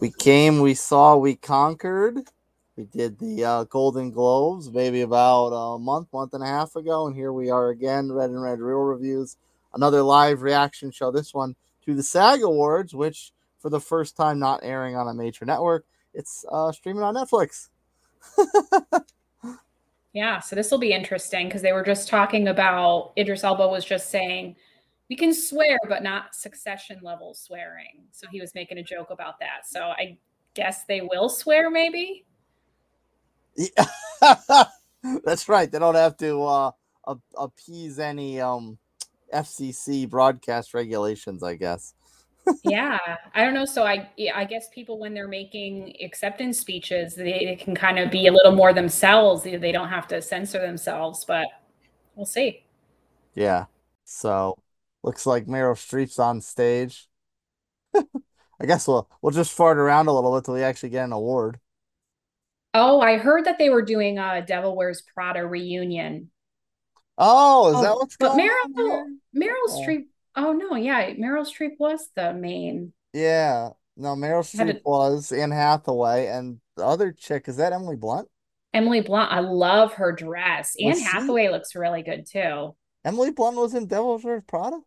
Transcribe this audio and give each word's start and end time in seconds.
We 0.00 0.10
came, 0.10 0.60
we 0.60 0.72
saw, 0.72 1.16
we 1.16 1.36
conquered. 1.36 2.20
We 2.74 2.84
did 2.84 3.18
the 3.18 3.44
uh, 3.44 3.64
Golden 3.64 4.10
Globes 4.10 4.70
maybe 4.70 5.02
about 5.02 5.48
a 5.48 5.78
month, 5.78 6.08
month 6.10 6.32
and 6.32 6.42
a 6.42 6.46
half 6.46 6.74
ago, 6.74 7.06
and 7.06 7.14
here 7.14 7.34
we 7.34 7.50
are 7.50 7.68
again, 7.68 8.10
Red 8.10 8.30
and 8.30 8.40
Red 8.40 8.60
Real 8.60 8.78
Reviews, 8.78 9.36
another 9.74 10.02
live 10.02 10.40
reaction 10.40 10.90
show. 10.90 11.10
This 11.10 11.34
one 11.34 11.54
to 11.84 11.94
the 11.94 12.02
SAG 12.02 12.42
Awards, 12.42 12.94
which 12.94 13.32
for 13.58 13.68
the 13.68 13.78
first 13.78 14.16
time 14.16 14.38
not 14.38 14.60
airing 14.62 14.96
on 14.96 15.06
a 15.06 15.12
major 15.12 15.44
network, 15.44 15.84
it's 16.14 16.46
uh, 16.50 16.72
streaming 16.72 17.02
on 17.02 17.14
Netflix. 17.14 17.68
yeah, 20.14 20.40
so 20.40 20.56
this 20.56 20.70
will 20.70 20.78
be 20.78 20.94
interesting 20.94 21.48
because 21.48 21.60
they 21.60 21.72
were 21.72 21.84
just 21.84 22.08
talking 22.08 22.48
about 22.48 23.12
Idris 23.18 23.44
Elba 23.44 23.68
was 23.68 23.84
just 23.84 24.08
saying 24.08 24.56
we 25.10 25.16
can 25.16 25.34
swear, 25.34 25.76
but 25.88 26.04
not 26.04 26.36
succession 26.36 27.00
level 27.02 27.34
swearing. 27.34 28.04
So 28.12 28.28
he 28.30 28.40
was 28.40 28.54
making 28.54 28.78
a 28.78 28.82
joke 28.82 29.10
about 29.10 29.40
that. 29.40 29.66
So 29.66 29.80
I 29.80 30.16
guess 30.54 30.84
they 30.84 31.00
will 31.00 31.28
swear, 31.28 31.68
maybe. 31.68 32.24
Yeah. 33.56 33.86
That's 35.24 35.48
right. 35.48 35.70
They 35.70 35.80
don't 35.80 35.96
have 35.96 36.16
to 36.18 36.42
uh, 36.44 36.70
appease 37.36 37.98
any 37.98 38.40
um, 38.40 38.78
FCC 39.34 40.08
broadcast 40.08 40.74
regulations, 40.74 41.42
I 41.42 41.56
guess. 41.56 41.94
yeah, 42.62 42.98
I 43.34 43.44
don't 43.44 43.52
know. 43.52 43.64
So 43.64 43.82
I, 43.82 44.08
I 44.32 44.44
guess 44.44 44.68
people 44.72 45.00
when 45.00 45.12
they're 45.12 45.28
making 45.28 45.96
acceptance 46.04 46.60
speeches, 46.60 47.16
they, 47.16 47.44
they 47.46 47.56
can 47.56 47.74
kind 47.74 47.98
of 47.98 48.12
be 48.12 48.28
a 48.28 48.32
little 48.32 48.52
more 48.52 48.72
themselves. 48.72 49.42
They, 49.42 49.56
they 49.56 49.72
don't 49.72 49.88
have 49.88 50.06
to 50.08 50.22
censor 50.22 50.60
themselves, 50.60 51.24
but 51.24 51.48
we'll 52.14 52.26
see. 52.26 52.62
Yeah. 53.34 53.66
So 54.04 54.56
Looks 55.02 55.26
like 55.26 55.46
Meryl 55.46 55.74
Streep's 55.74 56.18
on 56.18 56.40
stage. 56.40 57.08
I 57.94 58.66
guess 58.66 58.86
we'll 58.86 59.08
we'll 59.22 59.32
just 59.32 59.52
fart 59.52 59.78
around 59.78 60.08
a 60.08 60.12
little 60.12 60.34
bit 60.34 60.44
till 60.44 60.54
we 60.54 60.62
actually 60.62 60.90
get 60.90 61.04
an 61.04 61.12
award. 61.12 61.58
Oh, 62.74 63.00
I 63.00 63.16
heard 63.16 63.46
that 63.46 63.58
they 63.58 63.70
were 63.70 63.82
doing 63.82 64.18
a 64.18 64.44
Devil 64.46 64.76
Wears 64.76 65.02
Prada 65.02 65.44
reunion. 65.44 66.30
Oh, 67.16 67.70
is 67.70 67.76
oh, 67.76 67.82
that 67.82 67.94
what's 67.94 68.16
but 68.18 68.36
going 68.36 68.48
Meryl, 68.48 69.00
on? 69.00 69.18
Meryl 69.34 69.68
oh. 69.68 69.84
Streep. 69.84 70.04
Oh 70.36 70.52
no, 70.52 70.76
yeah, 70.76 71.10
Meryl 71.14 71.46
Streep 71.46 71.76
was 71.78 72.08
the 72.14 72.32
main. 72.32 72.92
Yeah, 73.12 73.70
no, 73.96 74.14
Meryl 74.14 74.42
Streep 74.42 74.74
to... 74.74 74.80
was 74.84 75.32
Anne 75.32 75.50
Hathaway, 75.50 76.28
and 76.28 76.60
the 76.76 76.84
other 76.84 77.12
chick 77.12 77.48
is 77.48 77.56
that 77.56 77.72
Emily 77.72 77.96
Blunt. 77.96 78.28
Emily 78.72 79.00
Blunt, 79.00 79.32
I 79.32 79.40
love 79.40 79.94
her 79.94 80.12
dress. 80.12 80.76
Anne 80.78 80.98
Hathaway 80.98 81.48
looks 81.48 81.74
really 81.74 82.02
good 82.02 82.26
too. 82.26 82.76
Emily 83.04 83.32
Blunt 83.32 83.56
was 83.56 83.74
in 83.74 83.86
Devil 83.86 84.20
Wears 84.22 84.44
Prada. 84.46 84.78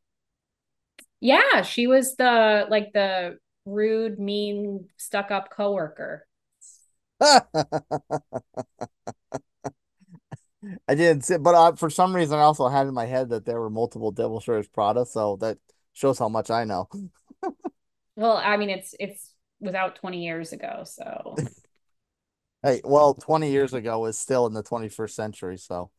Yeah, 1.23 1.61
she 1.61 1.88
was 1.88 2.17
the 2.17 2.67
like 2.69 2.91
the 2.91 3.38
rude, 3.66 4.19
mean, 4.19 4.89
stuck 4.97 5.31
up 5.31 5.49
coworker. 5.49 6.27
I 7.21 7.39
didn't 10.89 11.23
see, 11.23 11.38
but 11.38 11.55
uh, 11.55 11.71
for 11.77 11.89
some 11.89 12.13
reason, 12.13 12.38
I 12.38 12.41
also 12.41 12.67
had 12.67 12.88
in 12.88 12.93
my 12.93 13.05
head 13.05 13.30
that 13.30 13.45
there 13.45 13.57
were 13.61 13.69
multiple 13.69 14.11
Devil 14.11 14.43
Wears 14.45 14.67
Prada, 14.67 15.05
so 15.05 15.38
that 15.38 15.59
shows 15.93 16.19
how 16.19 16.27
much 16.27 16.52
I 16.52 16.65
know. 16.65 16.89
well, 18.17 18.35
I 18.35 18.58
mean, 18.58 18.69
it's 18.69 18.93
it's 18.99 19.33
without 19.61 19.95
twenty 19.95 20.25
years 20.25 20.52
ago, 20.52 20.83
so. 20.83 21.37
hey, 22.63 22.81
well, 22.83 23.13
twenty 23.13 23.49
years 23.49 23.73
ago 23.73 24.08
is 24.08 24.19
still 24.19 24.45
in 24.45 24.53
the 24.53 24.61
twenty 24.61 24.89
first 24.89 25.15
century, 25.15 25.58
so. 25.58 25.89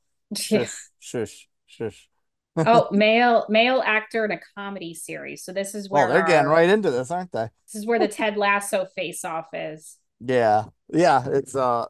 Yeah. 0.51 0.67
Shush, 0.67 0.91
shush, 0.99 1.49
shush 1.65 2.09
oh, 2.57 2.89
male 2.93 3.47
male 3.49 3.83
actor 3.85 4.25
in 4.25 4.31
a 4.31 4.41
comedy 4.57 4.95
series. 4.95 5.45
So 5.45 5.53
this 5.53 5.75
is 5.75 5.89
where 5.89 6.07
well, 6.07 6.15
they're 6.15 6.23
our, 6.23 6.29
getting 6.29 6.51
right 6.51 6.69
into 6.69 6.91
this, 6.91 7.11
aren't 7.11 7.33
they? 7.33 7.49
This 7.67 7.81
is 7.81 7.87
where 7.87 7.99
the 7.99 8.09
Ted 8.09 8.37
Lasso 8.37 8.87
face 8.97 9.25
off 9.25 9.47
is. 9.53 9.97
Yeah, 10.21 10.65
yeah. 10.93 11.25
It's 11.27 11.55
uh, 11.55 11.87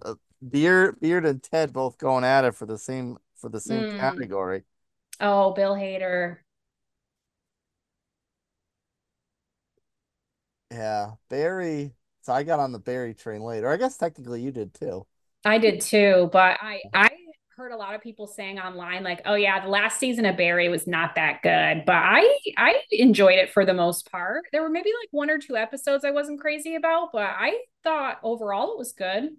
Beard, 0.48 1.00
Beard, 1.00 1.26
and 1.26 1.42
Ted 1.42 1.72
both 1.72 1.98
going 1.98 2.24
at 2.24 2.44
it 2.44 2.54
for 2.54 2.66
the 2.66 2.78
same 2.78 3.18
for 3.36 3.48
the 3.48 3.60
same 3.60 3.82
mm. 3.82 3.98
category. 3.98 4.62
Oh, 5.20 5.52
Bill 5.52 5.74
Hader. 5.74 6.38
Yeah, 10.70 11.12
Barry. 11.30 11.94
So 12.22 12.32
I 12.32 12.42
got 12.42 12.58
on 12.58 12.72
the 12.72 12.78
Barry 12.78 13.14
train 13.14 13.42
later. 13.42 13.68
I 13.68 13.76
guess 13.76 13.96
technically 13.96 14.40
you 14.40 14.50
did 14.50 14.74
too. 14.74 15.06
I 15.44 15.58
did 15.58 15.80
too, 15.80 16.30
but 16.32 16.58
I 16.60 16.80
I 16.92 17.10
heard 17.56 17.70
a 17.70 17.76
lot 17.76 17.94
of 17.94 18.00
people 18.00 18.26
saying 18.26 18.58
online 18.58 19.04
like 19.04 19.22
oh 19.26 19.34
yeah 19.34 19.62
the 19.62 19.68
last 19.68 20.00
season 20.00 20.24
of 20.24 20.36
barry 20.36 20.68
was 20.68 20.88
not 20.88 21.14
that 21.14 21.40
good 21.40 21.84
but 21.86 21.94
i 21.94 22.38
i 22.56 22.74
enjoyed 22.90 23.38
it 23.38 23.52
for 23.52 23.64
the 23.64 23.74
most 23.74 24.10
part. 24.10 24.44
There 24.50 24.60
were 24.60 24.68
maybe 24.68 24.90
like 25.00 25.08
one 25.12 25.30
or 25.30 25.38
two 25.38 25.56
episodes 25.56 26.04
i 26.04 26.10
wasn't 26.10 26.40
crazy 26.40 26.74
about 26.74 27.10
but 27.12 27.30
i 27.38 27.60
thought 27.84 28.18
overall 28.24 28.72
it 28.72 28.78
was 28.78 28.92
good. 28.92 29.30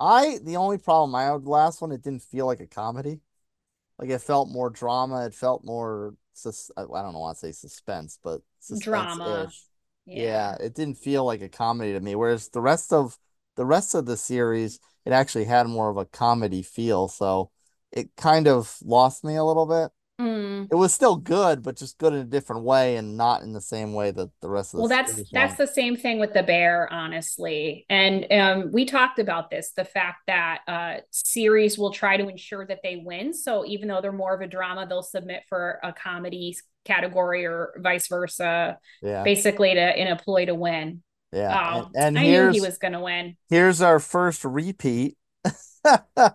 I 0.00 0.38
the 0.42 0.56
only 0.56 0.78
problem 0.78 1.14
i 1.14 1.24
had 1.24 1.44
the 1.44 1.50
last 1.50 1.80
one 1.80 1.92
it 1.92 2.02
didn't 2.02 2.22
feel 2.22 2.46
like 2.46 2.60
a 2.60 2.66
comedy. 2.66 3.20
Like 3.98 4.10
it 4.10 4.20
felt 4.20 4.48
more 4.48 4.70
drama 4.70 5.26
it 5.26 5.34
felt 5.34 5.64
more 5.64 6.14
sus- 6.32 6.72
i 6.76 6.82
don't 6.82 7.12
know 7.12 7.20
want 7.20 7.36
to 7.36 7.40
say 7.40 7.52
suspense 7.52 8.18
but 8.22 8.40
drama. 8.80 9.48
yeah. 10.06 10.22
yeah 10.22 10.54
it 10.58 10.74
didn't 10.74 10.96
feel 10.96 11.24
like 11.24 11.42
a 11.42 11.48
comedy 11.48 11.92
to 11.92 12.00
me 12.00 12.16
whereas 12.16 12.48
the 12.48 12.60
rest 12.60 12.92
of 12.92 13.16
the 13.56 13.64
rest 13.64 13.94
of 13.94 14.06
the 14.06 14.16
series 14.16 14.80
it 15.04 15.12
actually 15.12 15.44
had 15.44 15.66
more 15.66 15.88
of 15.88 15.96
a 15.96 16.06
comedy 16.06 16.62
feel 16.62 17.06
so 17.06 17.50
it 17.92 18.10
kind 18.16 18.48
of 18.48 18.76
lost 18.82 19.24
me 19.24 19.36
a 19.36 19.44
little 19.44 19.66
bit. 19.66 19.90
Mm. 20.20 20.68
It 20.70 20.74
was 20.74 20.92
still 20.92 21.16
good, 21.16 21.62
but 21.62 21.76
just 21.76 21.96
good 21.96 22.12
in 22.12 22.18
a 22.18 22.24
different 22.24 22.62
way 22.62 22.96
and 22.96 23.16
not 23.16 23.42
in 23.42 23.54
the 23.54 23.60
same 23.60 23.94
way 23.94 24.10
that 24.10 24.28
the 24.42 24.50
rest 24.50 24.74
of 24.74 24.78
the 24.78 24.82
Well, 24.82 24.88
that's 24.88 25.22
that's 25.32 25.56
the 25.56 25.66
same 25.66 25.96
thing 25.96 26.18
with 26.18 26.34
the 26.34 26.42
bear, 26.42 26.92
honestly. 26.92 27.86
And 27.88 28.26
um, 28.30 28.70
we 28.70 28.84
talked 28.84 29.18
about 29.18 29.50
this, 29.50 29.72
the 29.74 29.84
fact 29.84 30.18
that 30.26 30.60
uh, 30.68 30.96
series 31.10 31.78
will 31.78 31.90
try 31.90 32.18
to 32.18 32.28
ensure 32.28 32.66
that 32.66 32.80
they 32.82 33.02
win. 33.02 33.32
So 33.32 33.64
even 33.64 33.88
though 33.88 34.02
they're 34.02 34.12
more 34.12 34.34
of 34.34 34.42
a 34.42 34.46
drama, 34.46 34.86
they'll 34.86 35.02
submit 35.02 35.44
for 35.48 35.80
a 35.82 35.92
comedy 35.94 36.54
category 36.84 37.46
or 37.46 37.72
vice 37.78 38.08
versa. 38.08 38.78
Yeah. 39.00 39.22
Basically 39.22 39.72
to 39.72 40.00
in 40.00 40.08
a 40.08 40.16
ploy 40.16 40.44
to 40.44 40.54
win. 40.54 41.02
Yeah. 41.32 41.82
Oh, 41.82 41.90
and, 41.94 42.18
and 42.18 42.18
I 42.18 42.22
knew 42.24 42.50
he 42.50 42.60
was 42.60 42.76
gonna 42.76 43.00
win. 43.00 43.36
Here's 43.48 43.80
our 43.80 44.00
first 44.00 44.44
repeat. 44.44 45.16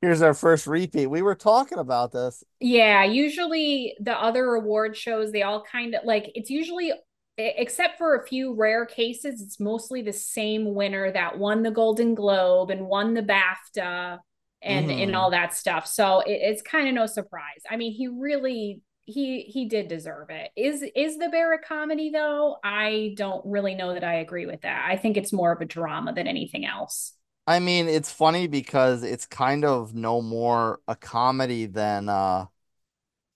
here's 0.00 0.22
our 0.22 0.34
first 0.34 0.66
repeat. 0.66 1.06
We 1.06 1.22
were 1.22 1.34
talking 1.34 1.78
about 1.78 2.12
this. 2.12 2.42
Yeah, 2.58 3.04
usually 3.04 3.96
the 4.00 4.16
other 4.16 4.54
award 4.54 4.96
shows 4.96 5.32
they 5.32 5.42
all 5.42 5.62
kind 5.62 5.94
of 5.94 6.04
like 6.04 6.30
it's 6.34 6.50
usually 6.50 6.92
except 7.36 7.96
for 7.96 8.16
a 8.16 8.26
few 8.26 8.54
rare 8.54 8.84
cases 8.84 9.40
it's 9.40 9.58
mostly 9.58 10.02
the 10.02 10.12
same 10.12 10.74
winner 10.74 11.10
that 11.10 11.38
won 11.38 11.62
the 11.62 11.70
Golden 11.70 12.14
Globe 12.14 12.70
and 12.70 12.86
won 12.86 13.14
the 13.14 13.22
BAFTA 13.22 14.18
and 14.62 14.88
mm-hmm. 14.88 15.00
and 15.00 15.16
all 15.16 15.30
that 15.30 15.54
stuff. 15.54 15.86
So 15.86 16.20
it, 16.20 16.38
it's 16.42 16.62
kind 16.62 16.88
of 16.88 16.94
no 16.94 17.06
surprise. 17.06 17.62
I 17.68 17.76
mean, 17.76 17.92
he 17.92 18.08
really 18.08 18.82
he 19.04 19.42
he 19.42 19.66
did 19.66 19.88
deserve 19.88 20.30
it. 20.30 20.50
Is 20.56 20.84
is 20.94 21.18
the 21.18 21.28
bear 21.28 21.52
a 21.54 21.58
comedy 21.58 22.10
though? 22.10 22.56
I 22.62 23.14
don't 23.16 23.44
really 23.46 23.74
know 23.74 23.94
that 23.94 24.04
I 24.04 24.16
agree 24.16 24.46
with 24.46 24.62
that. 24.62 24.86
I 24.88 24.96
think 24.96 25.16
it's 25.16 25.32
more 25.32 25.52
of 25.52 25.60
a 25.60 25.66
drama 25.66 26.12
than 26.12 26.26
anything 26.26 26.64
else. 26.64 27.14
I 27.50 27.58
mean, 27.58 27.88
it's 27.88 28.12
funny 28.12 28.46
because 28.46 29.02
it's 29.02 29.26
kind 29.26 29.64
of 29.64 29.92
no 29.92 30.22
more 30.22 30.78
a 30.86 30.94
comedy 30.94 31.66
than 31.66 32.08
uh 32.08 32.46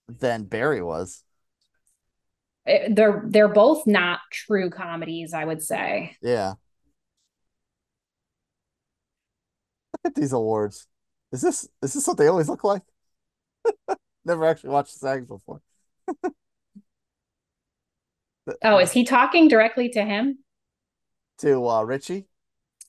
than 0.07 0.45
Barry 0.45 0.81
was. 0.81 1.21
Eh, 2.65 2.87
they're 2.91 3.23
they're 3.25 3.49
both 3.49 3.85
not 3.85 4.21
true 4.31 4.69
comedies, 4.69 5.33
I 5.33 5.43
would 5.43 5.61
say. 5.61 6.15
Yeah. 6.21 6.53
Look 9.91 10.05
at 10.05 10.15
these 10.15 10.31
awards. 10.31 10.87
Is 11.33 11.41
this 11.41 11.67
is 11.81 11.93
this 11.93 12.07
what 12.07 12.15
they 12.15 12.27
always 12.27 12.47
look 12.47 12.63
like? 12.63 12.83
Never 14.23 14.45
actually 14.45 14.69
watched 14.69 14.93
the 14.93 15.09
SAGs 15.09 15.27
before. 15.27 15.59
oh, 18.63 18.77
is 18.77 18.93
he 18.93 19.03
talking 19.03 19.49
directly 19.49 19.89
to 19.89 20.05
him? 20.05 20.37
To 21.39 21.67
uh 21.67 21.83
Richie? 21.83 22.27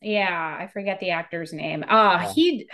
Yeah, 0.00 0.56
I 0.60 0.66
forget 0.68 1.00
the 1.00 1.10
actor's 1.10 1.52
name. 1.52 1.84
Uh 1.88 2.20
yeah. 2.22 2.32
he 2.32 2.68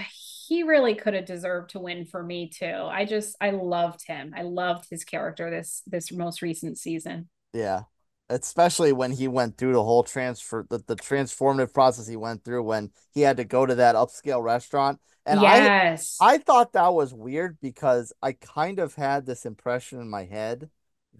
he 0.48 0.62
really 0.64 0.94
could 0.94 1.14
have 1.14 1.24
deserved 1.24 1.70
to 1.70 1.78
win 1.78 2.04
for 2.04 2.22
me 2.22 2.48
too. 2.48 2.66
I 2.66 3.04
just 3.04 3.36
I 3.40 3.50
loved 3.50 4.06
him. 4.06 4.34
I 4.36 4.42
loved 4.42 4.86
his 4.90 5.04
character 5.04 5.50
this 5.50 5.82
this 5.86 6.12
most 6.12 6.42
recent 6.42 6.78
season. 6.78 7.28
Yeah. 7.52 7.82
Especially 8.28 8.92
when 8.92 9.12
he 9.12 9.28
went 9.28 9.58
through 9.58 9.74
the 9.74 9.82
whole 9.84 10.02
transfer 10.02 10.66
the, 10.68 10.78
the 10.86 10.96
transformative 10.96 11.72
process 11.72 12.06
he 12.06 12.16
went 12.16 12.44
through 12.44 12.62
when 12.64 12.90
he 13.12 13.20
had 13.20 13.36
to 13.38 13.44
go 13.44 13.66
to 13.66 13.76
that 13.76 13.94
upscale 13.94 14.42
restaurant. 14.42 15.00
And 15.24 15.40
yes. 15.40 16.16
I 16.20 16.34
I 16.34 16.38
thought 16.38 16.72
that 16.72 16.92
was 16.92 17.14
weird 17.14 17.58
because 17.60 18.12
I 18.22 18.32
kind 18.32 18.78
of 18.78 18.94
had 18.94 19.26
this 19.26 19.46
impression 19.46 20.00
in 20.00 20.10
my 20.10 20.24
head 20.24 20.70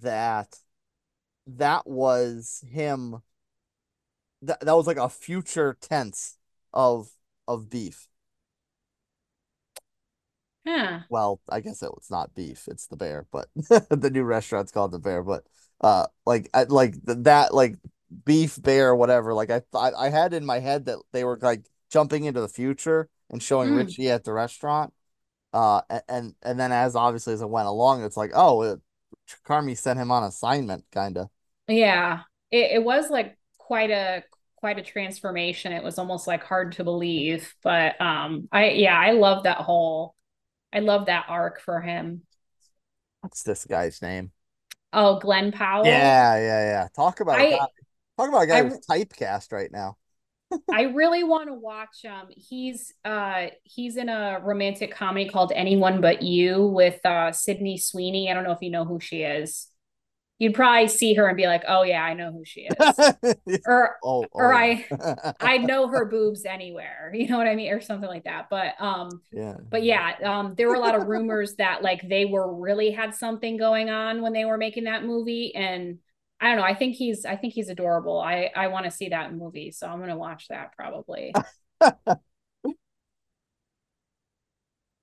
that 0.01 0.59
that 1.47 1.87
was 1.87 2.65
him 2.69 3.23
that 4.43 4.61
that 4.61 4.77
was 4.77 4.87
like 4.87 4.97
a 4.99 5.09
future 5.09 5.77
tense 5.81 6.39
of 6.73 7.11
of 7.49 7.71
beef. 7.71 8.09
Yeah. 10.65 11.03
Well, 11.09 11.41
I 11.49 11.61
guess 11.61 11.83
it, 11.83 11.91
it's 11.97 12.11
not 12.11 12.35
beef; 12.35 12.69
it's 12.69 12.87
the 12.87 12.97
bear. 12.97 13.27
But 13.33 13.49
the 13.55 14.11
new 14.13 14.25
restaurant's 14.25 14.73
called 14.73 14.93
the 14.93 14.99
Bear. 14.99 15.23
But 15.23 15.45
uh, 15.81 16.07
like, 16.27 16.49
I, 16.55 16.65
like 16.65 16.95
that, 17.05 17.55
like 17.55 17.77
beef 18.27 18.61
bear 18.61 18.95
whatever 18.95 19.33
like 19.33 19.49
i 19.49 19.61
thought 19.73 19.95
i 19.97 20.11
had 20.11 20.35
in 20.35 20.45
my 20.45 20.59
head 20.59 20.85
that 20.85 20.99
they 21.13 21.25
were 21.25 21.39
like 21.41 21.65
jumping 21.91 22.25
into 22.25 22.43
the 22.43 22.49
future 22.49 23.09
and 23.31 23.43
showing 23.43 23.71
Mm. 23.71 23.73
richie 23.73 24.11
at 24.11 24.23
the 24.25 24.33
restaurant 24.35 24.93
uh 25.55 25.81
and 26.09 26.35
and 26.43 26.61
then 26.61 26.73
as 26.73 26.97
obviously 26.97 27.35
as 27.35 27.43
it 27.43 27.51
went 27.51 27.69
along 27.69 28.05
it's 28.05 28.17
like 28.17 28.33
oh 28.35 28.63
it, 28.63 28.81
Carmy 29.47 29.77
sent 29.79 29.99
him 30.01 30.11
on 30.11 30.25
assignment 30.25 30.85
kind 30.93 31.19
of 31.19 31.31
Yeah, 31.69 32.23
it, 32.51 32.73
it 32.73 32.85
was 32.85 33.11
like 33.11 33.37
quite 33.73 33.91
a 33.91 34.23
quite 34.57 34.79
a 34.79 34.83
transformation. 34.83 35.73
It 35.73 35.83
was 35.83 35.99
almost 35.99 36.27
like 36.27 36.45
hard 36.45 36.73
to 36.73 36.85
believe, 36.85 37.55
but 37.63 38.01
um, 38.01 38.49
I 38.53 38.71
yeah, 38.71 38.99
I 38.99 39.13
love 39.13 39.45
that 39.45 39.59
whole, 39.59 40.15
I 40.73 40.81
love 40.81 41.07
that 41.07 41.27
arc 41.29 41.61
for 41.61 41.81
him. 41.81 42.23
what's 43.21 43.43
this 43.43 43.65
guy's 43.65 44.03
name 44.03 44.33
Oh, 44.93 45.19
Glen 45.19 45.53
Powell. 45.53 45.85
yeah 45.85 46.37
yeah 46.37 46.65
yeah 46.65 46.89
talk 46.95 47.21
about 47.21 47.41
a 47.41 47.45
I- 47.45 47.47
guy, 47.47 47.67
talk 48.17 48.29
about 48.29 48.43
a 48.43 48.47
guy 48.47 48.63
I- 48.63 48.63
who's 48.63 48.79
typecast 48.79 49.53
right 49.53 49.71
now 49.73 49.97
I 50.71 50.83
really 50.83 51.23
want 51.23 51.49
to 51.49 51.55
watch 51.55 52.05
um 52.05 52.29
he's 52.31 52.93
uh 53.05 53.47
he's 53.65 53.97
in 53.97 54.09
a 54.09 54.41
romantic 54.43 54.95
comedy 54.95 55.29
called 55.29 55.53
Anyone 55.55 56.01
But 56.01 56.23
You 56.23 56.67
with 56.67 57.05
uh 57.05 57.33
Sydney 57.33 57.77
Sweeney. 57.79 58.31
I 58.31 58.35
don't 58.35 58.45
know 58.45 58.53
if 58.53 58.63
you 58.63 58.71
know 58.71 58.85
who 58.85 58.99
she 59.01 59.23
is. 59.23 59.69
You'd 60.43 60.55
probably 60.55 60.89
see 60.89 61.15
her 61.15 61.29
and 61.29 61.37
be 61.37 61.47
like, 61.47 61.63
"Oh 61.69 61.85
yeah, 61.85 62.03
I 62.03 62.15
know 62.15 62.33
who 62.33 62.45
she 62.45 62.63
is." 62.63 62.75
or 63.65 63.97
oh, 64.03 64.27
or 64.33 64.53
oh, 64.53 64.57
I. 64.57 64.85
I 65.41 65.59
know 65.59 65.87
her 65.87 66.05
boobs 66.05 66.45
anywhere. 66.45 67.13
You 67.15 67.29
know 67.29 67.39
what 67.39 67.47
I 67.47 67.55
mean 67.55 67.73
or 67.73 67.81
something 67.81 68.09
like 68.09 68.25
that. 68.25 68.49
But 68.51 68.75
um 68.81 69.09
yeah 69.31 69.55
but 69.71 69.85
yeah, 69.85 70.15
um 70.25 70.57
there 70.57 70.69
were 70.69 70.75
a 70.75 70.81
lot 70.81 70.97
of 70.97 71.07
rumors 71.07 71.55
that 71.57 71.85
like 71.85 72.09
they 72.09 72.25
were 72.25 72.53
really 72.53 72.91
had 72.91 73.15
something 73.15 73.57
going 73.57 73.89
on 73.89 74.21
when 74.21 74.33
they 74.33 74.45
were 74.45 74.59
making 74.59 74.85
that 74.85 75.05
movie 75.05 75.55
and 75.55 75.99
I 76.41 76.49
don't 76.49 76.57
know. 76.57 76.65
I 76.65 76.75
think 76.75 76.97
he's 76.97 77.25
I 77.25 77.37
think 77.37 77.55
he's 77.55 77.69
adorable. 77.69 78.19
I 78.19 78.51
I 78.57 78.67
want 78.67 78.87
to 78.87 78.91
see 78.91 79.11
that 79.11 79.33
movie, 79.33 79.71
so 79.71 79.87
I'm 79.87 79.99
going 79.99 80.11
to 80.11 80.17
watch 80.17 80.49
that 80.49 80.73
probably. 80.77 81.33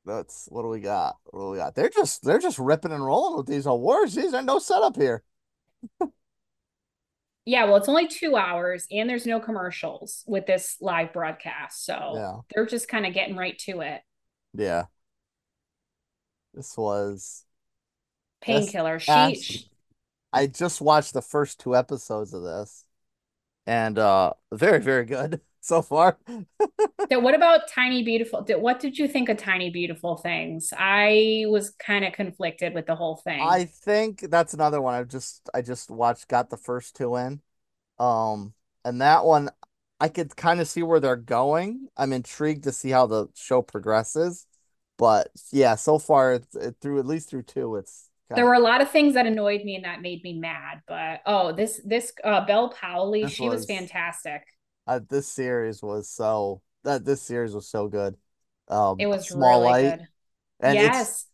That's 0.06 0.48
what 0.50 0.64
do 0.64 0.68
we 0.68 0.82
got? 0.82 1.16
What 1.26 1.42
do 1.42 1.50
we 1.52 1.58
got? 1.58 1.76
They're 1.76 1.90
just 1.90 2.26
they're 2.26 2.40
just 2.40 2.60
ripping 2.60 2.92
and 2.92 3.06
rolling 3.06 3.38
with 3.38 3.48
these 3.48 3.68
awards. 3.68 4.16
These 4.16 4.34
are 4.34 4.42
no 4.42 4.60
setup 4.60 4.98
here. 4.98 5.24
Yeah, 7.46 7.66
well, 7.66 7.78
it's 7.78 7.90
only 7.90 8.08
two 8.08 8.36
hours 8.36 8.86
and 8.92 9.10
there's 9.10 9.26
no 9.26 9.40
commercials 9.40 10.24
with 10.28 10.46
this 10.46 10.78
live 10.82 11.14
broadcast. 11.14 11.84
So 11.86 12.14
Yeah. 12.16 12.42
they're 12.54 12.66
just 12.66 12.88
kind 12.88 13.06
of 13.06 13.14
getting 13.14 13.36
right 13.36 13.58
to 13.60 13.82
it. 13.82 14.02
Yeah. 14.54 14.86
This 16.54 16.78
was 16.78 17.46
Painkiller. 18.42 19.00
She, 19.00 19.66
I 20.32 20.48
just 20.48 20.82
watched 20.82 21.14
the 21.14 21.22
first 21.22 21.60
two 21.60 21.76
episodes 21.76 22.34
of 22.34 22.44
this 22.44 22.86
and 23.68 24.00
uh 24.00 24.34
very, 24.54 24.80
very 24.80 25.06
good 25.06 25.42
so 25.62 25.82
far. 25.82 26.18
Th- 27.10 27.22
what 27.22 27.36
about 27.36 27.68
Tiny 27.68 28.04
Beautiful? 28.04 28.44
Th- 28.44 28.60
What 28.60 28.80
did 28.80 28.98
you 28.98 29.08
think 29.08 29.30
of 29.30 29.38
Tiny 29.38 29.70
Beautiful 29.70 30.18
Things? 30.18 30.74
I 30.78 31.46
was 31.48 31.72
kind 31.72 32.06
of 32.06 32.14
conflicted 32.14 32.74
with 32.74 32.86
the 32.86 32.96
whole 32.96 33.16
thing. 33.18 33.42
I 33.42 33.66
think 33.66 34.22
that's 34.30 34.54
another 34.54 34.82
one 34.82 34.94
I've 34.94 35.08
just 35.08 35.50
I 35.54 35.62
just 35.62 35.90
watched 35.90 36.28
got 36.28 36.50
the 36.50 36.58
first 36.58 36.96
two 36.96 37.16
in. 37.16 37.42
Um 37.98 38.54
and 38.86 39.02
that 39.02 39.26
one 39.26 39.50
I 40.00 40.08
could 40.08 40.36
kind 40.36 40.62
of 40.62 40.68
see 40.68 40.84
where 40.84 41.00
they're 41.00 41.16
going. 41.18 41.88
I'm 41.98 42.14
intrigued 42.14 42.64
to 42.66 42.72
see 42.72 42.90
how 42.92 43.08
the 43.08 43.28
show 43.36 43.62
progresses. 43.62 44.46
But 44.98 45.30
yeah, 45.52 45.76
so 45.76 45.98
far 46.00 46.34
it's 46.34 46.56
it, 46.56 46.76
through 46.82 47.00
at 47.00 47.06
least 47.06 47.30
through 47.30 47.44
two 47.44 47.76
it's 47.78 48.10
there 48.36 48.46
were 48.46 48.54
a 48.54 48.60
lot 48.60 48.82
of 48.82 48.92
things 48.92 49.16
that 49.16 49.26
annoyed 49.26 49.64
me 49.64 49.76
and 49.76 49.86
that 49.86 50.02
made 50.02 50.24
me 50.24 50.34
mad. 50.40 50.82
But 50.88 51.22
oh, 51.26 51.52
this 51.52 51.82
this 51.84 52.14
uh 52.24 52.46
Bel 52.46 52.72
Powley, 52.72 53.24
This 53.24 53.32
she 53.32 53.50
was 53.50 53.62
was- 53.62 53.66
fantastic. 53.66 54.44
Uh, 54.90 55.02
this 55.10 55.28
series 55.30 55.84
was 55.84 56.10
so 56.10 56.64
that 56.86 57.06
this 57.06 57.24
series 57.24 57.56
was 57.56 57.70
so 57.70 57.90
good. 57.90 58.18
Um, 58.70 59.00
It 59.00 59.08
was 59.08 59.32
Small 59.32 59.62
really 59.62 59.74
Light, 59.74 59.98
good. 59.98 60.08
and 60.62 60.82
it's 60.82 61.12
yes. 61.12 61.28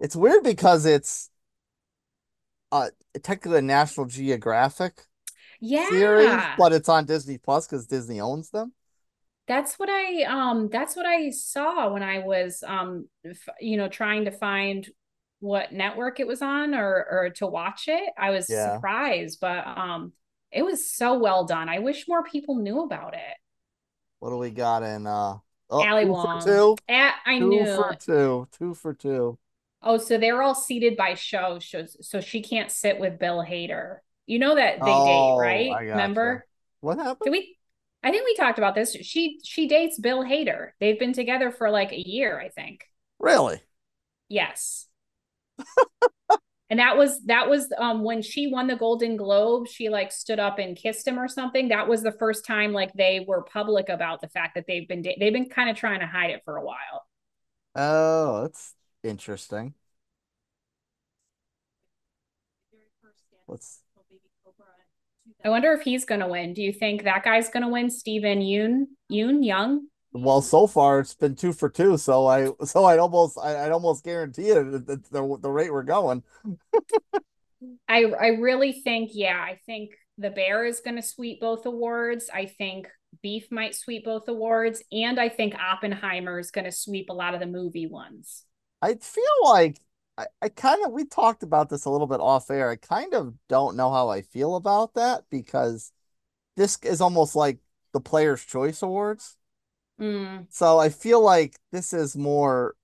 it's 0.00 0.16
weird 0.16 0.44
because 0.44 0.86
it's 0.86 1.30
uh 2.72 2.90
technically 3.22 3.58
a 3.58 3.62
National 3.62 4.06
Geographic 4.06 5.02
Yeah. 5.60 5.90
series, 5.90 6.48
but 6.56 6.72
it's 6.72 6.88
on 6.88 7.06
Disney 7.06 7.38
Plus 7.38 7.66
because 7.66 7.86
Disney 7.86 8.20
owns 8.20 8.50
them. 8.50 8.74
That's 9.46 9.78
what 9.78 9.90
I 9.90 10.22
um 10.24 10.68
that's 10.70 10.96
what 10.96 11.04
I 11.06 11.30
saw 11.30 11.92
when 11.92 12.02
I 12.02 12.20
was 12.20 12.62
um 12.66 13.08
f- 13.24 13.48
you 13.60 13.76
know 13.76 13.88
trying 13.88 14.24
to 14.24 14.30
find 14.30 14.88
what 15.40 15.72
network 15.72 16.18
it 16.20 16.26
was 16.26 16.40
on 16.40 16.74
or 16.74 17.06
or 17.10 17.30
to 17.36 17.46
watch 17.46 17.84
it. 17.88 18.10
I 18.18 18.30
was 18.30 18.48
Yeah. 18.48 18.82
surprised, 18.88 19.38
but 19.40 19.66
um 19.66 20.12
it 20.54 20.64
was 20.64 20.88
so 20.90 21.18
well 21.18 21.44
done. 21.44 21.68
I 21.68 21.80
wish 21.80 22.06
more 22.08 22.22
people 22.22 22.56
knew 22.56 22.80
about 22.82 23.14
it. 23.14 23.36
What 24.20 24.30
do 24.30 24.36
we 24.38 24.50
got 24.50 24.82
in 24.82 25.06
uh 25.06 25.38
oh, 25.70 26.00
two 26.00 26.06
Wong. 26.10 26.40
for 26.40 26.46
two? 26.46 26.76
Ah, 26.88 27.14
I 27.26 27.38
Two 27.38 27.48
knew. 27.50 27.66
for 27.66 27.94
two. 27.94 28.48
Two 28.52 28.74
for 28.74 28.94
two. 28.94 29.38
Oh, 29.82 29.98
so 29.98 30.16
they're 30.16 30.42
all 30.42 30.54
seated 30.54 30.96
by 30.96 31.14
show, 31.14 31.58
so 31.58 31.84
so 32.00 32.20
she 32.20 32.42
can't 32.42 32.70
sit 32.70 32.98
with 32.98 33.18
Bill 33.18 33.44
Hader. 33.44 33.98
You 34.26 34.38
know 34.38 34.54
that 34.54 34.78
they 34.78 34.90
Oh, 34.90 35.36
date, 35.38 35.42
right? 35.42 35.80
Remember? 35.90 36.46
What 36.80 36.98
happened? 36.98 37.24
Did 37.24 37.30
we? 37.32 37.58
I 38.02 38.10
think 38.10 38.24
we 38.24 38.34
talked 38.36 38.58
about 38.58 38.74
this. 38.74 38.94
She 39.02 39.40
she 39.44 39.66
dates 39.68 39.98
Bill 39.98 40.22
Hader. 40.22 40.70
They've 40.80 40.98
been 40.98 41.12
together 41.12 41.50
for 41.50 41.70
like 41.70 41.92
a 41.92 42.08
year, 42.08 42.38
I 42.38 42.48
think. 42.48 42.84
Really? 43.18 43.60
Yes. 44.28 44.86
and 46.70 46.78
that 46.78 46.96
was 46.96 47.22
that 47.24 47.48
was 47.48 47.72
um 47.78 48.02
when 48.02 48.22
she 48.22 48.46
won 48.46 48.66
the 48.66 48.76
Golden 48.76 49.16
Globe, 49.16 49.68
she 49.68 49.88
like 49.88 50.10
stood 50.10 50.38
up 50.38 50.58
and 50.58 50.76
kissed 50.76 51.06
him 51.06 51.18
or 51.18 51.28
something. 51.28 51.68
That 51.68 51.88
was 51.88 52.02
the 52.02 52.12
first 52.12 52.46
time 52.46 52.72
like 52.72 52.92
they 52.94 53.24
were 53.26 53.42
public 53.42 53.88
about 53.88 54.20
the 54.20 54.28
fact 54.28 54.54
that 54.54 54.64
they've 54.66 54.88
been 54.88 55.02
da- 55.02 55.16
they've 55.20 55.32
been 55.32 55.48
kind 55.48 55.68
of 55.68 55.76
trying 55.76 56.00
to 56.00 56.06
hide 56.06 56.30
it 56.30 56.42
for 56.44 56.56
a 56.56 56.64
while. 56.64 57.06
Oh, 57.74 58.42
that's 58.42 58.74
interesting. 59.02 59.74
Let's 63.46 63.80
I 65.44 65.50
wonder 65.50 65.72
if 65.72 65.82
he's 65.82 66.06
going 66.06 66.20
to 66.20 66.26
win. 66.26 66.54
Do 66.54 66.62
you 66.62 66.72
think 66.72 67.04
that 67.04 67.24
guy's 67.24 67.50
going 67.50 67.64
to 67.64 67.68
win? 67.68 67.90
Steven 67.90 68.40
Yoon 68.40 68.86
Yoon 69.12 69.44
Young? 69.44 69.88
Well, 70.14 70.42
so 70.42 70.68
far 70.68 71.00
it's 71.00 71.14
been 71.14 71.34
two 71.34 71.52
for 71.52 71.68
two, 71.68 71.98
so 71.98 72.26
I 72.26 72.50
so 72.64 72.84
I'd 72.84 73.00
almost 73.00 73.36
I, 73.36 73.66
I'd 73.66 73.72
almost 73.72 74.04
guarantee 74.04 74.50
it 74.50 74.86
the, 74.86 75.02
the 75.10 75.38
the 75.40 75.50
rate 75.50 75.72
we're 75.72 75.82
going. 75.82 76.22
I 77.88 78.04
I 78.04 78.26
really 78.28 78.80
think 78.84 79.10
yeah, 79.12 79.36
I 79.36 79.58
think 79.66 79.90
the 80.16 80.30
Bear 80.30 80.64
is 80.64 80.80
going 80.80 80.96
to 80.96 81.02
sweep 81.02 81.40
both 81.40 81.66
awards. 81.66 82.30
I 82.32 82.46
think 82.46 82.86
Beef 83.22 83.50
might 83.50 83.74
sweep 83.74 84.04
both 84.04 84.28
awards, 84.28 84.82
and 84.92 85.18
I 85.18 85.28
think 85.28 85.56
Oppenheimer 85.56 86.38
is 86.38 86.52
going 86.52 86.66
to 86.66 86.72
sweep 86.72 87.10
a 87.10 87.14
lot 87.14 87.34
of 87.34 87.40
the 87.40 87.46
movie 87.46 87.88
ones. 87.88 88.44
I 88.80 88.94
feel 88.94 89.24
like 89.42 89.80
I, 90.16 90.26
I 90.40 90.48
kind 90.48 90.84
of 90.84 90.92
we 90.92 91.06
talked 91.06 91.42
about 91.42 91.70
this 91.70 91.86
a 91.86 91.90
little 91.90 92.06
bit 92.06 92.20
off 92.20 92.50
air. 92.50 92.70
I 92.70 92.76
kind 92.76 93.14
of 93.14 93.34
don't 93.48 93.76
know 93.76 93.90
how 93.90 94.10
I 94.10 94.22
feel 94.22 94.54
about 94.54 94.94
that 94.94 95.24
because 95.28 95.90
this 96.56 96.78
is 96.84 97.00
almost 97.00 97.34
like 97.34 97.58
the 97.92 98.00
Players' 98.00 98.44
Choice 98.44 98.82
Awards. 98.82 99.36
Mm, 100.04 100.46
So 100.48 100.78
I 100.78 100.88
feel 100.90 101.20
like 101.22 101.58
this 101.72 101.92
is 101.92 102.16
more 102.16 102.76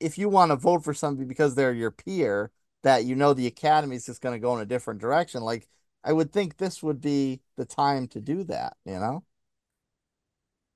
if 0.00 0.18
you 0.18 0.28
want 0.28 0.50
to 0.52 0.56
vote 0.56 0.84
for 0.84 0.94
somebody 0.94 1.26
because 1.28 1.54
they're 1.54 1.72
your 1.74 1.90
peer, 1.92 2.52
that 2.84 3.04
you 3.06 3.16
know 3.16 3.34
the 3.34 3.46
academy 3.48 3.96
is 3.96 4.06
just 4.06 4.22
going 4.22 4.34
to 4.34 4.40
go 4.40 4.54
in 4.56 4.62
a 4.62 4.66
different 4.66 5.00
direction. 5.00 5.42
Like 5.42 5.68
I 6.04 6.12
would 6.14 6.32
think 6.32 6.58
this 6.58 6.82
would 6.82 7.00
be 7.02 7.40
the 7.56 7.66
time 7.66 8.08
to 8.10 8.20
do 8.20 8.44
that, 8.46 8.76
you 8.86 8.94
know? 9.00 9.24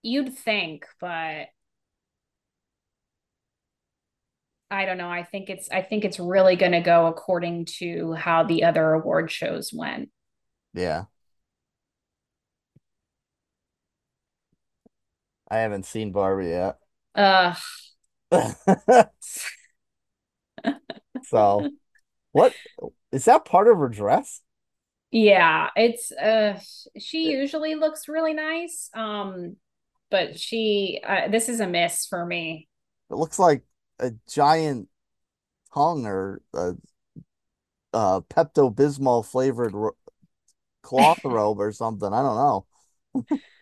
you'd 0.02 0.34
think, 0.36 0.86
but 1.00 1.48
I 4.70 4.84
don't 4.84 4.98
know. 4.98 5.10
I 5.10 5.24
think 5.24 5.50
it's 5.50 5.68
I 5.70 5.82
think 5.82 6.04
it's 6.04 6.20
really 6.20 6.56
going 6.56 6.72
to 6.72 6.80
go 6.80 7.06
according 7.06 7.66
to 7.78 8.12
how 8.14 8.44
the 8.44 8.64
other 8.64 8.92
award 8.92 9.30
shows 9.30 9.72
went. 9.72 10.10
Yeah. 10.74 11.06
I 15.50 15.58
haven't 15.58 15.86
seen 15.86 16.12
Barbie 16.12 16.48
yet. 16.48 16.78
Uh 17.14 17.54
So, 21.22 21.70
what 22.32 22.58
is 23.12 23.26
that 23.26 23.44
part 23.44 23.68
of 23.68 23.78
her 23.78 23.88
dress? 23.88 24.42
Yeah, 25.10 25.70
it's 25.74 26.12
uh 26.12 26.60
she 26.98 27.30
usually 27.32 27.74
looks 27.74 28.08
really 28.08 28.32
nice. 28.34 28.90
Um 28.94 29.56
but 30.10 30.38
she 30.38 31.00
uh, 31.06 31.28
this 31.28 31.48
is 31.48 31.60
a 31.60 31.66
miss 31.66 32.06
for 32.06 32.24
me. 32.26 32.68
It 33.10 33.14
looks 33.14 33.38
like 33.38 33.64
a 33.98 34.12
giant 34.28 34.88
tongue 35.74 36.06
or 36.06 36.42
a, 36.54 36.74
a 37.92 38.22
Pepto 38.22 38.72
Bismol 38.74 39.24
flavored 39.24 39.74
ro- 39.74 39.96
cloth 40.82 41.20
robe 41.24 41.60
or 41.60 41.72
something. 41.72 42.12
I 42.12 42.22
don't 42.22 42.36
know. 42.36 42.66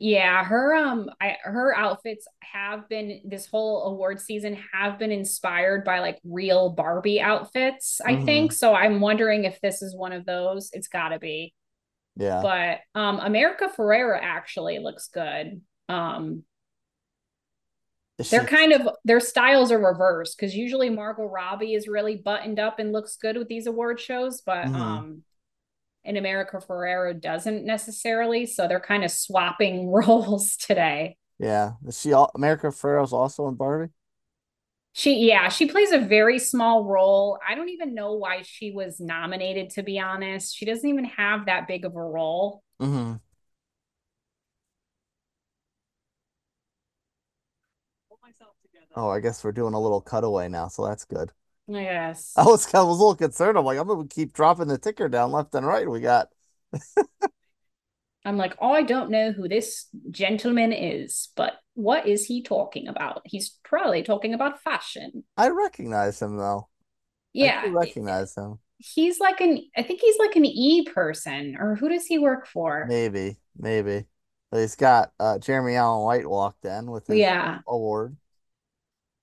Yeah, 0.00 0.44
her 0.44 0.74
um 0.74 1.08
I 1.20 1.36
her 1.44 1.74
outfits 1.76 2.26
have 2.40 2.88
been 2.88 3.20
this 3.24 3.46
whole 3.46 3.84
award 3.84 4.20
season 4.20 4.58
have 4.72 4.98
been 4.98 5.12
inspired 5.12 5.84
by 5.84 6.00
like 6.00 6.18
real 6.24 6.70
Barbie 6.70 7.20
outfits, 7.20 8.00
I 8.04 8.16
Mhm. 8.16 8.24
think. 8.24 8.52
So 8.52 8.74
I'm 8.74 9.00
wondering 9.00 9.44
if 9.44 9.60
this 9.60 9.82
is 9.82 9.94
one 9.96 10.12
of 10.12 10.26
those. 10.26 10.70
It's 10.72 10.88
got 10.88 11.10
to 11.10 11.18
be. 11.18 11.54
Yeah. 12.16 12.40
But 12.42 12.80
um 12.94 13.20
America 13.20 13.68
Ferrera 13.76 14.18
actually 14.20 14.78
looks 14.80 15.08
good. 15.08 15.62
Um 15.88 16.44
they're 18.30 18.44
kind 18.44 18.72
of 18.72 18.88
their 19.04 19.20
styles 19.20 19.72
are 19.72 19.78
reversed 19.78 20.36
because 20.38 20.54
usually 20.54 20.88
Margot 20.88 21.24
Robbie 21.24 21.74
is 21.74 21.88
really 21.88 22.16
buttoned 22.16 22.58
up 22.58 22.78
and 22.78 22.92
looks 22.92 23.16
good 23.16 23.36
with 23.36 23.48
these 23.48 23.66
award 23.66 24.00
shows, 24.00 24.40
but 24.40 24.72
mm-hmm. 24.72 24.74
um 24.74 25.22
in 26.04 26.16
America 26.16 26.58
Ferrera 26.58 27.18
doesn't 27.18 27.64
necessarily. 27.64 28.46
So 28.46 28.68
they're 28.68 28.80
kind 28.80 29.04
of 29.04 29.10
swapping 29.10 29.88
roles 29.90 30.56
today. 30.56 31.16
Yeah. 31.38 31.72
Is 31.86 32.00
she 32.00 32.12
all 32.12 32.30
America 32.34 32.68
Ferrera's 32.68 33.12
also 33.12 33.48
in 33.48 33.54
Barbie? 33.54 33.92
She 34.96 35.26
yeah, 35.26 35.48
she 35.48 35.66
plays 35.66 35.90
a 35.90 35.98
very 35.98 36.38
small 36.38 36.84
role. 36.84 37.40
I 37.46 37.56
don't 37.56 37.68
even 37.70 37.94
know 37.94 38.12
why 38.12 38.42
she 38.42 38.70
was 38.70 39.00
nominated 39.00 39.70
to 39.70 39.82
be 39.82 39.98
honest. 39.98 40.56
She 40.56 40.64
doesn't 40.64 40.88
even 40.88 41.04
have 41.04 41.46
that 41.46 41.66
big 41.66 41.84
of 41.84 41.96
a 41.96 42.02
role. 42.02 42.62
Mm-hmm. 42.80 43.14
Oh, 48.96 49.08
I 49.08 49.20
guess 49.20 49.42
we're 49.42 49.52
doing 49.52 49.74
a 49.74 49.80
little 49.80 50.00
cutaway 50.00 50.48
now, 50.48 50.68
so 50.68 50.86
that's 50.86 51.04
good. 51.04 51.32
Yes. 51.66 52.32
I 52.36 52.44
was 52.44 52.72
I 52.74 52.82
was 52.82 52.98
a 52.98 53.00
little 53.00 53.14
concerned. 53.14 53.58
I'm 53.58 53.64
like, 53.64 53.78
I'm 53.78 53.88
gonna 53.88 54.06
keep 54.06 54.32
dropping 54.32 54.68
the 54.68 54.78
ticker 54.78 55.08
down 55.08 55.32
left 55.32 55.54
and 55.54 55.66
right. 55.66 55.88
We 55.88 56.00
got 56.00 56.28
I'm 58.24 58.38
like, 58.38 58.54
oh, 58.58 58.72
I 58.72 58.82
don't 58.82 59.10
know 59.10 59.32
who 59.32 59.48
this 59.48 59.86
gentleman 60.10 60.72
is, 60.72 61.28
but 61.36 61.54
what 61.74 62.06
is 62.06 62.24
he 62.24 62.42
talking 62.42 62.88
about? 62.88 63.20
He's 63.26 63.58
probably 63.64 64.02
talking 64.02 64.32
about 64.32 64.62
fashion. 64.62 65.24
I 65.36 65.50
recognize 65.50 66.22
him 66.22 66.38
though. 66.38 66.68
Yeah. 67.34 67.62
I 67.64 67.68
recognize 67.68 68.34
him. 68.34 68.58
He's 68.78 69.20
like 69.20 69.40
an 69.40 69.62
I 69.76 69.82
think 69.82 70.00
he's 70.00 70.18
like 70.18 70.36
an 70.36 70.46
E 70.46 70.86
person, 70.86 71.56
or 71.58 71.74
who 71.74 71.88
does 71.88 72.06
he 72.06 72.18
work 72.18 72.46
for? 72.46 72.86
Maybe, 72.88 73.36
maybe. 73.58 74.06
But 74.50 74.60
he's 74.60 74.76
got 74.76 75.12
uh 75.20 75.38
Jeremy 75.38 75.76
Allen 75.76 76.04
White 76.04 76.28
walked 76.28 76.64
in 76.64 76.90
with 76.90 77.06
his 77.06 77.18
yeah. 77.18 77.58
award. 77.68 78.16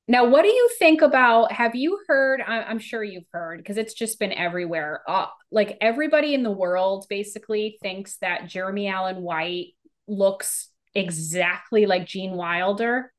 Now, 0.07 0.25
what 0.25 0.41
do 0.41 0.49
you 0.49 0.69
think 0.79 1.01
about? 1.01 1.51
Have 1.51 1.75
you 1.75 1.99
heard? 2.07 2.41
I'm 2.41 2.79
sure 2.79 3.03
you've 3.03 3.27
heard 3.31 3.59
because 3.59 3.77
it's 3.77 3.93
just 3.93 4.19
been 4.19 4.33
everywhere. 4.33 5.01
Uh, 5.07 5.27
like 5.51 5.77
everybody 5.79 6.33
in 6.33 6.43
the 6.43 6.51
world 6.51 7.05
basically 7.09 7.77
thinks 7.81 8.17
that 8.17 8.47
Jeremy 8.47 8.87
Allen 8.87 9.21
White 9.21 9.73
looks 10.07 10.69
exactly 10.93 11.85
like 11.85 12.05
Gene 12.05 12.33
Wilder. 12.33 13.13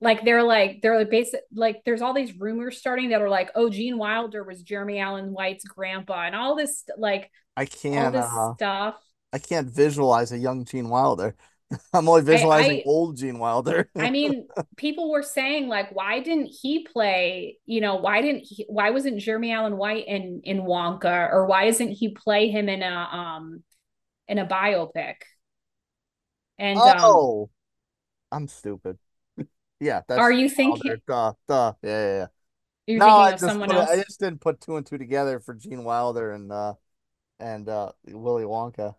Like 0.00 0.24
they're 0.24 0.42
like 0.42 0.80
they're 0.82 0.98
like 0.98 1.10
basic 1.10 1.40
like 1.54 1.82
there's 1.84 2.02
all 2.02 2.12
these 2.12 2.36
rumors 2.38 2.76
starting 2.76 3.10
that 3.10 3.22
are 3.22 3.28
like 3.28 3.50
oh 3.54 3.70
Gene 3.70 3.96
Wilder 3.96 4.42
was 4.42 4.62
Jeremy 4.62 4.98
Allen 4.98 5.32
White's 5.32 5.64
grandpa 5.64 6.24
and 6.24 6.34
all 6.34 6.56
this 6.56 6.84
like 6.98 7.30
I 7.56 7.66
can't 7.66 8.16
all 8.16 8.22
this 8.22 8.30
uh, 8.30 8.54
stuff. 8.54 8.94
I 9.32 9.38
can't 9.38 9.68
visualize 9.68 10.32
a 10.32 10.38
young 10.38 10.64
Gene 10.64 10.88
Wilder. 10.88 11.36
I'm 11.92 12.08
only 12.08 12.22
visualizing 12.22 12.72
I, 12.72 12.78
I, 12.78 12.82
old 12.86 13.16
Gene 13.16 13.38
Wilder. 13.38 13.88
I 13.96 14.10
mean, 14.10 14.46
people 14.76 15.10
were 15.10 15.22
saying 15.22 15.68
like, 15.68 15.94
why 15.94 16.20
didn't 16.20 16.46
he 16.46 16.84
play? 16.84 17.58
You 17.66 17.80
know, 17.80 17.96
why 17.96 18.22
didn't 18.22 18.44
he? 18.44 18.66
Why 18.68 18.90
wasn't 18.90 19.20
Jeremy 19.20 19.52
Allen 19.52 19.76
White 19.76 20.06
in 20.06 20.40
in 20.44 20.62
Wonka, 20.62 21.30
or 21.30 21.46
why 21.46 21.64
isn't 21.64 21.90
he 21.90 22.10
play 22.10 22.48
him 22.48 22.68
in 22.68 22.82
a 22.82 22.94
um 22.94 23.62
in 24.28 24.38
a 24.38 24.46
biopic? 24.46 25.16
And 26.58 26.78
oh, 26.80 27.50
um, 28.30 28.40
I'm 28.40 28.48
stupid. 28.48 28.98
yeah, 29.80 30.02
that's 30.06 30.20
are 30.20 30.32
you 30.32 30.48
thinking? 30.48 30.96
Duh, 31.06 31.32
duh. 31.48 31.72
Yeah, 31.82 31.90
yeah. 31.90 32.16
yeah. 32.16 32.26
You're 32.86 32.98
no, 32.98 33.06
I 33.06 33.30
just, 33.36 33.58
put, 33.58 33.70
I 33.70 33.96
just 33.96 34.18
didn't 34.18 34.40
put 34.40 34.60
two 34.60 34.76
and 34.76 34.84
two 34.84 34.98
together 34.98 35.38
for 35.38 35.54
Gene 35.54 35.84
Wilder 35.84 36.32
and 36.32 36.50
uh 36.50 36.74
and 37.38 37.68
uh 37.68 37.92
Willy 38.06 38.42
Wonka. 38.42 38.96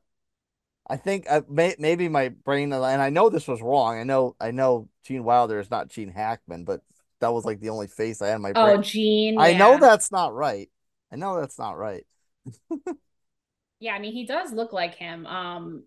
I 0.88 0.98
think 0.98 1.26
uh, 1.30 1.42
may, 1.50 1.76
maybe 1.80 2.10
my 2.10 2.30
brain 2.30 2.74
and 2.74 2.84
I 2.84 3.10
know 3.10 3.30
this 3.30 3.48
was 3.48 3.62
wrong. 3.62 3.98
I 3.98 4.04
know 4.04 4.36
I 4.40 4.52
know 4.52 4.90
Gene 5.06 5.24
Wilder 5.24 5.60
is 5.60 5.72
not 5.72 5.90
Gene 5.90 6.10
Hackman, 6.10 6.66
but 6.66 6.82
that 7.22 7.34
was 7.34 7.46
like 7.46 7.60
the 7.60 7.70
only 7.70 7.88
face 7.88 8.22
I 8.22 8.28
had 8.28 8.36
in 8.36 8.42
my 8.42 8.52
brain. 8.52 8.78
Oh, 8.78 8.82
Gene. 8.82 9.40
I 9.40 9.50
yeah. 9.50 9.58
know 9.58 9.80
that's 9.80 10.12
not 10.12 10.34
right. 10.34 10.70
I 11.12 11.16
know 11.16 11.40
that's 11.40 11.58
not 11.58 11.78
right. 11.78 12.06
yeah, 13.80 13.94
I 13.94 14.00
mean 14.00 14.14
he 14.14 14.26
does 14.26 14.52
look 14.52 14.74
like 14.74 14.96
him. 14.96 15.26
Um 15.26 15.84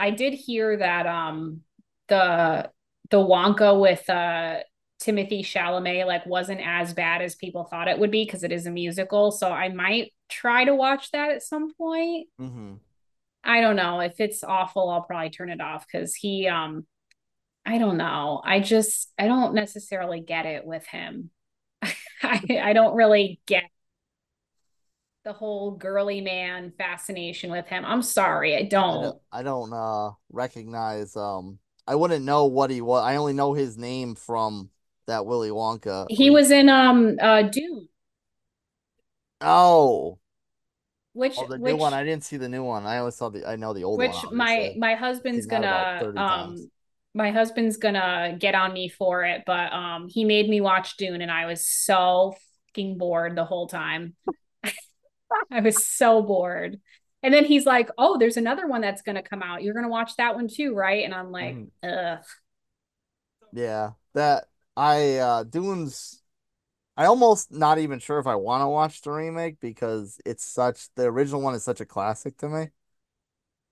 I 0.00 0.10
did 0.10 0.34
hear 0.34 0.76
that 0.76 1.06
um 1.06 1.60
the 2.08 2.70
the 3.10 3.18
Wonka 3.18 3.78
with 3.78 4.08
uh 4.10 4.58
Timothée 5.00 5.44
Chalamet 5.44 6.06
like 6.06 6.26
wasn't 6.26 6.60
as 6.60 6.92
bad 6.92 7.22
as 7.22 7.36
people 7.36 7.64
thought 7.64 7.86
it 7.86 8.00
would 8.00 8.10
be 8.10 8.24
because 8.24 8.42
it 8.42 8.50
is 8.50 8.66
a 8.66 8.70
musical. 8.70 9.30
So 9.30 9.48
I 9.48 9.68
might 9.68 10.12
try 10.28 10.64
to 10.64 10.74
watch 10.74 11.12
that 11.12 11.30
at 11.30 11.44
some 11.44 11.72
point. 11.72 12.26
Mm-hmm. 12.40 12.74
I 13.48 13.62
don't 13.62 13.76
know. 13.76 14.00
If 14.00 14.20
it's 14.20 14.44
awful, 14.44 14.90
I'll 14.90 15.02
probably 15.02 15.30
turn 15.30 15.48
it 15.48 15.60
off 15.60 15.86
because 15.90 16.14
he 16.14 16.46
um 16.48 16.86
I 17.64 17.78
don't 17.78 17.96
know. 17.96 18.42
I 18.44 18.60
just 18.60 19.12
I 19.18 19.26
don't 19.26 19.54
necessarily 19.54 20.20
get 20.20 20.46
it 20.46 20.66
with 20.66 20.86
him. 20.86 21.30
I 22.22 22.60
I 22.62 22.72
don't 22.74 22.94
really 22.94 23.40
get 23.46 23.64
the 25.24 25.32
whole 25.32 25.72
girly 25.72 26.20
man 26.20 26.72
fascination 26.76 27.50
with 27.50 27.66
him. 27.66 27.84
I'm 27.84 28.02
sorry, 28.02 28.54
I 28.54 28.64
don't. 28.64 28.98
I 28.98 29.02
don't, 29.02 29.22
I 29.32 29.42
don't 29.42 29.72
uh 29.72 30.10
recognize 30.30 31.16
um 31.16 31.58
I 31.86 31.94
wouldn't 31.94 32.24
know 32.24 32.44
what 32.44 32.70
he 32.70 32.82
was. 32.82 33.02
I 33.02 33.16
only 33.16 33.32
know 33.32 33.54
his 33.54 33.78
name 33.78 34.14
from 34.14 34.68
that 35.06 35.24
Willy 35.24 35.48
Wonka. 35.48 36.06
He 36.10 36.28
was 36.28 36.50
in 36.50 36.68
um 36.68 37.16
uh 37.20 37.42
Dune. 37.42 37.88
Oh, 39.40 40.18
which 41.18 41.34
oh, 41.38 41.46
the 41.48 41.58
which, 41.58 41.72
new 41.72 41.76
one? 41.76 41.92
I 41.92 42.04
didn't 42.04 42.24
see 42.24 42.36
the 42.36 42.48
new 42.48 42.62
one. 42.62 42.86
I 42.86 42.98
always 42.98 43.16
saw 43.16 43.28
the. 43.28 43.46
I 43.46 43.56
know 43.56 43.74
the 43.74 43.84
old 43.84 43.98
which 43.98 44.12
one. 44.12 44.22
Which 44.26 44.32
my 44.32 44.74
my 44.78 44.94
husband's 44.94 45.46
gonna 45.46 46.02
um. 46.06 46.14
Times. 46.14 46.66
My 47.14 47.32
husband's 47.32 47.78
gonna 47.78 48.36
get 48.38 48.54
on 48.54 48.72
me 48.72 48.88
for 48.88 49.24
it, 49.24 49.42
but 49.44 49.72
um, 49.72 50.08
he 50.08 50.24
made 50.24 50.48
me 50.48 50.60
watch 50.60 50.96
Dune, 50.96 51.20
and 51.20 51.30
I 51.30 51.46
was 51.46 51.66
so 51.66 52.36
fucking 52.68 52.98
bored 52.98 53.34
the 53.34 53.44
whole 53.44 53.66
time. 53.66 54.14
I 55.50 55.60
was 55.60 55.82
so 55.82 56.22
bored. 56.22 56.78
And 57.22 57.34
then 57.34 57.44
he's 57.44 57.66
like, 57.66 57.90
"Oh, 57.98 58.18
there's 58.18 58.36
another 58.36 58.68
one 58.68 58.80
that's 58.80 59.02
gonna 59.02 59.22
come 59.22 59.42
out. 59.42 59.62
You're 59.62 59.74
gonna 59.74 59.88
watch 59.88 60.12
that 60.16 60.36
one 60.36 60.46
too, 60.46 60.74
right?" 60.74 61.04
And 61.04 61.12
I'm 61.12 61.32
like, 61.32 61.56
mm. 61.56 61.68
"Ugh." 61.82 62.24
Yeah, 63.52 63.92
that 64.14 64.44
I 64.76 65.16
uh 65.16 65.42
Dune's 65.42 66.22
I 66.98 67.04
almost 67.04 67.52
not 67.52 67.78
even 67.78 68.00
sure 68.00 68.18
if 68.18 68.26
I 68.26 68.34
want 68.34 68.62
to 68.62 68.68
watch 68.68 69.02
the 69.02 69.12
remake 69.12 69.60
because 69.60 70.20
it's 70.26 70.44
such 70.44 70.88
the 70.96 71.04
original 71.04 71.40
one 71.40 71.54
is 71.54 71.62
such 71.62 71.80
a 71.80 71.86
classic 71.86 72.36
to 72.38 72.48
me. 72.48 72.66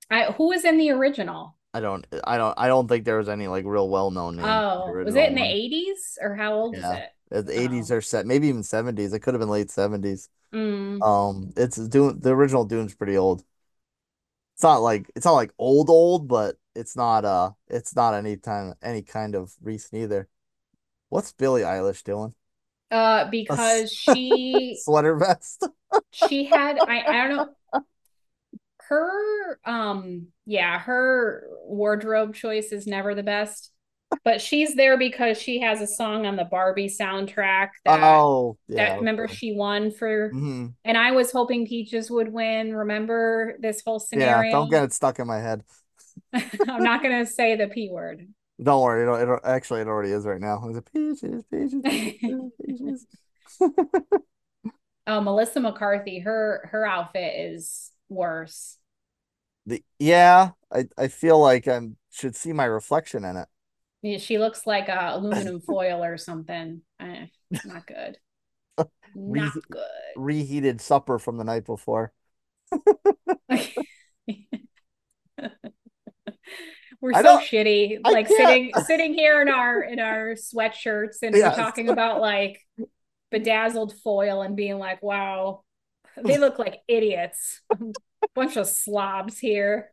I 0.08 0.26
who 0.26 0.46
was 0.46 0.64
in 0.64 0.78
the 0.78 0.92
original? 0.92 1.56
I 1.74 1.80
don't 1.80 2.06
I 2.22 2.38
don't 2.38 2.54
I 2.56 2.68
don't 2.68 2.86
think 2.86 3.04
there 3.04 3.18
was 3.18 3.28
any 3.28 3.48
like 3.48 3.64
real 3.64 3.90
well 3.90 4.12
known 4.12 4.36
name. 4.36 4.44
Oh, 4.44 4.92
was 4.92 5.16
it 5.16 5.30
in 5.30 5.34
one. 5.34 5.42
the 5.42 5.42
eighties 5.42 6.16
or 6.22 6.36
how 6.36 6.52
old 6.54 6.76
yeah. 6.76 6.92
is 6.92 6.98
it? 7.40 7.46
The 7.46 7.60
eighties 7.60 7.90
oh. 7.90 7.96
are 7.96 8.00
set, 8.00 8.26
maybe 8.26 8.46
even 8.46 8.62
seventies. 8.62 9.12
It 9.12 9.18
could 9.18 9.34
have 9.34 9.40
been 9.40 9.48
late 9.48 9.72
seventies. 9.72 10.28
Mm. 10.54 11.02
Um, 11.02 11.52
it's 11.56 11.76
Dune. 11.76 12.20
The 12.20 12.30
original 12.30 12.64
Dune's 12.64 12.94
pretty 12.94 13.16
old. 13.16 13.42
It's 14.54 14.62
not 14.62 14.82
like 14.82 15.10
it's 15.16 15.26
not 15.26 15.32
like 15.32 15.52
old 15.58 15.90
old, 15.90 16.28
but 16.28 16.54
it's 16.76 16.94
not 16.94 17.24
uh 17.24 17.50
it's 17.66 17.96
not 17.96 18.14
any 18.14 18.36
time 18.36 18.74
any 18.80 19.02
kind 19.02 19.34
of 19.34 19.52
recent 19.60 20.00
either. 20.00 20.28
What's 21.08 21.32
Billie 21.32 21.62
Eilish 21.62 22.04
doing? 22.04 22.32
Uh, 22.90 23.28
because 23.30 23.92
she 23.92 24.78
sweater 24.82 25.16
vest. 25.16 25.66
she 26.12 26.44
had 26.44 26.78
I 26.78 27.02
I 27.02 27.28
don't 27.28 27.36
know 27.36 27.80
her 28.88 29.58
um 29.64 30.28
yeah 30.44 30.78
her 30.78 31.48
wardrobe 31.64 32.34
choice 32.34 32.70
is 32.70 32.86
never 32.86 33.14
the 33.14 33.24
best 33.24 33.72
but 34.24 34.40
she's 34.40 34.74
there 34.74 34.96
because 34.96 35.40
she 35.40 35.60
has 35.60 35.80
a 35.80 35.86
song 35.86 36.26
on 36.26 36.36
the 36.36 36.44
Barbie 36.44 36.88
soundtrack 36.88 37.70
that, 37.84 38.00
oh 38.02 38.56
yeah, 38.68 38.90
that 38.90 38.98
remember 38.98 39.26
she 39.26 39.52
won 39.52 39.90
for 39.90 40.30
mm-hmm. 40.30 40.66
and 40.84 40.96
I 40.96 41.10
was 41.12 41.32
hoping 41.32 41.66
Peaches 41.66 42.10
would 42.10 42.32
win. 42.32 42.74
Remember 42.74 43.56
this 43.60 43.82
whole 43.84 43.98
scenario 43.98 44.44
yeah 44.44 44.52
don't 44.52 44.70
get 44.70 44.84
it 44.84 44.92
stuck 44.92 45.18
in 45.18 45.26
my 45.26 45.38
head. 45.38 45.64
I'm 46.32 46.84
not 46.84 47.02
gonna 47.02 47.26
say 47.26 47.56
the 47.56 47.66
p 47.66 47.90
word 47.90 48.28
don't 48.62 48.82
worry, 48.82 49.22
it, 49.22 49.28
it 49.28 49.40
actually 49.44 49.82
it 49.82 49.86
already 49.88 50.10
is 50.10 50.24
right 50.24 50.40
now. 50.40 50.68
It's 50.68 50.78
a 50.78 50.82
peaches, 50.82 51.44
peaches, 51.50 51.80
peaches. 51.84 52.52
peaches. 52.64 53.06
oh, 55.06 55.20
Melissa 55.20 55.60
McCarthy, 55.60 56.20
her 56.20 56.68
her 56.72 56.86
outfit 56.86 57.34
is 57.52 57.92
worse. 58.08 58.78
The 59.66 59.82
yeah, 59.98 60.50
I 60.72 60.86
I 60.96 61.08
feel 61.08 61.40
like 61.40 61.68
I 61.68 61.80
should 62.10 62.36
see 62.36 62.52
my 62.52 62.64
reflection 62.64 63.24
in 63.24 63.36
it. 63.36 63.48
Yeah, 64.02 64.18
she 64.18 64.38
looks 64.38 64.66
like 64.66 64.88
a 64.88 65.10
aluminum 65.12 65.60
foil 65.66 66.02
or 66.04 66.16
something. 66.16 66.82
Eh, 67.00 67.26
not 67.64 67.86
good. 67.86 68.18
not 69.14 69.54
good. 69.70 69.82
Reheated 70.16 70.80
supper 70.80 71.18
from 71.18 71.36
the 71.36 71.44
night 71.44 71.64
before. 71.64 72.12
We're 77.00 77.12
so 77.12 77.38
shitty 77.38 77.98
like 78.04 78.28
sitting 78.28 78.72
sitting 78.86 79.14
here 79.14 79.42
in 79.42 79.48
our 79.48 79.82
in 79.82 79.98
our 79.98 80.34
sweatshirts 80.34 81.18
and 81.22 81.34
yes. 81.34 81.56
we're 81.56 81.62
talking 81.62 81.88
about 81.88 82.20
like 82.20 82.60
bedazzled 83.30 83.92
foil 84.02 84.42
and 84.42 84.56
being 84.56 84.78
like 84.78 85.02
wow 85.02 85.62
they 86.22 86.38
look 86.38 86.58
like 86.58 86.80
idiots. 86.88 87.62
Bunch 88.34 88.56
of 88.56 88.66
slobs 88.66 89.38
here. 89.38 89.92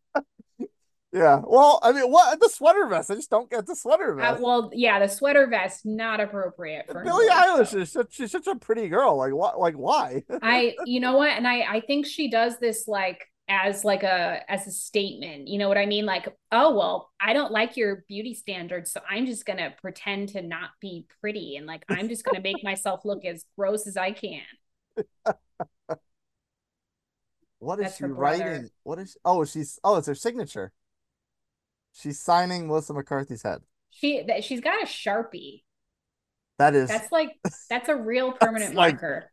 Yeah. 1.12 1.42
Well, 1.46 1.80
I 1.84 1.92
mean, 1.92 2.10
what 2.10 2.40
the 2.40 2.50
sweater 2.50 2.88
vest? 2.88 3.12
I 3.12 3.16
just 3.16 3.30
don't 3.30 3.50
get 3.50 3.68
the 3.68 3.76
sweater 3.76 4.20
Uh, 4.20 4.32
vest. 4.32 4.42
well, 4.42 4.72
yeah, 4.74 5.00
the 5.00 5.08
sweater 5.08 5.46
vest 5.46 5.86
not 5.86 6.20
appropriate 6.20 6.88
for 6.92 7.04
Billie 7.04 7.28
Eilish 7.30 7.72
show. 7.72 7.78
is 7.78 7.92
such 7.92 8.16
she's 8.16 8.32
such 8.32 8.48
a 8.48 8.56
pretty 8.56 8.90
girl. 8.90 9.18
Like 9.18 9.34
what? 9.34 9.60
Like 9.60 9.76
why? 9.76 10.24
I, 10.42 10.76
you 10.86 11.00
know 11.00 11.18
what, 11.18 11.30
and 11.30 11.48
I, 11.48 11.62
I 11.62 11.82
think 11.82 12.08
she 12.08 12.32
does 12.32 12.58
this 12.58 12.88
like 12.88 13.20
as 13.48 13.84
like 13.84 14.04
a 14.04 14.40
as 14.50 14.68
a 14.68 14.72
statement. 14.72 15.48
You 15.48 15.60
know 15.60 15.68
what 15.68 15.78
I 15.78 15.86
mean? 15.86 16.06
Like, 16.06 16.28
oh 16.52 16.76
well, 16.76 17.12
I 17.20 17.34
don't 17.34 17.52
like 17.52 17.78
your 17.78 18.04
beauty 18.08 18.34
standards, 18.34 18.92
so 18.92 19.02
I'm 19.10 19.26
just 19.26 19.46
gonna 19.46 19.74
pretend 19.82 20.30
to 20.30 20.42
not 20.42 20.70
be 20.80 21.06
pretty, 21.22 21.58
and 21.58 21.66
like 21.66 21.84
I'm 21.90 22.10
just 22.10 22.24
gonna 22.24 22.42
make 22.42 22.64
myself 22.64 23.02
look 23.06 23.26
as 23.26 23.46
gross 23.58 23.88
as 23.88 23.98
I 23.98 24.12
can. 24.12 24.42
What 27.64 27.80
is 27.80 27.86
That's 27.86 27.98
she 27.98 28.04
writing? 28.04 28.70
What 28.84 29.00
is? 29.00 29.16
Oh, 29.24 29.46
she's. 29.46 29.80
Oh, 29.86 29.96
it's 29.96 30.08
her 30.08 30.16
signature. 30.16 30.74
She's 31.94 32.20
signing 32.20 32.68
Melissa 32.68 32.94
McCarthy's 32.94 33.42
head. 33.42 33.62
She 33.90 34.22
that 34.28 34.44
she's 34.44 34.60
got 34.60 34.84
a 34.84 34.86
sharpie. 34.86 35.62
That 36.60 36.76
is 36.76 36.90
That's 36.90 37.10
like 37.12 37.30
that's 37.70 37.88
a 37.88 37.96
real 37.96 38.32
permanent 38.42 38.76
like- 38.76 38.96
marker. 38.96 39.32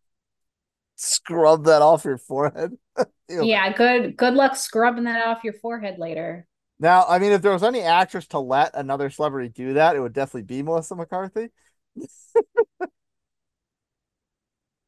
Scrub 1.01 1.65
that 1.65 1.83
off 1.83 2.05
your 2.05 2.19
forehead. 2.19 2.77
Ew. 3.29 3.47
Yeah, 3.47 3.73
good 3.73 4.17
good 4.17 4.35
luck 4.35 4.57
scrubbing 4.57 5.05
that 5.05 5.27
off 5.27 5.45
your 5.45 5.55
forehead 5.55 5.99
later. 5.99 6.47
Now, 6.79 7.05
I 7.07 7.19
mean, 7.19 7.33
if 7.33 7.43
there 7.43 7.53
was 7.53 7.63
any 7.63 7.81
actress 7.83 8.27
to 8.29 8.39
let 8.39 8.75
another 8.75 9.11
celebrity 9.11 9.51
do 9.51 9.75
that, 9.75 9.97
it 9.97 10.01
would 10.01 10.15
definitely 10.15 10.43
be 10.43 10.63
Melissa 10.63 10.97
McCarthy. 10.97 11.49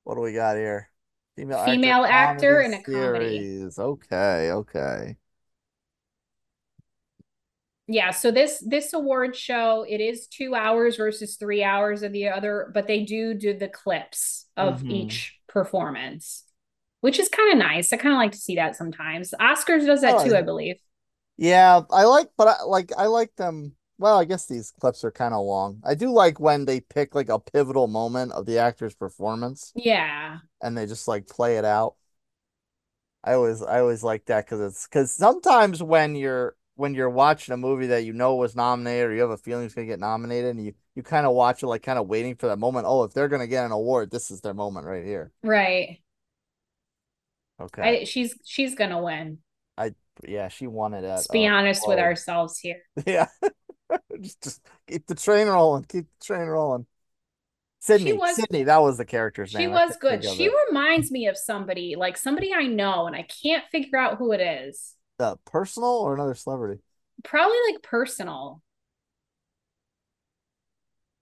what 0.04 0.14
do 0.14 0.20
we 0.20 0.32
got 0.32 0.56
here? 0.56 0.90
Female, 1.36 1.58
Female 1.64 2.04
actor 2.04 2.60
in 2.60 2.74
a 2.74 2.82
comedy 2.82 3.38
comedy. 3.38 3.78
Okay, 3.78 4.50
okay. 4.52 5.16
Yeah, 7.88 8.10
so 8.10 8.30
this 8.30 8.62
this 8.66 8.92
award 8.92 9.36
show 9.36 9.84
it 9.88 10.00
is 10.00 10.26
two 10.28 10.54
hours 10.54 10.96
versus 10.96 11.36
three 11.36 11.64
hours 11.64 12.02
of 12.02 12.12
the 12.12 12.28
other, 12.28 12.70
but 12.72 12.86
they 12.86 13.04
do 13.04 13.34
do 13.34 13.54
the 13.58 13.68
clips 13.68 14.46
of 14.56 14.82
Mhm. 14.82 14.88
each 14.88 15.40
performance, 15.52 16.44
which 17.00 17.18
is 17.18 17.28
kind 17.28 17.52
of 17.52 17.58
nice. 17.58 17.92
I 17.92 17.96
kind 17.96 18.14
of 18.14 18.18
like 18.18 18.32
to 18.32 18.38
see 18.38 18.56
that 18.56 18.76
sometimes. 18.76 19.34
Oscars 19.40 19.86
does 19.86 20.02
I 20.04 20.12
that 20.12 20.18
too, 20.18 20.30
like 20.30 20.36
I 20.36 20.42
believe. 20.42 20.76
Yeah, 21.36 21.82
I 21.90 22.04
like, 22.04 22.30
but 22.36 22.48
I 22.48 22.62
like, 22.64 22.92
I 22.96 23.06
like 23.06 23.34
them. 23.36 23.76
Well, 23.98 24.18
I 24.18 24.24
guess 24.24 24.46
these 24.46 24.70
clips 24.70 25.04
are 25.04 25.10
kind 25.12 25.34
of 25.34 25.44
long. 25.44 25.80
I 25.84 25.94
do 25.94 26.10
like 26.12 26.40
when 26.40 26.64
they 26.64 26.80
pick 26.80 27.14
like 27.14 27.28
a 27.28 27.38
pivotal 27.38 27.88
moment 27.88 28.32
of 28.32 28.46
the 28.46 28.58
actor's 28.58 28.94
performance 28.94 29.74
Yeah, 29.74 30.40
and 30.62 30.76
they 30.78 30.86
just 30.86 31.08
like 31.08 31.28
play 31.28 31.58
it 31.58 31.64
out. 31.64 31.96
I 33.24 33.34
always 33.34 33.62
I 33.62 33.80
always 33.80 34.02
like 34.02 34.26
that 34.26 34.44
because 34.46 34.60
it's 34.60 34.86
because 34.86 35.12
sometimes 35.12 35.82
when 35.82 36.16
you're 36.16 36.56
when 36.74 36.94
you're 36.94 37.10
watching 37.10 37.54
a 37.54 37.56
movie 37.56 37.86
that 37.88 38.04
you 38.04 38.12
know 38.12 38.34
was 38.34 38.56
nominated 38.56 39.10
or 39.10 39.14
you 39.14 39.20
have 39.20 39.30
a 39.30 39.36
feeling 39.36 39.66
it's 39.66 39.74
gonna 39.74 39.86
get 39.86 40.00
nominated 40.00 40.56
and 40.56 40.64
you 40.64 40.74
you 40.94 41.02
kind 41.02 41.26
of 41.26 41.34
watch 41.34 41.62
it 41.62 41.66
like 41.66 41.82
kind 41.82 41.98
of 41.98 42.06
waiting 42.08 42.36
for 42.36 42.48
that 42.48 42.58
moment. 42.58 42.86
Oh, 42.88 43.04
if 43.04 43.12
they're 43.14 43.28
gonna 43.28 43.46
get 43.46 43.64
an 43.66 43.72
award, 43.72 44.10
this 44.10 44.30
is 44.30 44.40
their 44.40 44.54
moment 44.54 44.86
right 44.86 45.04
here. 45.04 45.32
right. 45.42 45.98
Okay. 47.60 48.00
I, 48.02 48.04
she's 48.04 48.34
she's 48.44 48.74
gonna 48.74 49.02
win. 49.02 49.38
I 49.78 49.94
yeah, 50.26 50.48
she 50.48 50.66
won 50.66 50.94
it 50.94 51.04
at 51.04 51.24
Let's 51.24 51.28
be 51.28 51.46
uh, 51.46 51.52
honest 51.54 51.86
with 51.86 51.98
ourselves 51.98 52.58
here. 52.58 52.82
Yeah. 53.06 53.26
just 54.20 54.42
just 54.42 54.62
keep 54.88 55.06
the 55.06 55.14
train 55.14 55.46
rolling. 55.48 55.84
Keep 55.84 56.06
the 56.18 56.24
train 56.24 56.46
rolling. 56.48 56.86
Sydney, 57.80 58.12
was- 58.12 58.36
Sydney, 58.36 58.64
that 58.64 58.80
was 58.80 58.96
the 58.96 59.04
character's 59.04 59.50
She 59.50 59.58
name. 59.58 59.72
I 59.72 59.84
was 59.86 59.96
good. 59.96 60.24
She 60.24 60.44
it. 60.46 60.52
reminds 60.68 61.10
me 61.10 61.26
of 61.26 61.36
somebody, 61.36 61.96
like 61.96 62.16
somebody 62.16 62.52
I 62.54 62.66
know, 62.66 63.06
and 63.06 63.16
I 63.16 63.22
can't 63.42 63.64
figure 63.72 63.98
out 63.98 64.18
who 64.18 64.32
it 64.32 64.40
is. 64.40 64.94
uh, 65.18 65.36
personal 65.46 65.88
or 65.90 66.14
another 66.14 66.34
celebrity. 66.34 66.80
Probably 67.24 67.56
like 67.72 67.82
personal. 67.82 68.62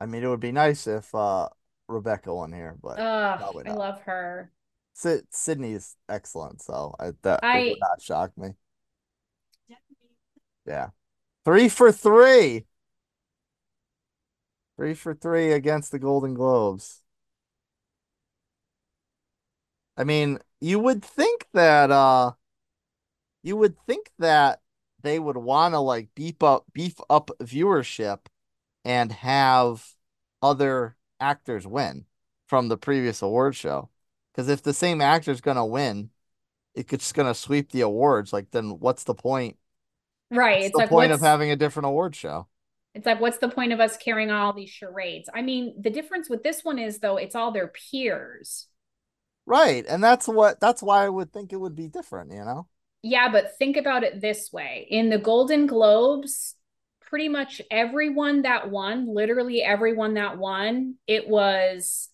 I 0.01 0.07
mean, 0.07 0.23
it 0.25 0.29
would 0.29 0.41
be 0.41 0.53
nice 0.53 0.87
if 0.87 1.15
uh 1.15 1.49
Rebecca 1.89 2.35
won 2.35 2.53
here, 2.53 2.77
but 2.83 2.97
Ugh, 2.99 3.41
probably 3.41 3.65
I 3.67 3.73
love 3.75 4.01
her. 4.03 4.53
Syd- 4.95 5.27
Sydney's 5.33 5.97
excellent, 6.09 6.63
so 6.63 6.95
I, 7.01 7.13
that 7.23 7.41
it 7.41 7.47
I- 7.49 7.71
would 7.71 7.81
not 7.81 8.03
shock 8.03 8.37
me. 8.37 8.55
Yeah, 10.67 10.91
three 11.45 11.69
for 11.69 11.93
three. 11.93 12.67
Three 14.77 14.95
for 14.95 15.15
three 15.15 15.53
against 15.53 15.93
the 15.93 16.01
Golden 16.01 16.35
Globes. 16.35 17.03
I 19.97 20.05
mean, 20.05 20.39
you 20.61 20.79
would 20.79 21.05
think 21.05 21.47
that 21.53 21.91
uh 21.91 22.33
you 23.43 23.57
would 23.57 23.77
think 23.87 24.11
that 24.19 24.61
they 25.03 25.19
would 25.19 25.37
want 25.37 25.75
to 25.75 25.79
like 25.81 26.09
beef 26.15 26.43
up 26.43 26.65
beef 26.73 26.95
up 27.09 27.31
viewership 27.41 28.21
and 28.85 29.13
have 29.13 29.87
other 30.43 30.97
actors 31.19 31.67
win 31.67 32.07
from 32.47 32.69
the 32.69 32.77
previous 32.77 33.23
award 33.23 33.55
show. 33.55 33.91
Because 34.33 34.49
if 34.49 34.63
the 34.63 34.73
same 34.73 35.01
actor's 35.01 35.41
gonna 35.41 35.67
win, 35.67 36.11
it's 36.75 36.91
just 36.91 37.15
gonna 37.15 37.35
sweep 37.35 37.73
the 37.73 37.83
awards. 37.83 38.33
Like, 38.33 38.51
then 38.51 38.79
what's 38.81 39.05
the 39.05 39.15
point? 39.15 39.57
Right. 40.31 40.57
What's 40.57 40.67
it's 40.67 40.73
the 40.73 40.79
like 40.79 40.89
point 40.89 41.13
of 41.13 41.21
having 41.21 41.51
a 41.51 41.57
different 41.57 41.87
award 41.87 42.15
show? 42.15 42.47
it's 42.95 43.07
like 43.07 43.21
what's 43.21 43.39
the 43.39 43.49
point 43.49 43.73
of 43.73 43.81
us 43.81 43.97
carrying 43.97 44.31
on 44.31 44.41
all 44.41 44.53
these 44.53 44.71
charades? 44.71 45.29
I 45.33 45.43
mean, 45.43 45.75
the 45.81 45.91
difference 45.91 46.29
with 46.29 46.43
this 46.43 46.65
one 46.65 46.79
is 46.79 46.99
though 46.99 47.17
it's 47.17 47.35
all 47.35 47.53
their 47.53 47.69
peers. 47.69 48.67
Right. 49.47 49.85
And 49.89 50.03
that's 50.03 50.27
what 50.27 50.61
that's 50.61 50.83
why 50.83 51.05
I 51.05 51.09
would 51.09 51.33
think 51.33 51.53
it 51.53 51.61
would 51.61 51.77
be 51.77 51.89
different, 51.89 52.33
you 52.33 52.45
know? 52.45 52.67
Yeah, 53.03 53.31
but 53.31 53.57
think 53.59 53.77
about 53.77 54.03
it 54.03 54.21
this 54.21 54.53
way. 54.53 54.87
In 54.91 55.09
the 55.09 55.19
Golden 55.19 55.67
Globes, 55.67 56.55
pretty 57.11 57.29
much 57.29 57.61
everyone 57.73 58.43
that 58.43 58.71
won, 58.71 59.13
literally 59.13 59.63
everyone 59.63 60.15
that 60.15 60.39
won, 60.39 60.95
it 61.09 61.29
was 61.29 62.09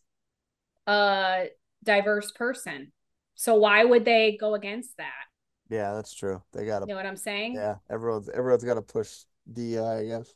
a 0.87 1.49
diverse 1.85 2.33
person. 2.33 2.93
So 3.35 3.57
why 3.57 3.85
would 3.85 4.07
they 4.07 4.39
go 4.41 4.55
against 4.55 4.97
that? 4.97 5.13
Yeah, 5.69 5.93
that's 5.95 6.15
true. 6.15 6.43
They 6.55 6.65
gotta 6.65 6.87
You 6.87 6.95
know 6.95 6.97
what 6.97 7.05
I'm 7.07 7.17
saying? 7.17 7.55
yeah, 7.55 7.77
everyone's 7.91 8.31
everyone's 8.31 8.65
gotta 8.65 8.81
push 8.81 9.13
DEI, 9.53 9.99
I 9.99 10.05
guess. 10.07 10.35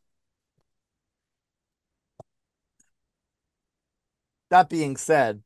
That 4.51 4.68
being 4.68 4.96
said, 4.96 5.42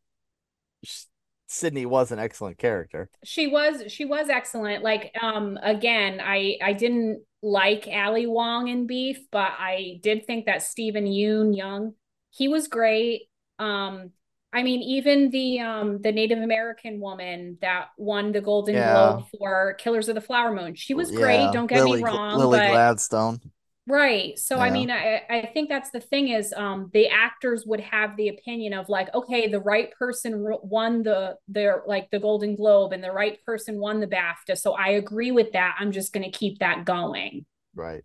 Sydney 1.46 1.86
was 1.86 2.10
an 2.10 2.18
excellent 2.18 2.58
character. 2.58 3.08
She 3.22 3.46
was 3.46 3.92
she 3.92 4.04
was 4.04 4.28
excellent. 4.28 4.82
Like 4.82 5.14
um 5.22 5.58
again, 5.62 6.20
I 6.20 6.58
I 6.60 6.72
didn't 6.72 7.22
like 7.44 7.86
Ali 7.92 8.26
Wong 8.26 8.68
in 8.68 8.86
Beef, 8.86 9.18
but 9.30 9.52
I 9.58 10.00
did 10.02 10.26
think 10.26 10.46
that 10.46 10.62
Steven 10.62 11.04
Yoon 11.04 11.54
Young, 11.54 11.92
he 12.30 12.48
was 12.48 12.68
great. 12.68 13.28
Um 13.58 14.12
I 14.52 14.62
mean 14.62 14.80
even 14.82 15.30
the 15.30 15.60
um 15.60 16.00
the 16.00 16.10
Native 16.10 16.38
American 16.38 17.00
woman 17.00 17.58
that 17.60 17.88
won 17.98 18.32
the 18.32 18.40
Golden 18.40 18.74
Yeah. 18.76 18.86
Globe 18.86 19.24
for 19.38 19.74
Killers 19.74 20.08
of 20.08 20.14
the 20.14 20.22
Flower 20.22 20.54
Moon. 20.54 20.74
She 20.74 20.94
was 20.94 21.10
great, 21.12 21.52
don't 21.52 21.66
get 21.66 21.84
Lily, 21.84 21.98
me 21.98 22.04
wrong, 22.04 22.38
Lily 22.38 22.60
but 22.60 22.70
Gladstone. 22.70 23.40
Right. 23.86 24.38
So 24.38 24.60
I 24.60 24.70
mean, 24.70 24.90
I 24.90 25.22
I 25.28 25.50
think 25.52 25.68
that's 25.68 25.90
the 25.90 26.00
thing 26.00 26.28
is 26.28 26.54
um 26.54 26.90
the 26.94 27.08
actors 27.08 27.66
would 27.66 27.80
have 27.80 28.16
the 28.16 28.28
opinion 28.28 28.72
of 28.72 28.88
like, 28.88 29.12
okay, 29.14 29.46
the 29.46 29.60
right 29.60 29.92
person 29.92 30.42
won 30.62 31.02
the 31.02 31.36
the 31.48 31.82
like 31.86 32.10
the 32.10 32.18
Golden 32.18 32.56
Globe 32.56 32.92
and 32.94 33.04
the 33.04 33.12
right 33.12 33.44
person 33.44 33.78
won 33.78 34.00
the 34.00 34.06
BAFTA. 34.06 34.56
So 34.56 34.72
I 34.72 34.90
agree 34.90 35.32
with 35.32 35.52
that. 35.52 35.76
I'm 35.78 35.92
just 35.92 36.14
going 36.14 36.24
to 36.24 36.36
keep 36.36 36.60
that 36.60 36.86
going. 36.86 37.44
Right. 37.74 38.04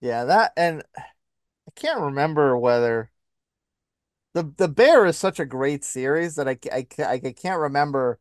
Yeah, 0.00 0.24
that 0.24 0.52
and 0.56 0.82
I 0.96 1.72
can't 1.76 2.00
remember 2.00 2.58
whether 2.58 3.10
the 4.34 4.52
the 4.56 4.68
Bear 4.68 5.06
is 5.06 5.16
such 5.18 5.40
a 5.40 5.46
great 5.46 5.84
series 5.84 6.34
that 6.36 6.48
I 6.48 6.58
I 6.72 6.86
I 7.04 7.18
can't 7.32 7.60
remember 7.60 8.18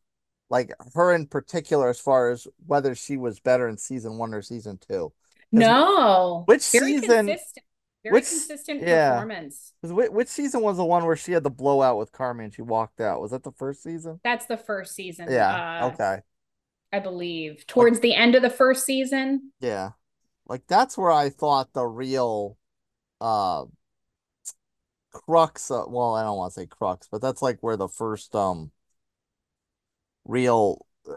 like 0.50 0.74
her 0.96 1.14
in 1.14 1.28
particular 1.28 1.90
as 1.90 2.00
far 2.00 2.30
as 2.32 2.48
whether 2.66 2.96
she 2.96 3.18
was 3.18 3.40
better 3.40 3.68
in 3.68 3.78
season 3.78 4.18
one 4.18 4.34
or 4.34 4.42
season 4.42 4.80
two. 4.88 5.12
No. 5.52 6.44
which 6.46 6.70
Very 6.72 7.00
season- 7.00 7.28
consistent. 7.28 7.66
Very 8.04 8.14
which- 8.14 8.30
consistent 8.30 8.82
yeah. 8.82 9.12
performance. 9.14 9.74
Which, 9.82 10.10
which 10.12 10.28
season 10.28 10.62
was 10.62 10.78
the 10.78 10.86
one 10.86 11.06
where 11.06 11.16
she 11.16 11.32
had 11.34 11.44
the 11.44 11.50
blowout 11.50 11.98
with 11.98 12.12
Carmen 12.12 12.46
and 12.46 12.54
she 12.54 12.62
walked 12.62 13.02
out? 13.02 13.22
Was 13.22 13.32
that 13.32 13.44
the 13.44 13.52
first 13.52 13.84
season? 13.84 14.20
That's 14.24 14.46
the 14.46 14.58
first 14.58 14.96
season. 14.96 15.28
Yeah. 15.30 15.84
uh, 15.84 15.88
Okay. 15.94 16.20
I 16.94 17.00
believe. 17.00 17.66
Towards 17.68 18.00
the 18.00 18.16
end 18.16 18.36
of 18.36 18.42
the 18.42 18.50
first 18.50 18.86
season. 18.86 19.52
Yeah. 19.60 19.92
Like 20.48 20.64
that's 20.68 20.98
where 20.98 21.12
I 21.12 21.30
thought 21.30 21.74
the 21.74 21.86
real 21.86 22.58
uh 23.20 23.66
crux 25.12 25.72
of, 25.72 25.92
well, 25.92 26.16
I 26.16 26.24
don't 26.24 26.38
want 26.38 26.54
to 26.54 26.60
say 26.62 26.66
crux, 26.68 27.08
but 27.12 27.22
that's 27.22 27.42
like 27.42 27.58
where 27.62 27.78
the 27.78 27.88
first 27.90 28.36
um 28.36 28.72
real 30.28 30.86
uh, 31.10 31.16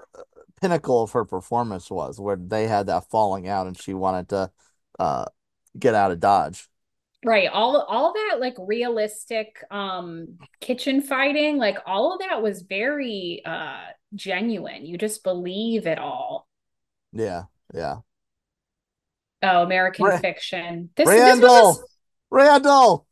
pinnacle 0.60 1.02
of 1.02 1.12
her 1.12 1.24
performance 1.24 1.90
was, 1.90 2.20
where 2.20 2.36
they 2.36 2.66
had 2.66 2.86
that 2.86 3.08
falling 3.10 3.48
out 3.48 3.66
and 3.66 3.80
she 3.80 3.94
wanted 3.94 4.28
to 4.30 4.50
uh 4.98 5.24
get 5.78 5.94
out 5.94 6.10
of 6.10 6.20
Dodge. 6.20 6.68
Right. 7.24 7.48
All 7.48 7.82
all 7.82 8.14
that 8.14 8.40
like 8.40 8.54
realistic 8.58 9.62
um 9.70 10.38
kitchen 10.60 11.02
fighting, 11.02 11.58
like 11.58 11.76
all 11.86 12.14
of 12.14 12.20
that 12.20 12.42
was 12.42 12.62
very 12.62 13.42
uh 13.44 13.80
genuine. 14.14 14.86
You 14.86 14.96
just 14.96 15.22
believe 15.22 15.86
it 15.86 15.98
all. 15.98 16.48
Yeah, 17.12 17.44
yeah. 17.74 17.96
Oh, 19.42 19.62
American 19.62 20.06
Ra- 20.06 20.18
Fiction. 20.18 20.90
This, 20.96 21.08
Randall, 21.08 21.72
this 21.72 21.82
was 21.82 21.88
Randall. 22.30 23.06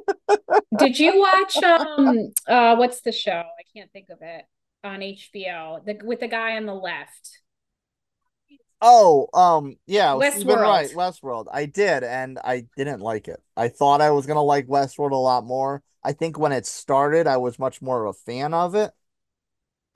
did 0.78 0.98
you 0.98 1.18
watch 1.18 1.56
um 1.62 2.32
uh 2.46 2.76
what's 2.76 3.00
the 3.00 3.12
show? 3.12 3.42
I 3.42 3.62
can't 3.74 3.90
think 3.92 4.08
of 4.10 4.18
it 4.20 4.44
on 4.86 5.00
HBO. 5.00 5.84
The 5.84 5.98
with 6.04 6.20
the 6.20 6.28
guy 6.28 6.56
on 6.56 6.66
the 6.66 6.74
left. 6.74 7.40
Oh, 8.80 9.28
um, 9.32 9.76
yeah, 9.86 10.12
Westworld. 10.12 10.60
Wright, 10.60 10.90
Westworld. 10.90 11.46
I 11.50 11.66
did, 11.66 12.04
and 12.04 12.38
I 12.44 12.66
didn't 12.76 13.00
like 13.00 13.26
it. 13.28 13.42
I 13.56 13.68
thought 13.68 14.00
I 14.00 14.10
was 14.10 14.26
gonna 14.26 14.42
like 14.42 14.66
Westworld 14.66 15.12
a 15.12 15.16
lot 15.16 15.44
more. 15.44 15.82
I 16.04 16.12
think 16.12 16.38
when 16.38 16.52
it 16.52 16.66
started, 16.66 17.26
I 17.26 17.38
was 17.38 17.58
much 17.58 17.80
more 17.82 18.04
of 18.04 18.14
a 18.14 18.18
fan 18.18 18.54
of 18.54 18.74
it. 18.74 18.92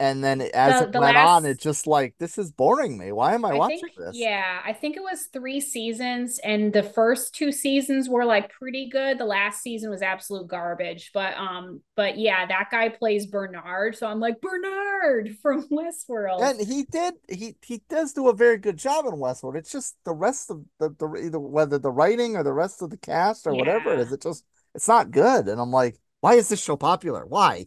And 0.01 0.25
then 0.25 0.43
as 0.43 0.81
The 0.81 0.83
it 0.83 0.93
the 0.93 1.01
went 1.01 1.19
on, 1.19 1.47
it 1.47 1.61
just 1.61 1.87
like 1.87 2.17
this 2.19 2.39
is 2.39 2.53
boring 2.53 2.99
me. 2.99 3.13
Why 3.13 3.35
am 3.35 3.47
I 3.47 3.53
I 3.53 3.59
watching 3.59 3.77
think, 3.81 3.93
this? 3.97 4.29
yeah, 4.29 4.61
I 4.65 4.73
think 4.73 4.97
it 4.97 5.03
was 5.03 5.27
three 5.33 5.61
seasons, 5.61 6.39
and 6.45 6.73
the 6.73 6.85
first 6.85 7.35
two 7.35 7.51
seasons 7.51 8.09
were 8.09 8.25
like 8.25 8.51
pretty 8.53 8.89
good. 8.89 9.19
The 9.19 9.25
last 9.25 9.61
season 9.63 9.91
was 9.91 10.03
absolute 10.03 10.47
garbage, 10.47 11.11
but 11.13 11.35
um, 11.37 11.81
but 11.97 12.17
yeah, 12.17 12.47
that 12.47 12.69
guy 12.71 12.91
plays 12.91 13.27
Bernard, 13.27 13.97
so 13.97 14.07
I'm 14.07 14.21
like 14.21 14.41
Bernard 14.41 15.37
from 15.43 15.69
Westworld. 15.69 16.53
And 16.53 16.61
he 16.61 16.85
did 16.85 17.15
he 17.29 17.57
he 17.63 17.83
does 17.89 18.13
do 18.15 18.29
a 18.29 18.35
very 18.35 18.57
good 18.57 18.79
job 18.79 19.05
in 19.07 19.13
Westworld. 19.13 19.57
It's 19.57 19.71
just 19.73 19.97
the 20.05 20.15
rest 20.15 20.51
of 20.51 20.65
the 20.79 20.89
the 20.91 21.07
either 21.27 21.39
whether 21.39 21.79
the 21.79 21.91
writing 21.91 22.37
or 22.37 22.43
the 22.43 22.53
rest 22.53 22.81
of 22.83 22.91
the 22.91 22.97
cast 22.97 23.47
or 23.47 23.55
whatever 23.55 23.93
it 23.93 23.99
Yeah, 23.99 24.01
is, 24.01 24.13
it 24.13 24.23
just 24.23 24.45
it's 24.75 24.89
not 24.89 25.11
good. 25.11 25.49
And 25.49 25.61
I'm 25.61 25.71
like, 25.71 25.99
why 26.21 26.35
is 26.35 26.49
this 26.49 26.63
show 26.63 26.77
popular? 26.77 27.27
Why? 27.27 27.67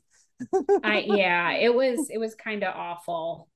I 0.84 1.06
yeah, 1.08 1.52
it 1.54 1.74
was 1.74 2.10
it 2.10 2.18
was 2.18 2.36
kind 2.36 2.64
of 2.64 2.76
awful. 2.76 3.50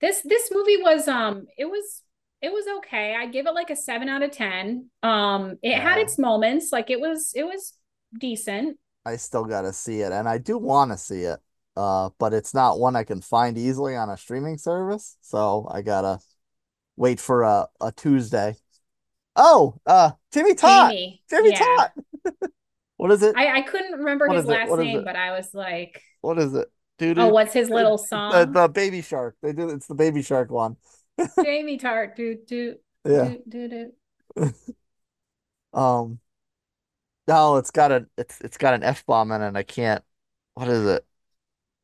This 0.00 0.22
this 0.22 0.50
movie 0.52 0.76
was 0.78 1.08
um, 1.08 1.46
it 1.56 1.66
was 1.66 2.02
it 2.42 2.52
was 2.52 2.66
okay. 2.78 3.14
I 3.18 3.26
give 3.26 3.46
it 3.46 3.54
like 3.54 3.70
a 3.70 3.76
seven 3.76 4.08
out 4.08 4.22
of 4.22 4.30
ten. 4.30 4.90
Um, 5.02 5.56
it 5.62 5.78
had 5.78 5.98
its 5.98 6.18
moments, 6.18 6.70
like 6.72 6.90
it 6.90 7.00
was 7.00 7.32
it 7.34 7.44
was 7.44 7.74
decent. 8.18 8.78
I 9.04 9.16
still 9.16 9.44
gotta 9.44 9.72
see 9.72 10.00
it, 10.00 10.12
and 10.12 10.28
I 10.28 10.38
do 10.38 10.58
want 10.58 10.90
to 10.92 10.98
see 10.98 11.22
it. 11.22 11.38
Uh, 11.76 12.10
but 12.18 12.32
it's 12.32 12.54
not 12.54 12.78
one 12.78 12.96
I 12.96 13.04
can 13.04 13.20
find 13.20 13.58
easily 13.58 13.96
on 13.96 14.08
a 14.08 14.16
streaming 14.16 14.58
service, 14.58 15.16
so 15.20 15.68
I 15.70 15.82
gotta 15.82 16.18
wait 16.96 17.20
for 17.20 17.42
a, 17.42 17.68
a 17.80 17.92
Tuesday. 17.92 18.56
Oh, 19.34 19.74
uh, 19.86 20.12
Jimmy 20.32 20.54
Tot, 20.54 20.90
Jamie, 20.90 21.22
Jimmy 21.28 21.50
yeah. 21.50 21.58
Tot. 21.58 21.92
What 22.96 23.10
is 23.12 23.22
it? 23.22 23.36
I, 23.36 23.58
I 23.58 23.62
couldn't 23.62 23.98
remember 23.98 24.26
What 24.26 24.36
his 24.36 24.46
last 24.46 24.78
name, 24.78 25.04
but 25.04 25.16
I 25.16 25.32
was 25.36 25.52
like, 25.52 26.02
What 26.20 26.38
is 26.38 26.54
it? 26.54 26.70
Dude, 26.98 27.18
oh, 27.18 27.28
what's 27.28 27.52
his 27.52 27.68
little 27.68 27.98
song? 27.98 28.52
the 28.52 28.68
baby 28.68 29.02
shark. 29.02 29.36
They 29.42 29.52
do 29.52 29.68
it's 29.68 29.86
the 29.86 29.94
baby 29.94 30.22
shark 30.22 30.50
one. 30.50 30.76
Jamie 31.42 31.78
Tartt, 31.78 32.16
do 32.16 32.36
do 32.46 32.76
Yeah. 33.04 33.28
do 33.28 33.42
do 33.48 33.68
do. 33.68 33.92
Um. 35.72 36.20
No, 37.28 37.56
it's 37.56 37.70
got 37.70 37.90
a 37.92 38.06
it's 38.16 38.40
it's 38.40 38.56
got 38.56 38.74
an 38.74 38.82
F 38.82 39.04
bomb 39.06 39.32
in 39.32 39.42
it. 39.42 39.48
and 39.48 39.58
I 39.58 39.62
can't. 39.62 40.04
What 40.54 40.68
is 40.68 40.86
it? 40.86 41.04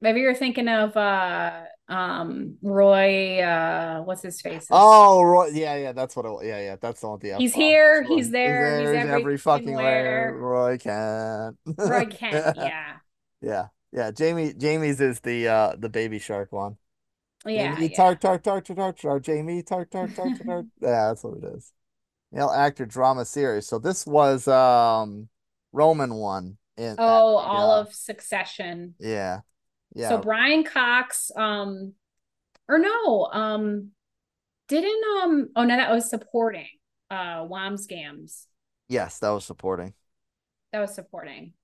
Maybe 0.00 0.20
you're 0.20 0.34
thinking 0.34 0.68
of 0.68 0.96
uh 0.96 1.64
um 1.92 2.56
Roy 2.62 3.40
uh 3.40 4.02
what's 4.02 4.22
his 4.22 4.40
face? 4.40 4.68
Oh, 4.70 5.22
Roy. 5.22 5.48
Yeah, 5.52 5.76
yeah, 5.76 5.92
that's 5.92 6.16
what 6.16 6.24
it. 6.26 6.46
Yeah, 6.46 6.60
yeah, 6.60 6.76
that's 6.80 7.00
the 7.00 7.08
one 7.08 7.18
the 7.20 7.32
He's 7.38 7.54
here, 7.54 8.00
It's 8.00 8.08
Roy. 8.08 8.16
he's 8.16 8.30
there, 8.30 8.80
he's 8.80 8.90
there, 8.90 9.08
every 9.14 9.36
fucking 9.38 9.74
where. 9.74 10.32
Roy 10.34 10.78
Kent. 10.78 11.58
Roy 11.84 12.06
Kent, 12.06 12.48
yeah. 12.54 12.98
Yeah, 13.40 13.68
yeah. 13.92 14.10
Jamie, 14.10 14.52
Jamie's 14.54 15.00
is 15.00 15.20
the 15.20 15.48
uh 15.48 15.76
the 15.76 15.88
baby 15.88 16.18
shark 16.18 16.52
one. 16.52 16.76
Yeah, 17.44 17.76
Jamie 17.76 17.88
yeah. 17.90 17.96
tart 17.96 18.20
tart 18.20 18.44
tart 18.44 18.66
tart 18.66 18.78
tart 18.78 18.98
tart. 18.98 19.22
Jamie 19.24 19.62
tart 19.62 19.90
tart 19.90 20.14
tart 20.14 20.34
tart 20.36 20.46
tart. 20.46 20.66
Yeah, 20.80 21.08
that's 21.08 21.24
what 21.24 21.38
it 21.38 21.44
is. 21.56 21.72
Male 22.32 22.50
actor 22.50 22.86
drama 22.86 23.24
series. 23.24 23.66
So 23.68 23.78
this 23.78 24.06
was 24.06 24.48
um 24.48 25.28
Roman 25.72 26.14
one 26.14 26.58
in 26.76 26.98
Oh, 26.98 27.36
all 27.36 27.70
yeah. 27.70 27.80
of 27.80 27.94
Succession. 27.94 28.94
Yeah. 28.98 29.40
Yeah. 29.94 30.08
So 30.08 30.18
Brian 30.18 30.64
Cox, 30.64 31.30
um, 31.36 31.94
or 32.68 32.78
no, 32.78 33.26
um, 33.32 33.92
didn't 34.68 35.04
um 35.22 35.50
oh 35.56 35.64
no, 35.64 35.76
that 35.76 35.90
was 35.92 36.10
supporting 36.10 36.68
uh 37.10 37.44
Wambsgans. 37.44 38.46
Yes, 38.88 39.18
that 39.18 39.30
was 39.30 39.44
supporting. 39.44 39.94
That 40.72 40.80
was 40.80 40.94
supporting. 40.94 41.54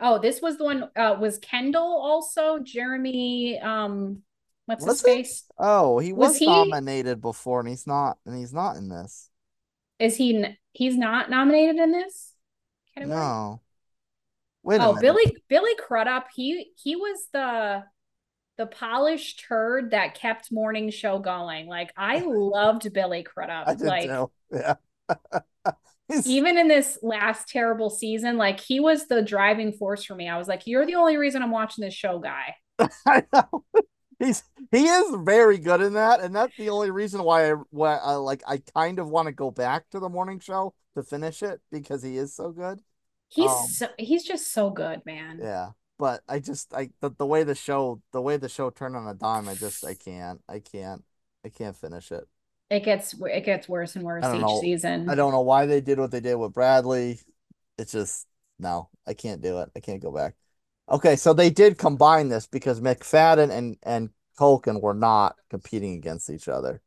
Oh, 0.00 0.18
this 0.18 0.42
was 0.42 0.58
the 0.58 0.64
one 0.64 0.90
uh 0.96 1.16
was 1.20 1.38
Kendall 1.38 2.00
also 2.02 2.58
Jeremy 2.58 3.58
um 3.60 4.22
what's 4.66 4.84
Was 4.84 5.00
his 5.00 5.02
he? 5.02 5.22
face? 5.22 5.44
Oh, 5.58 5.98
he 5.98 6.12
Was 6.14 6.36
was 6.36 6.38
he 6.38 6.44
nominated 6.44 7.20
before 7.20 7.60
and 7.60 7.68
he's 7.68 7.86
not 7.86 8.18
and 8.26 8.36
he's 8.36 8.52
not 8.52 8.76
in 8.76 8.88
this. 8.88 9.30
is 9.98 10.16
he 10.16 10.44
he's 10.72 10.96
not 10.96 11.30
nominated 11.30 11.76
in 11.76 11.92
this 11.92 12.34
category? 12.94 13.34
No. 13.34 13.60
Wait 14.64 14.80
Oh. 14.80 14.98
Billy 14.98 15.36
Billy 15.48 15.74
Crudup, 15.76 16.28
he 16.34 16.72
he 16.82 16.96
was 16.96 17.28
the 17.32 17.84
the 18.56 18.66
polished 18.66 19.44
turd 19.46 19.90
that 19.90 20.14
kept 20.14 20.50
morning 20.50 20.90
show 20.90 21.18
going. 21.18 21.66
Like 21.66 21.92
I 21.96 22.20
loved 22.26 22.92
Billy 22.92 23.22
Crudup. 23.22 23.68
I 23.68 23.74
did 23.74 23.86
Like 23.86 24.08
too. 24.08 24.30
Yeah. 24.50 24.74
Even 26.26 26.58
in 26.58 26.68
this 26.68 26.98
last 27.02 27.48
terrible 27.48 27.88
season, 27.90 28.36
like 28.36 28.60
he 28.60 28.78
was 28.78 29.06
the 29.06 29.22
driving 29.22 29.72
force 29.72 30.04
for 30.04 30.14
me. 30.14 30.28
I 30.28 30.36
was 30.38 30.48
like, 30.48 30.66
you're 30.66 30.86
the 30.86 30.96
only 30.96 31.16
reason 31.16 31.42
I'm 31.42 31.50
watching 31.50 31.82
this 31.84 31.94
show, 31.94 32.18
guy. 32.18 32.56
I 33.06 33.24
know. 33.32 33.64
He's 34.18 34.44
he 34.70 34.86
is 34.86 35.16
very 35.24 35.58
good 35.58 35.80
in 35.80 35.94
that, 35.94 36.20
and 36.20 36.34
that's 36.34 36.56
the 36.56 36.70
only 36.70 36.90
reason 36.90 37.22
why 37.22 37.52
I 37.52 37.54
why 37.70 37.96
I 37.96 38.12
like 38.14 38.42
I 38.46 38.62
kind 38.74 38.98
of 38.98 39.08
want 39.08 39.26
to 39.26 39.32
go 39.32 39.50
back 39.50 39.90
to 39.90 40.00
the 40.00 40.08
morning 40.08 40.38
show 40.40 40.74
to 40.94 41.02
finish 41.02 41.42
it 41.42 41.60
because 41.70 42.02
he 42.02 42.16
is 42.16 42.34
so 42.34 42.52
good. 42.52 42.80
He's 43.34 43.50
Um, 43.50 43.66
so, 43.68 43.88
he's 43.98 44.24
just 44.24 44.52
so 44.52 44.70
good, 44.70 45.04
man. 45.04 45.40
Yeah. 45.42 45.70
But 45.98 46.22
I 46.28 46.40
just 46.40 46.74
I 46.74 46.90
the, 47.00 47.10
the 47.10 47.26
way 47.26 47.44
the 47.44 47.54
show 47.54 48.00
the 48.12 48.20
way 48.20 48.36
the 48.36 48.48
show 48.48 48.70
turned 48.70 48.96
on 48.96 49.06
a 49.06 49.14
dime, 49.14 49.48
I 49.48 49.54
just 49.54 49.84
I 49.84 49.94
can't 49.94 50.40
I 50.48 50.58
can't 50.58 51.04
I 51.44 51.48
can't 51.48 51.76
finish 51.76 52.10
it. 52.10 52.24
It 52.70 52.80
gets 52.84 53.14
it 53.14 53.44
gets 53.44 53.68
worse 53.68 53.94
and 53.94 54.04
worse 54.04 54.24
each 54.24 54.40
know. 54.40 54.60
season. 54.60 55.08
I 55.08 55.14
don't 55.14 55.32
know 55.32 55.42
why 55.42 55.66
they 55.66 55.80
did 55.80 55.98
what 55.98 56.10
they 56.10 56.20
did 56.20 56.34
with 56.34 56.52
Bradley. 56.52 57.20
It's 57.78 57.92
just 57.92 58.26
no, 58.58 58.88
I 59.06 59.14
can't 59.14 59.40
do 59.42 59.60
it. 59.60 59.70
I 59.76 59.80
can't 59.80 60.02
go 60.02 60.10
back. 60.10 60.34
Okay, 60.90 61.16
so 61.16 61.32
they 61.32 61.50
did 61.50 61.78
combine 61.78 62.28
this 62.28 62.46
because 62.46 62.80
Macfadyen 62.80 63.50
and 63.50 63.76
and 63.82 64.10
Culkin 64.38 64.80
were 64.80 64.94
not 64.94 65.36
competing 65.48 65.94
against 65.94 66.28
each 66.28 66.48
other. 66.48 66.82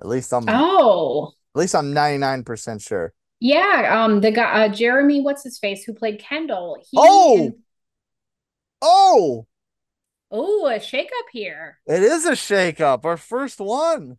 At 0.00 0.06
least 0.06 0.32
I'm 0.32 0.44
Oh. 0.48 1.32
at 1.54 1.58
least 1.58 1.74
I'm 1.74 1.92
99% 1.92 2.80
sure. 2.80 3.12
Yeah, 3.40 4.04
um 4.04 4.20
the 4.20 4.30
guy 4.30 4.66
uh, 4.66 4.68
Jeremy 4.68 5.20
what's 5.22 5.42
his 5.42 5.58
face 5.58 5.82
who 5.84 5.94
played 5.94 6.20
Kendall. 6.20 6.76
He 6.80 6.96
Oh! 6.96 7.38
and- 7.38 7.54
Oh, 8.82 9.46
oh, 10.30 10.66
a 10.66 10.78
shakeup 10.78 11.28
here. 11.32 11.78
it 11.86 12.02
is 12.02 12.24
a 12.24 12.32
shakeup. 12.32 13.04
Our 13.04 13.16
first 13.16 13.60
one. 13.60 14.16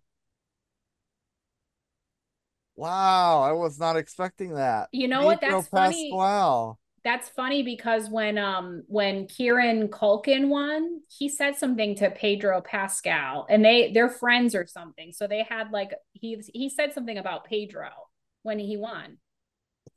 Wow, 2.76 3.42
I 3.42 3.52
was 3.52 3.80
not 3.80 3.98
expecting 3.98 4.56
that. 4.56 4.90
You 4.92 5.08
know 5.08 5.26
what? 5.26 5.42
That's 5.42 5.68
funny. 5.68 6.12
Wow. 6.14 6.78
That's 7.04 7.30
funny 7.30 7.64
because 7.64 8.10
when 8.10 8.38
um 8.38 8.84
when 8.88 9.28
Kieran 9.28 9.88
Culkin 9.88 10.48
won, 10.48 11.02
he 11.10 11.28
said 11.30 11.56
something 11.56 11.96
to 11.96 12.12
Pedro 12.12 12.62
Pascal, 12.62 13.48
and 13.50 13.66
they 13.66 13.92
they're 13.92 14.10
friends 14.10 14.54
or 14.56 14.68
something. 14.68 15.12
So 15.12 15.28
they 15.28 15.44
had 15.48 15.72
like 15.72 15.92
he 16.14 16.42
he 16.54 16.70
said 16.70 16.94
something 16.94 17.18
about 17.18 17.46
Pedro 17.46 17.90
when 18.44 18.60
he 18.60 18.78
won. 18.78 19.18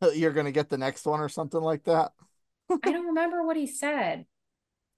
Uh, 0.03 0.11
you're 0.11 0.33
gonna 0.33 0.53
get 0.53 0.69
the 0.69 0.79
next 0.79 1.07
one 1.07 1.21
or 1.21 1.29
something 1.29 1.61
like 1.61 1.85
that. 1.85 2.13
I 2.83 2.93
don't 2.93 3.07
remember 3.07 3.43
what 3.43 3.57
he 3.57 3.67
said. 3.67 4.27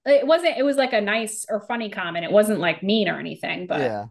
It 0.05 0.27
wasn't. 0.27 0.57
It 0.57 0.63
was 0.63 0.77
like 0.77 0.93
a 0.93 1.01
nice 1.01 1.45
or 1.49 1.61
funny 1.61 1.89
comment. 1.89 2.25
It 2.25 2.31
wasn't 2.31 2.59
like 2.59 2.83
mean 2.83 3.09
or 3.09 3.19
anything. 3.19 3.67
But 3.67 3.97
Yeah. 3.97 4.07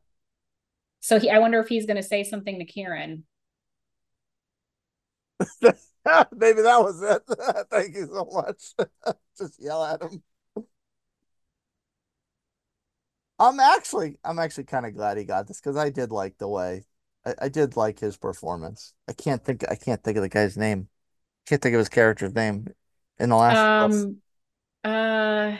so 1.01 1.18
he, 1.18 1.31
I 1.31 1.38
wonder 1.38 1.61
if 1.61 1.68
he's 1.68 1.87
going 1.87 1.96
to 1.96 2.03
say 2.03 2.25
something 2.25 2.59
to 2.59 2.64
Kieran. 2.64 3.25
Maybe 6.37 6.62
that 6.62 6.79
was 6.83 7.03
it. 7.03 7.22
Thank 7.70 7.94
you 7.94 8.07
so 8.07 8.29
much. 8.33 8.75
Just 9.38 9.61
yell 9.62 9.85
at 9.85 10.03
him. 10.03 10.22
I'm 13.38 13.61
actually, 13.61 14.18
I'm 14.25 14.38
actually 14.38 14.64
kind 14.64 14.87
of 14.87 14.94
glad 14.94 15.18
he 15.18 15.25
got 15.25 15.46
this 15.46 15.61
because 15.61 15.77
I 15.77 15.90
did 15.90 16.11
like 16.11 16.38
the 16.38 16.49
way, 16.49 16.85
I, 17.27 17.35
I 17.43 17.49
did 17.49 17.77
like 17.77 17.99
his 17.99 18.17
performance. 18.17 18.95
I 19.09 19.12
can't 19.12 19.45
think, 19.45 19.65
I 19.69 19.75
can't 19.75 20.03
think 20.03 20.17
of 20.17 20.23
the 20.23 20.29
guy's 20.29 20.57
name. 20.57 20.89
Can't 21.47 21.61
think 21.61 21.75
of 21.75 21.81
his 21.81 21.89
character's 21.89 22.35
name 22.35 22.69
in 23.19 23.29
the 23.31 23.37
last. 23.37 23.95
Um, 23.95 24.19
uh, 24.85 25.57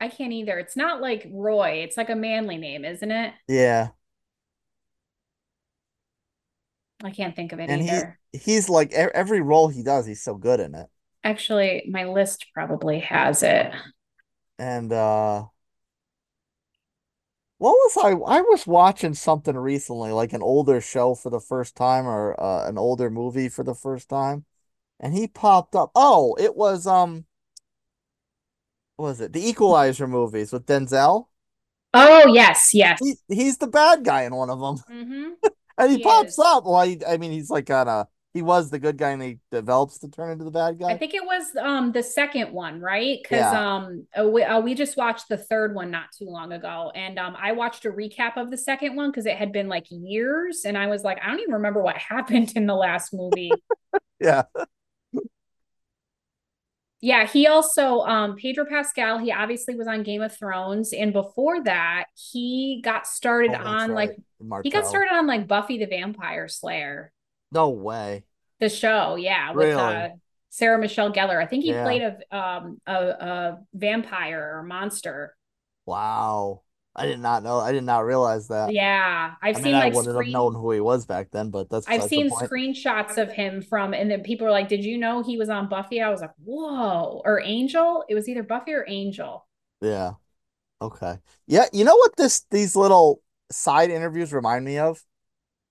I 0.00 0.08
can't 0.08 0.32
either. 0.32 0.58
It's 0.58 0.76
not 0.76 1.00
like 1.00 1.26
Roy. 1.32 1.82
It's 1.84 1.96
like 1.96 2.10
a 2.10 2.16
manly 2.16 2.56
name, 2.56 2.84
isn't 2.84 3.10
it? 3.10 3.34
yeah. 3.48 3.90
I 7.02 7.10
can't 7.10 7.36
think 7.36 7.52
of 7.52 7.60
it 7.60 7.68
and 7.68 7.82
either. 7.82 8.18
he 8.32 8.38
he's 8.38 8.68
like 8.70 8.92
every 8.92 9.42
role 9.42 9.68
he 9.68 9.82
does, 9.82 10.06
he's 10.06 10.22
so 10.22 10.36
good 10.36 10.58
in 10.58 10.74
it. 10.74 10.86
Actually, 11.22 11.86
my 11.90 12.04
list 12.04 12.46
probably 12.54 13.00
has 13.00 13.42
it. 13.42 13.72
And 14.58 14.92
uh 14.92 15.44
what 17.58 17.72
was 17.72 17.96
I 18.04 18.10
I 18.38 18.40
was 18.42 18.66
watching 18.66 19.14
something 19.14 19.56
recently, 19.56 20.12
like 20.12 20.32
an 20.32 20.42
older 20.42 20.80
show 20.80 21.14
for 21.14 21.30
the 21.30 21.40
first 21.40 21.76
time 21.76 22.06
or 22.06 22.38
uh, 22.40 22.68
an 22.68 22.78
older 22.78 23.10
movie 23.10 23.48
for 23.48 23.62
the 23.64 23.74
first 23.74 24.08
time, 24.08 24.44
and 25.00 25.14
he 25.14 25.28
popped 25.28 25.76
up. 25.76 25.92
Oh, 25.96 26.36
it 26.40 26.56
was 26.56 26.86
um 26.86 27.26
what 28.96 29.06
was 29.06 29.20
it? 29.20 29.32
The 29.32 29.46
Equalizer 29.48 30.06
movies 30.08 30.52
with 30.52 30.66
Denzel. 30.66 31.28
Oh, 31.94 32.26
yes, 32.34 32.74
yes. 32.74 33.00
He, 33.00 33.14
he's 33.28 33.58
the 33.58 33.66
bad 33.66 34.04
guy 34.04 34.22
in 34.22 34.34
one 34.34 34.50
of 34.50 34.60
them. 34.60 34.84
hmm 34.88 35.34
And 35.78 35.90
he, 35.90 35.98
He 35.98 35.98
pops 35.98 36.38
is. 36.38 36.38
up. 36.38 36.64
Well, 36.66 36.82
he, 36.82 37.04
I 37.04 37.16
mean, 37.16 37.32
he's 37.32 37.50
like 37.50 37.66
kind 37.66 37.88
of 37.88 38.06
he 38.34 38.42
was 38.42 38.70
the 38.70 38.78
good 38.78 38.96
guy 38.98 39.10
and 39.12 39.22
he 39.22 39.38
develops 39.50 39.98
to 40.00 40.08
turn 40.08 40.32
into 40.32 40.44
the 40.44 40.50
bad 40.50 40.78
guy. 40.78 40.90
I 40.90 40.94
think 40.98 41.14
it 41.14 41.24
was 41.24 41.56
um 41.56 41.92
the 41.92 42.02
second 42.02 42.52
one, 42.52 42.78
right? 42.80 43.18
Because 43.22 43.52
Yeah. 43.52 43.54
um 43.54 44.06
uh, 44.18 44.28
we, 44.28 44.42
uh, 44.42 44.60
we 44.60 44.74
just 44.74 44.98
watched 44.98 45.28
the 45.30 45.38
third 45.38 45.74
one 45.74 45.90
not 45.90 46.12
too 46.16 46.26
long 46.26 46.52
ago, 46.52 46.92
and 46.94 47.18
um 47.18 47.34
I 47.40 47.52
watched 47.52 47.86
a 47.86 47.90
recap 47.90 48.36
of 48.36 48.50
the 48.50 48.58
second 48.58 48.94
one 48.94 49.10
because 49.10 49.24
it 49.24 49.36
had 49.36 49.50
been 49.50 49.68
like 49.68 49.86
years, 49.88 50.64
and 50.66 50.76
I 50.76 50.88
was 50.88 51.02
like, 51.02 51.18
I 51.22 51.28
don't 51.30 51.40
even 51.40 51.54
remember 51.54 51.82
what 51.82 51.96
happened 52.10 52.52
in 52.54 52.66
the 52.66 52.74
last 52.74 53.14
movie. 53.14 53.62
Yeah. 54.20 54.44
Yeah, 57.00 57.26
he 57.26 57.46
also 57.46 58.00
um 58.00 58.36
Pedro 58.36 58.64
Pascal, 58.64 59.18
he 59.18 59.30
obviously 59.32 59.74
was 59.74 59.86
on 59.86 60.02
Game 60.02 60.22
of 60.22 60.36
Thrones 60.36 60.92
and 60.92 61.12
before 61.12 61.62
that, 61.64 62.06
he 62.32 62.80
got 62.82 63.06
started 63.06 63.54
Oh, 63.54 63.54
on 63.54 63.92
right. 63.92 63.94
like 63.94 64.18
he 64.62 64.70
got 64.70 64.86
started 64.86 65.12
on 65.12 65.26
like 65.26 65.46
Buffy 65.46 65.78
the 65.78 65.86
Vampire 65.86 66.48
Slayer, 66.48 67.12
No 67.54 67.70
way. 67.70 68.24
the 68.60 68.68
show, 68.68 69.16
yeah, 69.16 69.52
with 69.52 69.68
Really? 69.68 69.80
uh 69.80 70.08
Sarah 70.50 70.78
Michelle 70.78 71.12
Gellar. 71.12 71.42
I 71.42 71.46
think 71.46 71.64
he 71.64 71.70
Yeah. 71.70 71.82
played 71.82 72.02
a 72.02 72.36
um 72.36 72.80
a, 72.86 72.94
a 72.94 73.58
vampire 73.74 74.56
or 74.58 74.62
monster. 74.62 75.36
Wow. 75.86 76.62
I 76.96 77.06
did 77.06 77.18
not 77.18 77.42
know. 77.42 77.58
I 77.58 77.72
did 77.72 77.82
not 77.82 78.04
realize 78.04 78.48
that. 78.48 78.72
Yeah, 78.72 79.34
I've 79.42 79.56
I 79.56 79.60
seen 79.60 79.74
I 79.74 79.78
like 79.86 79.94
wouldn't 79.94 80.14
have 80.16 80.26
known 80.28 80.54
who 80.54 80.70
he 80.70 80.80
was 80.80 81.06
back 81.06 81.30
then, 81.32 81.50
but 81.50 81.68
that's 81.68 81.88
I've 81.88 82.04
seen 82.04 82.30
screenshots 82.30 83.18
of 83.18 83.32
him 83.32 83.62
from, 83.62 83.94
and 83.94 84.08
then 84.10 84.22
people 84.22 84.46
were 84.46 84.52
like, 84.52 84.68
"Did 84.68 84.84
you 84.84 84.96
know 84.96 85.20
he 85.22 85.36
was 85.36 85.48
on 85.48 85.68
Buffy?" 85.68 86.00
I 86.00 86.08
was 86.10 86.20
like, 86.20 86.30
"Whoa!" 86.44 87.20
Or 87.24 87.40
Angel. 87.40 88.04
It 88.08 88.14
was 88.14 88.28
either 88.28 88.44
Buffy 88.44 88.72
or 88.72 88.84
Angel. 88.88 89.44
Yeah. 89.80 90.14
Okay. 90.82 91.18
Yeah, 91.46 91.66
you 91.72 91.84
know 91.84 91.96
what 91.96 92.16
this 92.16 92.46
these 92.50 92.76
little 92.76 93.22
side 93.52 93.90
interviews 93.90 94.32
remind 94.32 94.64
me 94.64 94.78
of? 94.78 95.02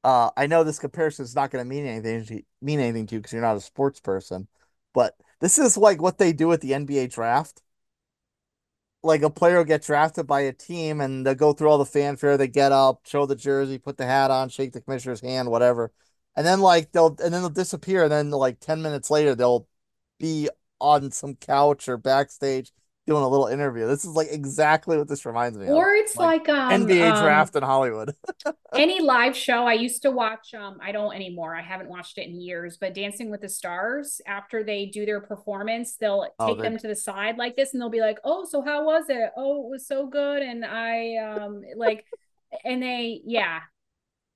Uh, 0.03 0.31
I 0.35 0.47
know 0.47 0.63
this 0.63 0.79
comparison 0.79 1.23
is 1.23 1.35
not 1.35 1.51
going 1.51 1.63
to 1.63 1.69
mean 1.69 1.85
anything 1.85 2.25
to 2.25 2.43
mean 2.61 2.79
anything 2.79 3.07
to 3.07 3.15
you 3.15 3.19
because 3.21 3.33
you're 3.33 3.41
not 3.41 3.55
a 3.55 3.61
sports 3.61 3.99
person, 4.01 4.47
but 4.93 5.15
this 5.39 5.57
is 5.57 5.77
like 5.77 6.01
what 6.01 6.17
they 6.17 6.33
do 6.33 6.51
at 6.51 6.61
the 6.61 6.73
NBA 6.73 7.07
draft. 7.07 7.61
Like 9.05 9.21
a 9.21 9.29
player 9.29 9.57
will 9.57 9.65
get 9.65 9.83
drafted 9.83 10.27
by 10.27 10.41
a 10.41 10.53
team 10.53 11.01
and 11.01 11.25
they'll 11.25 11.35
go 11.35 11.51
through 11.53 11.69
all 11.69 11.77
the 11.77 11.85
fanfare. 11.85 12.37
They 12.37 12.47
get 12.47 12.71
up, 12.71 13.01
show 13.05 13.25
the 13.25 13.35
jersey, 13.35 13.77
put 13.77 13.97
the 13.97 14.05
hat 14.05 14.31
on, 14.31 14.47
shake 14.49 14.71
the 14.73 14.79
commissioner's 14.81 15.19
hand, 15.21 15.49
whatever. 15.51 15.91
And 16.35 16.45
then 16.47 16.61
like 16.61 16.91
they'll 16.93 17.07
and 17.07 17.33
then 17.33 17.41
they'll 17.41 17.49
disappear. 17.49 18.03
And 18.03 18.11
then 18.11 18.29
like 18.31 18.59
10 18.61 18.81
minutes 18.81 19.09
later, 19.09 19.35
they'll 19.35 19.67
be 20.19 20.49
on 20.79 21.11
some 21.11 21.35
couch 21.35 21.89
or 21.89 21.97
backstage 21.97 22.71
doing 23.05 23.23
a 23.23 23.27
little 23.27 23.47
interview. 23.47 23.85
This 23.87 24.05
is 24.05 24.11
like 24.11 24.29
exactly 24.31 24.97
what 24.97 25.07
this 25.07 25.25
reminds 25.25 25.57
me 25.57 25.67
of. 25.67 25.75
Or 25.75 25.93
it's 25.93 26.15
Like, 26.15 26.47
like, 26.47 26.57
um, 26.57 26.71
NBA 26.87 27.11
um, 27.11 27.23
draft 27.23 27.55
in 27.55 27.63
Hollywood. 27.63 28.15
any 28.75 29.01
live 29.01 29.35
show. 29.35 29.65
I 29.65 29.73
used 29.73 30.01
to 30.03 30.11
watch. 30.11 30.53
Um, 30.53 30.79
I 30.81 30.91
don't 30.91 31.13
anymore. 31.13 31.55
I 31.55 31.61
haven't 31.61 31.89
watched 31.89 32.17
it 32.17 32.27
in 32.27 32.39
years. 32.39 32.77
But 32.77 32.93
Dancing 32.93 33.29
with 33.29 33.41
the 33.41 33.49
Stars, 33.49 34.21
after 34.25 34.63
they 34.63 34.85
do 34.87 35.05
their 35.05 35.21
performance, 35.21 35.95
they'll 35.95 36.27
Oh, 36.39 36.47
take 36.47 36.57
they- 36.57 36.63
them 36.63 36.77
to 36.77 36.87
the 36.87 36.95
side 36.95 37.37
like 37.37 37.55
this, 37.55 37.73
and 37.73 37.81
they'll 37.81 37.89
be 37.89 38.01
like, 38.01 38.19
"Oh, 38.23 38.45
so 38.45 38.61
how 38.61 38.85
was 38.85 39.05
it? 39.09 39.31
Oh, 39.35 39.65
it 39.65 39.69
was 39.69 39.85
so 39.87 40.07
good." 40.07 40.41
And 40.41 40.65
I 40.65 41.15
um 41.17 41.61
like, 41.75 42.05
and 42.63 42.81
they 42.81 43.21
yeah. 43.25 43.61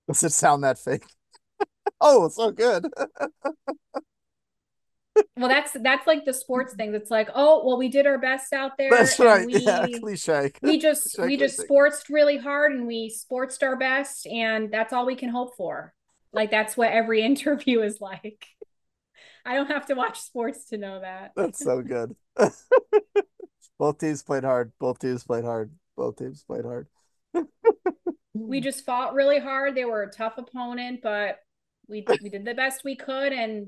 Does 0.07 0.23
it 0.23 0.31
sound 0.31 0.63
that 0.63 0.79
fake? 0.79 1.03
oh, 2.01 2.29
so 2.29 2.51
good. 2.51 2.85
Well, 5.35 5.49
that's 5.49 5.71
that's 5.73 6.07
like 6.07 6.25
the 6.25 6.33
sports 6.33 6.73
thing. 6.73 6.93
It's 6.95 7.11
like, 7.11 7.29
oh, 7.33 7.65
well, 7.65 7.77
we 7.77 7.89
did 7.89 8.07
our 8.07 8.17
best 8.17 8.53
out 8.53 8.71
there. 8.77 8.89
That's 8.89 9.19
right. 9.19 9.45
We, 9.45 9.57
yeah, 9.57 9.85
cliche. 9.99 10.51
we 10.61 10.77
just 10.77 11.15
Cliche, 11.15 11.27
we 11.27 11.37
just 11.37 11.59
sportsed 11.59 12.09
really 12.09 12.37
hard 12.37 12.71
and 12.71 12.87
we 12.87 13.09
sportsed 13.09 13.63
our 13.63 13.77
best, 13.77 14.25
and 14.27 14.71
that's 14.71 14.93
all 14.93 15.05
we 15.05 15.15
can 15.15 15.29
hope 15.29 15.55
for. 15.55 15.93
Like 16.33 16.51
that's 16.51 16.75
what 16.75 16.91
every 16.91 17.21
interview 17.23 17.81
is 17.81 18.01
like. 18.01 18.45
I 19.45 19.55
don't 19.55 19.67
have 19.67 19.85
to 19.87 19.93
watch 19.93 20.19
sports 20.19 20.69
to 20.69 20.77
know 20.77 20.99
that. 20.99 21.31
That's 21.35 21.59
so 21.59 21.81
good. 21.81 22.15
Both 23.79 23.99
teams 23.99 24.23
played 24.23 24.43
hard. 24.43 24.73
Both 24.79 24.99
teams 24.99 25.23
played 25.23 25.45
hard. 25.45 25.71
Both 25.95 26.17
teams 26.17 26.43
played 26.43 26.65
hard. 26.65 26.87
We 28.33 28.59
just 28.59 28.85
fought 28.85 29.13
really 29.13 29.39
hard. 29.39 29.75
They 29.75 29.85
were 29.85 30.03
a 30.03 30.11
tough 30.11 30.37
opponent, 30.37 30.99
but 31.01 31.39
we 31.87 32.05
we 32.21 32.29
did 32.29 32.43
the 32.43 32.53
best 32.53 32.83
we 32.83 32.95
could 32.95 33.33
and 33.33 33.67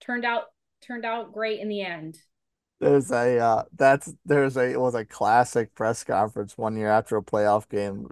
turned 0.00 0.24
out 0.24 0.44
turned 0.82 1.04
out 1.04 1.32
great 1.32 1.60
in 1.60 1.68
the 1.68 1.82
end. 1.82 2.18
There's 2.80 3.12
a 3.12 3.38
uh 3.38 3.64
that's 3.76 4.12
there's 4.24 4.56
a 4.56 4.70
it 4.72 4.80
was 4.80 4.94
a 4.94 5.04
classic 5.04 5.72
press 5.74 6.02
conference 6.02 6.58
one 6.58 6.76
year 6.76 6.88
after 6.88 7.16
a 7.16 7.22
playoff 7.22 7.68
game. 7.68 8.08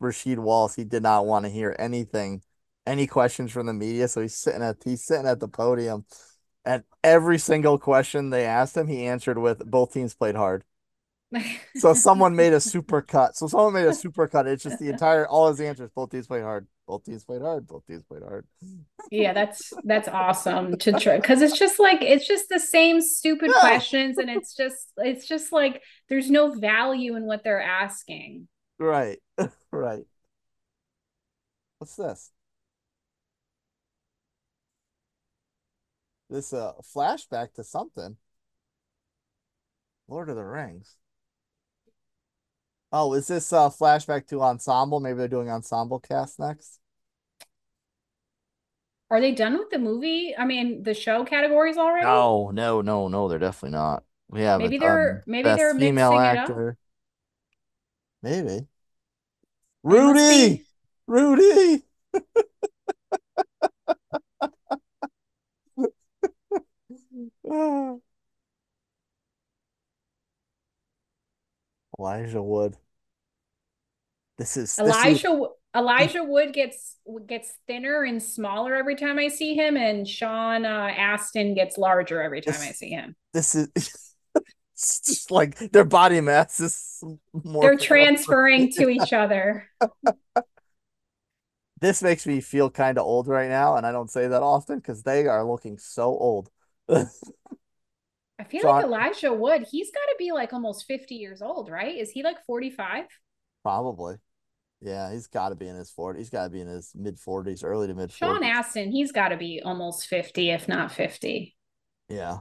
Rasheed 0.00 0.38
Wallace, 0.38 0.74
he 0.74 0.84
did 0.84 1.02
not 1.02 1.24
want 1.26 1.46
to 1.46 1.50
hear 1.50 1.74
anything, 1.78 2.42
any 2.86 3.06
questions 3.06 3.50
from 3.50 3.66
the 3.66 3.72
media. 3.72 4.08
So 4.08 4.20
he's 4.20 4.36
sitting 4.36 4.62
at 4.62 4.76
he's 4.84 5.02
sitting 5.04 5.26
at 5.26 5.40
the 5.40 5.48
podium 5.48 6.04
and 6.64 6.84
every 7.04 7.38
single 7.38 7.78
question 7.78 8.30
they 8.30 8.44
asked 8.46 8.76
him, 8.76 8.88
he 8.88 9.06
answered 9.06 9.38
with 9.38 9.64
both 9.70 9.92
teams 9.94 10.14
played 10.14 10.36
hard. 10.36 10.64
So 11.74 11.94
someone 11.94 12.36
made 12.36 12.52
a 12.52 12.60
super 12.60 13.00
cut. 13.02 13.36
So 13.36 13.46
someone 13.46 13.72
made 13.74 13.86
a 13.86 13.92
super 13.94 14.26
cut. 14.28 14.46
It's 14.46 14.62
just 14.62 14.78
the 14.78 14.88
entire 14.88 15.26
all 15.26 15.48
his 15.48 15.60
answers. 15.60 15.90
Both 15.94 16.10
teams 16.10 16.26
played 16.26 16.42
hard. 16.42 16.66
Both 16.90 17.04
teams 17.04 17.24
played 17.24 17.40
hard. 17.40 17.68
Both 17.68 17.86
teams 17.86 18.02
played 18.02 18.24
hard. 18.24 18.44
Yeah, 19.12 19.32
that's 19.32 19.72
that's 19.84 20.08
awesome 20.08 20.76
to 20.78 20.92
try 20.92 21.18
because 21.18 21.40
it's 21.40 21.56
just 21.56 21.78
like 21.78 22.02
it's 22.02 22.26
just 22.26 22.48
the 22.48 22.58
same 22.58 23.00
stupid 23.00 23.52
Yeah. 23.54 23.60
questions 23.60 24.18
and 24.18 24.28
it's 24.28 24.56
just 24.56 24.88
it's 24.96 25.28
just 25.28 25.52
like 25.52 25.82
there's 26.08 26.28
no 26.28 26.52
value 26.52 27.14
in 27.14 27.26
what 27.26 27.44
they're 27.44 27.62
asking. 27.62 28.48
Right. 28.80 29.20
Right. 29.72 30.04
What's 31.78 31.94
this? 31.94 32.32
This 36.30 36.52
uh 36.54 36.72
flashback 36.82 37.52
to 37.54 37.62
something. 37.64 38.16
Lord 40.08 40.28
of 40.28 40.36
the 40.36 40.44
Rings. 40.44 40.96
Oh, 42.92 43.14
is 43.14 43.28
this 43.28 43.52
uh 43.52 43.70
flashback 43.70 44.26
to 44.28 44.42
ensemble? 44.42 45.00
Maybe 45.00 45.18
they're 45.18 45.28
doing 45.28 45.50
ensemble 45.50 46.00
cast 46.00 46.38
next. 46.40 46.79
Are 49.10 49.20
they 49.20 49.32
done 49.32 49.58
with 49.58 49.70
the 49.70 49.78
movie? 49.78 50.36
I 50.36 50.44
mean, 50.44 50.82
the 50.84 50.94
show 50.94 51.24
categories 51.24 51.76
already? 51.76 52.06
No, 52.06 52.50
no, 52.52 52.80
no, 52.80 53.08
no, 53.08 53.28
they're 53.28 53.38
definitely 53.40 53.76
not. 53.76 54.04
We 54.28 54.42
haven't 54.42 54.66
Maybe 54.66 54.78
they're- 54.78 55.14
done 55.14 55.22
maybe 55.26 55.48
they're 55.54 55.74
female 55.74 56.12
mixing 56.12 56.30
it 56.30 56.38
up. 56.38 56.50
actor. 56.50 56.76
Maybe. 58.22 58.66
Rudy! 59.82 60.64
Rudy! 61.06 61.82
Ah. 67.50 67.96
Elijah 71.98 72.42
Wood. 72.42 72.76
This 74.38 74.56
is 74.56 74.80
this 74.80 75.04
is 75.04 75.24
Elijah 75.74 76.24
Wood 76.24 76.52
gets 76.52 76.96
gets 77.26 77.52
thinner 77.66 78.02
and 78.02 78.22
smaller 78.22 78.74
every 78.74 78.96
time 78.96 79.18
I 79.18 79.28
see 79.28 79.54
him, 79.54 79.76
and 79.76 80.06
Sean 80.06 80.64
uh, 80.64 80.92
Astin 80.96 81.54
gets 81.54 81.78
larger 81.78 82.20
every 82.20 82.40
time 82.40 82.60
I 82.60 82.72
see 82.72 82.90
him. 82.90 83.14
this 83.32 83.54
is 83.54 83.68
it's 84.74 85.00
just 85.00 85.30
like 85.30 85.58
their 85.70 85.84
body 85.84 86.20
mass 86.20 86.58
is 86.58 87.04
more 87.44 87.62
They're 87.62 87.76
transferring 87.76 88.72
to 88.72 88.88
each 88.88 89.12
other. 89.12 89.68
This 91.80 92.02
makes 92.02 92.26
me 92.26 92.40
feel 92.40 92.68
kind 92.68 92.98
of 92.98 93.06
old 93.06 93.26
right 93.26 93.48
now, 93.48 93.76
and 93.76 93.86
I 93.86 93.92
don't 93.92 94.10
say 94.10 94.26
that 94.28 94.42
often 94.42 94.78
because 94.78 95.02
they 95.02 95.26
are 95.26 95.44
looking 95.44 95.78
so 95.78 96.04
old. 96.06 96.50
I 96.90 98.44
feel 98.44 98.62
Sean- 98.62 98.76
like 98.76 98.84
Elijah 98.84 99.32
Wood, 99.32 99.66
he's 99.70 99.90
got 99.90 100.00
to 100.00 100.16
be 100.18 100.32
like 100.32 100.52
almost 100.52 100.86
50 100.86 101.14
years 101.14 101.42
old, 101.42 101.70
right? 101.70 101.96
Is 101.96 102.10
he 102.10 102.22
like 102.22 102.44
45? 102.44 103.04
Probably. 103.62 104.16
Yeah, 104.82 105.12
he's 105.12 105.26
got 105.26 105.50
to 105.50 105.54
be 105.54 105.68
in 105.68 105.76
his 105.76 105.92
40s. 105.92 106.16
He's 106.16 106.30
got 106.30 106.44
to 106.44 106.50
be 106.50 106.60
in 106.60 106.66
his 106.66 106.92
mid 106.94 107.18
40s, 107.18 107.62
early 107.64 107.86
to 107.86 107.94
mid 107.94 108.10
40s. 108.10 108.16
Sean 108.16 108.42
Astin, 108.42 108.90
he's 108.90 109.12
got 109.12 109.28
to 109.28 109.36
be 109.36 109.60
almost 109.64 110.06
50, 110.06 110.50
if 110.50 110.68
not 110.68 110.90
50. 110.90 111.54
Yeah. 112.08 112.38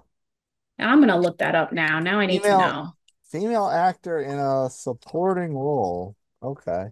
Now 0.78 0.92
I'm 0.92 1.00
going 1.00 1.10
to 1.10 1.18
look 1.18 1.40
that 1.40 1.56
up 1.56 1.74
now. 1.74 2.00
Now 2.00 2.20
I 2.20 2.26
need 2.26 2.42
Female- 2.42 2.60
to 2.60 2.68
know. 2.68 2.92
Female 3.30 3.68
actor 3.68 4.22
in 4.22 4.40
a 4.40 4.70
supporting 4.72 5.54
role. 5.54 6.16
Okay. 6.42 6.88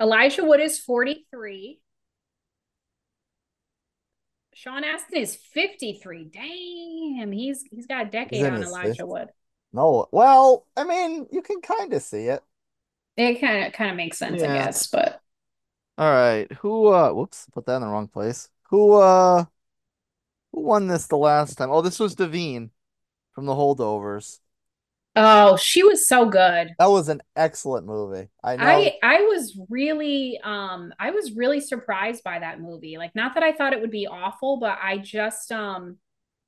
Elijah 0.00 0.44
Wood 0.44 0.60
is 0.60 0.80
43. 0.80 1.80
Sean 4.54 4.82
Astin 4.82 5.18
is 5.18 5.36
53. 5.36 6.24
Damn, 6.24 7.30
he's 7.30 7.62
he's 7.70 7.86
got 7.86 8.08
a 8.08 8.10
decade 8.10 8.40
He's 8.40 8.46
on 8.46 8.62
Elijah 8.62 9.04
50s. 9.04 9.08
Wood. 9.08 9.28
No, 9.72 10.08
well, 10.10 10.66
I 10.76 10.84
mean, 10.84 11.28
you 11.30 11.40
can 11.40 11.60
kind 11.60 11.92
of 11.92 12.02
see 12.02 12.24
it. 12.26 12.42
It 13.20 13.40
kind 13.40 13.66
of 13.66 13.72
kind 13.72 13.90
of 13.90 13.96
makes 13.96 14.18
sense, 14.18 14.42
I 14.42 14.48
guess, 14.48 14.86
but 14.88 15.20
All 15.98 16.10
right, 16.10 16.50
who? 16.52 16.88
uh 16.88 17.12
Whoops, 17.12 17.46
put 17.52 17.66
that 17.66 17.76
in 17.76 17.82
the 17.82 17.88
wrong 17.88 18.08
place. 18.08 18.48
Who? 18.70 18.94
uh 18.94 19.44
Who 20.52 20.60
won 20.62 20.86
this 20.88 21.06
the 21.08 21.16
last 21.16 21.56
time? 21.56 21.70
Oh, 21.70 21.82
this 21.82 21.98
was 21.98 22.14
Da'Vine 22.14 22.70
from 23.34 23.46
the 23.46 23.54
Holdovers. 23.54 24.40
oh, 25.16 25.56
she 25.56 25.82
was 25.82 26.08
so 26.08 26.26
good. 26.28 26.74
That 26.78 26.86
was 26.86 27.08
an 27.08 27.22
excellent 27.36 27.86
movie. 27.86 28.30
I 28.42 28.56
know. 28.56 28.92
I 28.92 28.98
I 29.02 29.22
was 29.22 29.58
really 29.70 30.38
um 30.44 30.92
I 30.98 31.10
was 31.12 31.32
really 31.32 31.60
surprised 31.60 32.22
by 32.24 32.38
that 32.38 32.60
movie. 32.60 32.98
Like 32.98 33.14
not 33.14 33.34
that 33.34 33.42
I 33.42 33.52
thought 33.52 33.72
it 33.72 33.80
would 33.80 33.90
be 33.90 34.06
awful, 34.06 34.58
but 34.58 34.78
I 34.82 34.98
just 34.98 35.50
um 35.52 35.96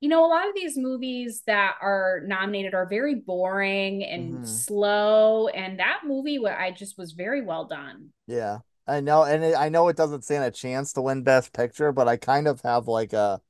you 0.03 0.09
know 0.09 0.25
a 0.25 0.27
lot 0.27 0.47
of 0.49 0.55
these 0.55 0.77
movies 0.77 1.43
that 1.47 1.75
are 1.81 2.21
nominated 2.25 2.73
are 2.73 2.87
very 2.87 3.15
boring 3.15 4.03
and 4.03 4.41
Mhm. 4.41 4.47
slow 4.47 5.47
and 5.49 5.79
that 5.79 6.01
movie 6.05 6.39
wa- 6.39 6.55
I 6.57 6.71
just 6.71 6.97
was 6.97 7.13
very 7.13 7.41
well 7.43 7.65
done. 7.65 8.11
Yeah, 8.27 8.59
I 8.87 9.01
know, 9.01 9.23
and 9.23 9.43
it, 9.43 9.55
I 9.55 9.69
know 9.69 9.87
it 9.89 9.97
doesn't 9.97 10.23
stand 10.23 10.43
a 10.45 10.51
chance 10.51 10.93
to 10.93 11.01
win 11.01 11.23
Best 11.23 11.53
Picture, 11.53 11.91
but 11.91 12.07
I 12.07 12.17
kind 12.17 12.47
of 12.47 12.61
have 12.61 12.87
like 12.87 13.13
a, 13.13 13.41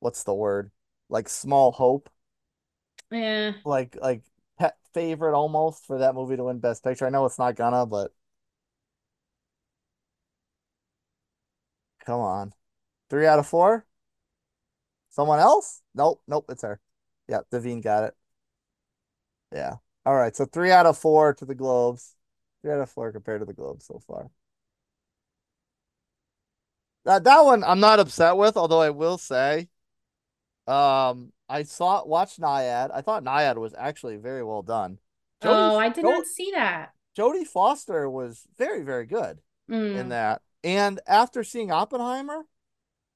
what's 0.00 0.24
the 0.24 0.34
word? 0.34 0.70
Like 1.08 1.28
small 1.28 1.72
hope, 1.72 2.10
Yeah. 3.10 3.52
like 3.64 3.96
like 4.00 4.22
pet 4.58 4.76
favorite 4.94 5.36
almost 5.36 5.86
for 5.86 5.98
that 5.98 6.14
movie 6.14 6.36
to 6.36 6.44
win 6.44 6.58
Best 6.58 6.82
Picture. 6.84 7.06
I 7.06 7.10
know 7.10 7.26
it's 7.26 7.38
not 7.38 7.56
gonna, 7.56 7.86
but 7.86 8.12
come 12.04 12.20
on, 12.20 12.52
three 13.10 13.26
out 13.26 13.38
of 13.40 13.48
four. 13.48 13.86
Someone 15.10 15.38
else? 15.40 15.82
Nope, 15.94 16.22
nope, 16.26 16.46
it's 16.48 16.62
her. 16.62 16.80
Yeah, 17.28 17.40
Da'Vine 17.52 17.82
got 17.82 18.04
it. 18.04 18.14
Yeah. 19.52 19.76
All 20.06 20.14
right, 20.14 20.34
so 20.34 20.44
three 20.46 20.70
out 20.72 20.86
of 20.86 20.96
four 20.96 21.34
to 21.34 21.44
the 21.44 21.54
Globes. 21.54 22.14
Three 22.62 22.72
out 22.72 22.80
of 22.80 22.90
four 22.90 23.12
compared 23.12 23.40
to 23.40 23.46
the 23.46 23.52
Globes 23.52 23.86
so 23.86 24.00
far. 24.06 24.30
That 27.04 27.24
that 27.24 27.44
one 27.44 27.64
I'm 27.64 27.80
not 27.80 27.98
upset 27.98 28.36
with, 28.36 28.56
although 28.56 28.80
I 28.82 28.90
will 28.90 29.18
say, 29.18 29.68
um, 30.66 31.32
I 31.48 31.62
saw 31.64 32.04
watched 32.04 32.40
Nyad. 32.40 32.90
I 32.92 33.00
thought 33.00 33.24
Nyad 33.24 33.56
was 33.56 33.74
actually 33.76 34.16
very 34.16 34.44
well 34.44 34.62
done. 34.62 34.98
Oh, 35.42 35.78
I 35.78 35.88
did 35.88 36.04
Jo- 36.04 36.10
not 36.10 36.26
see 36.26 36.50
that. 36.54 36.92
Jodie 37.16 37.46
Foster 37.46 38.08
was 38.08 38.46
very, 38.56 38.82
very 38.82 39.06
good 39.06 39.40
Mm. 39.68 39.96
in 39.96 40.08
that. 40.10 40.42
And 40.62 41.00
after 41.06 41.42
seeing 41.42 41.72
Oppenheimer, 41.72 42.44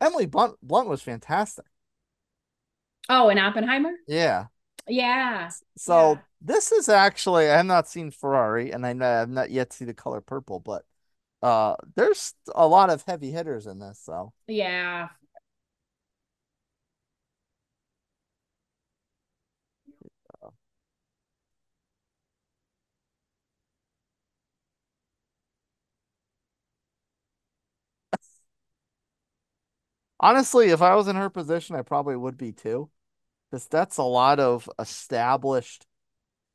Emily 0.01 0.27
Blunt 0.27 0.57
Blunt 0.63 0.89
was 0.89 1.03
fantastic. 1.03 1.67
Oh, 3.09 3.29
and 3.29 3.39
Oppenheimer? 3.39 3.93
Yeah. 4.07 4.47
Yeah. 4.89 5.51
So 5.77 6.15
Yeah. 6.15 6.21
this 6.41 6.73
is 6.73 6.89
actually 6.89 7.49
I 7.51 7.57
have 7.59 7.67
not 7.67 7.89
seen 7.89 8.11
Ferrari, 8.11 8.71
and 8.71 8.87
I 8.87 8.91
I 8.91 9.19
have 9.21 9.31
not 9.31 9.51
yet 9.51 9.73
seen 9.73 9.89
the 9.89 9.95
color 9.95 10.21
purple, 10.21 10.61
but 10.61 10.85
uh, 11.43 11.77
there's 11.97 12.35
a 12.55 12.67
lot 12.69 12.91
of 12.91 13.03
heavy 13.07 13.31
hitters 13.31 13.67
in 13.67 13.79
this. 13.81 14.01
So 14.01 14.33
Yeah. 14.47 15.09
honestly, 30.21 30.71
if 30.71 30.83
I 30.83 30.95
was 30.95 31.09
in 31.09 31.17
her 31.17 31.31
position, 31.31 31.77
I 31.77 31.83
probably 31.83 32.17
would 32.17 32.37
be 32.37 32.53
too, 32.53 32.91
because 33.55 33.67
that's 33.69 33.99
a 33.99 34.03
lot 34.03 34.41
of 34.41 34.69
established 34.81 35.87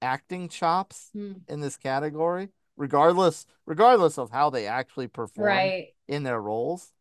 acting 0.01 0.49
chops 0.49 1.11
Hmm. 1.13 1.31
in 1.47 1.61
this 1.61 1.77
category, 1.77 2.49
regardless 2.75 3.45
regardless 3.65 4.17
of 4.17 4.31
how 4.31 4.49
they 4.49 4.67
actually 4.67 5.07
perform 5.07 5.45
Right. 5.47 5.95
in 6.09 6.23
their 6.23 6.41
roles. 6.41 6.91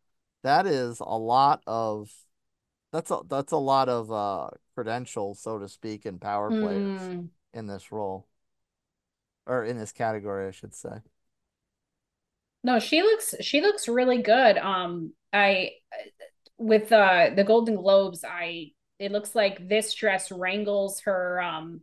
That 0.43 0.65
is 0.65 1.01
a 1.01 1.17
lot 1.17 1.63
of 1.67 2.09
that's 2.93 3.11
a 3.11 3.19
that's 3.27 3.51
a 3.51 3.57
lot 3.57 3.89
of 3.89 4.09
uh 4.09 4.51
credentials, 4.73 5.41
so 5.41 5.59
to 5.59 5.67
speak, 5.67 6.05
and 6.05 6.21
power 6.21 6.49
players 6.49 7.09
Mm. 7.09 7.29
in 7.53 7.67
this 7.67 7.91
role. 7.91 8.25
Or 9.45 9.65
in 9.65 9.77
this 9.77 9.91
category, 9.91 10.47
I 10.47 10.51
should 10.51 10.73
say. 10.73 11.01
No, 12.63 12.79
she 12.79 13.01
looks 13.01 13.35
she 13.41 13.59
looks 13.59 13.89
really 13.89 14.21
good. 14.21 14.57
Um, 14.57 15.11
I 15.33 15.71
with 16.57 16.89
uh 16.93 17.31
the 17.35 17.43
Golden 17.43 17.75
Globes, 17.75 18.23
I 18.23 18.71
it 18.99 19.11
looks 19.11 19.35
like 19.35 19.67
this 19.67 19.93
dress 19.93 20.31
wrangles 20.31 21.01
her 21.01 21.41
um 21.41 21.81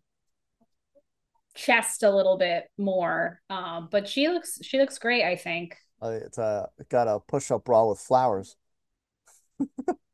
chest 1.55 2.03
a 2.03 2.11
little 2.15 2.37
bit 2.37 2.65
more. 2.79 3.41
Um, 3.51 3.89
but 3.91 4.09
she 4.09 4.29
looks 4.29 4.59
she 4.63 4.79
looks 4.79 4.99
great, 4.99 5.25
I 5.25 5.37
think. 5.37 5.77
Uh, 6.01 6.19
it's 6.23 6.39
a 6.39 6.69
got 6.91 7.09
a 7.09 7.21
push-up 7.21 7.65
bra 7.65 7.87
with 7.89 7.99
flowers. 7.99 8.57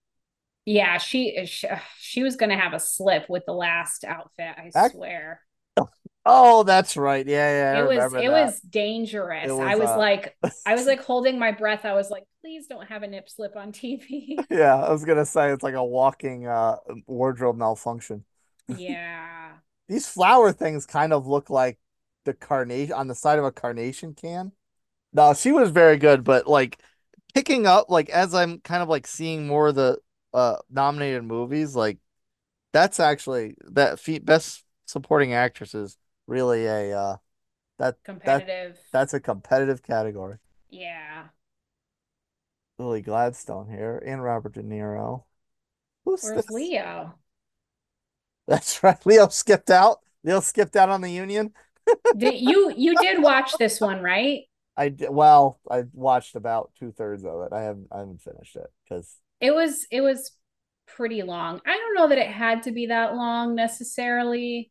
Yeah, 0.65 0.99
she 0.99 1.45
she, 1.47 1.69
she 1.99 2.23
was 2.23 2.37
gonna 2.37 2.57
have 2.57 2.73
a 2.73 2.79
slip 2.79 3.29
with 3.29 3.45
the 3.47 3.53
last 3.53 4.05
outfit, 4.05 4.55
I 4.57 4.71
Ac- 4.77 4.91
swear. 4.91 5.41
Oh, 6.25 6.63
that's 6.63 6.97
right. 6.97 7.27
Yeah, 7.27 7.75
yeah, 7.75 7.79
I 7.79 7.83
it 7.83 7.89
was 7.89 8.13
it 8.15 8.29
that. 8.29 8.31
was 8.31 8.61
dangerous. 8.61 9.49
It 9.49 9.53
I 9.53 9.75
was, 9.75 9.81
was 9.81 9.91
uh, 9.91 9.99
like 9.99 10.37
I 10.65 10.75
was 10.75 10.87
like 10.87 11.03
holding 11.03 11.39
my 11.39 11.51
breath. 11.53 11.85
I 11.85 11.95
was 11.95 12.11
like, 12.11 12.25
please 12.41 12.67
don't 12.69 12.87
have 12.87 13.03
a 13.03 13.09
nip 13.09 13.29
slip 13.29 13.57
on 13.57 13.73
TV. 13.73 14.39
Yeah, 14.51 14.77
I 14.77 14.91
was 14.93 15.05
gonna 15.05 15.27
say 15.27 15.51
it's 15.53 15.63
like 15.63 15.75
a 15.75 15.85
walking 15.85 16.47
uh 16.47 16.77
wardrobe 17.07 17.57
malfunction. 17.57 18.25
yeah. 18.69 19.53
These 19.89 20.09
flower 20.09 20.53
things 20.53 20.87
kind 20.87 21.13
of 21.13 21.27
look 21.27 21.51
like 21.51 21.79
the 22.25 22.35
carnation 22.35 22.93
on 22.95 23.09
the 23.09 23.15
side 23.15 23.39
of 23.39 23.45
a 23.45 23.53
carnation 23.53 24.15
can. 24.15 24.53
No, 25.13 25.35
she 25.35 25.53
was 25.53 25.71
very 25.71 25.97
good, 25.99 26.25
but 26.25 26.47
like 26.49 26.81
picking 27.35 27.67
up 27.67 27.91
like 27.91 28.11
as 28.11 28.35
I'm 28.35 28.61
kind 28.61 28.83
of 28.83 28.89
like 28.89 29.07
seeing 29.07 29.47
more 29.47 29.69
of 29.69 29.75
the 29.77 29.99
uh 30.35 30.57
nominated 30.71 31.25
movies, 31.25 31.77
like 31.77 31.99
that's 32.73 33.01
actually 33.01 33.57
that 33.73 34.01
fe 34.01 34.19
best 34.19 34.65
supporting 34.87 35.35
actress 35.35 35.75
is 35.75 35.99
really 36.33 36.67
a 36.67 36.99
uh 36.99 37.17
that 37.79 37.97
Competitive. 38.05 38.79
that's 38.93 39.15
a 39.15 39.21
competitive 39.21 39.83
category. 39.83 40.39
yeah. 40.71 41.29
Lily 42.79 43.03
Gladstone 43.03 43.69
here 43.69 44.03
and 44.05 44.23
Robert 44.23 44.55
De 44.55 44.63
Niro. 44.63 45.25
Who's 46.05 46.23
Where's 46.23 46.47
this? 46.47 46.51
Leo? 46.51 47.15
That's 48.49 48.83
right. 48.83 49.05
Leo 49.07 49.29
skipped 49.29 49.71
out. 49.71 50.01
Leo 50.25 50.41
skipped 50.41 50.77
out 50.77 50.89
on 50.89 51.01
the 51.01 51.11
Union. 51.11 51.53
Did 52.17 52.41
you 52.41 52.73
you 52.77 52.97
did 52.97 53.23
watch 53.23 53.57
this 53.59 53.81
one, 53.81 54.03
right? 54.03 54.43
I 54.77 54.89
did, 54.89 55.11
well, 55.11 55.61
I 55.71 55.85
watched 55.93 56.35
about 56.35 56.73
two 56.79 56.93
thirds 56.93 57.25
of 57.25 57.43
it. 57.43 57.53
I 57.53 57.63
haven't 57.63 57.89
I 57.93 57.99
haven't 58.01 58.23
finished 58.23 58.57
it 58.57 58.71
because 58.85 59.17
It 59.41 59.55
was 59.55 59.87
it 59.91 60.01
was 60.01 60.33
pretty 60.87 61.23
long. 61.23 61.61
I 61.67 61.77
don't 61.77 61.95
know 61.95 62.09
that 62.09 62.19
it 62.19 62.29
had 62.29 62.63
to 62.65 62.73
be 62.73 62.87
that 62.87 63.15
long 63.15 63.55
necessarily. 63.55 64.71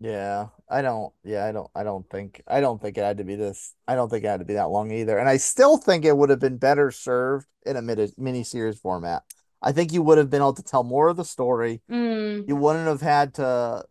Yeah, 0.00 0.48
I 0.68 0.82
don't 0.82 1.12
yeah, 1.22 1.44
I 1.46 1.52
don't 1.52 1.70
I 1.74 1.82
don't 1.84 2.08
think 2.10 2.42
I 2.46 2.60
don't 2.60 2.80
think 2.80 2.98
it 2.98 3.02
had 3.02 3.18
to 3.18 3.24
be 3.24 3.36
this. 3.36 3.74
I 3.88 3.94
don't 3.94 4.08
think 4.10 4.24
it 4.24 4.28
had 4.28 4.40
to 4.40 4.44
be 4.44 4.54
that 4.54 4.70
long 4.70 4.90
either. 4.90 5.18
And 5.18 5.28
I 5.28 5.36
still 5.38 5.76
think 5.78 6.04
it 6.04 6.16
would 6.16 6.30
have 6.30 6.40
been 6.40 6.58
better 6.58 6.90
served 6.90 7.46
in 7.64 7.76
a 7.76 7.82
mini 7.82 8.08
mini 8.18 8.44
series 8.44 8.78
format. 8.78 9.22
I 9.62 9.72
think 9.72 9.92
you 9.92 10.02
would 10.02 10.18
have 10.18 10.28
been 10.30 10.42
able 10.42 10.52
to 10.54 10.62
tell 10.62 10.82
more 10.84 11.08
of 11.08 11.16
the 11.16 11.24
story. 11.24 11.80
Mm, 11.90 12.46
You 12.48 12.56
wouldn't 12.56 12.88
have 12.88 13.00
had 13.02 13.34
to 13.34 13.84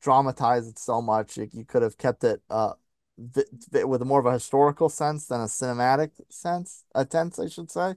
dramatize 0.00 0.68
it 0.68 0.78
so 0.78 1.02
much. 1.02 1.36
You, 1.38 1.48
you 1.52 1.64
could 1.64 1.82
have 1.82 1.98
kept 1.98 2.24
it 2.24 2.42
uh 2.50 2.74
vi 3.18 3.44
vi 3.72 3.84
with 3.84 4.02
more 4.04 4.20
of 4.20 4.26
a 4.26 4.32
historical 4.32 4.88
sense 4.88 5.26
than 5.26 5.40
a 5.40 5.44
cinematic 5.46 6.10
sense, 6.30 6.84
a 6.94 7.04
tense, 7.06 7.38
I 7.38 7.48
should 7.48 7.70
say. 7.70 7.94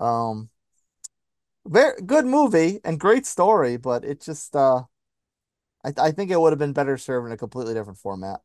Um, 0.00 0.50
very 1.66 2.00
good 2.02 2.26
movie 2.26 2.80
and 2.84 2.98
great 2.98 3.26
story, 3.26 3.76
but 3.76 4.04
it 4.04 4.20
just 4.20 4.56
uh, 4.56 4.82
I 5.84 5.92
I 5.98 6.10
think 6.12 6.30
it 6.30 6.40
would 6.40 6.52
have 6.52 6.58
been 6.58 6.72
better 6.72 6.96
served 6.98 7.26
in 7.26 7.32
a 7.32 7.36
completely 7.36 7.74
different 7.74 7.98
format. 7.98 8.40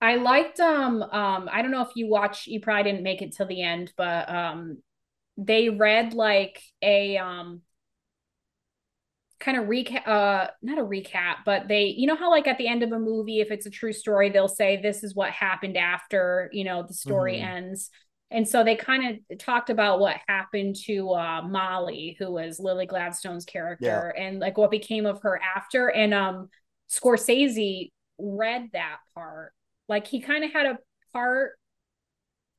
I 0.00 0.16
liked 0.16 0.58
um 0.60 1.02
um 1.02 1.48
I 1.50 1.62
don't 1.62 1.70
know 1.70 1.82
if 1.82 1.94
you 1.96 2.08
watch 2.08 2.46
you 2.46 2.60
probably 2.60 2.84
didn't 2.90 3.04
make 3.04 3.22
it 3.22 3.32
till 3.36 3.46
the 3.46 3.62
end, 3.62 3.92
but 3.96 4.28
um 4.28 4.82
they 5.36 5.68
read 5.70 6.14
like 6.14 6.62
a 6.82 7.18
um 7.18 7.62
kind 9.40 9.56
of 9.58 9.64
recap 9.64 10.06
uh 10.06 10.46
not 10.62 10.78
a 10.78 10.82
recap 10.84 11.38
but 11.44 11.66
they 11.66 11.86
you 11.86 12.06
know 12.06 12.14
how 12.14 12.30
like 12.30 12.46
at 12.46 12.58
the 12.58 12.68
end 12.68 12.84
of 12.84 12.92
a 12.92 12.98
movie 12.98 13.40
if 13.40 13.50
it's 13.50 13.66
a 13.66 13.70
true 13.70 13.92
story 13.92 14.30
they'll 14.30 14.46
say 14.46 14.80
this 14.80 15.02
is 15.02 15.16
what 15.16 15.30
happened 15.32 15.76
after 15.76 16.48
you 16.52 16.62
know 16.62 16.84
the 16.86 16.94
story 16.94 17.40
Mhm. 17.40 17.40
ends 17.40 17.90
and 18.32 18.48
so 18.48 18.64
they 18.64 18.76
kind 18.76 19.20
of 19.30 19.38
talked 19.38 19.70
about 19.70 20.00
what 20.00 20.16
happened 20.28 20.76
to 20.86 21.10
uh 21.10 21.42
Molly 21.42 22.16
who 22.18 22.32
was 22.32 22.58
Lily 22.60 22.86
Gladstone's 22.86 23.44
character 23.44 24.08
and 24.18 24.40
like 24.40 24.58
what 24.58 24.70
became 24.70 25.06
of 25.06 25.22
her 25.22 25.40
after 25.56 25.90
and 25.90 26.12
um 26.14 26.48
Scorsese 26.90 27.90
read 28.18 28.70
that 28.72 28.98
part 29.14 29.52
like 29.88 30.06
he 30.06 30.20
kind 30.20 30.44
of 30.44 30.52
had 30.52 30.66
a 30.66 30.78
part 31.12 31.52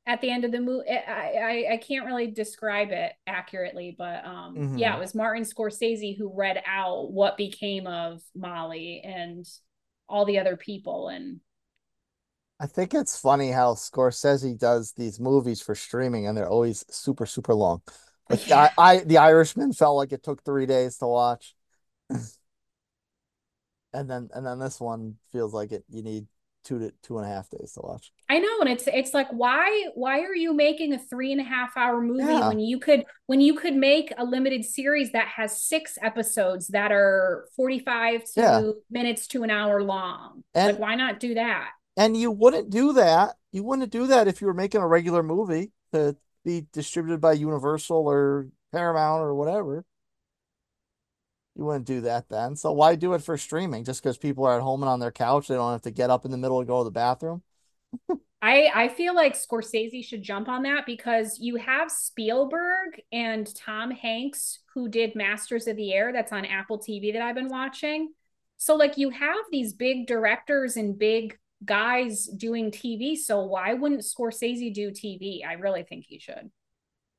at 0.06 0.20
the 0.22 0.30
end 0.30 0.44
of 0.44 0.52
the 0.52 0.60
movie. 0.60 0.90
I, 0.90 1.66
I 1.70 1.74
I 1.74 1.78
can't 1.78 2.06
really 2.06 2.28
describe 2.28 2.92
it 2.92 3.14
accurately, 3.26 3.96
but 3.98 4.26
um 4.26 4.56
Mhm. 4.58 4.80
yeah, 4.80 4.96
it 4.96 5.00
was 5.00 5.16
Martin 5.16 5.44
Scorsese 5.44 6.18
who 6.18 6.34
read 6.34 6.62
out 6.66 7.12
what 7.12 7.38
became 7.38 7.88
of 7.88 8.22
Molly 8.36 9.02
and 9.04 9.46
all 10.10 10.26
the 10.26 10.40
other 10.40 10.58
people 10.58 11.08
and 11.08 11.40
I 12.64 12.66
think 12.66 12.94
it's 12.94 13.20
funny 13.20 13.52
how 13.52 13.74
Scorsese 13.74 14.58
does 14.58 14.94
these 14.94 15.20
movies 15.20 15.62
for 15.62 15.76
streaming 15.76 16.28
and 16.28 16.38
they're 16.38 16.48
always 16.48 16.86
super, 16.90 17.26
super 17.26 17.54
long. 17.54 17.82
Like 18.30 18.48
Yeah. 18.48 18.70
I, 18.78 18.92
I 18.92 18.98
The 19.00 19.18
Irishman 19.18 19.74
felt 19.74 19.98
like 19.98 20.14
it 20.14 20.24
took 20.24 20.46
three 20.46 20.66
days 20.66 20.98
to 21.00 21.08
watch. 21.08 21.56
And 23.96 24.10
then 24.10 24.30
and 24.34 24.44
then 24.44 24.58
this 24.58 24.80
one 24.80 25.18
feels 25.32 25.54
like 25.54 25.72
it 25.72 25.84
you 25.88 26.02
need 26.02 26.26
two 26.64 26.80
to 26.80 26.92
two 27.04 27.20
and 27.20 27.28
a 27.28 27.30
half 27.30 27.48
days 27.52 27.74
to 27.74 27.82
watch. 27.84 28.12
I 28.28 28.40
know, 28.40 28.62
and 28.62 28.70
it's 28.70 28.88
it's 28.88 29.14
like 29.14 29.28
why 29.30 29.90
why 29.94 30.22
are 30.22 30.34
you 30.36 30.52
making 30.52 30.94
a 30.94 30.98
three 30.98 31.32
and 31.32 31.40
a 31.40 31.44
half 31.44 31.78
hour 31.78 32.02
movie 32.02 32.24
Yeah. 32.24 32.48
when 32.48 32.60
you 32.60 32.80
could 32.80 33.04
when 33.28 33.40
you 33.40 33.54
could 33.54 33.76
make 33.76 34.12
a 34.18 34.26
limited 34.26 34.66
series 34.66 35.12
that 35.12 35.28
has 35.28 35.62
six 35.62 36.00
episodes 36.02 36.70
that 36.70 36.92
are 36.92 37.48
45 37.56 38.24
to 38.24 38.32
Yeah. 38.36 38.72
minutes 38.90 39.28
to 39.28 39.44
an 39.44 39.52
hour 39.52 39.84
long? 39.84 40.44
And- 40.56 40.72
like 40.72 40.80
why 40.80 40.96
not 40.96 41.20
do 41.20 41.36
that? 41.36 41.70
And 41.96 42.18
you 42.18 42.32
wouldn't 42.32 42.70
do 42.70 42.94
that. 42.94 43.36
You 43.52 43.64
wouldn't 43.64 43.92
do 43.92 44.08
that 44.08 44.28
if 44.28 44.42
you 44.42 44.48
were 44.48 44.54
making 44.54 44.82
a 44.82 44.88
regular 44.88 45.22
movie 45.22 45.72
to 45.92 46.16
be 46.44 46.66
distributed 46.74 47.22
by 47.22 47.34
Universal 47.34 48.08
or 48.08 48.48
Paramount 48.72 49.22
or 49.22 49.36
whatever. 49.36 49.86
You 51.56 51.66
wouldn't 51.66 51.86
do 51.86 52.02
that 52.02 52.30
then. 52.30 52.56
So 52.56 52.72
why 52.72 52.96
do 52.96 53.14
it 53.14 53.22
for 53.22 53.38
streaming? 53.38 53.84
Just 53.84 54.02
because 54.02 54.18
people 54.18 54.46
are 54.46 54.56
at 54.58 54.64
home 54.64 54.82
and 54.82 54.90
on 54.90 55.00
their 55.00 55.12
couch, 55.12 55.48
they 55.48 55.56
don't 55.56 55.72
have 55.72 55.84
to 55.84 55.92
get 55.92 56.10
up 56.10 56.26
in 56.26 56.32
the 56.32 56.38
middle 56.38 56.60
and 56.60 56.68
go 56.68 56.80
to 56.80 56.84
the 56.84 56.92
bathroom. 56.92 57.44
I 58.42 58.70
I 58.74 58.88
feel 58.90 59.16
like 59.16 59.36
Scorsese 59.36 60.04
should 60.04 60.24
jump 60.24 60.50
on 60.50 60.64
that 60.64 60.86
because 60.86 61.40
you 61.40 61.56
have 61.58 61.92
Spielberg 61.92 63.02
and 63.12 63.54
Tom 63.56 63.92
Hanks 63.92 64.60
who 64.74 64.90
did 64.90 65.16
Masters 65.16 65.68
of 65.68 65.78
the 65.78 65.94
Air 65.94 66.12
that's 66.12 66.34
on 66.34 66.46
Apple 66.46 66.80
TV 66.80 67.14
that 67.14 67.22
I've 67.22 67.36
been 67.36 67.50
watching. 67.50 68.12
So 68.58 68.76
like 68.76 68.98
you 68.98 69.12
have 69.12 69.46
these 69.52 69.74
big 69.74 70.08
directors 70.08 70.76
and 70.76 70.98
big 70.98 71.38
guys 71.66 72.28
doing 72.28 72.72
TV, 72.72 73.16
so 73.16 73.42
why 73.44 73.74
wouldn't 73.74 74.02
Scorsese 74.02 74.74
do 74.74 74.92
TV? 74.92 75.44
I 75.48 75.54
really 75.54 75.84
think 75.84 76.06
he 76.08 76.20
should. 76.20 76.52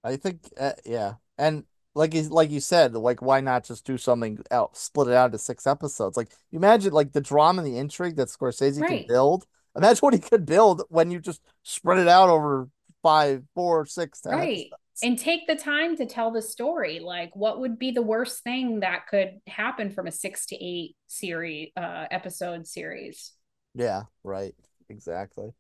I 0.03 0.17
think, 0.17 0.41
uh, 0.59 0.73
yeah, 0.85 1.15
and 1.39 1.65
like 1.95 2.15
like 2.31 2.51
you 2.51 2.61
said, 2.61 2.95
like 2.95 3.23
why 3.23 3.41
not 3.41 3.65
just 3.65 3.85
do 3.87 3.97
something 3.97 4.39
else, 4.51 4.81
split 4.81 5.09
it 5.09 5.15
out 5.15 5.27
into 5.27 5.39
six 5.39 5.67
episodes? 5.67 6.17
Like 6.17 6.31
you 6.51 6.59
imagine 6.59 6.93
like 6.93 7.13
the 7.13 7.21
drama 7.21 7.63
and 7.63 7.73
the 7.73 7.79
intrigue 7.79 8.17
that 8.17 8.29
Scorsese 8.29 8.81
Right. 8.81 8.89
can 8.89 9.07
build. 9.07 9.47
Imagine 9.77 10.01
what 10.01 10.15
he 10.15 10.21
could 10.21 10.47
build 10.47 10.83
when 10.89 11.11
you 11.11 11.21
just 11.21 11.41
spread 11.63 11.99
it 11.99 12.09
out 12.09 12.29
over 12.29 12.69
five, 13.03 13.43
four, 13.55 13.87
six, 13.87 14.21
ten 14.21 14.35
Right. 14.35 14.67
episodes. 14.67 14.81
And 15.03 15.19
take 15.19 15.47
the 15.47 15.57
time 15.57 15.97
to 15.97 16.07
tell 16.07 16.31
the 16.31 16.43
story. 16.43 17.01
Like 17.01 17.35
what 17.35 17.61
would 17.61 17.79
be 17.79 17.91
the 17.91 18.03
worst 18.03 18.43
thing 18.45 18.81
that 18.81 19.07
could 19.09 19.41
happen 19.47 19.91
from 19.91 20.07
a 20.07 20.13
6 20.13 20.47
to 20.47 20.57
8 20.57 20.97
series 21.09 21.71
uh 21.77 22.07
episode 22.11 22.67
series? 22.67 23.33
Yeah, 23.75 24.05
right. 24.23 24.55
Exactly. 24.89 25.53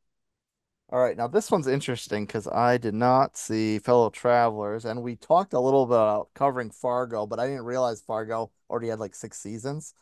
All 0.90 1.00
right, 1.00 1.16
now 1.16 1.26
this 1.26 1.50
one's 1.50 1.66
interesting 1.66 2.26
because 2.26 2.46
I 2.46 2.76
did 2.76 2.94
not 2.94 3.36
see 3.36 3.78
Fellow 3.78 4.10
Travelers, 4.10 4.84
and 4.84 5.02
we 5.02 5.16
talked 5.16 5.54
a 5.54 5.60
little 5.60 5.86
bit 5.86 5.94
about 5.94 6.28
covering 6.34 6.70
Fargo, 6.70 7.26
but 7.26 7.40
I 7.40 7.46
didn't 7.46 7.64
realize 7.64 8.02
Fargo 8.02 8.50
already 8.68 8.88
had 8.88 9.00
like 9.00 9.14
six 9.14 9.38
seasons. 9.40 9.94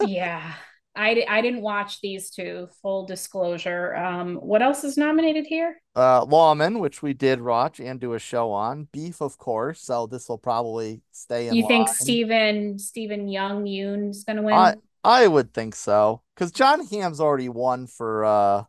yeah. 0.00 0.54
I, 0.96 1.24
I 1.28 1.40
didn't 1.40 1.62
watch 1.62 2.00
these 2.00 2.30
two, 2.30 2.68
full 2.80 3.04
disclosure. 3.04 3.96
Um, 3.96 4.36
what 4.36 4.62
else 4.62 4.84
is 4.84 4.96
nominated 4.96 5.44
here? 5.44 5.80
Uh, 5.96 6.24
Lawmen, 6.24 6.78
which 6.78 7.02
we 7.02 7.12
did 7.12 7.42
watch 7.42 7.80
and 7.80 7.98
do 7.98 8.14
a 8.14 8.18
show 8.20 8.52
on. 8.52 8.86
Beef, 8.92 9.20
of 9.20 9.36
course. 9.36 9.80
So 9.80 10.06
this 10.06 10.28
will 10.28 10.38
probably 10.38 11.02
stay 11.10 11.48
in 11.48 11.54
You 11.54 11.66
think. 11.66 11.88
Steven 11.88 12.78
Steven 12.78 13.26
Yeun 13.26 13.68
Yeun's 13.68 14.22
gonna 14.22 14.42
win? 14.42 14.54
I 14.54 14.74
I 15.04 15.26
would 15.28 15.52
think 15.54 15.74
so 15.74 16.22
because 16.34 16.50
Jon 16.52 16.86
Hamm's 16.86 17.20
already 17.20 17.48
won 17.48 17.86
for 17.86 18.24
uh, 18.24 18.64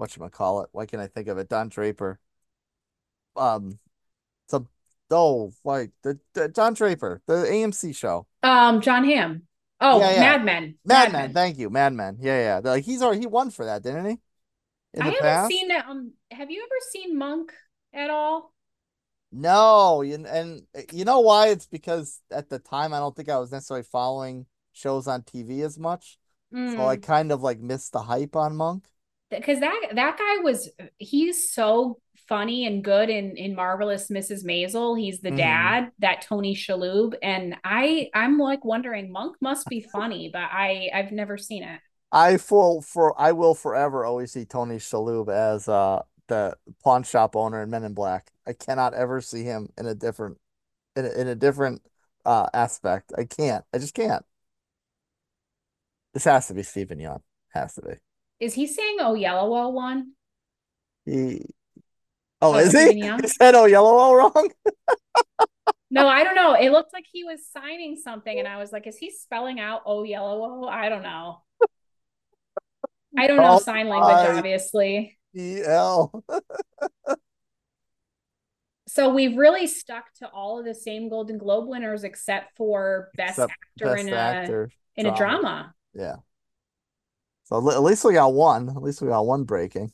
whatchamacallit. 0.00 0.68
Why 0.72 0.86
can't 0.86 1.02
I 1.02 1.06
think 1.08 1.28
of 1.28 1.38
it? 1.38 1.48
Don 1.48 1.68
Draper. 1.68 2.20
Um, 3.36 3.78
some 4.48 4.68
oh, 5.10 5.52
like 5.64 5.92
the, 6.02 6.20
the 6.34 6.48
John 6.48 6.74
Draper, 6.74 7.22
the 7.26 7.46
AMC 7.48 7.92
show. 7.92 8.26
um, 8.42 8.80
John 8.80 9.04
Hamm. 9.04 9.42
Oh, 9.80 10.00
Yeah, 10.00 10.12
yeah. 10.12 10.20
Mad 10.20 10.44
Men. 10.44 10.78
Mad 10.84 11.12
Men, 11.12 11.32
thank 11.32 11.58
you, 11.58 11.70
Mad 11.70 11.92
Men. 11.92 12.18
Yeah, 12.20 12.38
yeah. 12.38 12.60
Like 12.70 12.84
he's 12.84 13.02
already 13.02 13.20
he 13.20 13.26
won 13.26 13.50
for 13.50 13.64
that, 13.64 13.82
didn't 13.82 14.06
he? 14.06 14.18
In 14.94 15.04
I 15.04 15.06
the 15.06 15.12
haven't 15.12 15.20
past? 15.20 15.48
seen 15.48 15.70
it. 15.70 15.84
Um, 15.86 16.12
have 16.30 16.50
you 16.50 16.62
ever 16.62 16.80
seen 16.90 17.18
Monk 17.18 17.52
at 17.92 18.10
all? 18.10 18.52
No, 19.32 20.02
and, 20.02 20.26
and 20.26 20.62
you 20.92 21.04
know 21.04 21.20
why? 21.20 21.48
It's 21.48 21.66
because 21.66 22.20
at 22.30 22.48
the 22.48 22.58
time 22.58 22.92
I 22.94 22.98
don't 23.00 23.14
think 23.14 23.28
I 23.28 23.38
was 23.38 23.52
necessarily 23.52 23.84
following 23.84 24.46
shows 24.76 25.06
on 25.08 25.22
TV 25.22 25.62
as 25.62 25.78
much. 25.78 26.18
So 26.64 26.86
I 26.86 26.96
Mm. 26.96 27.02
kind 27.02 27.32
of 27.32 27.42
like 27.42 27.60
missed 27.60 27.92
the 27.92 28.02
hype 28.02 28.36
on 28.36 28.56
Monk. 28.56 28.86
because 29.30 29.60
that 29.60 29.80
that 29.94 30.18
guy 30.18 30.42
was 30.42 30.70
he's 30.98 31.50
so 31.52 31.98
funny 32.28 32.66
and 32.66 32.82
good 32.84 33.08
in 33.10 33.36
in 33.36 33.54
marvelous 33.54 34.08
mrs 34.08 34.44
maisel 34.44 34.98
he's 34.98 35.20
the 35.20 35.30
Mhm. 35.30 35.36
dad 35.36 35.90
that 35.98 36.22
tony 36.22 36.54
shalhoub 36.54 37.14
and 37.22 37.56
i 37.64 38.08
i'm 38.14 38.38
like 38.38 38.64
wondering 38.64 39.10
monk 39.10 39.36
must 39.40 39.68
be 39.68 39.80
funny 39.92 40.30
but 40.32 40.42
i 40.52 40.88
i've 40.94 41.12
never 41.12 41.36
seen 41.38 41.62
it 41.62 41.80
I 42.12 42.36
full 42.36 42.82
for 42.82 43.18
I 43.20 43.32
will 43.32 43.54
forever 43.54 44.04
always 44.04 44.32
see 44.32 44.44
Tony 44.44 44.76
Shalhoub 44.76 45.28
as 45.28 45.68
uh 45.68 46.02
the 46.28 46.56
pawn 46.82 47.02
shop 47.02 47.36
owner 47.36 47.62
in 47.62 47.70
Men 47.70 47.84
in 47.84 47.94
Black. 47.94 48.32
I 48.46 48.52
cannot 48.52 48.94
ever 48.94 49.20
see 49.20 49.42
him 49.44 49.68
in 49.78 49.86
a 49.86 49.94
different 49.94 50.38
in 50.96 51.06
a, 51.06 51.10
in 51.10 51.28
a 51.28 51.34
different 51.34 51.82
uh 52.26 52.48
aspect. 52.54 53.12
I 53.18 53.24
can't. 53.24 53.64
I 53.74 53.78
just 53.78 53.94
can't. 53.94 54.24
This 56.16 56.24
has 56.24 56.46
to 56.46 56.54
be 56.54 56.62
Steven 56.62 56.96
Yeun. 56.98 57.20
Has 57.52 57.74
to 57.74 57.82
be. 57.82 57.92
is 58.40 58.54
he 58.54 58.66
saying 58.66 58.96
oh 59.00 59.12
yellow 59.12 59.68
one 59.68 60.12
He 61.04 61.42
Oh, 62.40 62.54
Oh, 62.54 62.56
is 62.56 62.70
Steven 62.70 62.96
he? 62.96 63.04
Young? 63.04 63.20
He 63.20 63.28
said 63.28 63.54
oh 63.54 63.66
yellow 63.66 63.96
all 63.98 64.16
wrong? 64.16 64.50
no 65.90 66.08
i 66.08 66.24
don't 66.24 66.34
know 66.34 66.54
it 66.54 66.70
looked 66.70 66.94
like 66.94 67.04
he 67.12 67.22
was 67.22 67.46
signing 67.46 67.96
something 68.02 68.38
and 68.38 68.48
i 68.48 68.56
was 68.56 68.72
like 68.72 68.86
is 68.86 68.96
he 68.96 69.10
spelling 69.10 69.60
out 69.60 69.82
oh 69.84 70.04
yellow 70.04 70.64
i 70.64 70.88
don't 70.88 71.02
know 71.02 71.42
i 73.18 73.26
don't 73.26 73.36
know 73.36 73.56
Oh, 73.56 73.58
sign 73.58 73.86
language 73.90 74.16
my. 74.16 74.38
obviously 74.38 75.18
E 75.36 75.60
L. 75.62 76.24
So 78.88 79.12
we've 79.12 79.36
really 79.36 79.66
stuck 79.66 80.04
to 80.20 80.28
all 80.28 80.58
of 80.58 80.64
the 80.64 80.74
same 80.74 81.10
Golden 81.10 81.36
Globe 81.36 81.68
winners 81.68 82.04
except 82.04 82.56
for 82.56 83.10
Best 83.18 83.32
Except 83.32 83.52
Actor 83.52 83.94
Best 83.94 84.06
in 84.06 84.12
a 84.14 84.16
actor. 84.16 84.70
in 84.96 85.06
a 85.06 85.14
drama. 85.14 85.74
Yeah. 85.96 86.16
So 87.44 87.70
at 87.70 87.82
least 87.82 88.04
we 88.04 88.12
got 88.14 88.34
one. 88.34 88.68
At 88.68 88.82
least 88.82 89.00
we 89.00 89.08
got 89.08 89.24
one 89.26 89.44
breaking. 89.44 89.92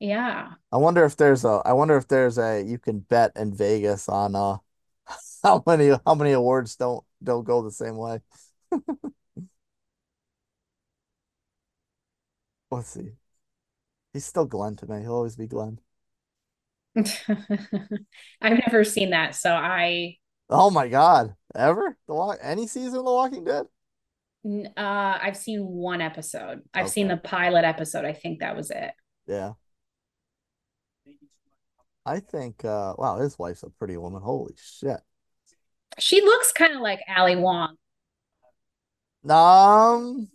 Yeah. 0.00 0.54
I 0.72 0.76
wonder 0.76 1.04
if 1.04 1.16
there's 1.16 1.44
a 1.44 1.62
I 1.64 1.72
wonder 1.72 1.96
if 1.96 2.08
there's 2.08 2.38
a 2.38 2.62
you 2.62 2.78
can 2.78 3.00
bet 3.00 3.32
in 3.36 3.54
Vegas 3.54 4.08
on 4.08 4.34
uh 4.36 4.58
how 5.42 5.62
many 5.66 5.90
how 6.06 6.14
many 6.14 6.32
awards 6.32 6.76
don't 6.76 7.04
don't 7.22 7.44
go 7.44 7.62
the 7.62 7.70
same 7.72 7.96
way. 7.96 8.20
Let's 12.70 12.88
see. 12.90 13.12
He's 14.12 14.24
still 14.24 14.46
Glenn 14.46 14.76
to 14.76 14.86
me. 14.86 15.00
He'll 15.02 15.14
always 15.14 15.34
be 15.36 15.46
Glenn. 15.48 15.80
I've 16.96 18.58
never 18.66 18.84
seen 18.84 19.10
that, 19.10 19.34
so 19.34 19.52
I 19.52 20.16
Oh 20.48 20.70
my 20.70 20.88
God. 20.88 21.36
Ever? 21.54 21.96
The 22.06 22.14
Walk 22.14 22.38
any 22.42 22.66
season 22.66 23.00
of 23.00 23.04
The 23.04 23.12
Walking 23.12 23.44
Dead? 23.44 23.66
Uh 24.44 25.18
I've 25.22 25.36
seen 25.36 25.66
one 25.66 26.00
episode. 26.00 26.62
I've 26.72 26.88
seen 26.88 27.08
the 27.08 27.16
pilot 27.16 27.64
episode. 27.64 28.04
I 28.04 28.12
think 28.12 28.40
that 28.40 28.56
was 28.56 28.70
it. 28.70 28.92
Yeah. 29.26 29.52
I 32.06 32.20
think 32.20 32.64
uh 32.64 32.94
wow, 32.96 33.18
his 33.18 33.38
wife's 33.38 33.62
a 33.62 33.70
pretty 33.70 33.96
woman. 33.96 34.22
Holy 34.22 34.54
shit. 34.56 35.00
She 35.98 36.22
looks 36.22 36.52
kind 36.52 36.74
of 36.74 36.80
like 36.80 37.00
Ali 37.14 37.36
Wong. 37.36 37.76
Um 39.28 40.28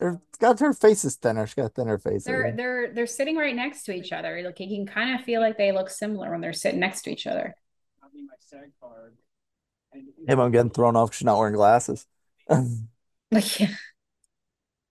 her 0.00 0.20
got 0.38 0.60
her 0.60 0.72
face 0.72 1.04
is 1.04 1.16
thinner. 1.16 1.46
She 1.46 1.56
got 1.56 1.66
a 1.66 1.68
thinner 1.70 1.98
face. 1.98 2.24
They're 2.24 2.54
they're 2.56 2.94
they're 2.94 3.06
sitting 3.06 3.36
right 3.36 3.54
next 3.54 3.82
to 3.84 3.92
each 3.92 4.12
other. 4.12 4.40
Like 4.44 4.60
you 4.60 4.68
can 4.68 4.86
kind 4.86 5.18
of 5.18 5.24
feel 5.24 5.40
like 5.40 5.58
they 5.58 5.72
look 5.72 5.90
similar 5.90 6.30
when 6.30 6.40
they're 6.40 6.52
sitting 6.52 6.80
next 6.80 7.02
to 7.02 7.10
each 7.10 7.26
other. 7.26 7.54
I'll 8.02 8.10
be 8.10 8.22
my 8.22 8.34
SAG 8.38 8.70
card. 8.80 9.16
And 9.92 10.06
Him, 10.26 10.40
I'm 10.40 10.52
getting 10.52 10.70
thrown 10.70 10.96
off. 10.96 11.14
she's 11.14 11.24
not 11.24 11.38
wearing 11.38 11.54
glasses. 11.54 12.06
Yeah. 13.60 13.68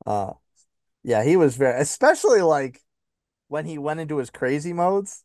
Uh, 0.06 0.34
yeah, 1.04 1.24
he 1.24 1.38
was 1.38 1.58
very, 1.58 1.82
especially 1.82 2.42
like 2.42 2.84
when 3.50 3.66
he 3.66 3.78
went 3.78 4.00
into 4.00 4.18
his 4.18 4.30
crazy 4.30 4.74
modes. 4.74 5.24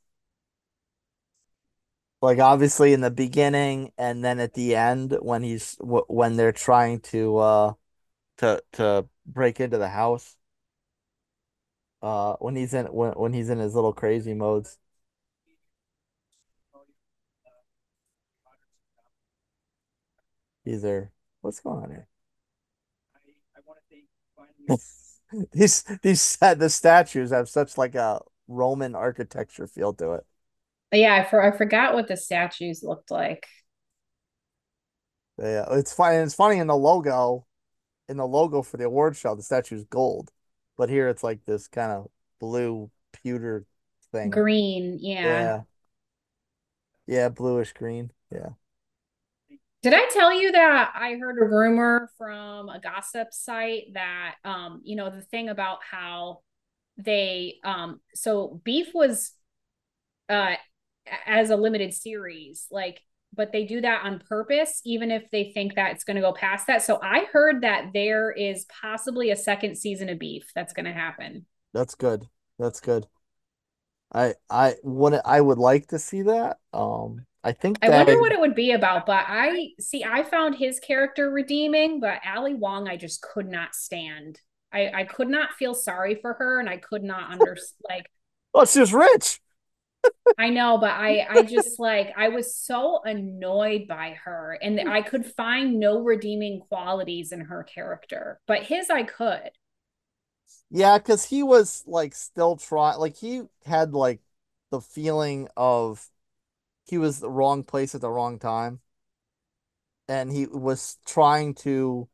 Like 2.21 2.39
obviously 2.39 2.93
in 2.93 3.01
the 3.01 3.11
beginning 3.11 3.93
and 3.99 4.25
then 4.25 4.39
at 4.39 4.55
the 4.55 4.77
end 4.77 5.17
when 5.23 5.43
he's 5.43 5.77
when 5.81 6.37
they're 6.37 6.53
trying 6.53 7.01
to 7.01 7.37
uh 7.39 7.73
to 8.39 8.63
to 8.75 9.09
break 9.27 9.61
into 9.61 9.79
the 9.79 9.89
house. 9.91 10.37
Uh, 12.03 12.35
when 12.41 12.57
he's 12.57 12.75
in 12.75 12.87
when 12.87 13.13
when 13.13 13.33
he's 13.33 13.49
in 13.49 13.59
his 13.59 13.75
little 13.75 13.93
crazy 13.93 14.35
modes. 14.35 14.79
He's 20.65 20.83
there. 20.83 21.13
What's 21.41 21.61
going 21.61 21.85
on 21.85 21.91
here? 21.91 22.09
I, 23.15 23.19
I 23.57 23.61
want 23.67 23.79
to 23.81 23.85
thank 23.89 24.05
finally. 24.37 24.52
These 25.53 25.85
these 26.03 26.37
the 26.37 26.69
statues 26.69 27.31
have 27.31 27.49
such 27.49 27.79
like 27.79 27.95
a 27.95 28.21
Roman 28.49 28.95
architecture 28.95 29.67
feel 29.67 29.95
to 29.95 30.13
it. 30.15 30.27
Yeah, 30.93 31.15
I, 31.15 31.25
for, 31.25 31.43
I 31.43 31.57
forgot 31.57 31.95
what 31.95 32.07
the 32.09 32.17
statues 32.17 32.83
looked 32.83 33.11
like. 33.11 33.47
Yeah, 35.39 35.65
it's 35.73 35.93
funny. 35.93 36.17
It's 36.17 36.35
funny 36.35 36.59
in 36.59 36.67
the 36.67 36.77
logo, 36.77 37.47
in 38.09 38.17
the 38.17 38.27
logo 38.27 38.63
for 38.63 38.77
the 38.77 38.85
award 38.85 39.17
show, 39.17 39.35
the 39.35 39.43
statue's 39.43 39.85
gold, 39.85 40.31
but 40.77 40.91
here 40.91 41.09
it's 41.09 41.23
like 41.23 41.45
this 41.47 41.69
kind 41.69 41.93
of 41.93 42.11
blue 42.39 42.91
pewter 43.13 43.65
thing. 44.13 44.31
Green, 44.31 44.99
yeah. 45.01 45.25
Yeah. 45.25 45.63
Yeah, 47.07 47.29
bluish 47.29 47.73
green. 47.73 48.13
Yeah. 48.31 48.51
Did 49.83 49.95
I 49.95 50.09
tell 50.13 50.33
you 50.33 50.53
that 50.53 50.93
I 50.95 51.15
heard 51.15 51.39
a 51.39 51.45
rumor 51.45 52.09
from 52.17 52.69
a 52.69 52.79
gossip 52.79 53.29
site 53.33 53.95
that 53.95 54.37
um, 54.45 54.81
you 54.85 54.95
know, 54.95 55.11
the 55.11 55.23
thing 55.23 55.49
about 55.49 55.79
how 55.89 56.41
they 56.99 57.57
um 57.65 58.01
so 58.15 58.61
beef 58.65 58.89
was 58.95 59.33
uh 60.29 60.55
as 61.27 61.51
a 61.51 61.57
limited 61.57 61.93
series, 61.93 62.67
like 62.71 63.01
but 63.35 63.51
they 63.51 63.65
do 63.65 63.81
that 63.81 64.05
on 64.05 64.21
purpose, 64.21 64.83
even 64.85 65.11
if 65.11 65.29
they 65.31 65.53
think 65.53 65.75
that 65.75 65.93
it's 65.93 66.05
going 66.05 66.17
to 66.17 66.21
go 66.21 66.35
past 66.35 66.67
that. 66.67 66.83
So 66.83 67.01
I 67.03 67.25
heard 67.33 67.63
that 67.63 67.87
there 67.95 68.31
is 68.31 68.67
possibly 68.83 69.31
a 69.31 69.37
second 69.37 69.77
season 69.79 70.11
of 70.11 70.19
Beef 70.19 70.53
that's 70.55 70.75
going 70.75 70.85
to 70.85 70.93
happen. 70.93 71.47
That's 71.73 71.95
good. 71.95 72.29
That's 72.59 72.81
good. 72.81 73.07
I 74.15 74.35
I 74.51 74.77
would 74.83 75.19
I 75.25 75.41
would 75.41 75.59
like 75.59 75.89
to 75.89 75.99
see 75.99 76.23
that. 76.23 76.59
Um 76.73 77.25
I 77.45 77.53
think 77.53 77.79
I 77.83 77.89
wonder 77.91 78.21
what 78.21 78.33
it 78.33 78.39
would 78.41 78.55
be 78.55 78.73
about, 78.73 79.07
but 79.07 79.25
I 79.27 79.71
see 79.81 80.05
I 80.05 80.23
found 80.23 80.55
his 80.57 80.79
character 80.79 81.31
redeeming, 81.31 81.99
but 82.01 82.21
Ali 82.27 82.55
Wong 82.55 82.89
I 82.89 82.97
just 82.97 83.23
could 83.23 83.49
not 83.49 83.75
stand. 83.75 84.41
I 84.73 84.91
I 84.95 85.05
could 85.05 85.29
not 85.29 85.55
feel 85.55 85.75
sorry 85.75 86.15
for 86.15 86.35
her 86.35 86.61
and 86.61 86.69
I 86.69 86.77
could 86.77 87.03
not 87.03 87.31
understand 87.33 87.81
like 87.89 88.11
well, 88.55 88.67
she's 88.67 88.93
rich. 88.93 89.41
I 90.39 90.49
know, 90.51 90.79
but 90.79 90.91
I 90.91 91.27
I 91.29 91.43
just 91.43 91.79
like 91.79 92.13
I 92.17 92.29
was 92.29 92.57
so 92.57 93.03
annoyed 93.05 93.87
by 93.87 94.19
her 94.25 94.59
and 94.63 94.89
I 94.89 95.03
could 95.03 95.27
find 95.27 95.79
no 95.79 96.01
redeeming 96.01 96.61
qualities 96.61 97.33
in 97.33 97.41
her 97.43 97.63
character. 97.65 98.41
But 98.47 98.65
his 98.65 98.91
I 98.91 99.03
could. 99.05 99.51
Yeah, 100.71 100.99
because 100.99 101.25
he 101.27 101.43
was 101.43 101.85
like 101.87 102.15
still 102.15 102.57
trying 102.57 102.99
like 102.99 103.17
he 103.17 103.43
had 103.67 103.93
like 103.95 104.21
the 104.71 104.81
feeling 104.81 105.49
of 105.57 106.09
he 106.93 106.99
was 106.99 107.21
the 107.21 107.31
wrong 107.31 107.65
place 107.65 107.95
at 107.95 108.03
the 108.03 108.11
wrong 108.11 108.39
time. 108.39 108.81
And 110.09 110.31
he 110.31 110.47
was 110.47 110.99
trying 111.07 111.55
to 111.57 112.09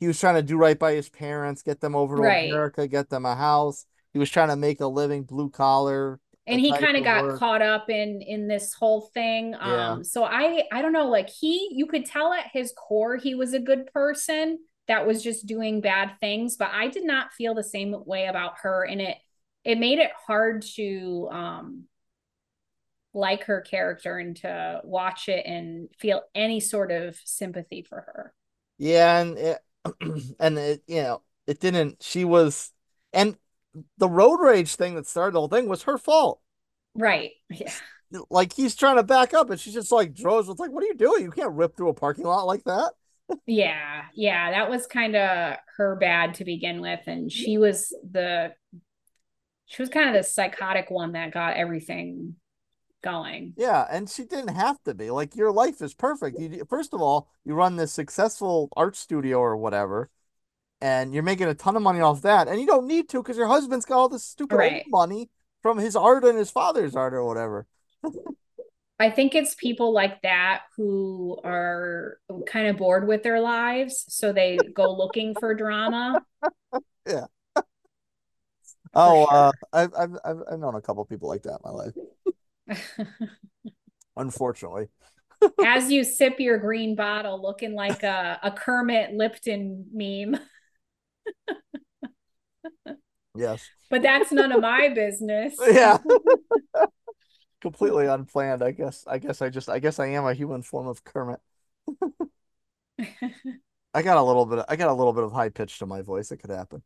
he 0.00 0.06
was 0.08 0.20
trying 0.20 0.36
to 0.36 0.42
do 0.42 0.56
right 0.58 0.78
by 0.78 0.94
his 0.94 1.08
parents, 1.10 1.62
get 1.62 1.80
them 1.80 1.96
over 1.96 2.16
to 2.16 2.22
Right. 2.22 2.42
America, 2.46 2.88
get 2.88 3.10
them 3.10 3.26
a 3.26 3.36
house. 3.36 3.86
He 4.12 4.18
was 4.18 4.30
trying 4.30 4.48
to 4.48 4.56
make 4.56 4.80
a 4.80 4.86
living 4.88 5.24
blue 5.24 5.50
collar. 5.50 6.20
and 6.46 6.60
he 6.60 6.76
kind 6.76 6.96
of 6.96 7.04
got 7.04 7.24
work. 7.24 7.38
caught 7.38 7.62
up 7.62 7.88
in 7.88 8.20
in 8.20 8.48
this 8.48 8.74
whole 8.74 9.02
thing 9.14 9.54
Yeah. 9.60 9.98
um 9.98 10.02
so 10.02 10.24
i 10.24 10.64
i 10.72 10.82
don't 10.82 10.92
know 10.92 11.08
like 11.08 11.28
he 11.30 11.68
you 11.72 11.86
could 11.86 12.04
tell 12.04 12.32
at 12.32 12.46
his 12.52 12.72
core 12.76 13.16
he 13.16 13.34
was 13.34 13.54
a 13.54 13.60
good 13.60 13.86
person 13.92 14.58
that 14.88 15.06
was 15.06 15.22
just 15.22 15.46
doing 15.46 15.80
bad 15.80 16.10
things 16.20 16.56
but 16.56 16.68
i 16.72 16.88
did 16.88 17.04
not 17.04 17.32
feel 17.32 17.54
the 17.54 17.62
same 17.62 17.94
way 18.06 18.26
about 18.26 18.54
her 18.62 18.84
and 18.84 19.00
it 19.00 19.16
it 19.64 19.78
made 19.78 20.00
it 20.00 20.10
hard 20.26 20.62
to 20.62 21.28
um 21.30 21.84
like 23.14 23.44
her 23.44 23.60
character 23.60 24.18
and 24.18 24.36
to 24.36 24.80
watch 24.84 25.28
it 25.28 25.44
and 25.46 25.88
feel 25.98 26.22
any 26.34 26.60
sort 26.60 26.90
of 26.90 27.16
sympathy 27.24 27.82
for 27.82 28.00
her 28.00 28.34
Yeah, 28.78 29.20
and 29.20 29.38
it, 29.38 29.58
and 30.40 30.58
it, 30.58 30.82
you 30.86 31.02
know, 31.02 31.22
it 31.46 31.60
didn't. 31.60 32.02
She 32.02 32.24
was, 32.24 32.72
and 33.12 33.36
the 33.98 34.08
road 34.08 34.38
rage 34.40 34.74
thing 34.76 34.94
that 34.96 35.06
started 35.06 35.34
the 35.34 35.40
whole 35.40 35.48
thing 35.48 35.68
was 35.68 35.84
her 35.84 35.98
fault. 35.98 36.40
right 36.94 37.32
yeah 37.50 37.72
Like 38.28 38.52
he's 38.52 38.74
trying 38.76 38.96
to 38.96 39.02
back 39.02 39.32
up, 39.32 39.48
and 39.48 39.58
she 39.58 39.72
just 39.72 39.90
like 39.90 40.12
drove. 40.14 40.46
It's 40.48 40.60
like, 40.60 40.70
what 40.70 40.82
are 40.84 40.86
you 40.86 40.94
doing? 40.94 41.22
You 41.22 41.30
can't 41.30 41.54
rip 41.54 41.76
through 41.76 41.88
a 41.88 41.94
parking 41.94 42.24
lot 42.26 42.44
like 42.46 42.62
that. 42.64 42.92
Yeah, 43.46 44.04
yeah, 44.14 44.52
that 44.52 44.70
was 44.70 44.86
kind 44.86 45.16
of 45.16 45.56
her 45.76 45.96
bad 45.96 46.34
to 46.34 46.44
begin 46.44 46.80
with, 46.80 47.00
and 47.06 47.30
she 47.30 47.58
was 47.58 47.92
the 48.08 48.54
she 49.66 49.82
was 49.82 49.88
kind 49.88 50.08
of 50.08 50.14
the 50.14 50.28
psychotic 50.28 50.90
one 50.90 51.12
that 51.12 51.32
got 51.32 51.56
everything 51.56 52.36
going. 53.02 53.54
Yeah, 53.56 53.86
and 53.90 54.08
she 54.08 54.24
didn't 54.24 54.54
have 54.54 54.82
to 54.84 54.94
be. 54.94 55.10
Like 55.10 55.36
your 55.36 55.52
life 55.52 55.82
is 55.82 55.94
perfect. 55.94 56.38
You 56.38 56.64
first 56.68 56.94
of 56.94 57.02
all, 57.02 57.28
you 57.44 57.54
run 57.54 57.76
this 57.76 57.92
successful 57.92 58.70
art 58.76 58.96
studio 58.96 59.38
or 59.38 59.56
whatever, 59.56 60.10
and 60.80 61.14
you're 61.14 61.22
making 61.22 61.48
a 61.48 61.54
ton 61.54 61.76
of 61.76 61.82
money 61.82 62.00
off 62.00 62.22
that, 62.22 62.48
and 62.48 62.60
you 62.60 62.66
don't 62.66 62.86
need 62.86 63.08
to 63.10 63.22
because 63.22 63.36
your 63.36 63.48
husband's 63.48 63.84
got 63.86 63.98
all 63.98 64.08
this 64.08 64.24
stupid 64.24 64.56
Right. 64.56 64.84
money 64.90 65.30
from 65.62 65.78
his 65.78 65.96
art 65.96 66.24
and 66.24 66.38
his 66.38 66.50
father's 66.50 66.96
art 66.96 67.14
or 67.14 67.24
whatever. 67.24 67.66
I 68.98 69.10
think 69.10 69.34
it's 69.34 69.54
people 69.56 69.92
like 69.92 70.22
that 70.22 70.62
who 70.76 71.38
are 71.44 72.18
kind 72.46 72.68
of 72.68 72.76
bored 72.76 73.08
with 73.08 73.22
their 73.24 73.40
lives, 73.40 74.04
so 74.08 74.32
they 74.32 74.58
go 74.74 74.92
looking 74.92 75.34
for 75.34 75.54
drama. 75.54 76.22
Yeah. 77.06 77.26
Oh, 78.94 79.26
sure. 79.28 79.36
uh, 79.36 79.52
I've 79.72 79.94
I've 79.94 80.16
I've 80.24 80.58
known 80.58 80.74
a 80.74 80.80
couple 80.82 81.04
people 81.04 81.28
like 81.28 81.42
that 81.44 81.52
in 81.54 81.58
my 81.64 81.70
life. 81.70 81.94
Unfortunately, 84.16 84.88
As 85.64 85.90
you 85.90 86.04
sip 86.04 86.38
your 86.38 86.58
green 86.58 86.94
bottle, 86.94 87.40
looking 87.40 87.74
like 87.74 88.02
a, 88.02 88.38
a 88.42 88.50
Kermit 88.50 89.12
Lipton 89.12 89.86
meme. 89.92 90.38
yes, 93.36 93.68
But 93.90 94.02
that's 94.02 94.32
none 94.32 94.52
of 94.52 94.60
my 94.60 94.88
business. 94.90 95.54
yeah, 95.70 95.98
completely 97.60 98.06
unplanned. 98.06 98.62
I 98.62 98.72
guess. 98.72 99.04
I 99.06 99.18
guess 99.18 99.42
I 99.42 99.48
just. 99.48 99.68
I 99.68 99.78
guess 99.78 99.98
I 99.98 100.06
am 100.08 100.26
a 100.26 100.34
human 100.34 100.62
form 100.62 100.86
of 100.86 101.02
Kermit. 101.04 101.40
I 103.94 104.02
got 104.02 104.16
a 104.16 104.22
little 104.22 104.46
bit. 104.46 104.60
Of, 104.60 104.66
I 104.68 104.76
got 104.76 104.88
a 104.90 104.94
little 104.94 105.12
bit 105.12 105.24
of 105.24 105.32
high 105.32 105.48
pitch 105.48 105.78
to 105.80 105.86
my 105.86 106.02
voice. 106.02 106.30
It 106.30 106.38
could 106.38 106.50
happen. 106.50 106.82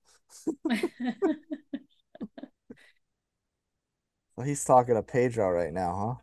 Well, 4.37 4.47
he's 4.47 4.64
talking 4.64 4.95
to 4.95 5.03
Pedro 5.03 5.51
right 5.51 5.72
now, 5.72 6.18
huh? 6.18 6.22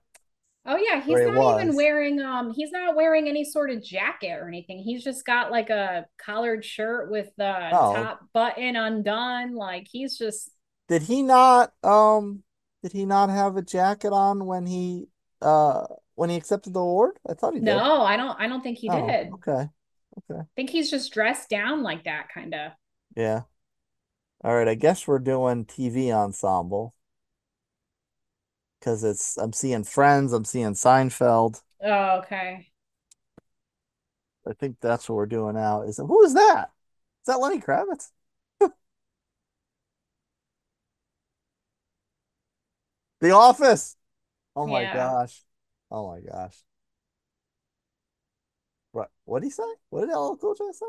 Oh 0.65 0.77
yeah, 0.77 1.01
he's 1.01 1.19
Or 1.19 1.25
not 1.25 1.49
even 1.49 1.75
wearing 1.75 2.21
um 2.21 2.53
he's 2.53 2.71
not 2.71 2.95
wearing 2.95 3.27
any 3.27 3.43
sort 3.43 3.69
of 3.69 3.83
jacket 3.83 4.31
or 4.39 4.47
anything. 4.47 4.79
He's 4.79 5.03
just 5.03 5.25
got 5.25 5.51
like 5.51 5.69
a 5.69 6.05
collared 6.17 6.63
shirt 6.63 7.11
with 7.11 7.29
the 7.37 7.43
Oh. 7.71 7.93
top 7.93 8.21
button 8.33 8.75
undone. 8.77 9.55
Like 9.55 9.87
he's 9.91 10.17
just? 10.17 10.51
Did 10.87 11.03
he 11.03 11.21
not? 11.23 11.73
Um, 11.83 12.43
did 12.81 12.91
he 12.93 13.05
not 13.05 13.29
have 13.29 13.57
a 13.57 13.61
jacket 13.61 14.11
on 14.13 14.45
when 14.45 14.65
he 14.65 15.07
uh 15.41 15.87
when 16.15 16.29
he 16.29 16.35
accepted 16.35 16.73
the 16.73 16.79
award? 16.79 17.19
I 17.27 17.33
thought 17.33 17.53
he 17.53 17.61
did. 17.61 17.65
no, 17.65 18.01
I 18.03 18.17
don't 18.17 18.39
I 18.39 18.47
don't 18.47 18.61
think 18.61 18.77
he 18.77 18.89
Oh, 18.89 18.95
did. 19.07 19.27
okay. 19.35 19.69
Okay. 20.31 20.41
I 20.41 20.55
think 20.55 20.69
he's 20.71 20.89
just 20.91 21.11
dressed 21.13 21.49
down 21.49 21.83
like 21.83 22.05
that 22.05 22.29
kind 22.33 22.53
of. 22.55 22.71
Yeah. 23.15 23.43
All 24.43 24.55
right. 24.55 24.67
I 24.67 24.75
guess 24.75 25.07
we're 25.07 25.19
doing 25.19 25.65
TV 25.65 26.11
ensemble 26.11 26.93
because 28.83 29.03
it's 29.05 29.37
I'm 29.37 29.53
seeing 29.53 29.85
Friends, 29.85 30.33
I'm 30.33 30.43
seeing 30.43 30.73
Seinfeld. 30.73 31.61
Oh, 31.81 32.17
okay. 32.19 32.71
I 34.45 34.53
think 34.53 34.77
that's 34.81 35.07
what 35.07 35.15
we're 35.15 35.25
doing 35.25 35.55
now. 35.55 35.83
Is 35.83 35.97
who 35.97 36.23
is 36.25 36.33
that? 36.33 36.71
Is 37.21 37.27
that 37.27 37.39
Lenny 37.39 37.61
Kravitz? 37.61 38.11
The 43.21 43.31
Office. 43.31 43.95
Oh 44.55 44.67
my 44.67 44.83
Yeah. 44.83 44.93
gosh. 44.93 45.43
Oh 45.91 46.09
my 46.09 46.19
gosh. 46.21 46.63
What 48.93 49.11
what 49.25 49.41
did 49.41 49.47
he 49.47 49.51
say? 49.51 49.63
What 49.89 50.01
did 50.01 50.11
LL 50.11 50.37
Cool 50.37 50.55
J 50.55 50.63
say? 50.71 50.85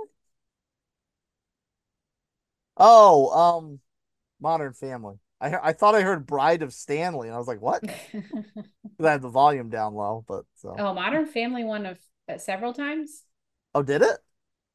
Oh, 2.77 3.31
um, 3.31 3.81
Modern 4.41 4.73
Family. 4.75 5.19
I 5.41 5.69
I 5.69 5.73
thought 5.73 5.95
I 5.95 6.03
heard 6.03 6.27
Bride 6.27 6.63
of 6.63 6.73
Stanley, 6.73 7.29
and 7.29 7.35
I 7.35 7.39
was 7.39 7.49
like, 7.49 7.61
what? 7.61 7.83
I 9.01 9.11
had 9.11 9.23
the 9.23 9.29
volume 9.29 9.71
down 9.71 9.95
low, 9.95 10.25
but 10.27 10.45
so. 10.57 10.75
oh, 10.79 10.95
Modern 10.95 11.27
Family 11.27 11.65
one 11.65 11.87
of 11.87 11.99
uh, 12.29 12.39
several 12.39 12.73
times. 12.73 13.23
Oh, 13.75 13.83
did 13.83 14.03
it? 14.03 14.19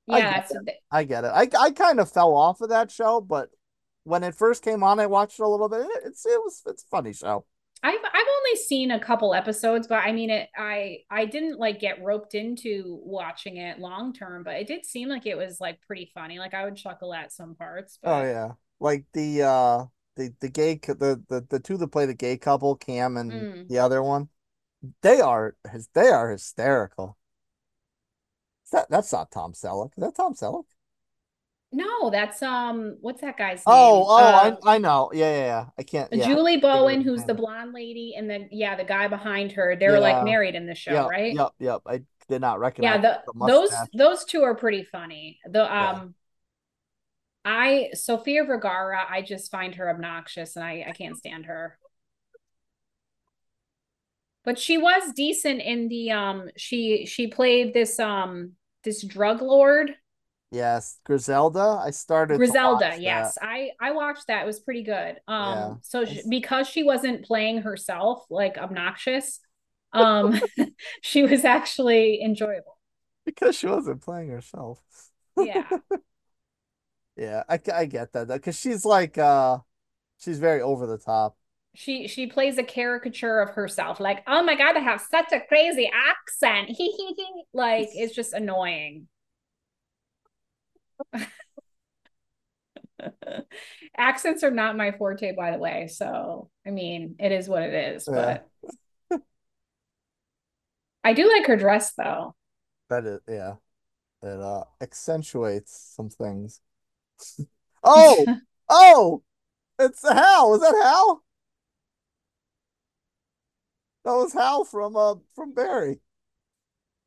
I 0.10 0.20
Yeah, 0.20 0.34
get 0.34 0.50
that's 0.50 0.76
I 0.92 1.04
get 1.04 1.24
it. 1.24 1.32
I 1.34 1.48
I 1.60 1.72
kind 1.72 2.00
of 2.00 2.12
fell 2.12 2.34
off 2.36 2.62
of 2.62 2.70
that 2.70 2.92
show, 2.92 3.22
but 3.22 3.50
when 4.04 4.24
it 4.24 4.36
first 4.36 4.64
came 4.64 4.84
on, 4.84 5.00
I 5.00 5.06
watched 5.06 5.40
it 5.40 5.44
a 5.44 5.48
little 5.48 5.70
bit. 5.70 5.82
it- 5.82 6.04
It's 6.06 6.26
it 6.26 6.40
was 6.40 6.62
it's 6.66 6.84
a 6.84 6.88
funny 6.88 7.14
show. 7.14 7.46
I've 7.82 8.00
I've 8.04 8.28
only 8.38 8.56
seen 8.58 8.92
a 8.92 9.00
couple 9.00 9.34
episodes, 9.34 9.88
but 9.88 10.04
I 10.04 10.12
mean 10.12 10.30
it 10.30 10.50
I 10.58 11.00
I 11.10 11.26
didn't 11.26 11.60
like 11.60 11.80
get 11.80 12.04
roped 12.04 12.36
into 12.36 13.00
watching 13.04 13.58
it 13.58 13.80
long 13.80 14.12
term, 14.14 14.44
but 14.44 14.56
it 14.56 14.68
did 14.68 14.86
seem 14.86 15.08
like 15.08 15.26
it 15.26 15.38
was 15.38 15.62
like 15.62 15.80
pretty 15.88 16.12
funny. 16.14 16.40
Like 16.40 16.54
I 16.54 16.66
would 16.66 16.76
chuckle 16.76 17.14
at 17.14 17.32
some 17.32 17.56
parts, 17.56 17.98
But... 18.02 18.10
Oh 18.10 18.24
yeah, 18.24 18.52
like 18.82 19.06
the 19.14 19.44
uh 19.44 19.86
the 20.20 20.34
the 20.42 20.50
gay 20.50 20.76
the 20.76 21.24
the 21.28 21.46
the 21.50 21.60
two 21.60 21.78
that 21.78 21.88
play 21.88 22.06
the 22.06 22.14
gay 22.14 22.38
couple, 22.38 22.76
Cam 22.76 23.18
and 23.18 23.32
Mm. 23.32 23.68
the 23.70 23.80
other 23.80 24.04
one, 24.04 24.30
they 25.02 25.22
are 25.22 25.56
his 25.72 25.88
they 25.94 26.10
are 26.10 26.30
hysterical. 26.30 27.18
That 28.72 28.90
that's 28.90 29.12
not 29.12 29.32
Tom 29.32 29.54
Selleck. 29.54 29.92
Is 29.98 30.04
that 30.04 30.16
Tom 30.16 30.34
Selleck? 30.34 30.66
No, 31.72 32.10
that's 32.10 32.42
um, 32.42 32.98
what's 33.02 33.22
that 33.22 33.38
guy's 33.38 33.60
name? 33.60 33.68
Oh, 33.68 34.06
oh, 34.10 34.16
Uh, 34.16 34.56
I 34.66 34.76
I 34.76 34.78
know. 34.80 35.12
Yeah, 35.14 35.32
yeah, 35.32 35.46
yeah. 35.46 35.66
I 35.78 35.84
can't. 35.84 36.12
Yeah. 36.12 36.26
Julie 36.26 36.58
Bowen, 36.58 37.02
who's 37.02 37.24
the 37.26 37.36
blonde 37.36 37.74
lady, 37.74 38.16
and 38.18 38.30
then 38.30 38.50
yeah, 38.52 38.76
the 38.76 38.84
guy 38.84 39.08
behind 39.08 39.52
her. 39.54 39.76
They're 39.76 39.94
Yeah. 39.94 40.00
like 40.00 40.24
married 40.24 40.56
in 40.56 40.66
the 40.66 40.76
show, 40.76 40.94
Yep, 40.94 41.10
right? 41.10 41.36
Yep, 41.36 41.52
yep. 41.60 41.82
I 41.86 42.02
did 42.28 42.42
not 42.42 42.60
recognize 42.60 43.02
Yeah, 43.02 43.22
the, 43.26 43.34
the 43.34 43.48
those 43.48 43.72
those 43.94 44.26
two 44.26 44.42
are 44.42 44.56
pretty 44.56 44.84
funny. 44.84 45.40
The 45.50 45.64
um, 45.76 46.16
I 47.50 47.90
Sofia 47.94 48.44
Vergara, 48.44 49.06
I 49.10 49.22
just 49.22 49.52
find 49.52 49.76
her 49.76 49.90
obnoxious, 49.90 50.56
and 50.56 50.64
I 50.64 50.86
I 50.88 50.92
can't 50.92 51.18
stand 51.18 51.46
her. 51.46 51.78
But 54.46 54.58
she 54.60 54.78
was 54.78 55.14
decent 55.14 55.62
in 55.62 55.88
the 55.90 56.12
um. 56.12 56.50
She 56.58 57.06
she 57.06 57.28
played 57.28 57.74
this 57.74 58.00
um 58.00 58.54
this 58.84 59.04
drug 59.04 59.42
lord 59.42 59.96
Yes, 60.52 61.00
Griselda. 61.06 61.80
I 61.84 61.92
started 61.92 62.38
Griselda. 62.38 62.96
Yes, 63.00 63.36
that. 63.36 63.46
I 63.46 63.72
I 63.80 63.92
watched 63.92 64.28
that. 64.28 64.44
It 64.44 64.48
was 64.48 64.60
pretty 64.60 64.84
good. 64.84 65.18
Um, 65.28 65.48
Yeah. 65.48 65.76
so 65.82 66.06
she, 66.06 66.24
because 66.28 66.68
she 66.68 66.84
wasn't 66.84 67.26
playing 67.26 67.62
herself 67.62 68.26
like 68.30 68.58
obnoxious, 68.58 69.40
um, 69.94 70.40
she 71.02 71.24
was 71.24 71.46
actually 71.46 72.22
enjoyable. 72.24 72.78
because 73.26 73.56
she 73.56 73.68
wasn't 73.68 74.02
playing 74.02 74.30
herself. 74.30 74.82
Yeah. 75.38 75.64
Yeah, 77.20 77.44
I, 77.50 77.60
I 77.74 77.86
get 77.86 78.14
that 78.14 78.30
because 78.30 78.58
she's 78.58 78.86
like 78.86 79.18
uh 79.18 79.60
she's 80.20 80.40
very 80.40 80.62
over 80.62 80.88
the 80.88 80.98
top. 80.98 81.36
she 81.76 82.08
she 82.08 82.28
plays 82.28 82.58
a 82.58 82.64
caricature 82.64 83.40
of 83.42 83.52
herself 83.52 84.00
like 84.00 84.24
oh 84.28 84.42
my 84.44 84.56
god 84.56 84.76
i 84.76 84.80
have 84.80 85.02
such 85.02 85.32
a 85.32 85.40
crazy 85.42 85.90
accent 86.10 86.68
He 86.70 86.92
he 86.92 87.14
he, 87.16 87.44
like 87.54 87.90
it's 87.94 88.16
just 88.16 88.34
annoying 88.34 89.08
accents 93.98 94.44
are 94.44 94.52
not 94.52 94.78
my 94.78 94.92
forte 94.92 95.36
by 95.36 95.52
the 95.52 95.58
way 95.58 95.88
so 95.88 96.50
i 96.66 96.70
mean 96.70 97.16
it 97.20 97.32
is 97.32 97.48
what 97.48 97.64
it 97.64 97.74
is 97.96 98.08
Yeah. 98.12 98.40
but 99.10 99.22
i 101.04 101.14
do 101.14 101.28
like 101.32 101.48
her 101.48 101.58
dress 101.58 101.94
though 101.94 102.36
That 102.90 103.06
is 103.06 103.20
yeah. 103.28 103.56
It 104.24 104.40
uh 104.42 104.66
accentuates 104.82 105.94
some 105.96 106.10
things. 106.10 106.62
Oh, 107.84 108.32
oh, 108.70 109.24
it's 109.80 110.04
Hal. 110.08 110.56
Is 110.56 110.62
that 110.62 110.76
Hal? 110.84 111.24
That 114.04 114.12
was 114.14 114.34
Hal 114.34 114.66
from 114.66 114.98
uh 114.98 115.16
from 115.36 115.54
Barry. 115.54 116.02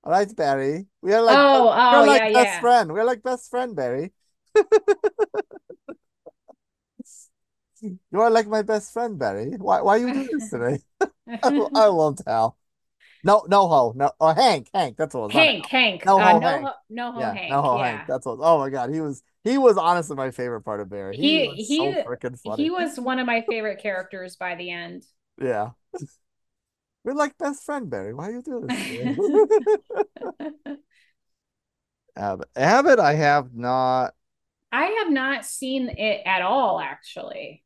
All 0.04 0.12
right, 0.12 0.34
Barry. 0.34 0.86
We 1.00 1.12
are 1.14 1.22
like 1.22 1.40
oh 1.40 1.68
we're 1.90 2.02
oh 2.02 2.04
like 2.04 2.22
yeah 2.24 2.28
best 2.32 2.58
yeah 2.58 2.60
friend. 2.60 2.92
We're 2.92 3.04
like 3.04 3.22
best 3.22 3.50
friend, 3.50 3.76
Barry. 3.76 4.12
You 7.82 8.20
are 8.20 8.30
like 8.30 8.46
my 8.46 8.62
best 8.62 8.92
friend, 8.92 9.18
Barry. 9.18 9.50
Why 9.58 9.82
why 9.82 9.96
you 9.96 10.12
do 10.12 10.28
this 10.30 10.48
today? 10.50 10.78
I, 11.42 11.50
I 11.74 11.86
loved 11.86 12.20
Hal. 12.26 12.56
No, 13.24 13.44
no 13.48 13.68
ho, 13.68 13.92
no. 13.96 14.12
Oh, 14.20 14.34
Hank, 14.34 14.68
Hank. 14.74 14.96
That's 14.96 15.14
what 15.14 15.26
it 15.26 15.32
was. 15.32 15.34
hank 15.34 15.66
hank 15.66 16.06
No 16.06 16.18
uh, 16.18 16.32
ho 16.32 16.40
no 16.40 16.40
Hank. 16.40 16.62
ho, 16.64 16.72
no 16.90 17.12
ho 17.12 17.20
Yeah, 17.20 17.32
hank 17.32 17.50
no 17.50 17.62
ho, 17.62 17.78
yeah 17.78 17.84
Hank. 17.84 18.06
That's 18.06 18.26
what. 18.26 18.38
Oh 18.40 18.58
my 18.58 18.70
God, 18.70 18.90
he 18.92 19.00
was 19.00 19.22
he 19.44 19.58
was 19.58 19.76
honestly 19.76 20.16
my 20.16 20.30
favorite 20.30 20.62
part 20.62 20.80
of 20.80 20.88
Barry. 20.90 21.16
He, 21.16 21.40
He- 21.42 21.48
was 21.48 21.66
he- 21.68 21.76
so 21.78 22.10
freaking 22.10 22.38
funny. 22.40 22.64
he 22.64 22.70
was 22.70 22.98
one 22.98 23.18
of 23.18 23.26
my 23.26 23.42
favorite 23.48 23.80
characters 23.80 24.36
by 24.36 24.54
the 24.54 24.70
end 24.70 25.04
Yeah. 25.40 25.70
We're 27.04 27.14
like 27.14 27.36
best 27.36 27.64
friend, 27.64 27.90
Barry. 27.90 28.14
Why 28.14 28.28
are 28.28 28.32
you 28.32 28.42
doing 28.42 28.66
this? 28.68 29.16
Abbott. 32.16 32.48
Abbott, 32.56 32.98
I 33.00 33.14
have 33.14 33.54
not. 33.54 34.14
I 34.70 34.84
have 35.00 35.10
not 35.10 35.44
seen 35.44 35.88
it 35.88 36.22
at 36.24 36.42
all, 36.42 36.80
actually. 36.80 37.62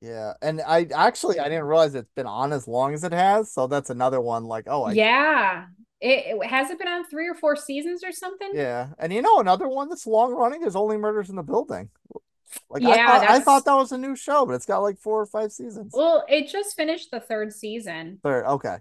Yeah, 0.00 0.32
and 0.42 0.60
I 0.60 0.86
actually 0.92 1.38
I 1.38 1.44
didn't 1.48 1.64
realize 1.64 1.94
it's 1.94 2.10
been 2.16 2.26
on 2.26 2.52
as 2.52 2.66
long 2.66 2.92
as 2.92 3.04
it 3.04 3.12
has. 3.12 3.52
So 3.52 3.68
that's 3.68 3.88
another 3.90 4.20
one. 4.20 4.44
Like, 4.44 4.64
oh, 4.66 4.82
I 4.82 4.92
yeah. 4.92 5.66
It, 6.02 6.36
it 6.42 6.46
has 6.48 6.70
it 6.70 6.78
been 6.78 6.88
on 6.88 7.04
three 7.06 7.28
or 7.28 7.34
four 7.34 7.56
seasons 7.56 8.04
or 8.04 8.12
something? 8.12 8.52
Yeah, 8.52 8.90
and 8.98 9.12
you 9.12 9.22
know 9.22 9.38
another 9.40 9.68
one 9.68 9.88
that's 9.88 10.06
long 10.06 10.34
running 10.34 10.62
is 10.62 10.76
Only 10.76 10.98
Murders 10.98 11.30
in 11.30 11.36
the 11.36 11.42
Building. 11.42 11.90
Like 12.70 12.84
I 12.86 12.96
Yeah, 12.96 12.98
thought, 12.98 13.26
I 13.28 13.40
thought 13.40 13.64
that 13.66 13.74
was 13.74 13.92
a 13.92 13.98
new 13.98 14.16
show, 14.16 14.46
but 14.46 14.54
it's 14.54 14.66
got 14.66 14.80
like 14.80 14.98
four 14.98 15.20
or 15.20 15.26
five 15.26 15.52
seasons. 15.52 15.94
Well, 15.94 16.24
it 16.28 16.48
just 16.48 16.76
finished 16.76 17.10
the 17.10 17.20
third 17.20 17.52
season. 17.52 18.20
Third, 18.22 18.44
okay. 18.46 18.78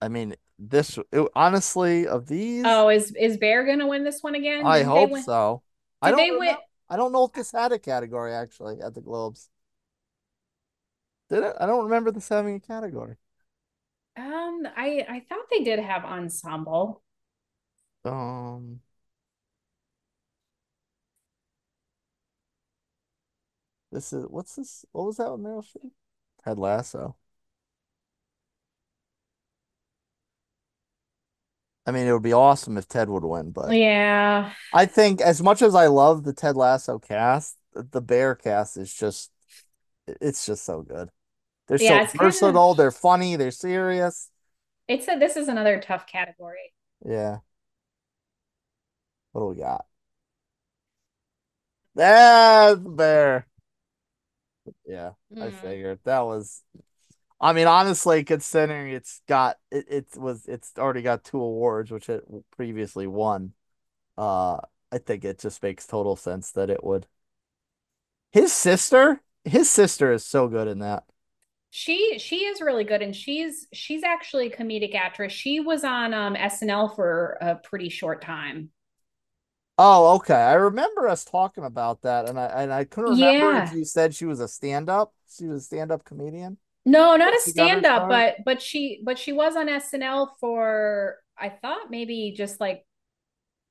I 0.00 0.08
mean, 0.08 0.34
this 0.58 0.98
it, 1.12 1.28
honestly 1.34 2.06
of 2.06 2.26
these, 2.26 2.66
Oh, 2.66 2.88
is 2.88 3.14
is 3.16 3.36
Bear 3.36 3.64
gonna 3.64 3.86
win 3.86 4.04
this 4.04 4.22
one 4.22 4.34
again? 4.34 4.64
I 4.64 4.82
they 4.92 5.06
hope 5.06 5.06
win- 5.06 5.24
so. 5.24 5.62
I 6.02 6.10
don't 6.10 6.26
they 6.26 6.30
win? 6.32 6.56
I 6.88 6.96
don't 6.96 7.12
know 7.12 7.24
if 7.24 7.32
this 7.32 7.52
had 7.52 7.72
a 7.72 7.78
category 7.78 8.32
actually 8.32 8.80
at 8.80 8.94
the 8.94 9.00
Globes. 9.00 9.48
Did 11.28 11.42
it? 11.44 11.56
I 11.60 11.66
don't 11.66 11.84
remember 11.84 12.10
this 12.10 12.28
having 12.28 12.54
a 12.56 12.60
category. 12.60 13.16
Um, 14.16 14.66
I 14.76 15.06
I 15.08 15.20
thought 15.28 15.46
they 15.50 15.62
did 15.62 15.78
have 15.78 16.04
ensemble. 16.04 17.02
Um, 18.04 18.80
this 23.92 24.12
is 24.12 24.26
what's 24.28 24.56
this? 24.56 24.84
What 24.92 25.06
was 25.06 25.16
that 25.16 25.30
with 25.32 25.40
Meryl 25.40 25.64
Streep? 25.64 25.90
Ted 26.44 26.58
Lasso. 26.58 27.16
I 31.86 31.90
mean, 31.90 32.06
it 32.06 32.12
would 32.12 32.22
be 32.22 32.32
awesome 32.34 32.76
if 32.76 32.86
Ted 32.86 33.08
would 33.08 33.24
win, 33.24 33.50
but 33.50 33.72
Yeah. 33.72 34.52
I 34.72 34.86
think 34.86 35.20
as 35.20 35.42
much 35.42 35.62
as 35.62 35.74
I 35.74 35.86
love 35.86 36.24
the 36.24 36.32
Ted 36.32 36.56
Lasso 36.56 36.98
cast, 36.98 37.56
the- 37.72 37.82
the 37.84 38.00
Bear 38.02 38.34
cast 38.34 38.76
is 38.76 38.92
just 38.94 39.30
it's 40.06 40.46
just 40.46 40.64
so 40.64 40.82
good. 40.82 41.10
They're 41.68 41.78
Yeah, 41.78 42.00
so 42.00 42.04
it's 42.04 42.38
kinda- 42.40 42.74
they're 42.76 42.90
funny, 42.90 43.36
they're 43.36 43.50
serious. 43.50 44.30
It's 44.88 45.04
said 45.04 45.20
this 45.20 45.36
is 45.36 45.48
another 45.48 45.80
tough 45.80 46.06
category. 46.06 46.72
Yeah. 47.04 47.38
What 49.32 49.42
do 49.42 49.46
we 49.48 49.56
got? 49.56 49.86
That's 51.94 52.80
Bear. 52.80 53.46
Yeah, 54.86 55.12
I 55.32 55.34
Mm. 55.34 55.52
figured 55.52 56.00
that 56.04 56.20
was 56.20 56.62
I 57.40 57.52
mean, 57.52 57.68
honestly, 57.68 58.24
considering 58.24 58.92
it's 58.92 59.22
got 59.28 59.58
it, 59.70 59.86
it 59.88 60.16
was 60.16 60.46
it's 60.46 60.72
already 60.78 61.02
got 61.02 61.24
two 61.24 61.40
awards, 61.40 61.90
which 61.90 62.08
it 62.08 62.24
previously 62.52 63.06
won. 63.06 63.54
Uh, 64.18 64.60
I 64.92 64.98
think 64.98 65.24
it 65.24 65.38
just 65.38 65.62
makes 65.62 65.86
total 65.86 66.16
sense 66.16 66.52
that 66.52 66.70
it 66.70 66.84
would. 66.84 67.06
His 68.32 68.52
sister, 68.52 69.22
his 69.44 69.68
sister 69.70 70.12
is 70.12 70.24
so 70.24 70.48
good 70.48 70.68
in 70.68 70.78
that. 70.80 71.04
She 71.70 72.18
she 72.18 72.44
is 72.44 72.60
really 72.60 72.84
good 72.84 73.02
and 73.02 73.14
she's 73.14 73.68
she's 73.72 74.02
actually 74.02 74.46
a 74.48 74.56
comedic 74.56 74.94
actress. 74.94 75.32
She 75.32 75.60
was 75.60 75.84
on 75.84 76.14
um 76.14 76.34
SNL 76.34 76.88
for 76.88 77.36
a 77.40 77.56
pretty 77.56 77.88
short 77.90 78.22
time. 78.22 78.70
Oh, 79.80 80.16
okay. 80.16 80.34
I 80.34 80.54
remember 80.54 81.06
us 81.06 81.24
talking 81.24 81.64
about 81.64 82.02
that, 82.02 82.28
and 82.28 82.38
I 82.38 82.46
and 82.46 82.72
I 82.72 82.84
couldn't 82.84 83.10
remember 83.10 83.58
if 83.58 83.72
you 83.72 83.84
said 83.84 84.14
she 84.14 84.24
was 84.24 84.40
a 84.40 84.48
stand-up. 84.48 85.14
She 85.28 85.46
was 85.46 85.62
a 85.62 85.64
stand-up 85.64 86.04
comedian. 86.04 86.58
No, 86.84 87.16
not 87.16 87.34
a 87.34 87.40
She 87.40 87.50
stand 87.50 87.84
up, 87.86 88.08
but 88.08 88.36
but 88.44 88.62
she 88.62 89.00
but 89.04 89.18
she 89.18 89.32
was 89.32 89.56
on 89.56 89.68
SNL 89.68 90.30
for 90.40 91.16
I 91.36 91.50
thought 91.50 91.90
maybe 91.90 92.32
just 92.36 92.60
like 92.60 92.86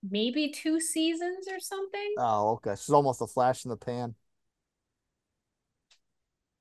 maybe 0.08 0.50
two 0.52 0.80
seasons 0.80 1.48
or 1.50 1.60
something. 1.60 2.16
Oh, 2.18 2.52
okay. 2.54 2.72
She's 2.76 2.90
almost 2.90 3.22
a 3.22 3.28
flash 3.28 3.66
in 3.66 3.70
the 3.70 3.78
pan. 3.78 4.16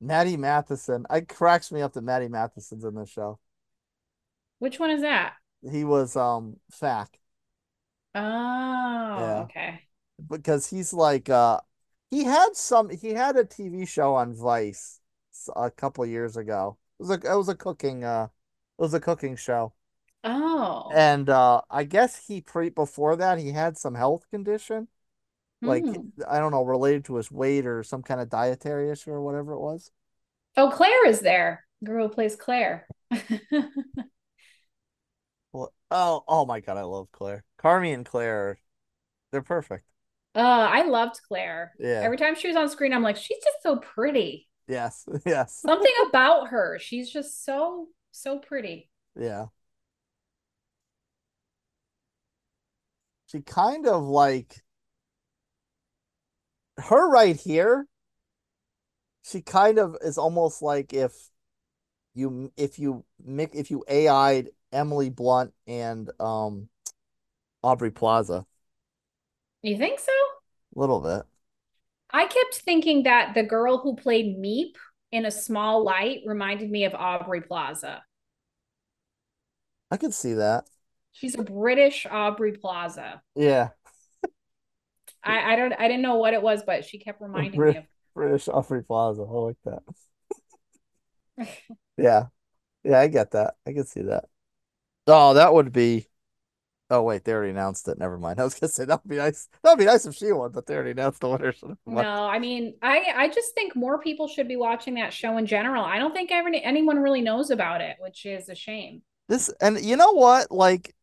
Matty 0.00 0.36
Matheson. 0.36 1.06
It 1.10 1.28
cracks 1.28 1.72
me 1.72 1.82
up 1.82 1.92
that 1.94 2.02
Matty 2.02 2.28
Matheson's 2.28 2.84
in 2.84 2.94
this 2.94 3.10
show. 3.10 3.38
Which 4.58 4.78
one 4.78 4.90
is 4.90 5.00
that? 5.00 5.36
He 5.70 5.84
was 5.84 6.16
um 6.16 6.60
Fak 6.70 7.20
Oh, 8.16 9.42
okay. 9.44 9.86
because 10.28 10.68
he's 10.70 10.92
like 10.92 11.28
uh 11.28 11.60
he 12.10 12.24
had 12.24 12.56
some 12.56 12.90
he 12.90 13.10
had 13.10 13.36
a 13.36 13.44
TV 13.44 13.84
show 13.86 14.14
on 14.14 14.34
Vice 14.34 15.00
a 15.54 15.70
couple 15.70 16.04
years 16.06 16.36
ago. 16.36 16.78
It 16.98 17.02
was 17.02 17.10
a 17.10 17.14
it 17.32 17.36
was 17.36 17.48
a 17.48 17.54
cooking 17.54 18.04
uh 18.04 18.28
it 18.78 18.82
was 18.82 18.94
a 18.94 19.00
cooking 19.00 19.36
show. 19.36 19.74
Oh. 20.24 20.92
And 20.94 21.28
uh 21.28 21.62
I 21.70 21.84
guess 21.84 22.26
he 22.26 22.40
pre 22.40 22.70
before 22.70 23.16
that 23.16 23.38
he 23.38 23.52
had 23.52 23.76
some 23.78 23.94
health 23.94 24.28
condition. 24.30 24.88
Like 25.64 25.84
Hmm. 25.84 26.08
I 26.28 26.38
don't 26.38 26.52
know, 26.52 26.62
related 26.64 27.04
to 27.06 27.16
his 27.16 27.30
weight 27.30 27.66
or 27.66 27.82
some 27.82 28.02
kind 28.02 28.20
of 28.20 28.28
dietary 28.28 28.90
issue 28.90 29.10
or 29.10 29.22
whatever 29.22 29.52
it 29.52 29.60
was. 29.60 29.90
Oh, 30.56 30.70
Claire 30.70 31.06
is 31.08 31.20
there. 31.20 31.64
Girl 31.84 32.08
who 32.08 32.14
plays 32.14 32.36
Claire. 32.36 32.86
Well, 35.52 35.72
Oh, 35.90 36.24
oh 36.28 36.46
my 36.46 36.60
God, 36.60 36.76
I 36.76 36.82
love 36.82 37.10
Claire. 37.12 37.44
Carmy 37.58 37.92
and 37.94 38.04
Claire, 38.06 38.58
they're 39.32 39.42
perfect. 39.42 39.86
Uh, 40.34 40.40
I 40.70 40.82
loved 40.82 41.20
Claire. 41.28 41.72
Yeah. 41.78 42.00
Every 42.02 42.18
time 42.18 42.34
she 42.34 42.48
was 42.48 42.56
on 42.56 42.68
screen, 42.68 42.92
I'm 42.92 43.02
like, 43.02 43.16
she's 43.16 43.38
just 43.42 43.62
so 43.62 43.76
pretty. 43.76 44.48
Yes, 44.68 45.06
yes, 45.26 45.66
Something 45.66 45.92
about 46.08 46.48
her. 46.48 46.78
She's 46.80 47.10
just 47.10 47.44
so, 47.44 47.88
so 48.10 48.38
pretty. 48.38 48.90
yeah. 49.18 49.46
She 53.26 53.40
kind 53.40 53.86
of 53.86 54.02
like 54.04 54.64
her 56.78 57.08
right 57.08 57.36
here. 57.36 57.86
She 59.24 59.42
kind 59.42 59.78
of 59.78 59.96
is 60.02 60.18
almost 60.18 60.62
like 60.62 60.92
if 60.92 61.12
you 62.14 62.52
if 62.56 62.78
you 62.78 63.04
mix 63.24 63.56
if 63.56 63.70
you 63.70 63.84
AI'd 63.88 64.50
Emily 64.72 65.10
Blunt 65.10 65.54
and 65.66 66.10
um 66.20 66.68
Aubrey 67.62 67.90
Plaza 67.92 68.46
You 69.62 69.76
think 69.76 69.98
so? 70.00 70.12
a 70.74 70.78
little 70.80 71.00
bit. 71.00 71.22
I 72.10 72.26
kept 72.26 72.56
thinking 72.56 73.04
that 73.04 73.34
the 73.34 73.42
girl 73.44 73.78
who 73.78 73.94
played 73.96 74.38
Miep 74.38 74.74
in 75.12 75.24
a 75.24 75.30
small 75.30 75.84
light 75.84 76.22
reminded 76.26 76.70
me 76.70 76.84
of 76.84 76.94
Aubrey 76.94 77.40
Plaza. 77.42 78.02
I 79.90 79.96
could 79.96 80.14
see 80.14 80.34
that. 80.34 80.66
She's 81.12 81.34
a 81.34 81.42
British 81.42 82.06
Aubrey 82.06 82.52
Plaza. 82.52 83.22
Yeah, 83.34 83.70
I, 85.26 85.52
I 85.52 85.56
don't 85.56 85.72
I 85.72 85.88
didn't 85.88 86.02
know 86.02 86.16
what 86.16 86.34
it 86.34 86.42
was, 86.42 86.62
but 86.64 86.84
she 86.84 86.98
kept 86.98 87.20
reminding 87.20 87.58
Brit- 87.58 87.74
me 87.74 87.78
of 87.80 87.84
British 88.14 88.48
Aubrey 88.48 88.82
Plaza. 88.82 89.22
I 89.22 89.32
like 89.32 89.56
that. 89.64 89.82
Yeah. 91.98 92.26
Yeah, 92.84 93.00
I 93.00 93.08
get 93.08 93.30
that. 93.30 93.54
I 93.66 93.72
can 93.72 93.86
see 93.86 94.02
that. 94.02 94.24
Oh, 95.06 95.34
that 95.34 95.54
would 95.54 95.72
be. 95.72 96.08
Oh 96.88 97.02
wait, 97.02 97.24
they 97.24 97.32
already 97.32 97.50
announced 97.50 97.88
it. 97.88 97.98
Never 97.98 98.18
mind. 98.18 98.38
I 98.40 98.44
was 98.44 98.54
gonna 98.54 98.70
say 98.70 98.84
that 98.84 99.02
would 99.02 99.10
be 99.10 99.16
nice. 99.16 99.48
That 99.62 99.70
would 99.70 99.78
be 99.78 99.86
nice 99.86 100.06
if 100.06 100.14
she 100.14 100.30
won, 100.30 100.52
but 100.52 100.66
they 100.66 100.74
already 100.74 100.92
announced 100.92 101.20
the 101.20 101.28
winner. 101.28 101.52
So. 101.52 101.76
No, 101.86 102.02
I 102.02 102.38
mean, 102.38 102.74
I 102.82 103.12
I 103.16 103.28
just 103.28 103.54
think 103.54 103.74
more 103.74 103.98
people 103.98 104.28
should 104.28 104.46
be 104.46 104.56
watching 104.56 104.94
that 104.94 105.12
show 105.12 105.36
in 105.38 105.46
general. 105.46 105.84
I 105.84 105.98
don't 105.98 106.12
think 106.12 106.30
every, 106.30 106.62
anyone 106.62 106.98
really 106.98 107.22
knows 107.22 107.50
about 107.50 107.80
it, 107.80 107.96
which 107.98 108.24
is 108.26 108.48
a 108.48 108.54
shame. 108.54 109.02
This 109.28 109.52
and 109.60 109.80
you 109.80 109.96
know 109.96 110.12
what? 110.12 110.52
Like, 110.52 110.94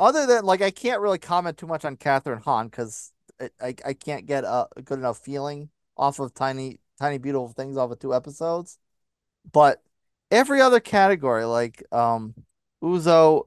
other 0.00 0.26
than 0.26 0.44
like, 0.44 0.62
I 0.62 0.70
can't 0.70 1.00
really 1.00 1.18
comment 1.18 1.58
too 1.58 1.66
much 1.66 1.84
on 1.84 1.96
Kathryn 1.96 2.42
Hahn 2.42 2.66
because 2.66 3.12
I 3.60 3.74
I 3.84 3.92
can't 3.92 4.26
get 4.26 4.44
a, 4.44 4.66
good 4.84 4.98
enough 4.98 5.18
feeling 5.18 5.70
off 5.96 6.18
of 6.18 6.34
tiny 6.34 6.80
tiny 6.98 7.18
beautiful 7.18 7.48
things 7.48 7.76
off 7.76 7.90
of 7.90 7.98
two 7.98 8.14
episodes. 8.14 8.78
But 9.52 9.82
every 10.30 10.60
other 10.60 10.80
category, 10.80 11.44
like 11.44 11.82
um, 11.92 12.34
Uzo 12.82 13.44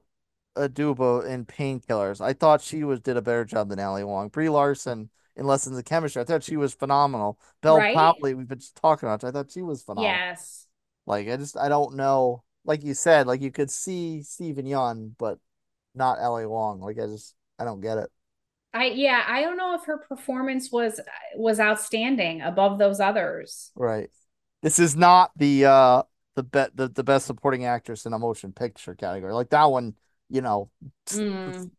Aduba 0.56 1.26
in 1.26 1.44
Painkillers, 1.44 2.20
I 2.20 2.32
thought 2.32 2.62
she 2.62 2.84
was 2.84 3.00
did 3.00 3.16
a 3.16 3.22
better 3.22 3.44
job 3.44 3.68
than 3.68 3.80
Ali 3.80 4.04
Wong. 4.04 4.28
Brie 4.28 4.48
Larson 4.48 5.10
in 5.36 5.46
Lessons 5.46 5.76
of 5.76 5.84
Chemistry, 5.84 6.22
I 6.22 6.24
thought 6.24 6.44
she 6.44 6.56
was 6.56 6.72
phenomenal. 6.74 7.38
Bel 7.60 7.78
Right? 7.78 7.96
Powley, 7.96 8.36
we've 8.36 8.48
been 8.48 8.60
talking 8.80 9.08
about. 9.08 9.24
I 9.24 9.32
thought 9.32 9.50
she 9.50 9.62
was 9.62 9.82
phenomenal. 9.82 10.16
Yes. 10.16 10.66
Like 11.06 11.28
I 11.28 11.36
just 11.36 11.56
I 11.56 11.68
don't 11.68 11.96
know. 11.96 12.42
Like 12.64 12.82
you 12.82 12.94
said, 12.94 13.26
like 13.26 13.42
you 13.42 13.50
could 13.50 13.70
see 13.70 14.22
Steven 14.22 14.64
Yeun, 14.64 15.12
but 15.18 15.38
not 15.94 16.18
Ali 16.18 16.46
Wong. 16.46 16.80
Like 16.80 16.98
I 16.98 17.06
just 17.06 17.34
I 17.58 17.64
don't 17.64 17.80
get 17.80 17.98
it. 17.98 18.10
I 18.72 18.86
yeah, 18.86 19.24
I 19.26 19.42
don't 19.42 19.56
know 19.56 19.74
if 19.74 19.84
her 19.84 19.98
performance 19.98 20.70
was 20.72 21.00
was 21.36 21.60
outstanding 21.60 22.40
above 22.42 22.78
those 22.78 23.00
others. 23.00 23.70
Right. 23.76 24.10
This 24.62 24.78
is 24.78 24.96
not 24.96 25.30
the 25.36 25.66
uh 25.66 26.02
the 26.34 26.42
bet 26.42 26.76
the, 26.76 26.88
the 26.88 27.04
best 27.04 27.26
supporting 27.26 27.64
actress 27.66 28.06
in 28.06 28.12
a 28.12 28.18
motion 28.18 28.52
picture 28.52 28.94
category. 28.94 29.32
Like 29.32 29.50
that 29.50 29.64
one, 29.70 29.94
you 30.28 30.40
know, 30.40 30.70
Mm, 31.12 31.70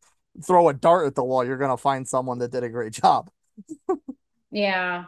throw 0.44 0.70
a 0.70 0.74
dart 0.74 1.08
at 1.08 1.16
the 1.16 1.24
wall, 1.24 1.44
you're 1.46 1.58
gonna 1.58 1.78
find 1.78 2.08
someone 2.08 2.40
that 2.40 2.52
did 2.52 2.64
a 2.64 2.70
great 2.70 2.94
job. 2.94 3.30
yeah. 4.52 5.06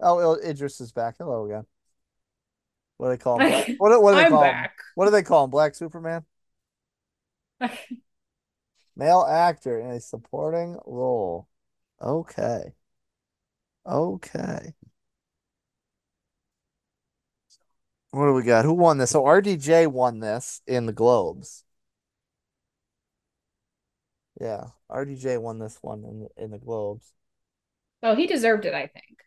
Oh, 0.00 0.20
Il- 0.20 0.40
Idris 0.50 0.80
is 0.80 0.92
back. 0.92 1.16
Hello 1.18 1.44
again. 1.46 1.66
What 2.98 3.06
do 3.08 3.10
they 3.12 3.18
call 3.18 3.36
him? 3.38 3.44
Black- 3.44 3.68
What, 3.78 3.90
do- 3.90 4.00
what 4.00 4.12
do 4.12 4.16
they 4.16 4.24
I'm 4.24 4.30
call 4.30 4.50
him? 4.50 4.50
back. 4.52 4.72
What 4.94 5.04
do 5.06 5.10
they 5.10 5.22
call 5.22 5.44
him? 5.44 5.50
Black 5.50 5.74
Superman? 5.74 6.24
Male 8.96 9.26
actor 9.28 9.78
in 9.78 9.90
a 9.90 10.00
supporting 10.00 10.78
role. 10.86 11.48
Okay. 12.00 12.72
Okay. 13.86 14.74
What 18.10 18.26
do 18.26 18.32
we 18.32 18.42
got? 18.42 18.64
Who 18.64 18.72
won 18.72 18.98
this? 18.98 19.10
So 19.10 19.24
RDJ 19.24 19.88
won 19.88 20.20
this 20.20 20.62
in 20.66 20.86
the 20.86 20.92
Globes. 20.92 21.64
Yeah, 24.40 24.64
RDJ 24.90 25.40
won 25.40 25.58
this 25.58 25.78
one 25.80 26.04
in 26.04 26.20
the, 26.20 26.44
in 26.44 26.50
the 26.50 26.58
Globes. 26.58 27.12
Oh, 28.02 28.14
he 28.14 28.26
deserved 28.26 28.64
it, 28.64 28.74
I 28.74 28.86
think. 28.86 29.24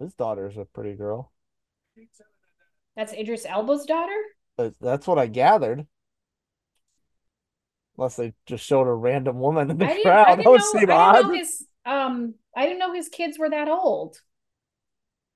His 0.00 0.14
daughter's 0.14 0.56
a 0.56 0.64
pretty 0.64 0.94
girl. 0.94 1.32
That's 2.96 3.12
Idris 3.12 3.46
Elba's 3.46 3.84
daughter? 3.84 4.20
But 4.56 4.74
that's 4.80 5.06
what 5.06 5.18
I 5.18 5.26
gathered. 5.26 5.86
Unless 7.98 8.16
they 8.16 8.32
just 8.46 8.64
showed 8.64 8.86
a 8.88 8.94
random 8.94 9.40
woman 9.40 9.70
in 9.70 9.78
the 9.78 9.88
I 9.88 9.94
didn't, 9.94 10.02
crowd. 10.02 10.26
I 10.26 10.36
That 10.44 10.44
didn't 10.44 10.52
would 10.52 10.62
know, 10.62 10.64
seem 10.64 10.90
I 10.90 10.96
didn't 10.98 11.12
know 11.12 11.30
odd. 11.30 11.34
his 11.34 11.66
um 11.84 12.34
I 12.56 12.64
didn't 12.66 12.78
know 12.80 12.92
his 12.92 13.08
kids 13.08 13.38
were 13.38 13.50
that 13.50 13.68
old. 13.68 14.20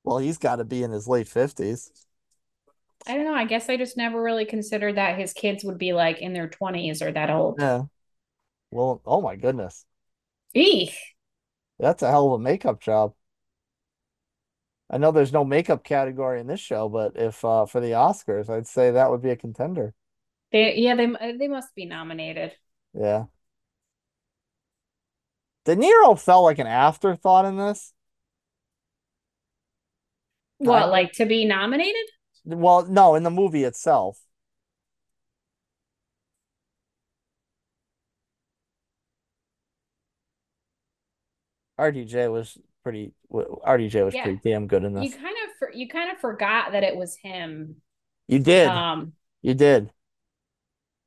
Well, 0.05 0.19
he's 0.19 0.39
got 0.39 0.57
to 0.57 0.65
be 0.65 0.83
in 0.85 0.91
his 0.93 1.09
late 1.09 1.27
50s. 1.29 1.91
I 3.07 3.15
don't 3.15 3.25
know. 3.25 3.35
I 3.35 3.45
guess 3.45 3.69
I 3.69 3.77
just 3.77 3.97
never 3.97 4.21
really 4.23 4.45
considered 4.45 4.97
that 4.97 5.19
his 5.19 5.33
kids 5.33 5.63
would 5.65 5.79
be 5.79 5.93
like 5.93 6.21
in 6.21 6.33
their 6.33 6.49
20s 6.49 7.01
or 7.03 7.13
that 7.13 7.31
old. 7.31 7.59
Yeah. 7.59 7.85
Well, 8.71 9.03
oh 9.07 9.21
my 9.23 9.37
goodness. 9.37 9.87
Eek. 10.55 10.95
That's 11.79 12.01
a 12.03 12.09
hell 12.09 12.29
of 12.29 12.41
a 12.41 12.43
makeup 12.43 12.81
job. 12.81 13.15
I 14.89 14.97
know 14.99 15.11
there's 15.11 15.33
no 15.33 15.45
makeup 15.45 15.83
category 15.83 16.39
in 16.41 16.47
this 16.47 16.61
show, 16.61 16.89
but 16.89 17.17
if 17.17 17.45
uh 17.45 17.67
for 17.67 17.81
the 17.81 17.91
Oscars, 17.93 18.49
I'd 18.49 18.67
say 18.69 18.93
that 18.93 19.11
would 19.11 19.21
be 19.23 19.31
a 19.31 19.37
contender. 19.37 19.93
They 20.53 20.76
yeah, 20.76 20.94
they 20.94 21.36
they 21.38 21.48
must 21.48 21.74
be 21.74 21.86
nominated. 21.86 22.53
Yeah. 22.94 23.24
De 25.64 25.76
Niro 25.76 26.18
felt 26.18 26.44
like 26.44 26.59
an 26.59 26.66
afterthought 26.66 27.44
in 27.44 27.57
this. 27.57 27.92
What, 30.59 30.90
like 30.90 31.12
to 31.14 31.26
be 31.26 31.44
nominated? 31.44 32.07
Well, 32.44 32.86
no, 32.86 33.14
in 33.14 33.22
the 33.22 33.30
movie 33.30 33.64
itself. 33.64 34.18
RDJ 41.78 42.30
was 42.30 42.59
pretty 42.82 43.12
RDJ 43.32 44.05
was 44.05 44.14
Yeah. 44.14 44.24
pretty 44.24 44.40
damn 44.44 44.66
good 44.66 44.84
in 44.84 44.94
this. 44.94 45.05
You 45.05 45.11
kind 45.11 45.36
of 45.44 45.57
for, 45.59 45.72
you 45.72 45.88
kind 45.88 46.11
of 46.12 46.18
forgot 46.18 46.72
that 46.72 46.82
it 46.84 46.96
was 46.96 47.16
him. 47.16 47.76
You 48.28 48.38
did. 48.38 48.68
Um 48.68 49.14
You 49.40 49.55
did. 49.55 49.90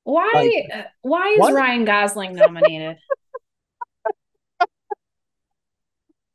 Why 0.06 0.32
Like- 0.34 0.70
uh, 0.74 0.88
why 1.02 1.30
is 1.32 1.40
What? 1.40 1.54
Ryan 1.54 1.84
Gosling 1.84 2.36
nominated? 2.36 2.98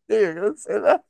You're 0.09 0.35
gonna 0.35 0.57
say 0.57 0.79
that. 0.81 1.03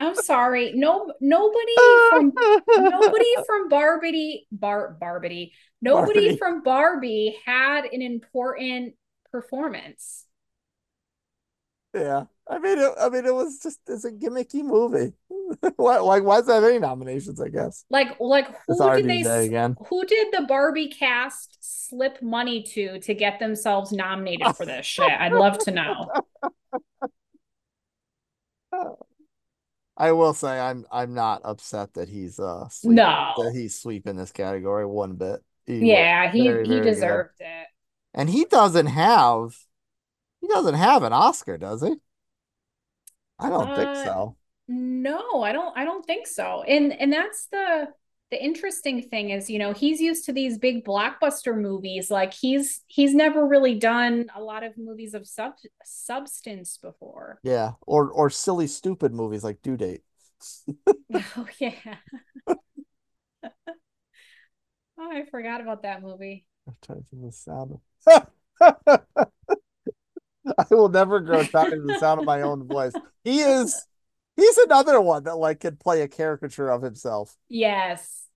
I'm 0.00 0.14
sorry. 0.14 0.72
No 0.74 1.12
nobody 1.20 1.74
from 2.10 2.32
nobody 2.76 3.34
from 3.46 3.68
Barbie 3.68 4.46
Bar 4.52 4.96
Barbie. 5.00 5.52
Nobody 5.80 6.20
Barbie. 6.30 6.36
from 6.36 6.62
Barbie 6.62 7.38
had 7.46 7.84
an 7.86 8.02
important 8.02 8.94
performance. 9.30 10.24
Yeah. 11.94 12.24
I 12.50 12.58
mean 12.58 12.78
it 12.78 12.92
I 12.98 13.08
mean 13.10 13.26
it 13.26 13.34
was 13.34 13.58
just 13.62 13.80
it's 13.88 14.04
a 14.04 14.10
gimmicky 14.12 14.62
movie. 14.64 15.12
Why 15.76 15.98
like 15.98 16.22
why 16.24 16.40
does 16.40 16.48
it 16.48 16.52
have 16.54 16.64
any 16.64 16.78
nominations, 16.78 17.40
I 17.40 17.48
guess? 17.48 17.84
Like 17.90 18.18
like 18.20 18.48
who 18.66 18.96
did 18.96 19.24
they 19.24 19.46
again. 19.46 19.76
who 19.88 20.04
did 20.04 20.28
the 20.32 20.42
Barbie 20.46 20.88
cast 20.88 21.58
slip 21.60 22.20
money 22.22 22.62
to 22.74 22.98
to 23.00 23.14
get 23.14 23.38
themselves 23.38 23.92
nominated 23.92 24.56
for 24.56 24.66
this 24.66 24.84
shit? 24.86 25.10
I'd 25.10 25.32
love 25.32 25.58
to 25.60 25.70
know. 25.70 26.10
I 29.96 30.12
will 30.12 30.32
say 30.34 30.58
I'm 30.60 30.86
I'm 30.92 31.12
not 31.14 31.42
upset 31.44 31.94
that 31.94 32.08
he's 32.08 32.38
uh 32.38 32.68
sweep, 32.68 32.94
No. 32.96 33.32
that 33.38 33.52
he's 33.54 33.74
sweeping 33.80 34.16
this 34.16 34.30
category 34.32 34.86
one 34.86 35.14
bit. 35.14 35.40
He- 35.66 35.90
Yeah, 35.90 36.30
he 36.30 36.42
very, 36.48 36.64
he 36.64 36.68
very 36.74 36.84
good. 36.84 36.90
deserved 36.94 37.40
it. 37.40 37.66
And 38.14 38.30
he 38.30 38.44
doesn't 38.44 38.86
have 38.86 39.56
he 40.40 40.46
doesn't 40.48 40.74
have 40.74 41.02
an 41.02 41.12
Oscar, 41.12 41.58
does 41.58 41.82
he? 41.82 41.96
I 43.38 43.48
don't 43.50 43.74
think 43.74 43.88
Uh, 43.88 44.04
so. 44.04 44.36
No, 44.68 45.42
I 45.42 45.52
don't 45.52 45.76
I 45.76 45.84
don't 45.84 46.04
think 46.04 46.26
so. 46.26 46.62
And 46.62 46.92
and 46.92 47.12
that's 47.12 47.46
the 47.46 47.88
the 48.30 48.42
interesting 48.44 49.00
thing 49.08 49.30
is, 49.30 49.48
you 49.48 49.58
know, 49.58 49.72
he's 49.72 50.00
used 50.00 50.26
to 50.26 50.32
these 50.34 50.58
big 50.58 50.84
blockbuster 50.84 51.58
movies. 51.58 52.10
Like 52.10 52.34
he's 52.34 52.82
he's 52.86 53.14
never 53.14 53.46
really 53.46 53.74
done 53.76 54.26
a 54.36 54.42
lot 54.42 54.64
of 54.64 54.76
movies 54.76 55.14
of 55.14 55.26
sub 55.26 55.54
substance 55.84 56.78
before. 56.82 57.40
Yeah. 57.42 57.72
Or 57.86 58.10
or 58.10 58.30
silly 58.30 58.66
stupid 58.66 59.14
movies 59.14 59.44
like 59.44 59.62
Due 59.62 59.76
Date. 59.76 60.02
Oh 61.36 61.46
yeah. 61.58 61.96
Oh, 64.98 65.10
I 65.10 65.24
forgot 65.30 65.60
about 65.60 65.82
that 65.82 66.02
movie. 66.02 66.44
tired 66.82 67.04
of 67.12 67.20
the 67.22 67.32
sound. 67.32 67.78
I 70.58 70.66
will 70.70 70.88
never 70.88 71.20
grow 71.20 71.44
tired 71.44 71.74
of 71.74 71.86
the 71.86 71.98
sound 71.98 72.20
of 72.20 72.26
my 72.26 72.42
own 72.42 72.66
voice. 72.66 72.92
He 73.24 73.40
is 73.40 73.86
he's 74.36 74.58
another 74.58 75.00
one 75.00 75.24
that 75.24 75.36
like 75.36 75.60
could 75.60 75.80
play 75.80 76.02
a 76.02 76.08
caricature 76.08 76.68
of 76.70 76.82
himself. 76.82 77.36
Yes. 77.48 78.26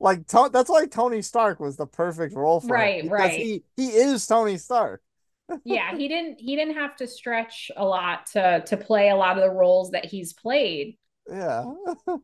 Like 0.00 0.26
to- 0.28 0.50
that's 0.52 0.70
why 0.70 0.86
Tony 0.86 1.22
Stark 1.22 1.58
was 1.60 1.76
the 1.76 1.86
perfect 1.86 2.34
role 2.34 2.60
for 2.60 2.74
Right, 2.74 3.00
him. 3.00 3.06
because 3.06 3.20
right. 3.20 3.40
He 3.40 3.64
he 3.76 3.88
is 3.88 4.26
Tony 4.26 4.56
Stark. 4.58 5.02
Yeah, 5.64 5.96
he 5.96 6.08
didn't 6.08 6.40
he 6.40 6.56
didn't 6.56 6.74
have 6.74 6.96
to 6.96 7.06
stretch 7.06 7.70
a 7.76 7.84
lot 7.84 8.26
to 8.32 8.62
to 8.66 8.76
play 8.76 9.08
a 9.10 9.16
lot 9.16 9.36
of 9.38 9.42
the 9.42 9.50
roles 9.50 9.90
that 9.90 10.04
he's 10.04 10.32
played. 10.32 10.98
Yeah. 11.30 11.64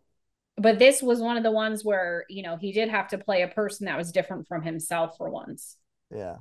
But 0.56 0.78
this 0.78 1.02
was 1.02 1.20
one 1.20 1.36
of 1.36 1.42
the 1.42 1.50
ones 1.50 1.84
where, 1.84 2.24
you 2.28 2.42
know, 2.42 2.56
he 2.56 2.70
did 2.72 2.88
have 2.88 3.08
to 3.08 3.18
play 3.18 3.42
a 3.42 3.48
person 3.48 3.86
that 3.86 3.96
was 3.98 4.12
different 4.12 4.46
from 4.46 4.62
himself 4.62 5.16
for 5.16 5.28
once. 5.28 5.76
Yeah. 6.10 6.38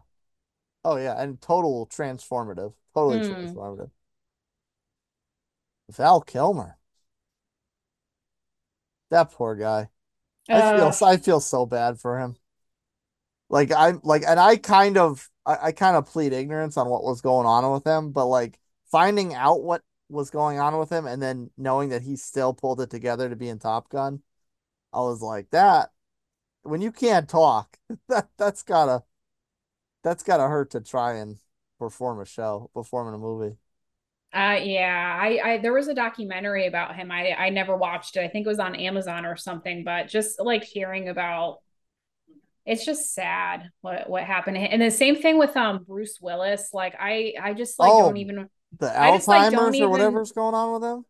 Oh 0.85 0.95
yeah, 0.97 1.21
and 1.21 1.41
total 1.41 1.87
transformative. 1.87 2.73
Totally 2.93 3.19
Mm. 3.19 3.21
transformative. 3.21 3.91
Val 5.89 6.19
Kilmer. 6.19 6.77
That 9.11 9.31
poor 9.31 9.55
guy. 9.55 9.89
I 10.51 10.61
Uh, 10.61 10.63
feel 10.63 10.93
I 11.03 11.17
feel 11.17 11.39
so 11.41 11.65
bad 11.65 11.99
for 11.99 12.19
him. 12.19 12.37
Like 13.49 13.71
I'm 13.71 13.99
like 14.03 14.23
and 14.27 14.39
I 14.39 14.57
kind 14.57 14.97
of 14.97 15.29
I, 15.45 15.67
I 15.67 15.71
kind 15.71 15.95
of 15.95 16.07
plead 16.07 16.33
ignorance 16.33 16.77
on 16.77 16.89
what 16.89 17.03
was 17.03 17.21
going 17.21 17.45
on 17.45 17.71
with 17.71 17.85
him, 17.85 18.11
but 18.11 18.25
like 18.27 18.59
finding 18.91 19.33
out 19.33 19.63
what 19.63 19.83
was 20.09 20.29
going 20.29 20.59
on 20.59 20.77
with 20.79 20.91
him 20.91 21.05
and 21.07 21.21
then 21.21 21.49
knowing 21.57 21.89
that 21.89 22.01
he 22.01 22.15
still 22.15 22.53
pulled 22.53 22.81
it 22.81 22.89
together 22.89 23.29
to 23.29 23.35
be 23.35 23.49
in 23.49 23.59
Top 23.59 23.89
Gun, 23.89 24.21
I 24.93 25.01
was 25.01 25.21
like 25.21 25.49
that 25.51 25.91
when 26.63 26.81
you 26.81 26.91
can't 26.91 27.29
talk, 27.29 27.77
that 28.09 28.29
that's 28.37 28.63
gotta 28.63 29.03
that's 30.03 30.23
gotta 30.23 30.47
hurt 30.47 30.71
to 30.71 30.81
try 30.81 31.13
and 31.15 31.37
perform 31.79 32.19
a 32.19 32.25
show, 32.25 32.69
perform 32.73 33.07
in 33.09 33.13
a 33.13 33.17
movie. 33.17 33.57
Uh 34.33 34.57
yeah, 34.63 35.19
I 35.21 35.39
I 35.43 35.57
there 35.59 35.73
was 35.73 35.87
a 35.87 35.93
documentary 35.93 36.65
about 36.65 36.95
him. 36.95 37.11
I 37.11 37.33
I 37.37 37.49
never 37.49 37.77
watched 37.77 38.17
it. 38.17 38.21
I 38.21 38.27
think 38.29 38.45
it 38.45 38.49
was 38.49 38.59
on 38.59 38.75
Amazon 38.75 39.25
or 39.25 39.35
something, 39.35 39.83
but 39.83 40.07
just 40.07 40.39
like 40.39 40.63
hearing 40.63 41.07
about 41.09 41.59
it's 42.65 42.85
just 42.85 43.13
sad 43.13 43.69
what 43.81 44.09
what 44.09 44.23
happened. 44.23 44.57
And 44.57 44.81
the 44.81 44.89
same 44.89 45.15
thing 45.21 45.37
with 45.37 45.55
um 45.55 45.83
Bruce 45.83 46.19
Willis. 46.21 46.69
Like 46.73 46.95
I 46.99 47.33
I 47.41 47.53
just 47.53 47.77
like 47.77 47.91
Oh. 47.91 48.07
don't 48.07 48.17
even 48.17 48.49
The 48.79 48.99
I 48.99 49.11
just, 49.17 49.27
like, 49.27 49.53
Alzheimer's 49.53 49.79
or 49.79 49.89
even- 49.89 49.89
whatever's 49.91 50.31
going 50.31 50.55
on 50.55 50.73
with 50.73 50.83
him. 50.83 51.05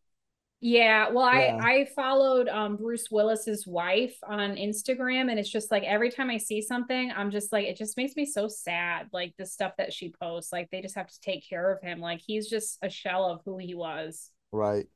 Yeah, 0.65 1.09
well, 1.09 1.25
Yeah. 1.25 1.57
I 1.61 1.71
I 1.81 1.85
followed 1.93 2.47
um 2.47 2.77
Bruce 2.77 3.11
Willis's 3.11 3.67
wife 3.67 4.15
on 4.25 4.55
Instagram, 4.55 5.29
and 5.29 5.37
it's 5.37 5.49
just 5.49 5.69
like 5.71 5.83
every 5.83 6.09
time 6.09 6.29
I 6.29 6.37
see 6.37 6.61
something, 6.61 7.11
I'm 7.11 7.31
just 7.31 7.51
like 7.51 7.65
it 7.67 7.75
just 7.75 7.97
makes 7.97 8.15
me 8.15 8.25
so 8.25 8.47
sad. 8.47 9.09
Like 9.11 9.33
the 9.37 9.45
stuff 9.45 9.73
that 9.77 9.91
she 9.91 10.09
posts, 10.21 10.53
like 10.53 10.69
they 10.71 10.81
just 10.81 10.95
have 10.95 11.07
to 11.07 11.19
take 11.19 11.47
care 11.47 11.69
of 11.69 11.81
him. 11.81 11.99
Like 11.99 12.21
he's 12.25 12.49
just 12.49 12.77
a 12.81 12.89
shell 12.89 13.25
of 13.25 13.41
who 13.43 13.57
he 13.57 13.75
was. 13.75 14.29
Right. 14.53 14.87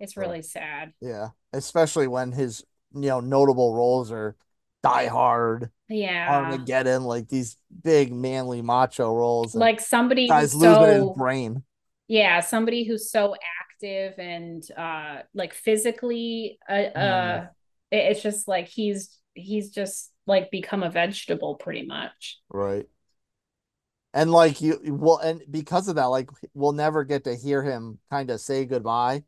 It's 0.00 0.16
Right. 0.16 0.26
really 0.26 0.42
sad. 0.42 0.92
Yeah. 1.00 1.28
Especially 1.52 2.08
when 2.08 2.32
his 2.32 2.64
you 2.92 3.02
know 3.02 3.20
notable 3.20 3.74
roles 3.74 4.10
are 4.10 4.34
Die 4.82 5.06
Hard, 5.06 5.70
Yeah, 5.88 6.26
Armageddon, 6.32 7.04
like 7.04 7.28
these 7.28 7.56
big 7.84 8.12
manly 8.12 8.60
macho 8.60 9.14
roles. 9.14 9.54
like 9.54 9.78
somebody 9.80 10.26
guys 10.26 10.52
who's 10.52 10.62
losing 10.62 11.06
his 11.08 11.16
brain. 11.16 11.62
yeah, 12.08 12.40
somebody 12.40 12.82
who's 12.82 13.08
so 13.08 13.36
active 13.82 14.18
and 14.18 14.62
uh 14.76 15.22
like 15.34 15.54
physically 15.54 16.58
uh, 16.68 16.72
uh 16.72 17.40
Mhm. 17.40 17.48
it's 17.90 18.22
just 18.22 18.48
like 18.48 18.68
he's 18.68 19.18
he's 19.34 19.70
just 19.70 20.10
like 20.26 20.50
become 20.50 20.82
a 20.82 20.90
vegetable 20.90 21.56
pretty 21.56 21.84
much. 21.84 22.38
Right. 22.48 22.86
And 24.14 24.30
like 24.30 24.60
you 24.60 24.78
well 24.86 25.18
and 25.18 25.42
because 25.50 25.88
of 25.88 25.96
that, 25.96 26.04
like 26.06 26.30
we'll 26.54 26.72
never 26.72 27.04
get 27.04 27.24
to 27.24 27.34
hear 27.34 27.62
him 27.62 27.98
kind 28.10 28.30
of 28.30 28.40
say 28.40 28.66
goodbye. 28.66 29.24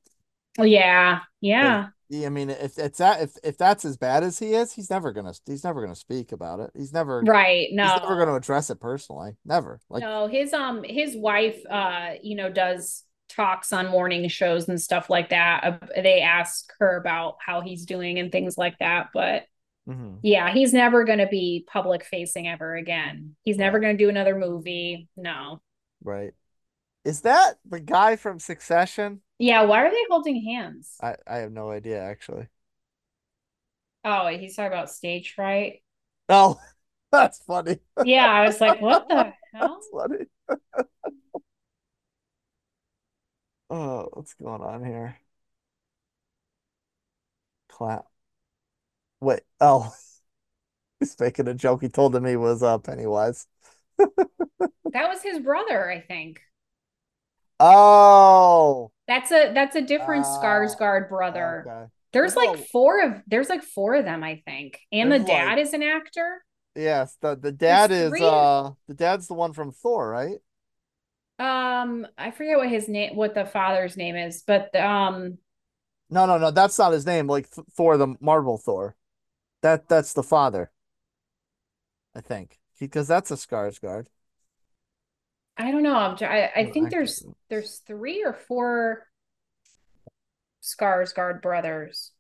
Yeah, 0.59 1.21
yeah. 1.41 1.89
I 2.15 2.29
mean, 2.29 2.51
if 2.51 2.79
it's 2.79 2.99
that 2.99 3.23
if 3.23 3.33
if 3.43 3.57
that's 3.57 3.85
as 3.85 3.97
bad 3.97 4.23
as 4.23 4.39
he 4.39 4.55
is, 4.55 4.73
he's 4.73 4.91
never 4.91 5.11
gonna 5.13 5.33
he's 5.47 5.65
never 5.65 5.81
gonna 5.81 5.97
speak 5.97 6.33
about 6.33 6.61
it. 6.61 6.71
He's 6.77 6.93
never 6.93 7.23
Right. 7.23 7.69
No. 7.73 7.85
He's 7.85 8.03
never 8.03 8.17
gonna 8.19 8.35
address 8.35 8.71
it 8.71 8.79
personally. 8.79 9.37
Never. 9.45 9.81
Like 9.89 10.03
no, 10.03 10.29
his 10.29 10.53
um 10.53 10.85
his 10.85 11.17
wife 11.17 11.61
uh 11.69 12.11
you 12.23 12.37
know 12.37 12.51
does 12.51 13.05
talks 13.35 13.73
on 13.73 13.89
morning 13.89 14.29
shows 14.29 14.69
and 14.69 14.81
stuff 14.81 15.11
like 15.11 15.31
that. 15.31 15.65
Uh, 15.65 15.87
they 16.03 16.21
ask 16.21 16.73
her 16.79 16.97
about 16.97 17.37
how 17.45 17.61
he's 17.61 17.85
doing 17.87 18.19
and 18.19 18.31
things 18.33 18.57
like 18.59 18.79
that, 18.79 19.09
but 19.13 19.45
mhm. 19.89 20.19
yeah, 20.23 20.53
he's 20.53 20.73
never 20.73 21.05
going 21.05 21.19
to 21.19 21.27
be 21.27 21.65
public 21.67 22.05
facing 22.05 22.49
ever 22.49 22.75
again. 22.77 23.37
He's 23.43 23.59
never 23.59 23.79
going 23.81 23.97
to 23.97 24.03
do 24.03 24.09
another 24.09 24.37
movie. 24.37 25.09
No. 25.17 25.61
right. 26.03 26.33
Is 27.05 27.23
that 27.23 27.59
the 27.67 27.81
guy 27.81 28.17
from 28.17 28.39
Succession? 28.39 29.23
Yeah, 29.39 29.63
why 29.65 29.85
are 29.85 29.91
they 29.91 30.05
holding 30.11 30.43
hands? 30.45 30.97
I 31.03 31.17
I 31.27 31.39
have 31.39 31.53
no 31.53 31.71
idea 31.71 32.03
actually. 32.03 32.49
Oh, 34.05 34.27
he's 34.29 34.57
talking 34.57 34.73
about 34.73 34.91
stage 34.91 35.35
fright. 35.35 35.83
Oh, 36.29 36.59
that's 37.13 37.39
funny. 37.41 37.79
Yeah, 38.03 38.27
I 38.27 38.47
was 38.47 38.61
like, 38.61 38.81
what 38.81 39.09
the 39.09 39.33
hell? 39.55 39.81
That's 39.81 39.89
funny. 39.93 40.27
Oh, 43.75 44.09
what's 44.13 44.35
going 44.35 44.63
on 44.63 44.85
here? 44.85 45.19
Clap. 47.69 48.07
Wait. 49.21 49.41
Oh, 49.61 49.93
he's 51.01 51.19
making 51.19 51.49
a 51.49 51.55
joke. 51.55 51.83
He 51.83 51.89
told 51.89 52.15
him 52.15 52.25
he 52.25 52.37
was 52.37 52.63
uh, 52.63 52.79
Pennywise. 52.79 53.47
That 54.93 55.09
was 55.09 55.23
his 55.23 55.41
brother, 55.41 55.91
I 55.91 56.01
think. 56.01 56.41
Oh, 57.59 58.93
That's 59.09 59.33
a 59.33 59.53
that's 59.53 59.75
a 59.75 59.83
different 59.83 60.25
Ah, 60.25 60.41
Skarsgård 60.41 61.09
brother. 61.09 61.65
okay. 61.67 61.91
There's 62.13 62.35
There's 62.35 62.37
like 62.37 62.59
a- 62.61 62.63
four 62.63 63.03
of 63.03 63.23
there's 63.27 63.49
like 63.49 63.65
four 63.65 63.95
of 63.97 64.05
them, 64.05 64.23
I 64.23 64.41
think. 64.47 64.79
And 64.93 65.11
the 65.11 65.19
dad 65.19 65.57
like- 65.57 65.67
is 65.67 65.73
an 65.73 65.83
actor. 65.83 66.45
Yes, 66.77 67.17
the 67.21 67.35
the 67.37 67.51
dad 67.53 67.91
There's 67.91 68.03
is 68.05 68.11
three. 68.11 68.25
uh 68.25 68.71
the 68.87 68.95
dad's 68.95 69.27
the 69.27 69.35
one 69.35 69.53
from 69.53 69.73
Thor, 69.73 70.09
right? 70.11 70.39
Um, 71.39 72.07
I 72.17 72.31
forget 72.31 72.59
what 72.59 72.69
his 72.69 72.89
name, 72.89 73.17
what 73.17 73.35
the 73.35 73.45
father's 73.45 73.97
name 73.97 74.15
is, 74.15 74.43
but 74.47 74.75
um, 74.77 75.39
No, 76.11 76.27
no, 76.27 76.39
no, 76.39 76.51
that's 76.51 76.79
not 76.79 76.93
his 76.93 77.07
name. 77.07 77.27
Like 77.27 77.51
Th- 77.51 77.67
Thor, 77.73 77.97
the 77.97 78.15
Marvel 78.21 78.59
Thor. 78.59 78.97
That 79.63 79.89
that's 79.89 80.13
the 80.15 80.23
father. 80.23 80.71
I 82.15 82.21
think 82.21 82.59
because 82.81 83.07
that's 83.09 83.31
a 83.31 83.35
Skarsgård. 83.35 84.07
I 85.57 85.71
don't 85.71 85.83
know. 85.83 85.95
I'm, 85.97 86.17
I 86.23 86.51
I 86.57 86.71
think 86.73 86.91
there's 86.91 87.25
there's 87.49 87.79
three 87.87 88.25
or 88.25 88.33
four 88.33 89.07
Skarsgård 90.61 91.41
brothers. 91.43 92.11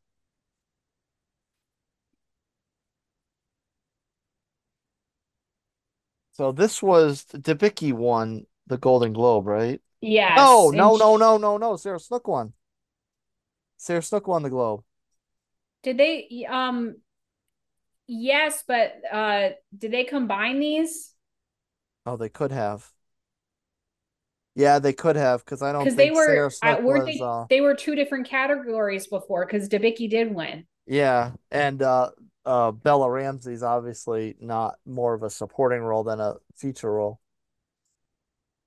So 6.32 6.52
this 6.52 6.82
was 6.82 7.24
the 7.24 7.38
Debicki 7.38 7.92
won 7.92 8.46
the 8.66 8.78
Golden 8.78 9.12
Globe, 9.12 9.46
right? 9.46 9.80
Yes. 10.00 10.68
No, 10.68 10.70
and 10.72 10.92
no, 10.92 10.96
no, 10.96 11.16
no, 11.16 11.38
no, 11.38 11.56
no. 11.58 11.76
Sarah 11.76 12.00
Snook 12.00 12.28
won. 12.28 12.54
Sarah 13.76 14.02
Snook 14.02 14.26
won 14.26 14.42
the 14.42 14.50
Globe. 14.50 14.82
Did 15.82 15.98
they 15.98 16.46
um 16.48 16.96
yes, 18.06 18.64
but 18.66 18.94
uh 19.12 19.50
did 19.76 19.92
they 19.92 20.04
combine 20.04 20.60
these? 20.60 21.12
Oh, 22.06 22.16
they 22.16 22.28
could 22.30 22.50
have. 22.52 22.92
Yeah, 24.54 24.78
they 24.78 24.92
could 24.92 25.16
have 25.16 25.44
because 25.44 25.62
I 25.62 25.72
don't 25.72 25.84
Because 25.84 25.96
they 25.96 26.10
were 26.10 26.26
Sarah 26.26 26.50
uh, 26.62 26.76
was. 26.80 27.06
they 27.06 27.20
Uh, 27.20 27.46
they 27.50 27.60
were 27.60 27.74
two 27.74 27.94
different 27.94 28.26
categories 28.28 29.06
before 29.06 29.46
because 29.46 29.68
Debicki 29.68 30.08
did 30.08 30.34
win. 30.34 30.66
yeah, 30.86 31.32
and 31.50 31.82
uh, 31.82 32.10
uh, 32.44 32.70
Bella 32.72 33.10
Ramsey's 33.10 33.62
obviously 33.62 34.36
not 34.40 34.76
more 34.86 35.14
of 35.14 35.22
a 35.22 35.30
supporting 35.30 35.80
role 35.80 36.04
than 36.04 36.20
a 36.20 36.34
feature 36.56 36.92
role. 36.92 37.20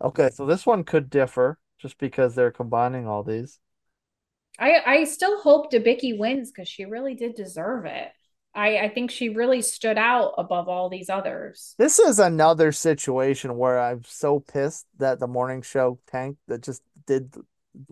Okay, 0.01 0.29
so 0.31 0.45
this 0.45 0.65
one 0.65 0.83
could 0.83 1.09
differ 1.09 1.57
just 1.79 1.97
because 1.97 2.35
they're 2.35 2.51
combining 2.51 3.07
all 3.07 3.23
these. 3.23 3.59
I 4.59 4.81
I 4.85 5.03
still 5.05 5.39
hope 5.41 5.71
Debicki 5.71 6.17
wins 6.17 6.51
because 6.51 6.67
she 6.67 6.85
really 6.85 7.15
did 7.15 7.35
deserve 7.35 7.85
it. 7.85 8.09
I 8.55 8.77
I 8.77 8.89
think 8.89 9.11
she 9.11 9.29
really 9.29 9.61
stood 9.61 9.97
out 9.97 10.33
above 10.37 10.67
all 10.67 10.89
these 10.89 11.09
others. 11.09 11.75
This 11.77 11.99
is 11.99 12.19
another 12.19 12.71
situation 12.71 13.57
where 13.57 13.79
I'm 13.79 14.03
so 14.03 14.39
pissed 14.39 14.87
that 14.97 15.19
the 15.19 15.27
morning 15.27 15.61
show 15.61 15.99
tanked 16.07 16.39
that 16.47 16.63
just 16.63 16.81
did 17.05 17.35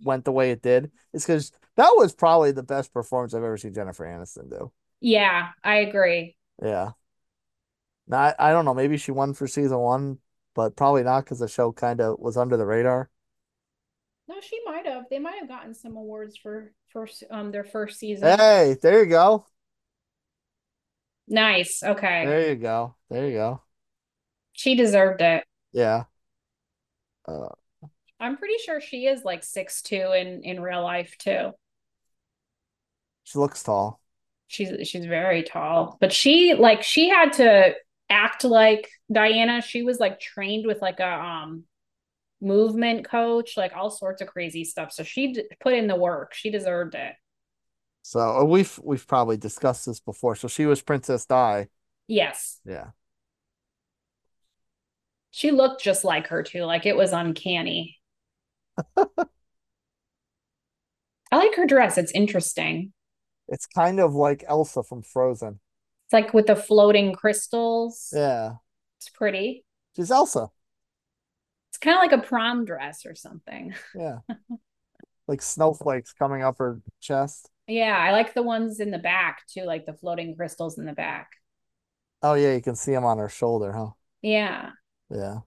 went 0.03 0.25
the 0.25 0.31
way 0.31 0.51
it 0.51 0.61
did. 0.61 0.91
It's 1.13 1.25
because 1.25 1.51
that 1.75 1.93
was 1.95 2.13
probably 2.13 2.51
the 2.51 2.63
best 2.63 2.93
performance 2.93 3.33
I've 3.33 3.43
ever 3.43 3.57
seen 3.57 3.73
Jennifer 3.73 4.05
Aniston 4.05 4.49
do. 4.49 4.71
Yeah, 5.01 5.49
I 5.63 5.77
agree. 5.77 6.35
Yeah. 6.61 6.91
Now, 8.07 8.19
I, 8.19 8.35
I 8.39 8.51
don't 8.51 8.65
know. 8.65 8.73
Maybe 8.73 8.97
she 8.97 9.11
won 9.11 9.33
for 9.33 9.47
season 9.47 9.77
one, 9.79 10.19
but 10.55 10.75
probably 10.75 11.03
not 11.03 11.23
because 11.25 11.39
the 11.39 11.47
show 11.47 11.71
kind 11.71 12.01
of 12.01 12.17
was 12.19 12.37
under 12.37 12.57
the 12.57 12.65
radar. 12.65 13.09
No, 14.27 14.41
she 14.41 14.59
might 14.65 14.87
have. 14.87 15.03
They 15.09 15.19
might 15.19 15.37
have 15.39 15.47
gotten 15.47 15.73
some 15.75 15.95
awards 15.95 16.35
for 16.37 16.73
first 16.87 17.23
um 17.29 17.51
their 17.51 17.63
first 17.63 17.99
season. 17.99 18.37
Hey, 18.37 18.75
there 18.81 19.03
you 19.03 19.09
go. 19.09 19.45
Nice. 21.27 21.83
Okay. 21.83 22.25
There 22.25 22.49
you 22.49 22.55
go. 22.55 22.95
There 23.09 23.27
you 23.27 23.33
go. 23.33 23.61
She 24.53 24.75
deserved 24.75 25.21
it. 25.21 25.43
Yeah. 25.73 26.05
Uh, 27.27 27.49
I'm 28.19 28.37
pretty 28.37 28.57
sure 28.63 28.79
she 28.79 29.07
is 29.07 29.23
like 29.23 29.43
six 29.43 29.81
two 29.81 30.11
in 30.13 30.43
in 30.43 30.61
real 30.61 30.83
life 30.83 31.15
too. 31.17 31.51
she 33.23 33.39
looks 33.39 33.63
tall. 33.63 33.99
She's 34.47 34.87
she's 34.87 35.05
very 35.05 35.43
tall, 35.43 35.97
but 35.99 36.13
she 36.13 36.53
like 36.53 36.83
she 36.83 37.09
had 37.09 37.33
to 37.33 37.73
act 38.09 38.43
like 38.43 38.89
Diana. 39.11 39.61
She 39.61 39.83
was 39.83 39.99
like 39.99 40.19
trained 40.19 40.65
with 40.65 40.81
like 40.81 40.99
a 40.99 41.13
um 41.13 41.63
movement 42.41 43.05
coach, 43.07 43.57
like 43.57 43.75
all 43.75 43.89
sorts 43.89 44.21
of 44.21 44.27
crazy 44.27 44.63
stuff. 44.63 44.91
So 44.91 45.03
she 45.03 45.33
d- 45.33 45.43
put 45.59 45.73
in 45.73 45.87
the 45.87 45.95
work. 45.95 46.33
She 46.33 46.49
deserved 46.51 46.95
it. 46.95 47.13
So 48.03 48.19
uh, 48.19 48.43
we've 48.43 48.79
we've 48.83 49.07
probably 49.07 49.37
discussed 49.37 49.85
this 49.87 49.99
before. 49.99 50.35
So 50.35 50.47
she 50.47 50.65
was 50.65 50.81
Princess 50.81 51.25
Di. 51.25 51.67
Yes. 52.07 52.59
Yeah. 52.65 52.91
She 55.31 55.51
looked 55.51 55.83
just 55.83 56.03
like 56.03 56.27
her 56.27 56.43
too. 56.43 56.63
Like 56.63 56.85
it 56.85 56.95
was 56.95 57.11
uncanny. 57.11 57.99
I 61.31 61.37
like 61.37 61.55
her 61.55 61.65
dress. 61.65 61.97
It's 61.97 62.11
interesting. 62.11 62.93
It's 63.47 63.65
kind 63.65 63.99
of 63.99 64.13
like 64.13 64.43
Elsa 64.47 64.83
from 64.83 65.01
Frozen. 65.01 65.59
It's 66.05 66.13
like 66.13 66.33
with 66.33 66.47
the 66.47 66.55
floating 66.55 67.13
crystals. 67.13 68.11
Yeah. 68.15 68.53
It's 68.97 69.09
pretty. 69.09 69.65
She's 69.95 70.11
Elsa. 70.11 70.49
It's 71.69 71.77
kind 71.77 71.95
of 71.97 72.01
like 72.01 72.23
a 72.23 72.25
prom 72.27 72.65
dress 72.65 73.05
or 73.05 73.15
something. 73.15 73.73
Yeah. 73.95 74.19
like 75.27 75.41
snowflakes 75.41 76.13
coming 76.13 76.43
up 76.43 76.57
her 76.59 76.79
chest. 77.01 77.49
Yeah, 77.67 77.97
I 77.97 78.11
like 78.11 78.33
the 78.33 78.43
ones 78.43 78.79
in 78.79 78.91
the 78.91 78.99
back 78.99 79.41
too, 79.47 79.63
like 79.63 79.85
the 79.85 79.93
floating 79.93 80.35
crystals 80.35 80.77
in 80.77 80.85
the 80.85 80.93
back. 80.93 81.31
Oh 82.21 82.33
yeah, 82.35 82.53
you 82.53 82.61
can 82.61 82.75
see 82.75 82.91
them 82.91 83.05
on 83.05 83.17
her 83.17 83.29
shoulder, 83.29 83.71
huh? 83.71 83.91
Yeah. 84.21 84.71
Yeah. 85.09 85.39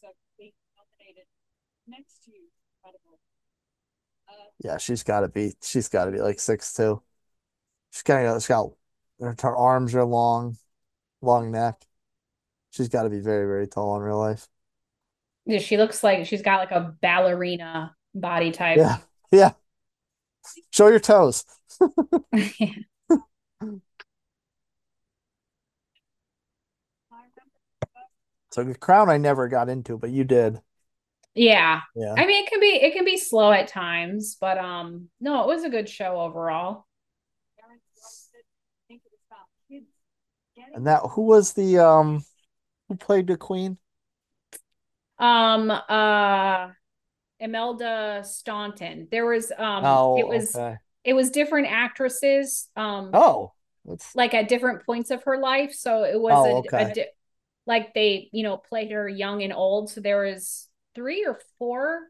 So 0.00 0.08
they 0.38 0.54
nominated 0.76 1.26
next 1.86 2.24
to 2.24 2.32
incredible. 2.32 3.18
Uh, 4.28 4.50
Yeah, 4.64 4.78
she's 4.78 5.02
gotta 5.02 5.28
be 5.28 5.54
she's 5.62 5.88
gotta 5.88 6.10
be 6.10 6.20
like 6.20 6.40
six 6.40 6.72
two. 6.72 7.02
She's 7.90 8.02
got 8.02 8.34
she's 8.34 8.46
got 8.46 8.70
her, 9.20 9.34
her 9.40 9.56
arms 9.56 9.94
are 9.94 10.04
long, 10.04 10.56
long 11.22 11.50
neck. 11.50 11.84
She's 12.70 12.88
gotta 12.88 13.08
be 13.08 13.20
very, 13.20 13.46
very 13.46 13.66
tall 13.66 13.96
in 13.96 14.02
real 14.02 14.18
life. 14.18 14.46
Yeah, 15.46 15.58
she 15.58 15.76
looks 15.76 16.04
like 16.04 16.26
she's 16.26 16.42
got 16.42 16.58
like 16.58 16.70
a 16.70 16.94
ballerina 17.00 17.94
body 18.14 18.50
type. 18.50 18.76
Yeah. 18.76 18.98
Yeah. 19.32 19.52
Show 20.70 20.88
your 20.88 21.00
toes. 21.00 21.44
So 28.50 28.64
the 28.64 28.74
crown 28.74 29.08
I 29.08 29.18
never 29.18 29.46
got 29.46 29.68
into, 29.68 29.96
but 29.98 30.10
you 30.10 30.24
did. 30.24 30.60
yeah. 31.34 31.82
Yeah. 31.94 32.14
I 32.16 32.26
mean, 32.26 32.44
it 32.44 32.50
can 32.50 32.60
be 32.60 32.66
it 32.66 32.92
can 32.92 33.04
be 33.04 33.16
slow 33.16 33.52
at 33.52 33.68
times, 33.68 34.36
but 34.40 34.58
um, 34.58 35.10
no, 35.20 35.42
it 35.42 35.46
was 35.46 35.62
a 35.64 35.70
good 35.70 35.88
show 35.88 36.20
overall. 36.20 36.86
parents 37.60 37.84
loved 38.02 38.34
it. 38.34 38.44
I 38.44 38.82
think 38.88 39.02
it 39.04 39.12
was 39.12 39.20
about 39.30 39.46
kids 39.70 39.86
getting 40.56 40.57
And 40.74 40.86
that 40.86 41.02
who 41.12 41.22
was 41.22 41.52
the 41.52 41.78
um 41.78 42.24
who 42.88 42.96
played 42.96 43.28
the 43.28 43.36
queen? 43.36 43.78
Um, 45.18 45.70
uh, 45.70 46.68
Imelda 47.40 48.22
Staunton. 48.24 49.08
There 49.10 49.26
was 49.26 49.52
um, 49.56 50.02
Oh, 50.02 50.14
it 50.14 50.28
was 50.28 50.60
okay. 50.60 50.78
it 51.04 51.14
was 51.14 51.30
different 51.30 51.68
actresses. 51.68 52.68
Um, 52.76 53.22
Oh, 53.22 53.52
that's 53.84 54.16
like 54.16 54.34
at 54.34 54.48
different 54.48 54.84
points 54.86 55.10
of 55.10 55.24
her 55.24 55.38
life. 55.38 55.74
So 55.74 56.04
it 56.04 56.20
was 56.20 56.44
Oh, 56.44 56.46
a, 56.46 56.62
a 56.76 56.84
okay. 56.84 56.92
di- 56.92 57.06
like 57.66 57.94
they, 57.94 58.30
you 58.32 58.44
know, 58.44 58.56
played 58.58 58.92
her 58.92 59.08
young 59.08 59.42
and 59.42 59.52
old. 59.52 59.90
So 59.90 60.00
there 60.02 60.22
was 60.24 60.68
three 60.94 61.26
or 61.26 61.40
four 61.58 62.02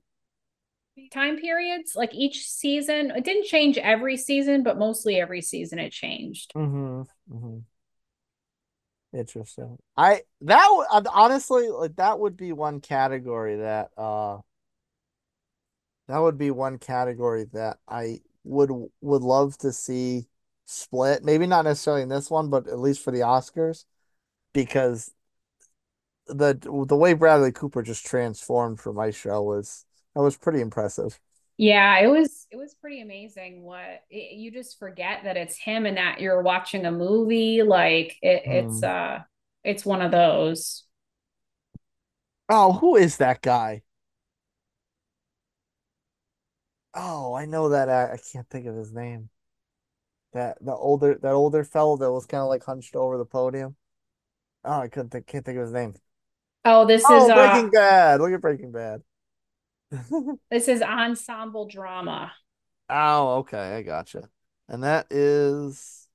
time 1.10 1.38
periods. 1.38 1.94
Like 1.96 2.14
each 2.14 2.46
season, 2.48 3.10
it 3.10 3.24
didn't 3.24 3.46
change 3.46 3.78
every 3.78 4.16
season, 4.16 4.62
but 4.62 4.78
mostly 4.78 5.16
every 5.20 5.42
season 5.42 5.78
it 5.78 5.92
changed. 5.92 6.54
mm-hmm, 6.54 7.02
mm-hmm. 7.32 7.58
Interesting. 9.12 9.78
I 9.96 10.22
that 10.42 10.62
w- 10.64 10.84
uh, 10.90 11.02
honestly 11.12 11.68
like 11.70 11.96
that 11.96 12.18
would 12.20 12.36
be 12.36 12.52
one 12.52 12.80
category 12.80 13.56
that 13.56 13.90
uh 13.96 14.38
that 16.08 16.18
would 16.18 16.38
be 16.38 16.50
one 16.50 16.78
category 16.78 17.44
that 17.52 17.78
I 17.88 18.20
would 18.44 18.70
would 19.00 19.22
love 19.22 19.56
to 19.58 19.72
see 19.72 20.28
split. 20.66 21.24
Maybe 21.24 21.46
not 21.46 21.64
necessarily 21.64 22.02
in 22.02 22.08
this 22.08 22.30
one, 22.30 22.50
but 22.50 22.66
at 22.68 22.78
least 22.78 23.02
for 23.02 23.10
the 23.10 23.20
Oscars, 23.20 23.84
because 24.52 25.12
the 26.26 26.58
the 26.86 26.96
way 26.96 27.14
Bradley 27.14 27.52
Cooper 27.52 27.82
just 27.82 28.06
transformed 28.06 28.80
for 28.80 28.92
show 29.10 29.42
was 29.42 29.84
that 30.14 30.22
was 30.22 30.36
pretty 30.36 30.60
impressive. 30.60 31.18
Yeah, 31.58 31.98
it 31.98 32.06
was 32.06 32.46
it 32.52 32.56
was 32.56 32.74
pretty 32.74 33.00
amazing. 33.00 33.64
What 33.64 34.02
it, 34.10 34.34
you 34.36 34.52
just 34.52 34.78
forget 34.78 35.24
that 35.24 35.36
it's 35.36 35.56
him 35.58 35.86
and 35.86 35.96
that 35.96 36.20
you're 36.20 36.42
watching 36.42 36.86
a 36.86 36.92
movie. 36.92 37.62
Like 37.64 38.16
it, 38.22 38.44
it's 38.46 38.80
Hmm. 38.80 38.84
uh, 38.84 39.20
it's 39.64 39.84
one 39.84 40.00
of 40.02 40.12
those. 40.12 40.84
Oh, 42.50 42.74
who 42.74 42.96
is 42.96 43.16
that 43.18 43.40
guy? 43.42 43.82
Oh, 46.92 47.32
I 47.34 47.46
know 47.46 47.70
that 47.70 47.88
act- 47.88 48.12
I 48.12 48.18
can't 48.32 48.48
think 48.50 48.66
of 48.66 48.76
his 48.76 48.92
name. 48.92 49.30
That 50.32 50.58
the 50.64 50.74
older 50.74 51.14
that 51.22 51.32
older 51.32 51.64
fellow 51.64 51.96
that 51.98 52.12
was 52.12 52.26
kind 52.26 52.42
of 52.42 52.48
like 52.48 52.64
hunched 52.64 52.94
over 52.96 53.16
the 53.18 53.24
podium. 53.26 53.76
Oh, 54.64 54.80
I 54.80 54.88
couldn't 54.88 55.10
think 55.10 55.26
can't 55.26 55.44
think 55.46 55.56
of 55.58 55.64
his 55.64 55.72
name. 55.72 55.94
Oh, 56.64 56.86
this 56.86 57.08
Oh, 57.08 57.10
is 57.10 57.28
uh, 57.28 57.34
Breaking 57.34 57.70
Bad. 57.70 58.20
Look 58.20 58.32
at 58.32 58.40
Breaking 58.40 58.72
Bad. 58.72 59.02
this 60.50 60.68
is 60.68 60.82
ensemble 60.82 61.66
drama. 61.66 62.32
Oh, 62.90 63.36
okay, 63.38 63.76
I 63.76 63.82
gotcha. 63.82 64.28
And 64.68 64.82
that 64.82 65.06
is 65.10 66.06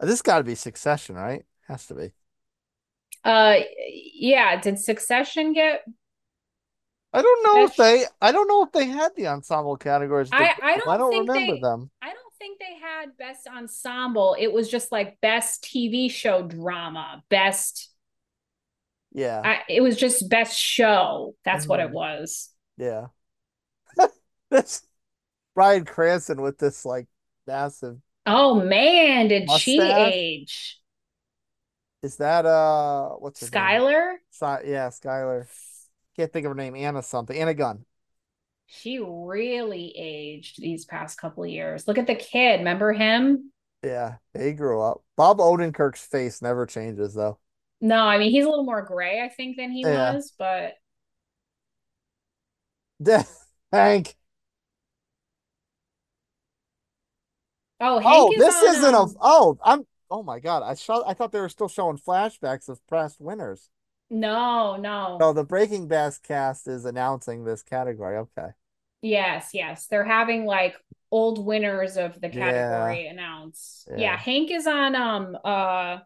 this 0.00 0.22
got 0.22 0.38
to 0.38 0.44
be 0.44 0.54
Succession, 0.54 1.14
right? 1.14 1.44
Has 1.68 1.86
to 1.86 1.94
be. 1.94 2.12
Uh, 3.24 3.60
yeah. 4.14 4.60
Did 4.60 4.78
Succession 4.78 5.52
get? 5.52 5.82
I 7.12 7.20
don't 7.22 7.44
know 7.44 7.64
if 7.64 7.76
they 7.76 8.04
I 8.22 8.32
don't 8.32 8.48
know 8.48 8.64
if 8.64 8.72
they 8.72 8.86
had 8.86 9.12
the 9.16 9.28
ensemble 9.28 9.76
categories. 9.76 10.30
I- 10.32 10.54
I 10.62 10.76
don't 10.78 10.88
I 10.88 10.96
don't 10.96 11.18
remember 11.28 11.54
they- 11.54 11.60
them. 11.60 11.90
I 12.00 12.06
don't 12.06 12.34
think 12.38 12.58
they 12.58 12.78
had 12.80 13.16
best 13.18 13.46
ensemble. 13.46 14.34
It 14.38 14.52
was 14.52 14.68
just 14.70 14.90
like 14.90 15.20
best 15.20 15.62
TV 15.62 16.10
show 16.10 16.42
drama, 16.42 17.22
best. 17.28 17.90
Yeah. 19.12 19.42
I, 19.44 19.60
it 19.68 19.82
was 19.82 19.96
just 19.96 20.28
best 20.30 20.58
show. 20.58 21.34
That's 21.44 21.66
what 21.68 21.80
it 21.80 21.90
Mhm. 21.90 21.92
was. 21.92 22.48
Yeah. 22.82 23.08
This 24.50 24.86
Bryan 25.54 25.84
Cranston 25.86 26.42
with 26.42 26.58
this 26.58 26.84
like 26.86 27.08
massive 27.46 28.00
Oh 28.26 28.54
man, 28.60 29.28
did 29.28 29.48
she 29.50 29.92
age? 29.92 30.80
is 32.02 32.16
that 32.16 32.46
uh 32.46 33.10
what's 33.18 33.40
her 33.40 33.48
name? 33.50 33.74
Skylar? 33.80 34.16
Sky 34.30 34.62
yeah, 34.66 34.88
Skylar. 34.88 35.46
Can't 36.16 36.32
think 36.32 36.46
of 36.46 36.50
her 36.50 36.56
name. 36.56 36.76
Anna 36.76 37.02
something. 37.02 37.36
Anna 37.36 37.54
Gunn. 37.54 37.84
She 38.66 38.98
really 38.98 39.92
aged 39.96 40.60
these 40.60 40.84
past 40.84 41.18
couple 41.18 41.44
of 41.44 41.50
years. 41.50 41.86
Look 41.86 41.98
at 41.98 42.06
the 42.06 42.14
kid. 42.14 42.58
Remember 42.60 42.92
him? 42.92 43.52
Yeah, 43.82 44.18
he 44.34 44.52
grew 44.52 44.80
up. 44.80 45.02
Bob 45.16 45.38
Odenkirk's 45.38 46.04
face 46.06 46.40
never 46.42 46.66
changes 46.66 47.14
though. 47.14 47.38
No, 47.80 48.04
I 48.06 48.18
mean 48.18 48.30
he's 48.30 48.44
a 48.44 48.48
little 48.48 48.64
more 48.64 48.82
gray, 48.82 49.20
I 49.22 49.28
think, 49.28 49.56
than 49.56 49.70
he 49.72 49.84
Yeah. 49.84 50.16
was, 50.16 50.32
but 50.38 50.74
Hank. 53.72 54.16
oh, 57.80 57.98
Hank 57.98 58.30
Oh, 58.30 58.32
is 58.32 58.48
this 58.48 58.48
on, 58.48 58.74
isn't 58.76 58.94
a 58.94 58.98
um, 59.02 59.16
oh, 59.20 59.58
I'm 59.64 59.86
oh 60.10 60.22
my 60.22 60.38
God. 60.40 60.62
I 60.62 60.74
saw 60.74 61.02
I 61.06 61.14
thought 61.14 61.32
they 61.32 61.40
were 61.40 61.48
still 61.48 61.68
showing 61.68 61.98
flashbacks 61.98 62.68
of 62.68 62.86
past 62.86 63.20
winners. 63.20 63.70
no, 64.10 64.76
no. 64.76 65.18
So 65.20 65.32
the 65.32 65.44
Breaking 65.44 65.88
Bad 65.88 66.14
cast 66.22 66.68
is 66.68 66.84
announcing 66.84 67.44
this 67.44 67.62
category. 67.62 68.16
Okay. 68.18 68.48
Yes, 69.02 69.50
yes. 69.52 69.86
They're 69.88 70.04
having 70.04 70.44
like 70.44 70.76
old 71.10 71.44
winners 71.44 71.96
of 71.96 72.20
the 72.20 72.28
Yeah. 72.30 72.38
category 72.38 73.06
announced. 73.08 73.88
Yeah. 73.90 73.96
Yeah, 73.96 74.16
Hank 74.16 74.50
is 74.50 74.66
on 74.66 74.94
um 74.94 75.36
uh 75.44 75.98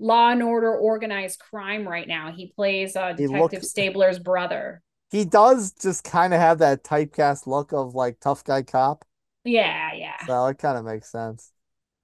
Law 0.00 0.30
and 0.30 0.42
Order 0.44 0.76
Organized 0.76 1.40
Crime 1.40 1.88
right 1.88 2.08
now. 2.08 2.32
He 2.32 2.48
plays 2.48 2.96
uh 2.96 3.14
Detective 3.14 3.64
Stabler's 3.64 4.20
brother. 4.20 4.82
He 5.10 5.24
does 5.24 5.72
just 5.72 6.04
kind 6.04 6.34
of 6.34 6.40
have 6.40 6.58
that 6.58 6.84
typecast 6.84 7.46
look 7.46 7.72
of 7.72 7.94
like 7.94 8.20
tough 8.20 8.44
guy 8.44 8.62
cop. 8.62 9.04
Yeah, 9.44 9.92
yeah. 9.94 10.16
So 10.26 10.46
it 10.46 10.58
kind 10.58 10.78
of 10.78 10.84
makes 10.84 11.10
sense. 11.10 11.52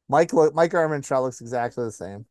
Mike 0.08 0.32
look 0.32 0.54
Mike 0.54 0.72
Ehrmantraut 0.72 1.22
looks 1.22 1.40
exactly 1.42 1.84
the 1.84 1.92
same. 1.92 2.26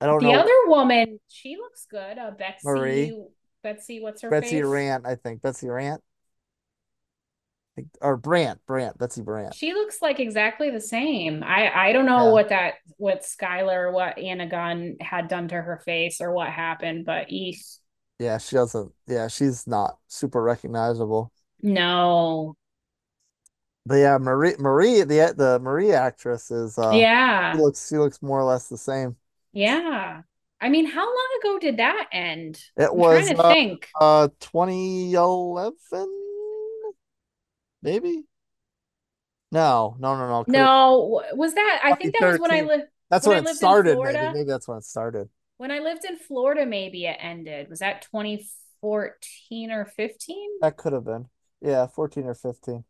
I 0.00 0.06
don't 0.06 0.22
The 0.22 0.26
know 0.32 0.32
other 0.34 0.52
woman, 0.66 1.20
she 1.28 1.56
looks 1.56 1.86
good. 1.86 2.18
Uh 2.18 2.30
Betsy 2.32 2.64
Marie. 2.64 3.14
Betsy, 3.62 4.00
what's 4.00 4.22
her 4.22 4.30
Betsy 4.30 4.40
face? 4.40 4.62
Rant, 4.62 5.06
I 5.06 5.16
think. 5.16 5.42
Betsy 5.42 5.68
Rant. 5.68 6.02
Or 8.00 8.16
Brandt, 8.16 8.64
Brandt, 8.66 8.96
Betsy 8.98 9.20
Brandt. 9.22 9.54
She 9.54 9.72
looks 9.72 10.02
like 10.02 10.18
exactly 10.20 10.70
the 10.70 10.80
same. 10.80 11.42
I 11.42 11.70
I 11.88 11.92
don't 11.92 12.06
know 12.06 12.26
Yeah. 12.26 12.32
what 12.32 12.48
that 12.50 12.74
what 12.96 13.22
Skylar 13.22 13.92
what 13.92 14.18
Anna 14.18 14.48
Gunn 14.48 14.96
had 15.00 15.28
done 15.28 15.48
to 15.48 15.54
her 15.60 15.78
face 15.84 16.20
or 16.20 16.32
what 16.32 16.48
happened, 16.48 17.06
but 17.06 17.28
eesh, 17.28 17.78
Yeah, 18.18 18.38
she 18.38 18.56
doesn't. 18.56 18.92
Yeah, 19.06 19.28
she's 19.28 19.66
not 19.66 19.98
super 20.08 20.42
recognizable. 20.42 21.32
no. 21.62 22.56
But 23.84 23.96
yeah, 23.96 24.18
Marie, 24.18 24.54
Marie, 24.58 25.02
the 25.02 25.32
the 25.36 25.58
Marie 25.60 25.92
actress 25.92 26.50
is. 26.50 26.76
Uh, 26.78 26.90
yeah. 26.90 27.52
She 27.52 27.58
looks. 27.58 27.88
She 27.88 27.96
looks 27.98 28.20
more 28.22 28.40
or 28.40 28.44
less 28.44 28.68
the 28.68 28.78
same. 28.78 29.16
Yeah. 29.52 30.22
I 30.60 30.68
mean, 30.68 30.86
how 30.86 31.04
long 31.04 31.28
ago 31.40 31.58
did 31.58 31.76
that 31.78 32.08
end? 32.12 32.62
It 32.76 32.90
I'm 32.90 32.96
was 32.96 33.24
trying 33.24 33.36
to 33.36 33.42
uh, 33.42 33.52
think. 33.52 33.88
uh 34.00 34.28
2011, 34.40 36.08
maybe. 37.82 38.24
No, 39.52 39.96
no, 40.00 40.16
no, 40.16 40.26
no. 40.28 40.44
No, 40.48 41.22
was 41.34 41.54
that 41.54 41.80
I 41.84 41.94
think 41.94 42.14
that 42.14 42.24
was 42.26 42.38
when 42.38 42.50
I 42.50 42.60
2013. 42.60 42.66
lived 42.66 42.84
that's 43.10 43.26
when 43.26 43.44
when 43.44 43.46
it 43.46 43.56
started. 43.56 43.98
Maybe, 44.02 44.28
maybe 44.32 44.48
that's 44.48 44.66
when 44.68 44.78
it 44.78 44.84
started. 44.84 45.28
When 45.58 45.70
I 45.70 45.78
lived 45.78 46.04
in 46.04 46.16
Florida, 46.18 46.66
maybe 46.66 47.06
it 47.06 47.16
ended. 47.20 47.68
Was 47.68 47.80
that 47.80 48.02
2014 48.02 49.70
or 49.70 49.86
15? 49.86 50.50
That 50.60 50.76
could 50.76 50.92
have 50.92 51.04
been. 51.04 51.28
Yeah, 51.62 51.86
14 51.86 52.24
or 52.26 52.34
15. 52.34 52.84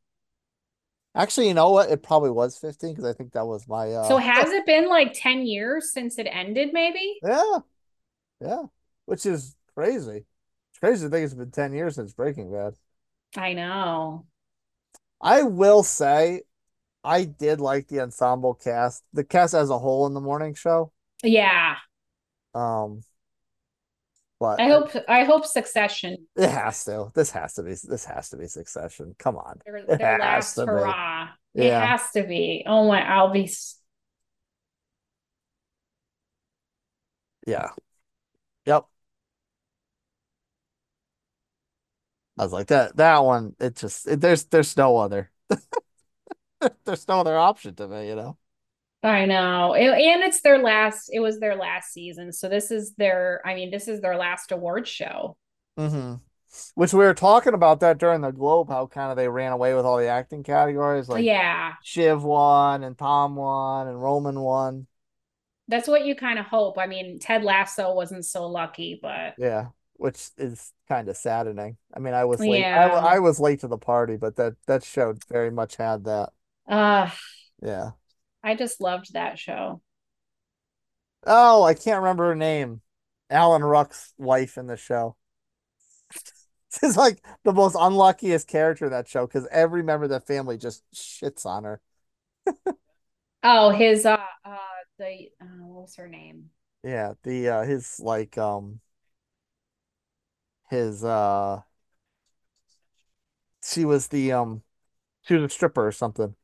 Actually, 1.15 1.49
you 1.49 1.55
know 1.55 1.71
what? 1.71 1.91
It 1.91 2.03
probably 2.03 2.31
was 2.31 2.59
15 2.59 2.91
because 2.95 3.05
I 3.05 3.13
think 3.15 3.33
that 3.33 3.47
was 3.47 3.67
my 3.69 3.93
uh 3.93 4.09
So 4.09 4.17
has 4.19 4.51
it 4.51 4.67
been 4.67 4.89
like 4.89 5.13
10 5.15 5.47
years 5.47 5.93
since 5.93 6.19
it 6.19 6.27
ended, 6.31 6.73
maybe? 6.73 7.23
yeah. 7.23 7.59
Yeah. 8.41 8.65
Which 9.07 9.27
is 9.27 9.57
crazy. 9.75 10.27
It's 10.71 10.81
crazy 10.81 11.07
to 11.07 11.11
think 11.11 11.25
it's 11.25 11.35
been 11.35 11.51
10 11.51 11.73
years 11.73 11.97
since 11.97 12.13
Breaking 12.15 12.53
Bad. 12.53 12.75
I 13.37 13.53
know. 13.53 14.27
I 15.21 15.43
will 15.43 15.83
say 15.83 16.43
I 17.05 17.25
did 17.25 17.61
like 17.61 17.89
the 17.89 18.01
ensemble 18.01 18.55
cast, 18.55 19.05
the 19.13 19.25
cast 19.25 19.55
as 19.55 19.71
a 19.71 19.79
whole 19.79 20.07
in 20.07 20.15
the 20.15 20.21
morning 20.21 20.55
show. 20.55 20.93
Yeah. 21.23 21.77
Um 22.57 23.03
but 24.41 24.63
I 24.63 24.69
hope 24.69 24.91
I 25.09 25.25
hope 25.25 25.47
Succession 25.47 26.27
it 26.37 26.51
has 26.51 26.85
to. 26.85 27.11
This 27.15 27.31
has 27.31 27.55
to 27.55 27.63
be 27.63 27.75
this 27.83 28.05
has 28.05 28.29
to 28.31 28.37
be 28.37 28.47
Succession. 28.47 29.15
Come 29.19 29.37
on. 29.37 29.61
their, 29.65 29.87
It 29.99 30.01
their 30.01 30.19
has 30.21 30.53
last 30.53 30.55
to 30.55 30.67
be. 30.67 30.95
It 31.55 31.71
Yeah. 31.71 31.81
has 31.81 32.11
to 32.13 32.23
be. 32.25 32.65
Oh 32.67 32.87
my, 32.89 33.03
I'll 33.03 33.31
be 33.31 33.51
Yeah. 37.47 37.71
Yep. 38.67 38.87
I 42.39 42.45
was 42.45 42.53
like 42.53 42.69
that 42.69 42.97
that 42.97 43.19
one 43.25 43.55
it 43.61 43.77
just 43.77 44.07
it, 44.07 44.21
there's 44.21 44.45
there's 44.47 44.77
no 44.77 44.99
other 44.99 45.31
there's 46.85 47.07
no 47.09 47.21
other 47.21 47.37
option 47.37 47.75
to 47.77 47.89
me, 47.89 48.09
you 48.09 48.17
know. 48.17 48.39
I 49.07 49.25
know. 49.25 49.75
And 49.75 50.23
it's 50.23 50.41
their 50.41 50.59
last 50.59 51.11
it 51.13 51.21
was 51.21 51.39
their 51.39 51.55
last 51.55 51.93
season. 51.93 52.33
So 52.33 52.49
this 52.49 52.71
is 52.71 52.95
their 52.97 53.41
I 53.45 53.55
mean, 53.55 53.71
this 53.71 53.89
is 53.89 54.01
their 54.01 54.17
last 54.17 54.53
award 54.53 54.89
show. 54.89 55.37
Mm-hmm. 55.79 56.15
Which 56.75 56.93
we 56.93 57.05
were 57.05 57.15
talking 57.15 57.55
about 57.55 57.81
that 57.81 57.99
during 57.99 58.23
the 58.23 58.31
Globe, 58.31 58.69
how 58.69 58.87
kind 58.87 59.11
of 59.11 59.17
they 59.17 59.29
ran 59.29 59.53
away 59.53 59.75
with 59.75 59.85
all 59.85 59.99
the 59.99 60.09
acting 60.09 60.43
categories, 60.43 61.09
like 61.09 61.25
yeah. 61.25 61.75
Shiv 61.83 62.25
won 62.25 62.83
and 62.83 62.97
Tom 62.97 63.37
won 63.37 63.89
and 63.89 64.03
Roman 64.03 64.41
won. 64.41 64.87
That's 65.69 65.89
what 65.89 66.05
you 66.07 66.15
kind 66.15 66.39
of 66.39 66.47
hope. 66.47 66.79
I 66.79 66.87
mean, 66.87 67.19
Ted 67.19 67.45
Lasso 67.45 67.95
wasn't 67.95 68.25
so 68.25 68.47
lucky, 68.47 68.99
but 69.01 69.35
Yeah, 69.39 69.67
which 69.95 70.31
is 70.39 70.73
kind 70.89 71.09
of 71.09 71.17
saddening. 71.17 71.77
I 71.95 71.99
mean, 71.99 72.15
I 72.15 72.25
was 72.25 72.41
late. 72.41 72.65
I, 72.65 72.87
Yeah. 72.87 72.95
I 72.95 73.19
was 73.19 73.39
late 73.39 73.61
to 73.61 73.69
the 73.69 73.79
party, 73.79 74.17
but 74.17 74.37
that 74.37 74.55
that 74.67 74.83
show 74.83 75.15
very 75.29 75.51
much 75.51 75.77
had 75.77 76.05
that. 76.05 76.31
uh 76.67 77.11
Yeah. 77.63 77.91
I 78.47 78.55
just 78.55 78.81
loved 78.81 79.13
that 79.15 79.41
show. 79.41 79.83
Oh, 81.27 81.65
I 81.65 81.75
can't 81.75 82.01
remember 82.01 82.29
her 82.29 82.37
name. 82.37 82.81
Alan 83.29 83.65
Ruck's 83.65 84.15
wife 84.19 84.57
in 84.57 84.69
the 84.69 84.77
show. 84.77 85.17
She's 86.81 86.97
like 86.97 87.25
the 87.43 87.53
most 87.53 87.77
unluckiest 87.79 88.47
character 88.47 88.85
in 88.87 88.93
that 88.93 89.09
show 89.09 89.27
because 89.27 89.49
every 89.51 89.83
member 89.83 90.05
of 90.05 90.11
the 90.11 90.21
family 90.21 90.59
just 90.59 90.85
shits 90.95 91.45
on 91.45 91.65
her. 91.65 91.81
Oh, 93.43 93.71
his 93.71 94.07
uh 94.07 94.17
uh 94.45 94.59
the 94.99 95.31
uh, 95.41 95.45
what 95.65 95.83
was 95.83 95.97
her 95.97 96.09
name? 96.09 96.51
Yeah, 96.85 97.15
the 97.25 97.49
uh 97.49 97.63
his 97.65 97.99
like 98.01 98.39
um 98.39 98.81
his 100.71 101.05
uh 101.05 101.63
she 103.63 103.85
was 103.85 104.09
the 104.09 104.33
um 104.33 104.63
she 105.23 105.35
was 105.35 105.45
a 105.45 105.49
stripper 105.49 105.87
or 105.87 105.93
something. 105.93 106.37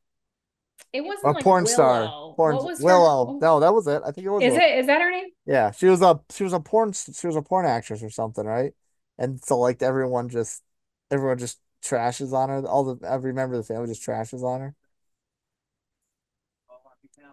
It 0.93 1.01
wasn't 1.03 1.25
Or 1.27 1.33
like 1.35 1.45
porn 1.45 1.67
star. 1.67 2.01
Willow. 2.03 2.33
Porn 2.37 2.57
What 2.57 2.65
was 2.67 2.79
her- 2.81 2.85
Willow. 2.85 3.39
No, 3.41 3.61
that 3.61 3.73
was 3.73 3.87
it. 3.87 4.03
I 4.05 4.11
think 4.11 4.27
it 4.27 4.31
was 4.31 4.43
Is 4.43 4.53
Willow. 4.53 4.65
it 4.65 4.79
is 4.81 4.87
that 4.87 5.01
her 5.01 5.11
name? 5.11 5.29
Yeah, 5.47 5.71
she 5.71 5.87
was 5.87 6.03
a 6.03 6.21
she 6.31 6.45
was 6.45 6.53
a 6.53 6.61
porn 6.61 6.93
she 6.93 7.27
was 7.27 7.37
a 7.37 7.43
porn 7.43 7.67
actress 7.67 8.03
or 8.03 8.11
something, 8.11 8.45
right? 8.45 8.73
And 9.19 9.43
so 9.43 9.59
like 9.59 9.83
everyone 9.83 10.29
just 10.29 10.63
everyone 11.11 11.39
just 11.39 11.59
trashes 11.83 12.33
on 12.33 12.49
her. 12.49 12.67
All 12.67 12.95
the 12.95 13.07
every 13.07 13.33
member 13.33 13.57
of 13.57 13.67
the 13.67 13.73
family 13.75 13.89
just 13.89 14.07
trashes 14.07 14.43
on 14.43 14.61
her. 14.61 14.75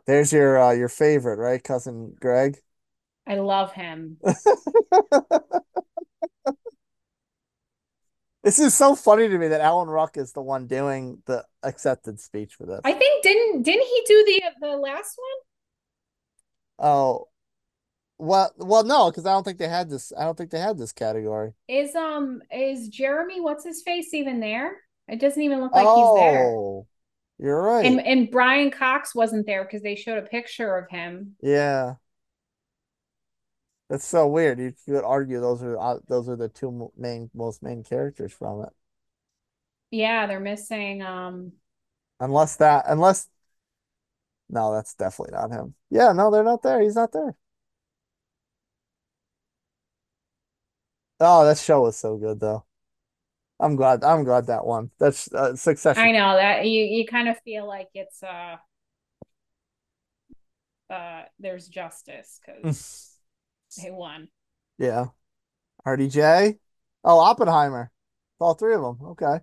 There's 0.06 0.32
your 0.34 0.60
uh 0.60 0.72
your 0.72 0.90
favorite, 0.90 1.38
right? 1.38 1.64
Cousin 1.64 2.16
Greg. 2.20 2.58
I 3.28 3.36
love 3.36 3.74
him. 3.74 4.18
This 8.44 8.60
is 8.60 8.74
so 8.74 8.96
funny 8.96 9.28
to 9.28 9.38
me 9.38 9.50
that 9.50 9.62
Alan 9.62 9.90
Ruck 9.90 10.18
is 10.18 10.32
the 10.32 10.42
one 10.42 10.68
doing 10.68 11.22
the 11.26 11.46
acceptance 11.62 12.24
speech 12.24 12.56
for 12.56 12.66
this. 12.66 12.80
I 12.86 12.94
think 12.94 13.22
didn't 13.22 13.64
didn't 13.64 13.86
he 13.86 14.04
do 14.08 14.24
the 14.26 14.68
the 14.68 14.78
last 14.78 15.18
one? 15.18 16.88
Oh, 16.88 17.28
well, 18.18 18.52
well, 18.58 18.84
no, 18.84 19.10
because 19.10 19.26
I 19.26 19.32
don't 19.32 19.44
think 19.44 19.58
they 19.58 19.68
had 19.68 19.90
this. 19.90 20.12
I 20.18 20.24
don't 20.24 20.38
think 20.38 20.52
they 20.52 20.60
had 20.60 20.78
this 20.78 20.92
category. 20.92 21.54
Is 21.68 21.96
um 21.96 22.42
is 22.52 22.90
Jeremy 22.90 23.42
what's 23.42 23.66
his 23.66 23.82
face 23.82 24.14
even 24.14 24.40
there? 24.40 24.78
It 25.08 25.20
doesn't 25.20 25.42
even 25.42 25.62
look 25.62 25.74
like 25.74 25.86
he's 25.86 26.16
there. 26.16 26.46
Oh, 26.46 26.88
you're 27.40 27.62
right. 27.62 27.86
And 27.86 28.00
and 28.02 28.30
Brian 28.30 28.72
Cox 28.72 29.16
wasn't 29.16 29.46
there 29.46 29.64
because 29.64 29.82
they 29.82 29.96
showed 29.96 30.18
a 30.18 30.28
picture 30.28 30.78
of 30.78 30.90
him. 30.90 31.36
Yeah. 31.42 31.96
That's 33.90 34.06
so 34.06 34.28
weird. 34.28 34.60
You 34.60 34.74
could 34.86 35.04
argue 35.04 35.40
those 35.42 35.62
are 35.64 35.78
uh, 35.80 36.00
those 36.08 36.30
are 36.30 36.36
the 36.36 36.50
two 36.50 36.92
main 36.96 37.30
most 37.34 37.62
main 37.64 37.84
characters 37.84 38.32
from 38.34 38.62
it. 38.64 38.70
Yeah, 39.92 40.28
they're 40.28 40.40
missing 40.40 41.02
um 41.02 41.54
Unless 42.20 42.58
that, 42.58 42.86
unless 42.88 43.30
no, 44.50 44.74
that's 44.74 44.96
definitely 44.96 45.34
not 45.38 45.52
him. 45.52 45.76
Yeah, 45.90 46.12
no, 46.14 46.32
they're 46.32 46.44
not 46.44 46.64
there. 46.64 46.82
He's 46.82 46.96
not 46.96 47.12
there. 47.12 47.36
Oh, 51.20 51.46
that 51.46 51.58
show 51.58 51.82
was 51.82 51.98
so 51.98 52.18
good 52.18 52.40
though. 52.40 52.66
I'm 53.60 53.76
glad. 53.76 54.04
I'm 54.04 54.24
glad 54.24 54.48
that 54.48 54.66
one. 54.66 54.92
That's 55.00 55.34
uh, 55.34 55.56
I 55.96 56.12
know 56.12 56.36
that 56.36 56.66
you 56.68 56.84
you 56.84 57.06
kind 57.06 57.28
of 57.28 57.40
feel 57.42 57.68
like 57.68 57.90
it's 57.94 58.24
uh 58.24 58.58
uh 60.90 61.24
there's 61.40 61.68
justice 61.68 62.40
because 62.46 63.12
they 63.78 63.92
won. 63.92 64.30
Yeah. 64.78 65.08
RDJ. 65.86 66.60
Oh, 67.04 67.20
Oppenheimer. 67.20 67.92
All 68.40 68.54
three 68.54 68.76
of 68.76 68.82
them. 68.82 68.98
Okay. 69.12 69.40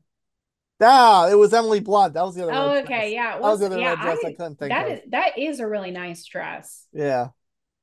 Yeah, 0.81 1.31
it 1.31 1.35
was 1.39 1.55
Emily 1.55 1.81
Blunt. 1.81 2.15
That 2.15 2.23
was 2.24 2.35
the 2.35 2.43
other 2.44 2.53
Oh, 2.53 2.78
okay, 2.81 2.86
dress. 2.86 3.12
yeah, 3.12 3.36
it 3.36 3.43
That 3.43 3.48
was 3.51 3.61
the 3.61 3.66
other 3.66 3.78
yeah, 3.78 3.90
red 3.90 4.01
dress 4.01 4.24
I, 4.24 4.28
I, 4.28 4.32
couldn't 4.32 4.57
think 4.57 4.70
that 4.70 4.86
of. 4.86 4.93
is 4.93 5.01
that 5.11 5.39
is 5.39 5.61
a 5.61 5.66
really 5.66 5.90
nice 5.90 6.24
dress. 6.27 6.86
Yeah. 6.93 7.28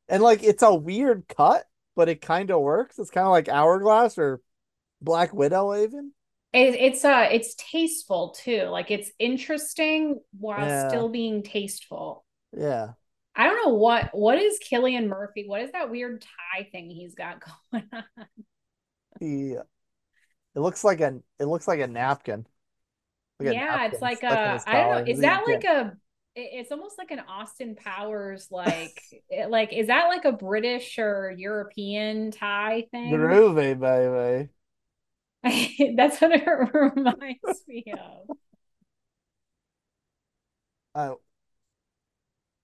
And 0.10 0.24
like 0.24 0.44
it's 0.44 0.64
a 0.64 0.74
weird 0.76 1.28
cut, 1.28 1.66
but 1.96 2.10
it 2.10 2.22
kind 2.22 2.52
of 2.52 2.62
works. 2.62 3.00
It's 3.00 3.10
kind 3.12 3.26
of 3.28 3.32
like 3.32 3.50
Hourglass 3.50 4.18
or 4.18 4.42
Black 5.02 5.34
Widow 5.34 5.76
even. 5.84 6.14
It, 6.54 6.76
it's 6.76 7.04
uh 7.06 7.28
it's 7.32 7.56
tasteful 7.56 8.32
too. 8.38 8.64
Like 8.66 8.92
it's 8.92 9.12
interesting 9.20 10.20
while 10.40 10.68
Yeah. 10.68 10.88
still 10.90 11.10
being 11.10 11.42
tasteful. 11.44 12.26
Yeah. 12.56 12.94
I 13.36 13.48
don't 13.48 13.66
know 13.66 13.74
what 13.74 14.10
what 14.14 14.38
is 14.38 14.60
Cillian 14.60 15.08
Murphy? 15.08 15.46
What 15.48 15.62
is 15.62 15.72
that 15.72 15.90
weird 15.90 16.22
tie 16.22 16.70
thing 16.72 16.90
he's 16.90 17.16
got 17.16 17.44
going 17.72 17.90
on? 17.92 18.26
He 19.20 19.54
it 19.54 20.60
looks 20.60 20.84
like 20.84 21.02
a 21.02 21.22
it 21.40 21.46
looks 21.46 21.68
like 21.68 21.80
a 21.80 21.88
napkin. 21.88 22.46
Like 23.40 23.50
a 23.50 23.54
yeah, 23.54 23.66
napkin 23.72 23.92
it's 23.92 24.02
like 24.02 24.24
a 24.24 24.64
I 24.68 24.74
don't 24.74 24.92
know. 24.92 25.12
Is 25.12 25.22
that 25.22 25.46
like 25.46 25.64
a 25.64 25.98
it's 26.36 26.72
almost 26.72 26.98
like 26.98 27.12
an 27.12 27.22
Austin 27.28 27.76
Powers 27.76 28.48
like 28.52 29.00
like 29.50 29.74
is 29.74 29.88
that 29.88 30.08
like 30.08 30.26
a 30.26 30.32
British 30.32 30.98
or 31.00 31.34
European 31.38 32.32
tie 32.32 32.88
thing? 32.92 33.12
groovy, 33.12 33.80
baby? 33.80 34.50
That's 35.98 36.22
what 36.22 36.32
it 36.32 36.48
reminds 36.74 37.68
me 37.68 37.86
of. 37.92 38.38
Uh, 40.96 41.16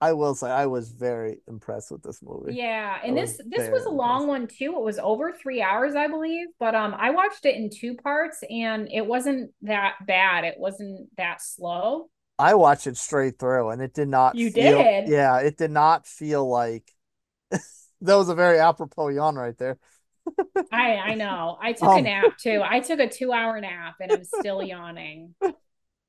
I 0.00 0.14
will 0.14 0.34
say 0.34 0.50
I 0.50 0.66
was 0.66 0.90
very 0.90 1.40
impressed 1.46 1.90
with 1.90 2.02
this 2.02 2.22
movie. 2.22 2.54
Yeah, 2.54 2.98
I 3.02 3.06
and 3.06 3.16
was 3.16 3.36
this 3.36 3.46
this 3.48 3.70
was 3.70 3.84
a 3.84 3.90
long 3.90 4.26
one 4.26 4.46
too. 4.46 4.74
It 4.76 4.82
was 4.82 4.98
over 4.98 5.32
three 5.32 5.60
hours, 5.60 5.94
I 5.94 6.08
believe. 6.08 6.46
But 6.58 6.74
um, 6.74 6.94
I 6.96 7.10
watched 7.10 7.44
it 7.44 7.56
in 7.56 7.68
two 7.70 7.96
parts, 7.96 8.42
and 8.48 8.88
it 8.90 9.04
wasn't 9.04 9.52
that 9.62 9.96
bad. 10.06 10.44
It 10.44 10.58
wasn't 10.58 11.14
that 11.16 11.42
slow. 11.42 12.08
I 12.38 12.54
watched 12.54 12.86
it 12.86 12.96
straight 12.96 13.38
through, 13.38 13.68
and 13.70 13.82
it 13.82 13.92
did 13.92 14.08
not. 14.08 14.36
You 14.36 14.50
feel- 14.50 14.78
did? 14.78 15.08
Yeah, 15.08 15.38
it 15.40 15.58
did 15.58 15.70
not 15.70 16.06
feel 16.06 16.48
like. 16.48 16.90
that 17.50 18.14
was 18.14 18.30
a 18.30 18.34
very 18.34 18.58
apropos 18.58 19.08
yawn 19.08 19.36
right 19.36 19.56
there. 19.58 19.78
I 20.72 20.96
I 20.96 21.14
know. 21.14 21.58
I 21.60 21.72
took 21.72 21.88
a 21.90 21.92
Um, 21.92 22.04
nap 22.04 22.38
too. 22.38 22.62
I 22.64 22.80
took 22.80 23.00
a 23.00 23.08
two 23.08 23.32
hour 23.32 23.60
nap, 23.60 23.96
and 24.00 24.12
I'm 24.12 24.24
still 24.24 24.62
yawning. 24.62 25.34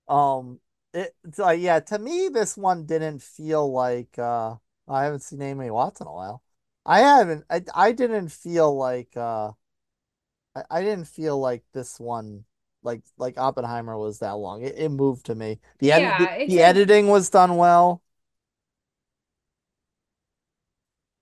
Um, 0.08 0.60
it 0.94 1.16
it's 1.24 1.40
like 1.40 1.60
yeah, 1.62 1.80
to 1.80 2.00
me 2.00 2.30
this 2.30 2.58
one 2.58 2.86
didn't 2.86 3.22
feel 3.22 3.72
like 3.72 4.18
uh 4.20 4.56
I 4.88 5.04
haven't 5.06 5.22
seen 5.22 5.42
Amy 5.42 5.72
Watts 5.72 6.02
in 6.02 6.08
a 6.08 6.14
while. 6.14 6.44
I 6.86 7.00
haven't 7.02 7.46
I 7.50 7.64
I 7.74 7.92
didn't 7.92 8.30
feel 8.30 8.76
like 8.76 9.16
uh 9.16 9.52
I, 10.56 10.64
I 10.70 10.82
didn't 10.82 11.06
feel 11.06 11.40
like 11.40 11.64
this 11.74 12.00
one 12.00 12.46
like 12.84 13.04
like 13.18 13.38
Oppenheimer 13.38 13.98
was 13.98 14.20
that 14.20 14.32
long. 14.34 14.64
It, 14.64 14.78
it 14.78 14.90
moved 14.90 15.26
to 15.28 15.36
me. 15.36 15.60
The 15.80 15.88
Yeah, 15.88 16.12
the, 16.12 16.32
the 16.46 16.62
editing 16.62 17.08
was 17.08 17.30
done 17.30 17.58
well. 17.58 18.02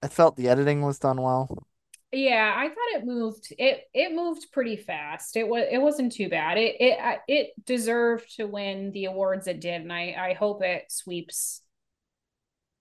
I 0.01 0.09
felt 0.09 0.35
the 0.35 0.49
editing 0.49 0.81
was 0.81 0.99
done 0.99 1.21
well. 1.21 1.65
Yeah, 2.11 2.53
I 2.55 2.67
thought 2.69 2.99
it 3.01 3.05
moved. 3.05 3.53
It 3.57 3.81
it 3.93 4.13
moved 4.15 4.47
pretty 4.51 4.77
fast. 4.77 5.37
It 5.37 5.47
was 5.47 5.65
it 5.69 5.79
wasn't 5.79 6.11
too 6.11 6.27
bad. 6.29 6.57
It 6.57 6.75
it 6.79 7.19
it 7.27 7.65
deserved 7.65 8.35
to 8.37 8.45
win 8.47 8.91
the 8.91 9.05
awards 9.05 9.47
it 9.47 9.59
did, 9.61 9.81
and 9.81 9.93
I 9.93 10.15
I 10.17 10.33
hope 10.33 10.63
it 10.63 10.85
sweeps 10.89 11.61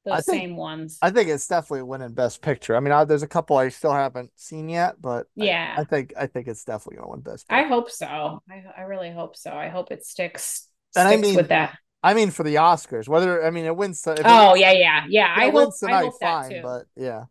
I 0.06 0.16
those 0.16 0.24
think- 0.24 0.38
same 0.40 0.56
ones. 0.56 0.98
I 1.02 1.10
think 1.10 1.28
it's 1.28 1.46
definitely 1.46 1.82
winning 1.82 2.14
Best 2.14 2.40
Picture. 2.40 2.74
I 2.74 2.80
mean, 2.80 2.92
I, 2.92 3.04
there's 3.04 3.22
a 3.22 3.28
couple 3.28 3.58
I 3.58 3.68
still 3.68 3.92
haven't 3.92 4.30
seen 4.36 4.70
yet, 4.70 4.94
but 4.98 5.26
Yeah. 5.34 5.74
I, 5.76 5.84
think 5.84 6.14
I 6.18 6.26
think 6.26 6.48
it's 6.48 6.64
definitely 6.64 6.96
gonna 6.96 7.10
win 7.10 7.20
Best 7.20 7.44
I 7.50 7.64
hope 7.64 7.90
so. 7.90 8.42
I 8.50 8.64
I 8.78 8.82
really 8.82 9.10
hope 9.10 9.36
so. 9.36 9.50
I 9.52 9.68
hope 9.68 9.92
it 9.92 10.06
sticks 10.06 10.66
And 10.96 11.06
I 11.06 11.16
mean, 11.16 11.36
with 11.36 11.48
that. 11.48 11.76
I 12.02 12.14
mean, 12.14 12.30
for 12.30 12.44
the 12.44 12.54
Oscars, 12.54 13.08
whether 13.08 13.44
I 13.44 13.50
mean 13.50 13.66
it 13.66 13.76
wins. 13.76 14.06
If 14.06 14.20
it- 14.20 14.24
Oh 14.24 14.54
yeah, 14.54 14.72
yeah, 14.72 15.04
yeah. 15.06 15.34
I 15.36 15.48
it 15.48 15.52
hope 15.52 15.54
wins 15.54 15.82
I 15.82 15.92
hope 16.04 16.18
that 16.20 16.42
fine. 16.44 16.50
too. 16.50 16.60
But 16.62 16.86
yeah. 16.96 17.24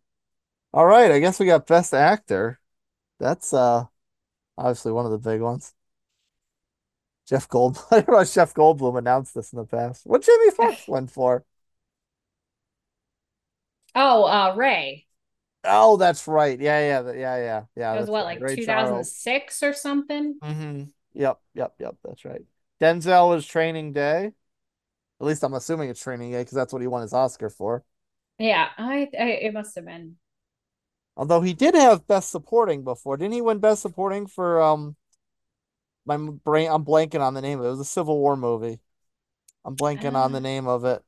All 0.72 0.86
right, 0.86 1.10
I 1.10 1.18
guess 1.18 1.40
we 1.40 1.46
got 1.46 1.66
Best 1.66 1.94
Actor. 1.94 2.60
That's 3.18 3.52
uh 3.52 3.86
obviously 4.56 4.92
one 4.92 5.06
of 5.06 5.12
the 5.12 5.18
big 5.18 5.40
ones. 5.40 5.74
Jeff 7.26 7.48
Goldblum. 7.48 7.84
I 7.90 8.00
don't 8.00 8.10
know 8.10 8.20
if 8.20 8.32
Jeff 8.32 8.54
Goldblum 8.54 8.98
announced 8.98 9.34
this 9.34 9.52
in 9.52 9.58
the 9.58 9.64
past. 9.64 10.06
What 10.06 10.22
Jimmy 10.22 10.50
Foxx 10.50 10.84
went 10.88 11.10
for? 11.10 11.44
Oh, 13.94 14.24
uh, 14.24 14.54
Ray. 14.56 15.06
Oh, 15.64 15.96
that's 15.96 16.26
right. 16.28 16.58
Yeah, 16.58 16.78
yeah, 16.80 17.12
yeah, 17.12 17.36
yeah, 17.36 17.62
yeah. 17.76 17.94
That 17.94 18.00
was 18.00 18.10
what, 18.10 18.24
right. 18.24 18.40
like 18.40 18.56
2006 18.56 19.62
or 19.62 19.72
something? 19.72 20.38
Mm-hmm. 20.42 20.84
Yep, 21.14 21.40
yep, 21.54 21.74
yep. 21.78 21.96
That's 22.04 22.24
right. 22.24 22.42
Denzel 22.80 23.30
was 23.30 23.44
Training 23.44 23.92
Day. 23.92 24.32
At 25.20 25.26
least 25.26 25.42
I'm 25.42 25.54
assuming 25.54 25.90
it's 25.90 26.00
Training 26.00 26.30
Day 26.30 26.38
because 26.38 26.54
that's 26.54 26.72
what 26.72 26.80
he 26.80 26.88
won 26.88 27.02
his 27.02 27.12
Oscar 27.12 27.50
for. 27.50 27.84
Yeah, 28.38 28.68
I, 28.78 29.08
I 29.18 29.24
it 29.24 29.52
must 29.52 29.74
have 29.74 29.84
been. 29.84 30.16
Although 31.18 31.42
he 31.42 31.52
did 31.52 31.74
have 31.74 32.06
Best 32.06 32.30
Supporting 32.30 32.84
before. 32.84 33.16
Didn't 33.18 33.34
he 33.34 33.42
win 33.42 33.58
Best 33.58 33.82
Supporting 33.82 34.26
for 34.26 34.62
um 34.62 34.96
my 36.06 36.16
brain 36.16 36.70
I'm 36.70 36.84
blanking 36.84 37.20
on 37.20 37.34
the 37.34 37.42
name 37.42 37.58
of 37.58 37.64
it. 37.66 37.68
It 37.68 37.72
was 37.72 37.80
a 37.80 37.84
Civil 37.84 38.18
War 38.18 38.36
movie. 38.36 38.80
I'm 39.64 39.76
blanking 39.76 40.14
on 40.14 40.32
the 40.32 40.38
Uh. 40.38 40.40
name 40.40 40.66
of 40.66 40.84
it. 40.84 41.02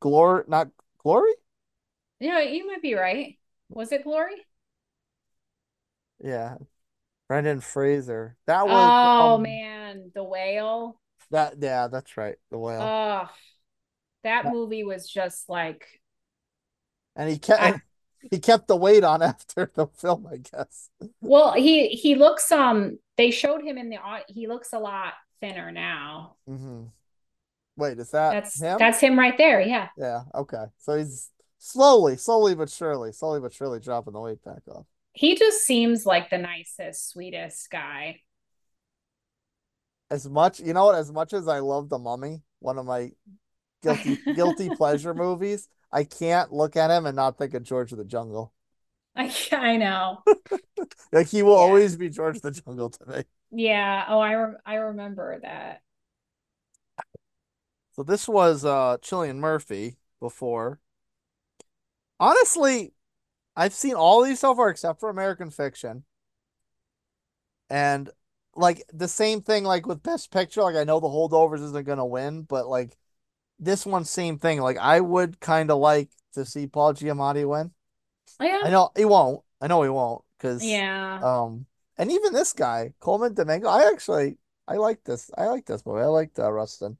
Glory 0.00 0.44
not 0.46 0.68
Glory? 0.98 1.32
Yeah, 2.20 2.40
you 2.40 2.66
might 2.66 2.82
be 2.82 2.94
right. 2.94 3.38
Was 3.70 3.92
it 3.92 4.04
Glory? 4.04 4.36
Yeah. 6.22 6.56
Brendan 7.28 7.60
Fraser. 7.60 8.36
That 8.46 8.68
was 8.68 8.98
Oh 9.02 9.36
um, 9.36 9.42
man, 9.42 10.12
The 10.14 10.24
Whale. 10.24 11.00
that 11.30 11.54
yeah, 11.60 11.88
that's 11.88 12.16
right. 12.16 12.36
The 12.50 12.58
whale. 12.58 12.82
Oh, 12.82 13.28
that 14.22 14.44
Yeah. 14.44 14.50
movie 14.50 14.84
was 14.84 15.08
just 15.08 15.48
like 15.48 15.86
and 17.16 17.28
he 17.30 17.38
kept 17.38 17.62
I- 17.62 17.80
he 18.30 18.38
kept 18.38 18.68
the 18.68 18.76
weight 18.76 19.04
on 19.04 19.22
after 19.22 19.70
the 19.74 19.86
film, 19.86 20.26
I 20.30 20.36
guess. 20.38 20.90
well, 21.20 21.52
he 21.54 21.88
he 21.88 22.14
looks 22.14 22.50
um 22.52 22.98
they 23.16 23.30
showed 23.30 23.62
him 23.62 23.78
in 23.78 23.88
the 23.90 23.98
he 24.28 24.46
looks 24.46 24.72
a 24.72 24.78
lot 24.78 25.14
thinner 25.40 25.70
now. 25.70 26.36
Mm-hmm. 26.48 26.84
Wait, 27.76 27.98
is 27.98 28.10
that 28.10 28.30
That's 28.30 28.60
him? 28.60 28.78
that's 28.78 29.00
him 29.00 29.18
right 29.18 29.36
there. 29.36 29.60
Yeah. 29.60 29.88
Yeah, 29.98 30.22
okay. 30.34 30.64
So 30.78 30.96
he's 30.96 31.30
slowly, 31.58 32.16
slowly 32.16 32.54
but 32.54 32.70
surely, 32.70 33.12
slowly 33.12 33.40
but 33.40 33.52
surely 33.52 33.80
dropping 33.80 34.14
the 34.14 34.20
weight 34.20 34.42
back 34.42 34.62
off. 34.70 34.86
He 35.12 35.34
just 35.34 35.62
seems 35.62 36.04
like 36.06 36.30
the 36.30 36.38
nicest, 36.38 37.10
sweetest 37.10 37.70
guy. 37.70 38.20
As 40.10 40.28
much, 40.28 40.60
you 40.60 40.72
know 40.72 40.86
what, 40.86 40.94
as 40.94 41.10
much 41.12 41.32
as 41.32 41.48
I 41.48 41.58
love 41.58 41.88
The 41.88 41.98
Mummy, 41.98 42.42
one 42.60 42.78
of 42.78 42.86
my 42.86 43.10
guilty 43.82 44.18
guilty 44.34 44.68
pleasure 44.70 45.14
movies, 45.14 45.68
I 45.92 46.04
can't 46.04 46.52
look 46.52 46.76
at 46.76 46.90
him 46.90 47.06
and 47.06 47.16
not 47.16 47.38
think 47.38 47.54
of 47.54 47.62
George 47.64 47.92
of 47.92 47.98
the 47.98 48.04
Jungle. 48.04 48.52
I 49.16 49.32
I 49.52 49.76
know. 49.76 50.24
Like 51.12 51.28
he 51.28 51.42
will 51.42 51.54
Yeah. 51.54 51.54
always 51.54 51.96
be 51.96 52.08
George 52.10 52.36
of 52.36 52.42
the 52.42 52.50
Jungle 52.50 52.90
to 52.90 53.06
me. 53.06 53.24
Yeah. 53.50 54.04
Oh, 54.08 54.18
I 54.20 54.34
rem 54.34 54.56
I 54.66 54.74
remember 54.76 55.38
that. 55.40 55.82
So 57.92 58.02
this 58.04 58.28
was 58.28 58.64
uh 58.64 58.98
Cillian 58.98 59.38
Murphy 59.38 59.96
before. 60.20 60.80
Honestly, 62.20 62.92
I've 63.56 63.74
seen 63.74 63.94
all 63.94 64.22
these 64.22 64.40
so 64.40 64.54
far 64.54 64.70
except 64.70 65.00
for 65.00 65.10
American 65.10 65.50
Fiction. 65.50 66.04
And 67.70 68.10
like 68.54 68.82
the 68.92 69.08
same 69.08 69.42
thing 69.42 69.64
like 69.64 69.86
with 69.86 70.02
Best 70.02 70.30
Picture, 70.30 70.62
like 70.62 70.76
I 70.76 70.84
know 70.84 71.00
the 71.00 71.08
holdovers 71.08 71.62
isn't 71.62 71.84
gonna 71.86 72.06
win, 72.06 72.42
but 72.42 72.66
like 72.68 72.96
this 73.58 73.86
one 73.86 74.04
same 74.04 74.38
thing. 74.38 74.60
Like 74.60 74.78
I 74.78 75.00
would 75.00 75.40
kind 75.40 75.70
of 75.70 75.78
like 75.78 76.10
to 76.34 76.44
see 76.44 76.66
Paul 76.66 76.94
Giamatti 76.94 77.48
win. 77.48 77.72
Yeah. 78.40 78.62
I 78.64 78.70
know 78.70 78.90
he 78.96 79.04
won't. 79.04 79.42
I 79.60 79.66
know 79.68 79.82
he 79.82 79.88
won't 79.88 80.24
because 80.38 80.62
Yeah. 80.64 81.20
um 81.22 81.66
and 81.98 82.10
even 82.12 82.32
this 82.32 82.52
guy, 82.52 82.94
Colman 83.00 83.34
Domingo, 83.34 83.68
I 83.68 83.88
actually 83.90 84.38
I 84.68 84.76
like 84.76 85.04
this. 85.04 85.30
I 85.36 85.46
like 85.46 85.66
this 85.66 85.84
movie. 85.86 86.02
I 86.02 86.06
liked 86.06 86.38
uh, 86.38 86.50
Rustin. 86.52 86.98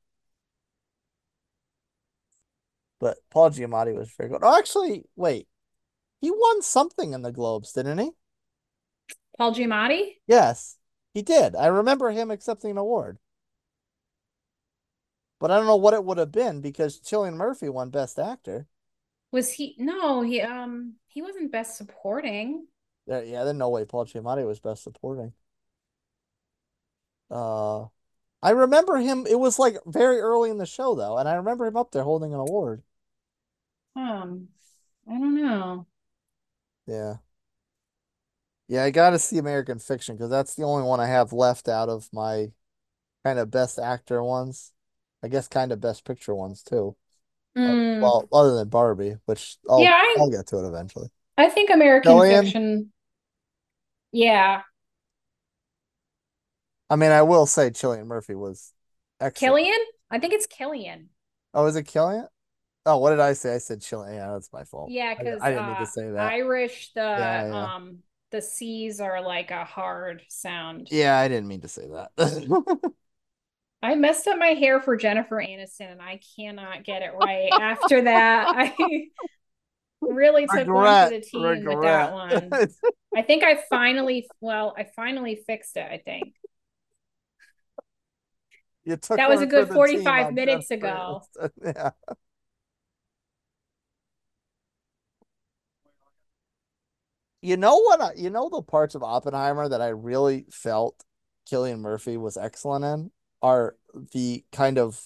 But 2.98 3.18
Paul 3.30 3.50
Giamatti 3.50 3.94
was 3.94 4.10
very 4.12 4.28
good. 4.28 4.42
Oh, 4.42 4.58
actually, 4.58 5.04
wait. 5.16 5.48
He 6.20 6.30
won 6.30 6.62
something 6.62 7.12
in 7.14 7.22
the 7.22 7.32
Globes, 7.32 7.72
didn't 7.72 7.98
he? 7.98 8.12
Paul 9.38 9.54
Giamatti? 9.54 10.20
Yes, 10.26 10.76
he 11.14 11.22
did. 11.22 11.54
I 11.56 11.66
remember 11.66 12.10
him 12.10 12.30
accepting 12.30 12.72
an 12.72 12.78
award. 12.78 13.18
But 15.38 15.50
I 15.50 15.56
don't 15.56 15.66
know 15.66 15.76
what 15.76 15.94
it 15.94 16.04
would 16.04 16.18
have 16.18 16.32
been 16.32 16.60
because 16.60 17.00
Cillian 17.00 17.34
Murphy 17.34 17.68
won 17.68 17.90
Best 17.90 18.18
Actor. 18.18 18.66
Was 19.32 19.52
he 19.52 19.74
no, 19.78 20.22
he 20.22 20.40
um 20.40 20.94
he 21.08 21.20
wasn't 21.22 21.52
best 21.52 21.76
supporting. 21.76 22.66
There, 23.06 23.24
yeah, 23.24 23.44
there's 23.44 23.56
no 23.56 23.68
way 23.68 23.84
Paul 23.84 24.06
Giamatti 24.06 24.46
was 24.46 24.60
Best 24.60 24.82
Supporting. 24.82 25.32
Uh, 27.30 27.86
I 28.42 28.50
remember 28.50 28.96
him. 28.96 29.26
It 29.26 29.38
was 29.38 29.58
like 29.58 29.76
very 29.86 30.18
early 30.20 30.50
in 30.50 30.58
the 30.58 30.66
show 30.66 30.94
though, 30.94 31.18
and 31.18 31.28
I 31.28 31.34
remember 31.34 31.66
him 31.66 31.76
up 31.76 31.92
there 31.92 32.04
holding 32.04 32.34
an 32.34 32.40
award. 32.40 32.82
Um, 33.96 34.48
I 35.08 35.12
don't 35.18 35.34
know. 35.36 35.86
Yeah. 36.86 37.16
Yeah, 38.68 38.82
I 38.84 38.90
got 38.90 39.10
to 39.10 39.18
see 39.18 39.38
American 39.38 39.78
Fiction 39.78 40.16
because 40.16 40.30
that's 40.30 40.54
the 40.54 40.64
only 40.64 40.82
one 40.82 41.00
I 41.00 41.06
have 41.06 41.32
left 41.32 41.68
out 41.68 41.88
of 41.88 42.08
my 42.12 42.52
kind 43.24 43.38
of 43.38 43.50
Best 43.50 43.78
Actor 43.78 44.22
ones. 44.24 44.72
I 45.22 45.28
guess 45.28 45.48
kind 45.48 45.72
of 45.72 45.80
Best 45.80 46.04
Picture 46.04 46.34
ones 46.34 46.62
too. 46.62 46.96
Uh, 47.56 47.60
Mm, 47.60 48.00
well, 48.00 48.28
other 48.32 48.54
than 48.56 48.68
Barbie, 48.68 49.16
which 49.26 49.58
I'll 49.68 49.82
Yeah, 49.82 49.92
I- 49.94 50.16
I'll 50.20 50.30
get 50.30 50.46
to 50.48 50.58
it 50.64 50.68
eventually. 50.68 51.08
I 51.38 51.48
think 51.48 51.70
American 51.70 52.12
Killian? 52.12 52.44
Fiction. 52.44 52.92
Yeah, 54.12 54.62
I 56.88 56.96
mean, 56.96 57.10
I 57.10 57.22
will 57.22 57.46
say 57.46 57.70
Cillian 57.70 58.06
Murphy 58.06 58.34
was 58.34 58.72
excellent. 59.20 59.58
Killian? 59.58 59.78
I 60.10 60.18
think 60.18 60.32
it's 60.32 60.46
Killian. 60.46 61.08
Oh, 61.54 61.66
is 61.66 61.76
it 61.76 61.86
Killian? 61.86 62.28
Oh, 62.84 62.98
what 62.98 63.10
did 63.10 63.20
I 63.20 63.32
say? 63.32 63.54
I 63.54 63.58
said 63.58 63.80
Cillian. 63.80 64.14
Yeah, 64.14 64.32
that's 64.32 64.52
my 64.52 64.64
fault. 64.64 64.90
Yeah, 64.90 65.14
because 65.14 65.42
I, 65.42 65.50
didn't 65.50 65.66
need 65.66 65.72
uh, 65.74 65.80
to 65.80 65.86
say 65.86 66.10
that. 66.10 66.22
Irish, 66.32 66.92
the 66.94 67.02
Yeah, 67.02 67.46
yeah. 67.48 67.52
um 67.56 67.98
the 68.30 68.42
C's 68.42 69.00
are 69.00 69.20
like 69.22 69.50
a 69.50 69.64
hard 69.64 70.22
sound. 70.28 70.88
Yeah, 70.90 71.18
I 71.18 71.28
didn't 71.28 71.48
mean 71.48 71.60
to 71.62 71.68
say 71.68 71.86
that. 71.88 72.12
I 73.82 73.94
messed 73.94 74.26
up 74.26 74.38
my 74.38 74.48
hair 74.48 74.80
for 74.80 74.96
Jennifer 74.96 75.36
Aniston 75.36 75.92
and 75.92 76.02
I 76.02 76.20
cannot 76.36 76.84
get 76.84 77.02
it 77.02 77.12
right. 77.14 77.50
After 77.60 78.02
that, 78.02 78.46
I 78.56 78.74
really 80.00 80.46
took 80.46 80.66
regret, 80.66 80.72
one 80.74 81.10
to 81.10 81.18
the 81.18 81.24
team 81.24 81.42
regret. 81.42 81.76
with 81.76 81.84
that 81.84 82.12
one. 82.12 82.68
I 83.16 83.22
think 83.22 83.44
I 83.44 83.58
finally, 83.68 84.28
well, 84.40 84.74
I 84.76 84.86
finally 84.96 85.42
fixed 85.46 85.76
it. 85.76 85.86
I 85.90 85.98
think 85.98 86.34
you 88.84 88.96
took 88.96 89.16
that 89.16 89.28
was 89.28 89.40
a 89.40 89.46
good 89.46 89.68
forty-five 89.68 90.32
minutes 90.34 90.70
ago. 90.70 91.22
yeah. 91.64 91.90
You 97.42 97.56
know 97.56 97.76
what? 97.76 98.00
I, 98.00 98.12
you 98.16 98.30
know 98.30 98.48
the 98.48 98.62
parts 98.62 98.94
of 98.94 99.02
Oppenheimer 99.02 99.68
that 99.68 99.80
I 99.80 99.88
really 99.88 100.46
felt 100.50 101.04
Cillian 101.48 101.78
Murphy 101.78 102.16
was 102.16 102.36
excellent 102.36 102.84
in 102.84 103.10
are 103.42 103.76
the 104.12 104.44
kind 104.52 104.78
of 104.78 105.00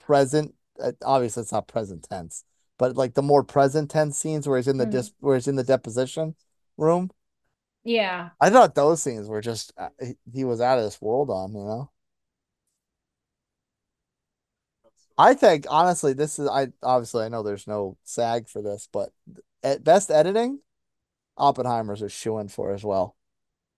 present. 0.00 0.54
Uh, 0.82 0.92
obviously, 1.04 1.42
it's 1.42 1.52
not 1.52 1.68
present 1.68 2.06
tense, 2.08 2.44
but 2.78 2.96
like 2.96 3.14
the 3.14 3.22
more 3.22 3.44
present 3.44 3.90
tense 3.90 4.18
scenes 4.18 4.46
where 4.48 4.58
he's 4.58 4.68
in 4.68 4.78
the 4.78 4.86
Mm. 4.86 4.92
dis 4.92 5.12
where 5.20 5.36
he's 5.36 5.48
in 5.48 5.56
the 5.56 5.64
deposition 5.64 6.34
room. 6.76 7.10
Yeah. 7.84 8.30
I 8.40 8.50
thought 8.50 8.74
those 8.74 9.02
scenes 9.02 9.28
were 9.28 9.40
just 9.40 9.72
uh, 9.78 9.90
he, 10.32 10.44
was 10.44 10.60
out 10.60 10.78
of 10.78 10.84
this 10.84 11.00
world 11.00 11.30
on. 11.30 11.54
You 11.54 11.64
know. 11.64 11.90
I 15.18 15.34
think 15.34 15.66
honestly, 15.70 16.12
this 16.12 16.38
is 16.38 16.48
I 16.48 16.68
obviously 16.82 17.24
I 17.24 17.28
know 17.28 17.42
there's 17.42 17.66
no 17.66 17.96
SAG 18.04 18.48
for 18.48 18.60
this, 18.60 18.88
but 18.92 19.10
at 19.62 19.84
best 19.84 20.10
editing, 20.10 20.60
Oppenheimer's 21.38 22.02
are 22.02 22.08
shooing 22.08 22.48
for 22.48 22.72
as 22.72 22.84
well. 22.84 23.16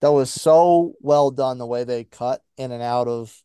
That 0.01 0.13
was 0.13 0.31
so 0.31 0.95
well 1.01 1.31
done 1.31 1.59
the 1.59 1.67
way 1.67 1.85
they 1.85 2.05
cut 2.05 2.43
in 2.57 2.73
and 2.73 2.83
out 2.83 3.09
of 3.09 3.43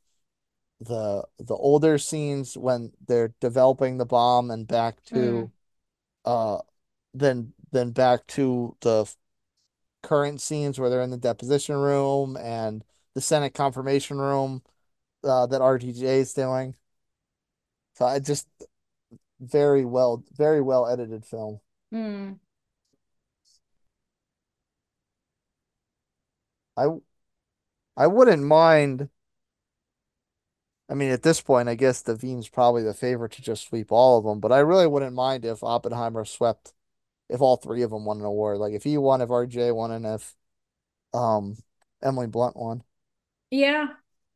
the 0.82 1.24
the 1.40 1.56
older 1.56 1.98
scenes 1.98 2.58
when 2.58 2.92
they're 3.08 3.34
developing 3.40 3.98
the 3.98 4.06
bomb 4.06 4.52
and 4.52 4.68
back 4.68 5.04
to 5.06 5.50
uh 6.26 6.58
then 7.14 7.54
then 7.72 7.92
back 7.92 8.26
to 8.28 8.76
the 8.82 9.10
current 10.04 10.42
scenes 10.42 10.78
where 10.78 10.90
they're 10.90 11.02
in 11.02 11.10
the 11.10 11.18
deposition 11.18 11.76
room 11.76 12.38
and 12.38 12.84
the 13.16 13.22
Senate 13.22 13.54
confirmation 13.54 14.18
room 14.20 14.62
uh, 15.24 15.46
that 15.48 15.62
RDJ 15.62 16.04
is 16.04 16.34
doing. 16.34 16.76
So 17.96 18.06
I 18.06 18.20
just 18.20 18.48
very 19.40 19.86
well, 19.86 20.24
very 20.36 20.62
well 20.62 20.88
edited 20.88 21.26
film. 21.26 21.60
Hmm. 21.92 22.34
I 26.76 26.88
I 27.96 28.08
wouldn't 28.08 28.44
mind. 28.44 29.10
I 30.94 30.96
mean, 30.96 31.10
at 31.10 31.24
this 31.24 31.42
point, 31.42 31.70
I 31.70 31.74
guess 31.74 32.04
Da'Vine's 32.04 32.50
probably 32.50 32.84
the 32.84 32.94
favorite 32.94 33.32
to 33.32 33.42
just 33.42 33.68
sweep 33.68 33.92
all 33.92 34.20
of 34.20 34.26
them, 34.26 34.40
but 34.40 34.52
I 34.52 34.60
really 34.60 34.86
wouldn't 34.86 35.16
mind 35.16 35.44
if 35.44 35.64
Oppenheimer 35.64 36.24
swept, 36.24 36.72
if 37.32 37.42
all 37.42 37.58
three 37.58 37.82
of 37.82 37.90
them 37.90 38.06
won 38.06 38.20
an 38.20 38.26
award. 38.26 38.60
Like 38.60 38.74
if 38.74 38.84
he 38.84 39.00
won, 39.00 39.20
if 39.22 39.30
RJ 39.30 39.74
won, 39.74 39.90
and 39.90 40.06
if 40.06 40.36
um 41.12 41.58
Emily 42.04 42.28
Blunt 42.28 42.56
won. 42.56 42.84
Yeah. 43.50 43.88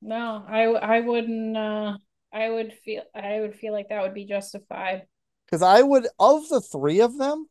No, 0.01 0.43
I 0.47 0.63
I 0.63 0.99
wouldn't 1.01 1.55
uh 1.55 1.99
I 2.33 2.49
would 2.49 2.73
feel 2.73 3.03
I 3.13 3.39
would 3.39 3.53
feel 3.53 3.71
like 3.71 3.89
that 3.89 4.01
would 4.01 4.15
be 4.15 4.25
justified. 4.25 5.05
Because 5.45 5.61
I 5.61 5.83
would, 5.83 6.07
of 6.19 6.49
the 6.49 6.59
three 6.59 7.01
of 7.01 7.19
them, 7.19 7.49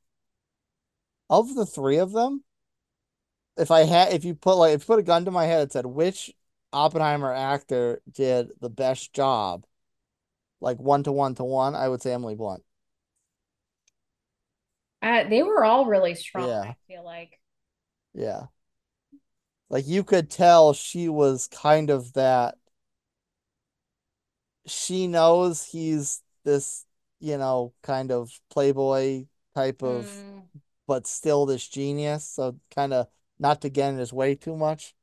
of 1.31 1.55
the 1.55 1.65
three 1.65 1.99
of 1.99 2.11
them, 2.11 2.43
if 3.57 3.71
I 3.71 3.85
had, 3.85 4.15
if 4.15 4.25
you 4.25 4.35
put 4.35 4.57
like, 4.57 4.75
if 4.75 4.81
you 4.83 4.87
put 4.87 4.99
a 4.99 5.05
gun 5.05 5.27
to 5.27 5.31
my 5.31 5.45
head 5.45 5.63
and 5.63 5.73
said 5.73 5.87
which 5.87 6.33
Oppenheimer 6.73 7.33
actor 7.33 8.03
did 8.11 8.51
the 8.61 8.71
best 8.71 9.13
job, 9.13 9.65
like 10.61 10.79
one 10.79 11.03
to 11.05 11.13
one 11.13 11.35
to 11.37 11.45
one, 11.45 11.75
I 11.75 11.89
would 11.89 12.03
say 12.03 12.13
Emily 12.13 12.35
Blunt. 12.37 12.65
Uh, 15.03 15.25
they 15.29 15.43
were 15.43 15.65
all 15.65 15.87
really 15.87 16.15
strong, 16.15 16.49
Yeah. 16.49 16.63
I 16.63 16.77
feel 16.89 17.05
like. 17.05 17.39
Yeah. 18.15 18.47
Like 19.69 19.87
you 19.87 20.03
could 20.03 20.29
tell 20.31 20.73
she 20.73 21.09
was 21.09 21.47
kind 21.49 21.89
of 21.91 22.13
that. 22.15 22.59
She 24.67 25.07
knows 25.07 25.65
he's 25.65 26.23
this, 26.45 26.85
you 27.21 27.39
know, 27.39 27.73
kind 27.83 28.11
of 28.11 28.31
playboy 28.51 29.27
type 29.55 29.83
of, 29.83 30.25
Mm, 30.27 30.49
but 30.87 31.07
still 31.07 31.47
this 31.47 31.67
genius. 31.69 32.25
So 32.29 32.61
kind 32.75 32.93
of 32.93 33.09
not 33.39 33.63
to 33.63 33.71
get 33.71 33.91
in 33.91 33.99
his 33.99 34.13
way 34.13 34.35
too 34.37 34.57
much. 34.57 34.95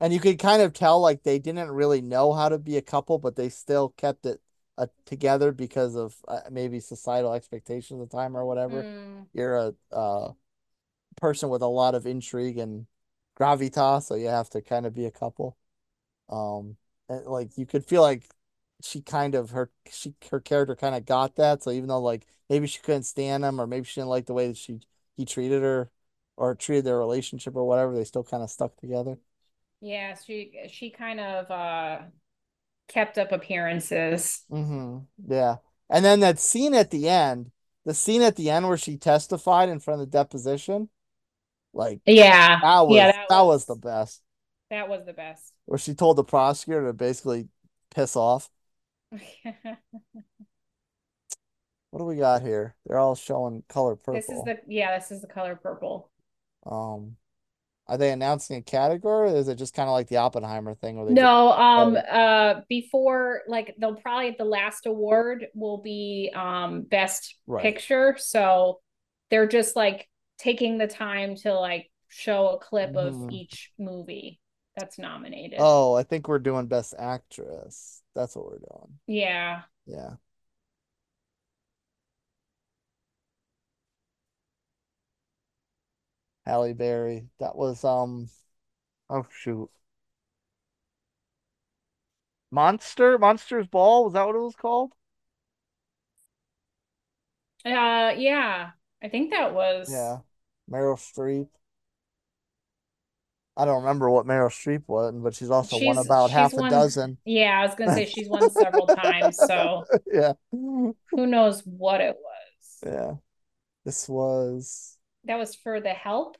And 0.00 0.12
you 0.12 0.20
could 0.20 0.38
kind 0.38 0.62
of 0.62 0.72
tell 0.72 1.00
like 1.00 1.22
they 1.24 1.38
didn't 1.38 1.70
really 1.70 2.00
know 2.00 2.32
how 2.32 2.48
to 2.48 2.58
be 2.58 2.76
a 2.76 2.82
couple, 2.82 3.18
but 3.18 3.36
they 3.36 3.48
still 3.48 3.90
kept 3.90 4.26
it 4.26 4.40
uh, 4.78 4.86
together 5.06 5.52
because 5.52 5.96
of 5.96 6.16
uh, 6.28 6.40
maybe 6.50 6.80
societal 6.80 7.32
expectations 7.34 8.00
at 8.02 8.10
the 8.10 8.16
time 8.16 8.36
or 8.36 8.44
whatever. 8.46 8.86
mm, 8.86 9.26
You're 9.34 9.56
a 9.56 9.74
uh, 9.92 10.32
person 11.16 11.48
with 11.48 11.62
a 11.62 11.66
lot 11.66 11.94
of 11.94 12.06
intrigue 12.06 12.58
and 12.58 12.86
gravitas, 13.38 14.04
so 14.04 14.14
you 14.14 14.28
have 14.28 14.50
to 14.50 14.62
kind 14.62 14.86
of 14.86 14.94
be 14.94 15.06
a 15.06 15.10
couple. 15.10 15.56
Um, 16.28 16.76
and 17.08 17.26
like 17.26 17.58
you 17.58 17.66
could 17.66 17.84
feel 17.86 18.02
like 18.02 18.28
she 18.82 19.00
kind 19.02 19.34
of 19.34 19.50
her 19.50 19.70
she 19.90 20.14
her 20.30 20.40
character 20.40 20.76
kind 20.76 20.94
of 20.94 21.06
got 21.06 21.36
that. 21.36 21.62
So 21.62 21.70
even 21.70 21.88
though 21.88 22.00
like 22.02 22.26
maybe 22.50 22.66
she 22.66 22.80
couldn't 22.80 23.04
stand 23.04 23.44
him 23.44 23.60
or 23.60 23.66
maybe 23.66 23.86
she 23.86 24.00
didn't 24.00 24.10
like 24.10 24.26
the 24.26 24.34
way 24.34 24.48
that 24.48 24.56
she 24.56 24.80
he 25.16 25.24
treated 25.24 25.62
her 25.62 25.90
or 26.36 26.54
treated 26.54 26.84
their 26.84 26.98
relationship 26.98 27.56
or 27.56 27.64
whatever, 27.66 27.94
they 27.94 28.04
still 28.04 28.24
kind 28.24 28.42
of 28.42 28.50
stuck 28.50 28.76
together. 28.78 29.18
Yeah, 29.80 30.14
she 30.24 30.52
she 30.70 30.90
kind 30.90 31.20
of 31.20 31.50
uh 31.50 31.98
kept 32.88 33.18
up 33.18 33.32
appearances. 33.32 34.42
Mm-hmm. 34.50 34.98
Yeah. 35.32 35.56
And 35.90 36.04
then 36.04 36.20
that 36.20 36.38
scene 36.38 36.74
at 36.74 36.90
the 36.90 37.08
end, 37.08 37.50
the 37.84 37.94
scene 37.94 38.22
at 38.22 38.36
the 38.36 38.50
end 38.50 38.68
where 38.68 38.76
she 38.76 38.96
testified 38.96 39.68
in 39.68 39.80
front 39.80 40.00
of 40.00 40.10
the 40.10 40.18
deposition, 40.18 40.88
like 41.72 42.00
Yeah. 42.06 42.58
that 42.60 42.86
was 42.86 42.96
yeah, 42.96 43.24
that, 43.28 43.42
was 43.42 43.66
the 43.66 43.76
best. 43.76 44.22
that 44.70 44.88
was 44.88 45.04
the 45.06 45.12
best. 45.12 45.52
Where 45.66 45.78
she 45.78 45.94
told 45.94 46.16
the 46.16 46.24
prosecutor 46.24 46.86
to 46.86 46.92
basically 46.92 47.48
piss 47.94 48.16
off. 48.16 48.50
What 51.90 52.00
do 52.00 52.04
we 52.04 52.16
got 52.16 52.42
here? 52.42 52.74
They're 52.86 52.98
all 52.98 53.14
showing 53.14 53.62
color 53.68 53.96
purple. 53.96 54.14
This 54.14 54.28
is 54.28 54.42
the 54.44 54.58
yeah, 54.66 54.98
this 54.98 55.10
is 55.10 55.22
the 55.22 55.26
color 55.26 55.56
purple. 55.56 56.10
um 56.66 57.16
are 57.88 57.96
they 57.98 58.10
announcing 58.12 58.56
a 58.56 58.62
category 58.62 59.30
or 59.32 59.36
is 59.36 59.48
it 59.48 59.56
just 59.56 59.74
kind 59.74 59.88
of 59.88 59.92
like 59.92 60.08
the 60.08 60.16
Oppenheimer 60.18 60.74
thing 60.74 60.96
where 60.96 61.06
they 61.06 61.14
No, 61.14 61.52
um 61.52 61.96
Oh. 61.96 62.00
uh 62.00 62.60
before 62.68 63.42
like 63.48 63.74
they'll 63.78 63.94
probably 63.96 64.36
the 64.38 64.44
last 64.44 64.86
award 64.86 65.46
will 65.54 65.78
be 65.78 66.30
um 66.34 66.82
best 66.82 67.36
Right. 67.46 67.62
picture. 67.62 68.16
So 68.18 68.80
they're 69.30 69.46
just 69.48 69.74
like 69.76 70.08
taking 70.38 70.78
the 70.78 70.86
time 70.86 71.34
to 71.36 71.54
like 71.54 71.90
show 72.08 72.48
a 72.50 72.58
clip 72.58 72.96
of 72.96 73.16
each 73.28 73.72
movie 73.78 74.40
that's 74.76 74.98
nominated. 74.98 75.58
Oh, 75.58 75.94
I 75.94 76.02
think 76.04 76.28
we're 76.28 76.38
doing 76.38 76.66
best 76.66 76.94
actress. 76.98 78.02
That's 78.14 78.36
what 78.36 78.46
we're 78.46 78.58
doing. 78.58 78.98
Yeah. 79.06 79.62
Yeah. 79.86 80.16
Halle 86.48 86.72
Berry. 86.72 87.28
That 87.38 87.54
was 87.56 87.84
um 87.84 88.28
oh 89.10 89.26
shoot. 89.30 89.70
Monster? 92.50 93.16
Monsters 93.18 93.66
Ball? 93.68 94.04
Was 94.04 94.12
that 94.12 94.26
what 94.26 94.36
it 94.36 94.40
was 94.40 94.54
called? 94.54 94.92
Uh 97.64 98.14
yeah. 98.16 98.70
I 99.02 99.08
think 99.08 99.30
that 99.30 99.54
was 99.54 99.88
Yeah. 99.90 100.18
Meryl 100.70 100.96
Streep. 100.96 101.48
I 103.56 103.64
don't 103.64 103.82
remember 103.82 104.08
what 104.08 104.26
Meryl 104.26 104.50
Streep 104.50 104.84
was, 104.86 105.14
but 105.16 105.34
she's 105.34 105.50
also 105.50 105.78
won 105.78 105.98
about 105.98 106.30
she's 106.30 106.34
half 106.36 106.52
a 106.56 106.68
dozen. 106.70 107.18
Yeah, 107.24 107.60
I 107.60 107.66
was 107.66 107.74
gonna 107.74 107.90
say 107.92 108.06
she's 108.06 108.28
won 108.28 108.50
several 108.50 108.86
times, 108.86 109.38
so 109.38 109.84
Yeah. 110.12 110.32
who 110.52 110.94
knows 111.26 111.62
what 111.66 112.00
it 112.00 112.16
was. 112.16 112.84
Yeah. 112.84 113.16
This 113.84 114.08
was 114.08 114.97
That 115.28 115.38
was 115.38 115.54
for 115.54 115.80
the 115.80 115.90
help. 115.90 116.36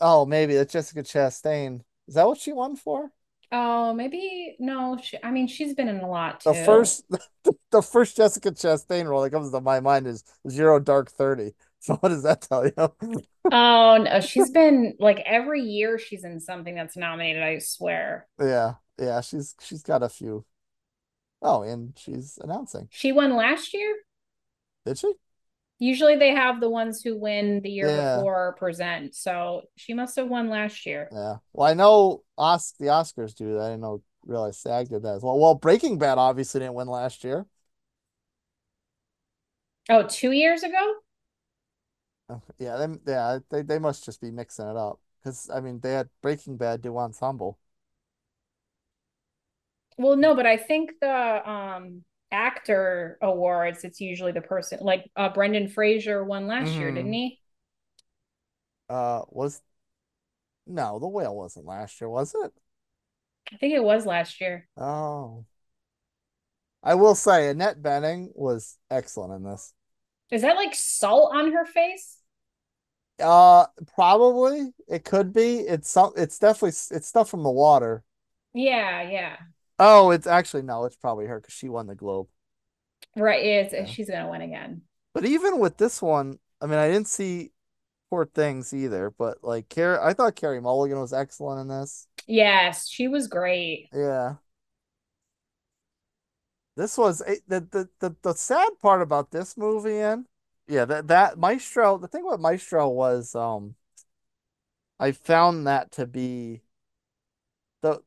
oh 0.00 0.26
maybe 0.26 0.54
that's 0.54 0.72
Jessica 0.72 1.02
Chastain. 1.02 1.82
Is 2.06 2.14
that 2.14 2.26
what 2.26 2.38
she 2.38 2.52
won 2.52 2.76
for? 2.76 3.10
Oh, 3.50 3.94
maybe 3.94 4.56
no. 4.58 4.98
She, 5.02 5.16
I 5.22 5.30
mean, 5.30 5.46
she's 5.48 5.74
been 5.74 5.88
in 5.88 6.00
a 6.00 6.08
lot 6.08 6.40
The 6.44 6.54
too. 6.54 6.54
first 6.54 7.04
the 7.70 7.82
first 7.82 8.16
Jessica 8.16 8.50
Chastain 8.52 9.06
role 9.06 9.22
that 9.22 9.30
comes 9.30 9.50
to 9.50 9.60
my 9.60 9.80
mind 9.80 10.06
is 10.06 10.24
Zero 10.48 10.78
Dark 10.80 11.10
Thirty. 11.10 11.54
So 11.80 11.94
what 11.98 12.08
does 12.08 12.24
that 12.24 12.40
tell 12.42 12.66
you? 12.66 12.74
Oh 13.50 13.96
no, 13.98 14.20
she's 14.20 14.50
been 14.50 14.94
like 14.98 15.20
every 15.24 15.62
year 15.62 15.98
she's 15.98 16.24
in 16.24 16.40
something 16.40 16.74
that's 16.74 16.96
nominated, 16.96 17.42
I 17.42 17.58
swear. 17.58 18.26
Yeah, 18.40 18.74
yeah, 18.98 19.20
she's 19.20 19.54
she's 19.60 19.82
got 19.82 20.02
a 20.02 20.08
few. 20.08 20.44
Oh, 21.42 21.62
and 21.62 21.96
she's 21.98 22.38
announcing. 22.42 22.90
She 22.90 23.12
won 23.12 23.34
last 23.36 23.72
year. 23.72 23.96
Did 24.84 24.98
she? 24.98 25.12
Usually 25.78 26.16
they 26.16 26.30
have 26.30 26.60
the 26.60 26.68
ones 26.70 27.02
who 27.02 27.16
win 27.16 27.60
the 27.62 27.70
year 27.70 27.88
Yeah. 27.88 27.94
before 27.94 28.54
present. 28.58 29.14
So 29.14 29.62
she 29.76 29.94
must 29.94 30.16
have 30.16 30.28
won 30.28 30.48
last 30.48 30.86
year. 30.86 31.08
Yeah. 31.10 31.36
Well, 31.52 31.68
I 31.70 31.74
know 31.74 32.22
Os 32.36 32.72
the 32.78 32.86
Oscars 32.86 33.34
do 33.34 33.54
that. 33.54 33.60
I 33.62 33.68
didn't 33.70 33.80
know 33.82 34.02
realize 34.24 34.58
SAG 34.58 34.88
did 34.88 35.02
that 35.02 35.16
as 35.16 35.22
well. 35.22 35.38
Well, 35.38 35.54
Breaking 35.54 35.98
Bad 35.98 36.18
obviously 36.18 36.60
didn't 36.60 36.74
win 36.74 36.88
last 36.88 37.24
year. 37.24 37.46
Oh, 39.90 40.02
two 40.06 40.32
years 40.32 40.62
ago? 40.62 40.94
Oh, 42.30 42.42
Yeah, 42.58 42.76
they 42.86 43.12
yeah, 43.12 43.38
they 43.50 43.62
they 43.62 43.78
must 43.78 44.04
just 44.04 44.20
be 44.20 44.30
mixing 44.30 44.68
it 44.68 44.76
up. 44.76 45.00
Because 45.20 45.50
I 45.50 45.60
mean 45.60 45.80
they 45.80 45.92
had 45.92 46.08
Breaking 46.22 46.56
Bad 46.56 46.82
do 46.82 46.96
ensemble. 46.98 47.58
Well, 49.96 50.16
no, 50.16 50.34
but 50.34 50.46
I 50.46 50.56
think 50.56 50.92
the 51.00 51.50
um 51.50 52.04
actor 52.32 53.18
awards, 53.22 53.84
it's 53.84 54.00
usually 54.00 54.32
the 54.32 54.40
person 54.42 54.80
like 54.82 55.10
uh 55.16 55.28
Brendan 55.30 55.68
Fraser 55.68 56.24
won 56.24 56.46
last 56.46 56.78
year, 56.80 56.90
Mhm. 56.90 56.92
didn't 56.92 57.12
he? 57.12 57.40
Uh, 58.88 59.22
was 59.30 59.60
no, 60.66 60.98
the 60.98 61.08
whale 61.08 61.34
wasn't 61.36 61.66
last 61.66 62.00
year, 62.00 62.08
was 62.10 62.34
it? 62.34 62.52
I 63.52 63.56
think 63.56 63.74
it 63.74 63.82
was 63.84 64.06
last 64.06 64.40
year. 64.40 64.68
Oh, 64.78 65.44
I 66.82 66.94
will 66.96 67.14
say 67.14 67.48
Annette 67.48 67.82
Bening 67.82 68.32
was 68.34 68.78
excellent 68.90 69.32
in 69.34 69.42
this. 69.44 69.74
Is 70.30 70.42
that 70.42 70.56
like 70.56 70.74
salt 70.74 71.34
on 71.34 71.52
her 71.52 71.64
face? 71.66 72.18
Uh, 73.20 73.66
probably 73.94 74.72
it 74.86 75.04
could 75.04 75.32
be. 75.32 75.58
It's 75.60 75.90
some. 75.90 76.12
It's 76.16 76.38
definitely 76.38 76.68
it's 76.70 77.06
stuff 77.08 77.28
from 77.30 77.42
the 77.42 77.50
water. 77.50 78.04
Yeah, 78.52 79.02
yeah. 79.10 79.36
Oh, 79.78 80.10
it's 80.10 80.26
actually 80.26 80.62
no. 80.62 80.84
It's 80.84 80.96
probably 80.96 81.26
her 81.26 81.40
because 81.40 81.54
she 81.54 81.68
won 81.68 81.86
the 81.86 81.94
Globe. 81.94 82.28
Right. 83.16 83.44
It's, 83.44 83.72
Yeah. 83.72 83.84
She's 83.84 84.10
gonna 84.10 84.30
win 84.30 84.42
again. 84.42 84.82
But 85.14 85.24
even 85.24 85.58
with 85.58 85.76
this 85.76 86.00
one, 86.02 86.38
I 86.60 86.66
mean, 86.66 86.78
I 86.78 86.88
didn't 86.88 87.08
see 87.08 87.52
poor 88.10 88.26
things 88.26 88.72
either. 88.72 89.10
But 89.10 89.38
like, 89.42 89.68
Carrie, 89.68 89.98
I 90.00 90.12
thought 90.14 90.36
Carey 90.36 90.60
Mulligan 90.60 91.00
was 91.00 91.12
excellent 91.12 91.60
in 91.60 91.68
this. 91.68 92.06
Yes, 92.26 92.88
she 92.88 93.08
was 93.08 93.26
great. 93.26 93.88
Yeah. 93.92 94.36
This 96.76 96.96
was 96.96 97.22
eh, 97.26 97.36
the 97.48 97.60
the 97.60 97.88
the, 97.98 98.16
the 98.22 98.34
sad 98.34 98.68
part 98.80 99.02
about 99.02 99.30
this 99.32 99.56
movie, 99.56 99.98
and 99.98 100.26
yeah, 100.68 100.84
that 100.84 101.08
that 101.08 101.38
Maestro. 101.38 101.98
The 101.98 102.06
thing 102.08 102.24
with 102.24 102.40
Maestro 102.40 102.88
was, 102.88 103.34
um, 103.34 103.74
I 105.00 105.12
found 105.12 105.66
that 105.66 105.90
to 105.92 106.06
be 106.06 106.62
the 107.82 108.02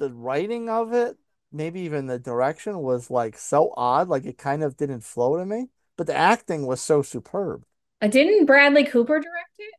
the 0.00 0.12
writing 0.12 0.68
of 0.68 0.92
it, 0.94 1.16
maybe 1.52 1.82
even 1.82 2.06
the 2.08 2.18
direction 2.18 2.80
was 2.80 3.10
like 3.10 3.38
so 3.38 3.74
odd, 3.76 4.08
like 4.08 4.26
it 4.26 4.38
kind 4.38 4.64
of 4.64 4.76
didn't 4.76 5.02
flow 5.02 5.38
to 5.38 5.46
me. 5.46 5.68
But 5.96 6.08
the 6.08 6.16
acting 6.16 6.66
was 6.66 6.82
so 6.82 7.02
superb. 7.02 7.64
Uh, 8.02 8.08
didn't 8.08 8.46
Bradley 8.46 8.84
Cooper 8.84 9.20
direct 9.20 9.56
it? 9.58 9.74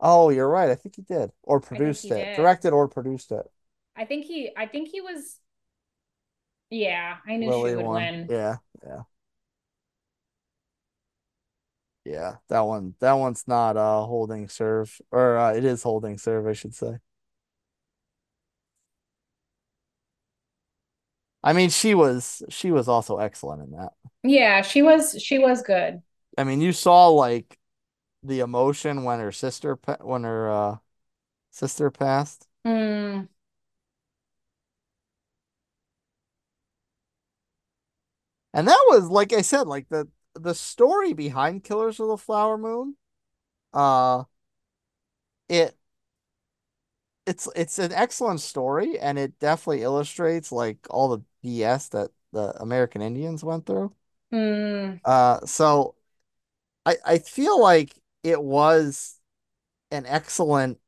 Oh, 0.00 0.30
you're 0.30 0.48
right. 0.48 0.70
I 0.70 0.74
think 0.74 0.96
he 0.96 1.02
did, 1.02 1.32
or 1.42 1.60
produced 1.60 2.10
it, 2.10 2.26
did. 2.26 2.36
directed 2.36 2.72
or 2.72 2.88
produced 2.88 3.32
it. 3.32 3.46
I 3.96 4.04
think 4.04 4.24
he. 4.26 4.50
I 4.56 4.66
think 4.66 4.88
he 4.88 5.00
was. 5.00 5.40
Yeah, 6.70 7.16
I 7.26 7.36
knew 7.36 7.50
Lily 7.50 7.70
she 7.70 7.76
would 7.76 7.86
won. 7.86 8.02
win. 8.12 8.28
Yeah, 8.28 8.56
yeah. 8.84 9.02
Yeah, 12.04 12.36
that 12.48 12.60
one 12.60 12.94
that 13.00 13.12
one's 13.14 13.46
not 13.46 13.76
uh 13.76 14.04
holding 14.04 14.48
serve 14.48 15.00
or 15.10 15.36
uh, 15.36 15.52
it 15.54 15.64
is 15.64 15.82
holding 15.82 16.16
serve, 16.18 16.46
I 16.46 16.54
should 16.54 16.74
say. 16.74 16.98
I 21.42 21.52
mean, 21.52 21.70
she 21.70 21.94
was 21.94 22.42
she 22.48 22.70
was 22.70 22.88
also 22.88 23.18
excellent 23.18 23.62
in 23.62 23.70
that. 23.72 23.92
Yeah, 24.22 24.62
she 24.62 24.82
was. 24.82 25.20
She 25.22 25.38
was 25.38 25.62
good. 25.62 26.02
I 26.36 26.44
mean, 26.44 26.60
you 26.60 26.72
saw 26.72 27.08
like 27.08 27.58
the 28.22 28.40
emotion 28.40 29.04
when 29.04 29.20
her 29.20 29.32
sister 29.32 29.76
pa- 29.76 29.98
when 30.02 30.24
her 30.24 30.50
uh 30.50 30.76
sister 31.52 31.90
passed. 31.90 32.48
Mm, 32.64 33.28
And 38.52 38.66
that 38.68 38.84
was 38.88 39.08
like 39.10 39.32
I 39.32 39.42
said, 39.42 39.66
like 39.66 39.88
the 39.88 40.08
the 40.34 40.54
story 40.54 41.12
behind 41.12 41.64
Killers 41.64 42.00
of 42.00 42.08
the 42.08 42.16
Flower 42.16 42.56
Moon, 42.58 42.96
uh 43.74 44.24
it 45.48 45.76
it's 47.28 47.48
it's 47.56 47.78
an 47.78 47.92
excellent 47.92 48.40
story 48.40 48.98
and 48.98 49.18
it 49.18 49.38
definitely 49.40 49.82
illustrates 49.82 50.52
like 50.52 50.86
all 50.90 51.08
the 51.08 51.22
BS 51.42 51.88
that 51.90 52.10
the 52.32 52.60
American 52.62 53.02
Indians 53.02 53.44
went 53.44 53.66
through. 53.66 53.94
mm, 54.30 55.00
Uh 55.04 55.40
so 55.46 55.94
I 56.86 56.96
I 57.06 57.18
feel 57.18 57.60
like 57.60 57.94
it 58.24 58.42
was 58.42 59.20
an 59.92 60.06
excellent 60.06 60.80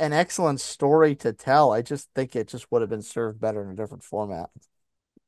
an 0.00 0.12
excellent 0.12 0.60
story 0.60 1.16
to 1.16 1.32
tell. 1.32 1.72
I 1.72 1.82
just 1.82 2.10
think 2.14 2.36
it 2.36 2.48
just 2.48 2.70
would 2.72 2.82
have 2.82 2.90
been 2.90 3.02
served 3.02 3.40
better 3.40 3.62
in 3.64 3.70
a 3.70 3.76
different 3.76 4.04
format. 4.04 4.50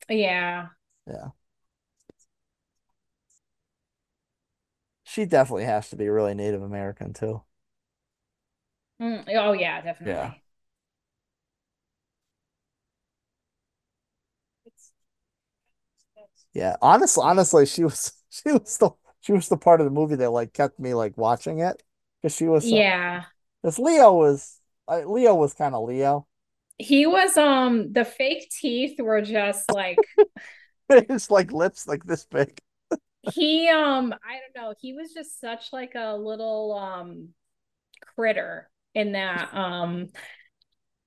yeah. 0.08 0.68
Yeah. 1.06 1.30
She 5.04 5.24
definitely 5.24 5.64
has 5.66 5.88
to 5.90 5.96
be 5.96 6.08
really 6.08 6.34
Native 6.34 6.60
American 6.62 7.12
too. 7.14 7.42
Mm, 9.00 9.24
oh 9.36 9.52
yeah, 9.52 9.80
definitely. 9.82 10.32
Yeah. 10.32 10.34
Yeah, 16.52 16.76
honestly, 16.82 17.22
honestly, 17.24 17.66
she 17.66 17.84
was 17.84 18.12
she 18.30 18.50
was 18.52 18.78
the 18.78 18.90
she 19.20 19.32
was 19.32 19.48
the 19.48 19.56
part 19.56 19.80
of 19.80 19.84
the 19.86 19.90
movie 19.90 20.16
that 20.16 20.30
like 20.30 20.52
kept 20.52 20.78
me 20.78 20.94
like 20.94 21.16
watching 21.16 21.60
it 21.60 21.82
because 22.22 22.34
she 22.36 22.46
was 22.48 22.68
so, 22.68 22.82
Yeah. 22.82 23.24
because 23.62 23.78
Leo 23.78 24.14
was 24.14 24.60
uh, 24.88 25.02
Leo 25.06 25.34
was 25.36 25.54
kind 25.54 25.74
of 25.74 25.84
Leo. 25.88 26.26
He 26.78 27.06
was 27.06 27.36
um 27.36 27.92
the 27.92 28.04
fake 28.04 28.50
teeth 28.50 29.00
were 29.00 29.22
just 29.22 29.70
like 29.70 30.06
His 31.08 31.30
like 31.30 31.52
lips 31.52 31.86
like 31.88 32.04
this 32.04 32.24
big. 32.26 32.58
he 33.22 33.68
um 33.68 34.12
I 34.12 34.38
don't 34.40 34.62
know, 34.62 34.74
he 34.80 34.92
was 34.92 35.12
just 35.12 35.40
such 35.40 35.72
like 35.72 35.94
a 35.94 36.16
little 36.16 36.72
um 36.74 37.28
critter 38.16 38.70
in 38.94 39.12
that 39.12 39.54
um 39.54 40.08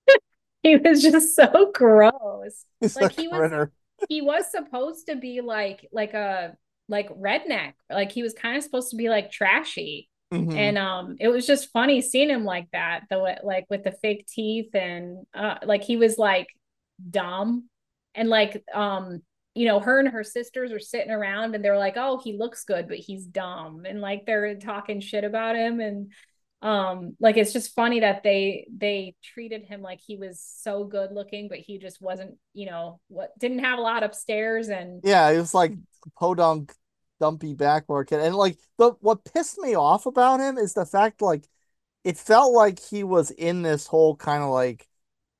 he 0.64 0.78
was 0.78 1.02
just 1.02 1.36
so 1.36 1.72
gross. 1.74 2.66
He's 2.80 2.96
Like, 2.96 3.14
he 3.14 3.28
was- 3.28 3.70
He 4.10 4.22
was 4.22 4.52
supposed 4.52 5.08
to 5.08 5.16
be 5.16 5.42
like 5.42 5.88
like 5.92 6.14
a 6.14 6.56
like 6.88 7.10
redneck. 7.10 7.74
Like 7.90 8.12
he 8.12 8.22
was 8.24 8.34
kind 8.34 8.56
of 8.58 8.64
supposed 8.64 8.92
to 8.92 8.96
be 8.96 9.10
like 9.10 9.32
trashy. 9.32 10.10
Mhm. 10.34 10.54
And 10.56 10.78
um 10.78 11.16
it 11.20 11.30
was 11.30 11.48
just 11.48 11.72
funny 11.72 12.02
seeing 12.02 12.30
him 12.30 12.44
like 12.44 12.70
that, 12.72 13.06
the 13.10 13.20
way 13.20 13.38
like 13.44 13.66
with 13.70 13.84
the 13.84 13.92
fake 13.92 14.28
teeth 14.28 14.76
and 14.76 15.26
uh 15.34 15.56
like 15.66 15.84
he 15.84 15.98
was 15.98 16.18
like 16.18 16.48
dumb. 17.10 17.70
And 18.14 18.30
like 18.30 18.64
um 18.74 19.22
you 19.56 19.66
know, 19.66 19.80
her 19.80 19.98
and 20.00 20.10
her 20.10 20.24
sisters 20.24 20.72
are 20.72 20.80
sitting 20.80 21.10
around 21.12 21.56
and 21.56 21.66
they're 21.66 21.80
like, 21.80 21.96
"Oh, 21.98 22.20
he 22.24 22.38
looks 22.38 22.64
good, 22.64 22.88
but 22.88 22.98
he's 22.98 23.26
dumb." 23.26 23.86
And 23.88 24.02
like 24.02 24.28
they're 24.28 24.54
talking 24.60 25.00
shit 25.02 25.24
about 25.24 25.56
him 25.56 25.80
and 25.80 26.12
um 26.62 27.16
like 27.20 27.38
it's 27.38 27.54
just 27.54 27.76
funny 27.76 28.00
that 28.00 28.24
they 28.24 28.66
they 28.76 29.16
treated 29.24 29.64
him 29.64 29.82
like 29.82 30.00
he 30.02 30.18
was 30.18 30.42
so 30.42 30.84
good 30.84 31.12
looking 31.12 31.48
but 31.48 31.60
he 31.60 31.78
just 31.78 32.02
wasn't 32.02 32.36
you 32.54 32.66
know 32.66 33.00
what 33.10 33.38
didn't 33.40 33.60
have 33.60 33.78
a 33.78 33.82
lot 33.82 34.04
upstairs 34.04 34.70
and 34.70 35.04
Yeah, 35.04 35.32
he 35.32 35.38
was 35.38 35.54
like 35.54 35.78
podunk, 36.16 36.74
dumpy 37.20 37.54
backward 37.54 38.08
kid. 38.08 38.20
And 38.20 38.36
like 38.36 38.58
the 38.78 38.92
what 39.02 39.24
pissed 39.26 39.58
me 39.60 39.76
off 39.76 40.06
about 40.06 40.40
him 40.40 40.58
is 40.58 40.74
the 40.74 40.86
fact 40.86 41.22
like 41.22 41.46
it 42.04 42.18
felt 42.18 42.54
like 42.54 42.80
he 42.80 43.04
was 43.04 43.32
in 43.32 43.62
this 43.64 43.88
whole 43.88 44.16
kind 44.16 44.44
of 44.44 44.50
like 44.52 44.88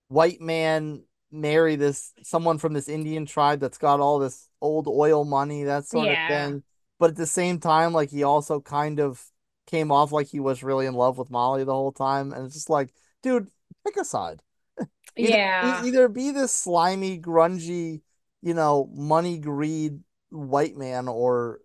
white 0.10 0.42
man 0.42 1.04
marry 1.32 1.76
this 1.78 2.14
someone 2.24 2.58
from 2.60 2.74
this 2.74 2.90
Indian 2.90 3.26
tribe 3.26 3.60
that's 3.62 3.78
got 3.80 4.00
all 4.02 4.20
this 4.20 4.50
old 4.62 4.88
oil 4.88 5.26
money, 5.26 5.66
that 5.66 5.86
sort 5.88 6.10
Yeah. 6.10 6.12
of 6.12 6.22
thing. 6.24 6.64
But 7.00 7.12
at 7.12 7.18
the 7.18 7.28
same 7.28 7.60
time, 7.60 7.94
like 7.94 8.12
he 8.12 8.24
also 8.24 8.62
kind 8.62 9.00
of 9.02 9.24
came 9.68 9.92
off 9.92 10.12
like 10.12 10.28
he 10.28 10.40
was 10.42 10.64
really 10.64 10.88
in 10.88 10.96
love 10.96 11.18
with 11.20 11.32
Molly 11.32 11.64
the 11.66 11.74
whole 11.74 11.94
time. 11.94 12.34
And 12.34 12.46
it's 12.46 12.56
just 12.56 12.70
like, 12.72 12.94
dude, 13.24 13.50
pick 13.86 13.98
a 13.98 14.06
side. 14.06 14.42
Either, 15.20 15.40
yeah 15.40 15.62
e- 15.62 15.88
either 15.88 16.08
be 16.10 16.32
this 16.32 16.54
slimy, 16.54 17.20
grungy, 17.20 18.02
you 18.42 18.54
know, 18.56 18.90
money 18.94 19.40
greed 19.40 20.02
white 20.30 20.78
man 20.78 21.08
or 21.08 21.60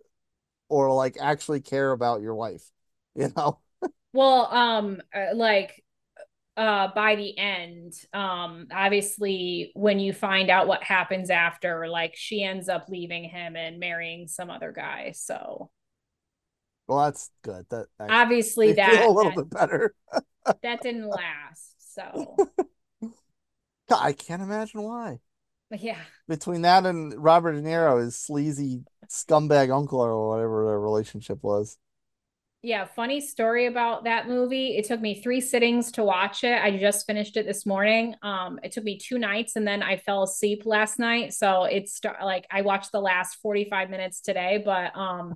or 0.69 0.93
like 0.93 1.17
actually 1.19 1.61
care 1.61 1.91
about 1.91 2.21
your 2.21 2.35
wife, 2.35 2.71
you 3.15 3.31
know? 3.37 3.59
Well, 4.13 4.45
um, 4.53 5.01
uh, 5.13 5.35
like, 5.35 5.83
uh, 6.57 6.89
by 6.95 7.15
the 7.15 7.37
end, 7.37 7.93
um, 8.13 8.67
obviously, 8.71 9.71
when 9.75 9.99
you 9.99 10.13
find 10.13 10.49
out 10.49 10.67
what 10.67 10.83
happens 10.83 11.29
after, 11.29 11.87
like, 11.87 12.15
she 12.15 12.43
ends 12.43 12.69
up 12.69 12.89
leaving 12.89 13.25
him 13.25 13.55
and 13.55 13.79
marrying 13.79 14.27
some 14.27 14.49
other 14.49 14.71
guy. 14.71 15.13
So 15.15 15.71
Well, 16.87 17.05
that's 17.05 17.29
good. 17.43 17.65
That 17.69 17.87
actually 17.99 18.15
obviously 18.15 18.73
that 18.73 18.85
feel 18.85 19.09
a 19.09 19.11
little 19.11 19.31
that, 19.31 19.35
bit 19.35 19.49
better. 19.49 19.93
that 20.61 20.81
didn't 20.81 21.07
last. 21.09 21.93
So 21.95 22.35
I 23.89 24.11
can't 24.13 24.41
imagine 24.41 24.81
why. 24.81 25.19
yeah, 25.71 26.05
Between 26.27 26.61
that 26.63 26.85
and 26.85 27.13
Robert 27.21 27.53
De 27.53 27.61
Niro, 27.61 28.01
his 28.03 28.15
sleazy 28.17 28.83
scumbag 29.09 29.75
uncle 29.75 29.99
or 29.99 30.29
whatever 30.29 30.65
their 30.65 30.79
relationship 30.79 31.43
was. 31.43 31.77
yeah. 32.61 32.85
Funny 32.85 33.19
story 33.19 33.65
about 33.65 34.05
that 34.05 34.27
movie. 34.29 34.77
It 34.77 34.85
took 34.85 35.01
me 35.01 35.21
three 35.21 35.41
sittings 35.41 35.91
to 35.93 36.03
watch 36.03 36.45
it. 36.45 36.61
I 36.63 36.77
just 36.77 37.05
finished 37.05 37.35
it 37.35 37.45
this 37.45 37.65
morning. 37.65 38.15
Um, 38.21 38.57
it 38.63 38.71
took 38.71 38.85
me 38.85 38.97
two 38.97 39.19
nights, 39.19 39.57
and 39.57 39.67
then 39.67 39.83
I 39.83 39.97
fell 39.97 40.23
asleep 40.23 40.61
last 40.65 40.97
night. 40.97 41.33
So 41.33 41.65
it's 41.65 41.99
like 42.23 42.45
I 42.49 42.61
watched 42.61 42.93
the 42.93 43.01
last 43.01 43.35
forty 43.41 43.65
five 43.69 43.89
minutes 43.89 44.21
today, 44.21 44.61
but 44.63 44.95
um. 44.97 45.35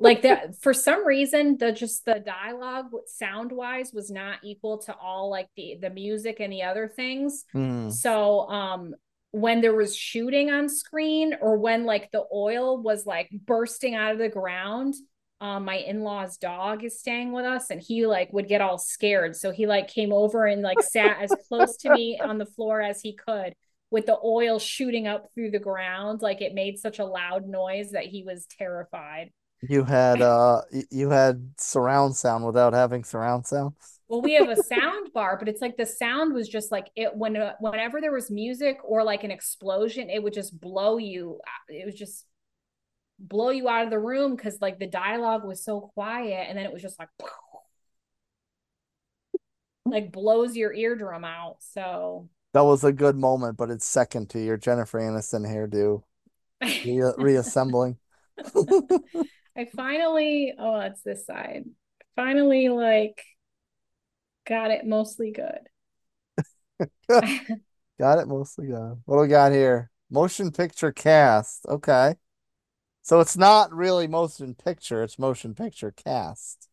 Like 0.00 0.22
that 0.22 0.56
for 0.60 0.72
some 0.72 1.06
reason 1.06 1.56
the 1.58 1.72
just 1.72 2.04
the 2.04 2.20
dialogue 2.20 2.90
sound 3.06 3.52
wise 3.52 3.92
was 3.92 4.10
not 4.10 4.38
equal 4.42 4.78
to 4.78 4.94
all 4.96 5.30
like 5.30 5.48
the 5.56 5.78
the 5.80 5.90
music 5.90 6.40
and 6.40 6.52
the 6.52 6.62
other 6.62 6.88
things. 6.88 7.44
Hmm. 7.52 7.90
so 7.90 8.48
um 8.48 8.94
when 9.32 9.60
there 9.60 9.74
was 9.74 9.94
shooting 9.94 10.50
on 10.50 10.68
screen 10.68 11.36
or 11.40 11.56
when 11.56 11.84
like 11.84 12.10
the 12.10 12.24
oil 12.34 12.82
was 12.82 13.06
like 13.06 13.30
bursting 13.46 13.94
out 13.94 14.12
of 14.12 14.18
the 14.18 14.28
ground 14.28 14.94
um, 15.42 15.64
my 15.64 15.76
in-laws 15.76 16.36
dog 16.36 16.84
is 16.84 17.00
staying 17.00 17.32
with 17.32 17.46
us 17.46 17.70
and 17.70 17.80
he 17.80 18.06
like 18.06 18.30
would 18.32 18.46
get 18.46 18.60
all 18.60 18.76
scared. 18.76 19.34
So 19.34 19.50
he 19.50 19.66
like 19.66 19.88
came 19.88 20.12
over 20.12 20.44
and 20.44 20.60
like 20.60 20.82
sat 20.82 21.16
as 21.22 21.32
close 21.48 21.78
to 21.78 21.94
me 21.94 22.20
on 22.22 22.36
the 22.36 22.44
floor 22.44 22.82
as 22.82 23.00
he 23.00 23.14
could 23.14 23.54
with 23.90 24.04
the 24.04 24.18
oil 24.22 24.58
shooting 24.58 25.06
up 25.06 25.28
through 25.34 25.50
the 25.52 25.58
ground. 25.58 26.20
Like 26.20 26.42
it 26.42 26.52
made 26.52 26.78
such 26.78 26.98
a 26.98 27.06
loud 27.06 27.46
noise 27.46 27.92
that 27.92 28.04
he 28.04 28.22
was 28.22 28.46
terrified 28.58 29.30
You 29.62 29.84
had 29.84 30.22
uh 30.22 30.62
you 30.90 31.10
had 31.10 31.52
surround 31.58 32.16
sound 32.16 32.46
without 32.46 32.72
having 32.72 33.04
surround 33.04 33.46
sound. 33.46 33.74
well 34.08 34.22
we 34.22 34.34
have 34.34 34.48
a 34.48 34.56
sound 34.62 35.12
bar 35.12 35.36
but 35.38 35.48
it's 35.48 35.60
like 35.60 35.76
the 35.76 35.86
sound 35.86 36.34
was 36.34 36.48
just 36.48 36.72
like 36.72 36.88
it 36.96 37.14
when 37.16 37.36
uh, 37.36 37.54
whenever 37.60 38.00
there 38.00 38.12
was 38.12 38.30
music 38.30 38.78
or 38.84 39.04
like 39.04 39.24
an 39.24 39.30
explosion 39.30 40.10
it 40.10 40.22
would 40.22 40.32
just 40.34 40.58
blow 40.60 40.96
you 40.98 41.38
uh, 41.46 41.72
it 41.74 41.86
was 41.86 41.94
just 41.94 42.26
blow 43.18 43.50
you 43.50 43.68
out 43.68 43.84
of 43.84 43.90
the 43.90 43.98
room 43.98 44.34
because 44.34 44.58
like 44.60 44.78
the 44.78 44.86
dialogue 44.86 45.44
was 45.44 45.62
so 45.62 45.80
quiet 45.94 46.46
and 46.48 46.56
then 46.58 46.64
it 46.66 46.72
was 46.72 46.82
just 46.82 46.98
like 46.98 47.08
like 49.84 50.12
blows 50.12 50.56
your 50.56 50.72
eardrum 50.72 51.24
out 51.24 51.56
so 51.60 52.28
That 52.52 52.64
was 52.64 52.84
a 52.84 52.92
good 52.92 53.16
moment, 53.16 53.56
but 53.56 53.70
it's 53.70 53.86
second 53.86 54.30
to 54.30 54.40
your 54.40 54.56
Jennifer 54.56 54.98
Aniston 55.00 55.46
hairdo 55.46 56.02
re- 56.84 57.14
reassembling. 57.16 57.96
I 59.56 59.64
finally, 59.66 60.54
oh, 60.58 60.80
it's 60.80 61.02
this 61.02 61.26
side. 61.26 61.64
Finally, 62.16 62.68
like, 62.68 63.22
got 64.46 64.70
it 64.70 64.86
mostly 64.86 65.32
good. 65.32 65.60
Got 67.98 68.18
it 68.18 68.28
mostly 68.28 68.68
good. 68.68 68.96
What 69.04 69.16
do 69.16 69.20
we 69.22 69.28
got 69.28 69.52
here? 69.52 69.90
Motion 70.10 70.50
picture 70.52 70.90
cast. 70.90 71.66
Okay. 71.66 72.14
So 73.02 73.20
it's 73.20 73.36
not 73.36 73.72
really 73.74 74.06
motion 74.06 74.54
picture, 74.54 75.02
it's 75.02 75.18
motion 75.18 75.54
picture 75.54 75.90
cast. 75.92 76.68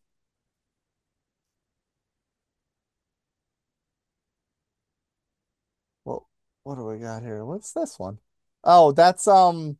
Well, 6.04 6.28
what 6.64 6.76
do 6.76 6.84
we 6.84 6.98
got 6.98 7.22
here? 7.22 7.44
What's 7.44 7.72
this 7.72 7.98
one? 7.98 8.18
Oh, 8.64 8.92
that's 8.92 9.26
um 9.26 9.78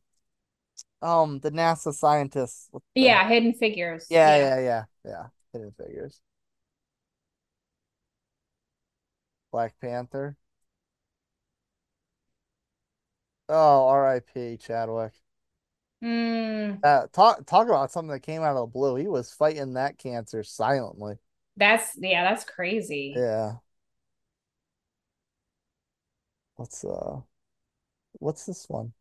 um 1.01 1.39
the 1.39 1.51
NASA 1.51 1.93
scientists. 1.93 2.69
The- 2.73 2.79
yeah, 2.95 3.27
Hidden 3.27 3.53
Figures. 3.53 4.07
Yeah, 4.09 4.37
yeah, 4.37 4.59
yeah, 4.59 4.85
yeah. 5.05 5.27
Hidden 5.53 5.71
Figures. 5.73 6.21
Black 9.51 9.79
Panther. 9.79 10.37
Oh, 13.47 13.87
R.I.P. 13.87 14.57
Chadwick. 14.57 15.13
Mm, 16.01 16.81
Uh, 16.81 17.07
talk 17.11 17.45
talk 17.45 17.67
about 17.67 17.91
something 17.91 18.11
that 18.11 18.21
came 18.21 18.41
out 18.41 18.55
of 18.55 18.69
the 18.69 18.73
blue. 18.73 18.95
He 18.95 19.07
was 19.07 19.31
fighting 19.33 19.73
that 19.73 19.97
cancer 19.97 20.43
silently. 20.43 21.15
that's 21.57 21.97
yeah, 21.97 22.23
that's 22.23 22.43
crazy. 22.45 23.13
Yeah. 23.15 23.59
What's 26.55 26.83
uh 26.85 27.21
what's 28.19 28.45
this 28.45 28.69
one? 28.69 28.93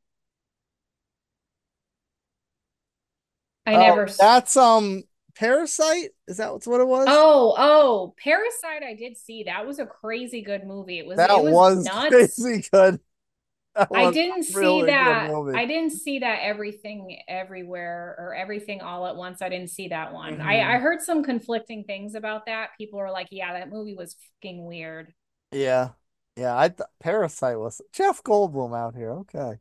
I 3.69 3.77
Oh, 3.77 3.81
never. 3.81 4.07
that's 4.19 4.57
um 4.57 5.05
Parasite? 5.37 6.11
Is 6.27 6.39
that 6.39 6.53
what's 6.53 6.67
what 6.67 6.81
it 6.81 6.89
was? 6.89 7.07
Oh, 7.09 7.55
oh, 7.57 8.15
Parasite. 8.23 8.83
I 8.83 8.95
did 8.95 9.17
see 9.17 9.45
that 9.45 9.67
was 9.67 9.79
a 9.79 9.87
crazy 9.87 10.43
good 10.43 10.65
movie. 10.67 10.99
It 10.99 11.07
was. 11.07 11.17
that 11.17 11.31
it 11.31 11.43
was, 11.45 11.53
was 11.53 11.85
nuts. 11.85 12.09
crazy 12.09 12.69
good. 12.73 13.01
I 13.95 14.11
didn't 14.11 14.43
see 14.43 14.55
really 14.57 14.83
good 14.83 14.89
that. 14.89 15.31
I 15.55 15.65
didn't 15.67 15.91
see 15.91 16.19
that 16.19 16.41
everything 16.43 17.21
everywhere 17.29 18.17
or 18.19 18.35
everything 18.35 18.81
all 18.81 19.07
at 19.07 19.15
once. 19.15 19.41
I 19.41 19.49
didn't 19.49 19.71
see 19.71 19.89
that 19.89 20.13
one. 20.13 20.39
Mhm. 20.39 20.43
I, 20.43 20.75
I 20.75 20.79
heard 20.79 21.01
some 21.01 21.23
conflicting 21.23 21.85
things 21.85 22.17
about 22.17 22.47
that. 22.47 22.71
People 22.77 22.99
were 22.99 23.11
like, 23.13 23.29
yeah, 23.31 23.53
that 23.53 23.71
movie 23.71 23.95
was 23.95 24.17
fucking 24.43 24.65
weird. 24.65 25.15
Yeah. 25.53 25.91
Yeah, 26.37 26.57
I 26.57 26.69
th 26.69 26.81
Parasite 27.01 27.59
was 27.59 27.81
Jeff 27.93 28.23
Goldblum 28.23 28.77
out 28.77 28.95
here. 28.95 29.11
Okay. 29.11 29.59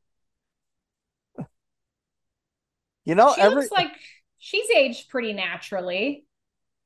You 3.07 3.15
know, 3.15 3.33
She 3.33 3.41
every 3.41 3.63
looks 3.63 3.71
like 3.71 3.91
she's 4.37 4.69
aged 4.69 5.09
pretty 5.09 5.33
naturally. 5.33 6.25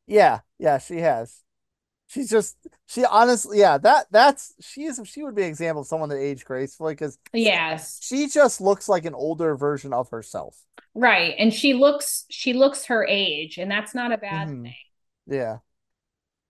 yeah, 0.07 0.39
yeah, 0.60 0.77
she 0.77 0.98
has. 0.98 1.43
She's 2.07 2.30
just 2.30 2.57
she 2.88 3.06
honestly, 3.06 3.60
yeah, 3.60 3.77
that 3.80 4.07
that's 4.11 4.53
she 4.61 4.84
is 4.85 5.02
she 5.06 5.23
would 5.23 5.35
be 5.35 5.43
an 5.43 5.49
example 5.49 5.81
of 5.81 5.88
someone 5.88 6.10
that 6.10 6.19
aged 6.19 6.45
gracefully 6.45 6.93
because 6.93 7.19
Yes. 7.34 7.99
she 7.99 8.27
just 8.27 8.61
looks 8.61 8.89
like 8.89 9.06
an 9.06 9.15
older 9.15 9.56
version 9.57 9.93
of 9.93 10.10
herself. 10.11 10.65
Right. 10.93 11.35
And 11.39 11.53
she 11.53 11.73
looks 11.73 12.26
she 12.30 12.53
looks 12.53 12.85
her 12.85 13.06
age, 13.06 13.57
and 13.57 13.72
that's 13.72 13.95
not 13.95 14.11
a 14.11 14.18
bad 14.18 14.49
Mhm. 14.49 14.64
thing. 14.64 14.73
Yeah. 15.27 15.60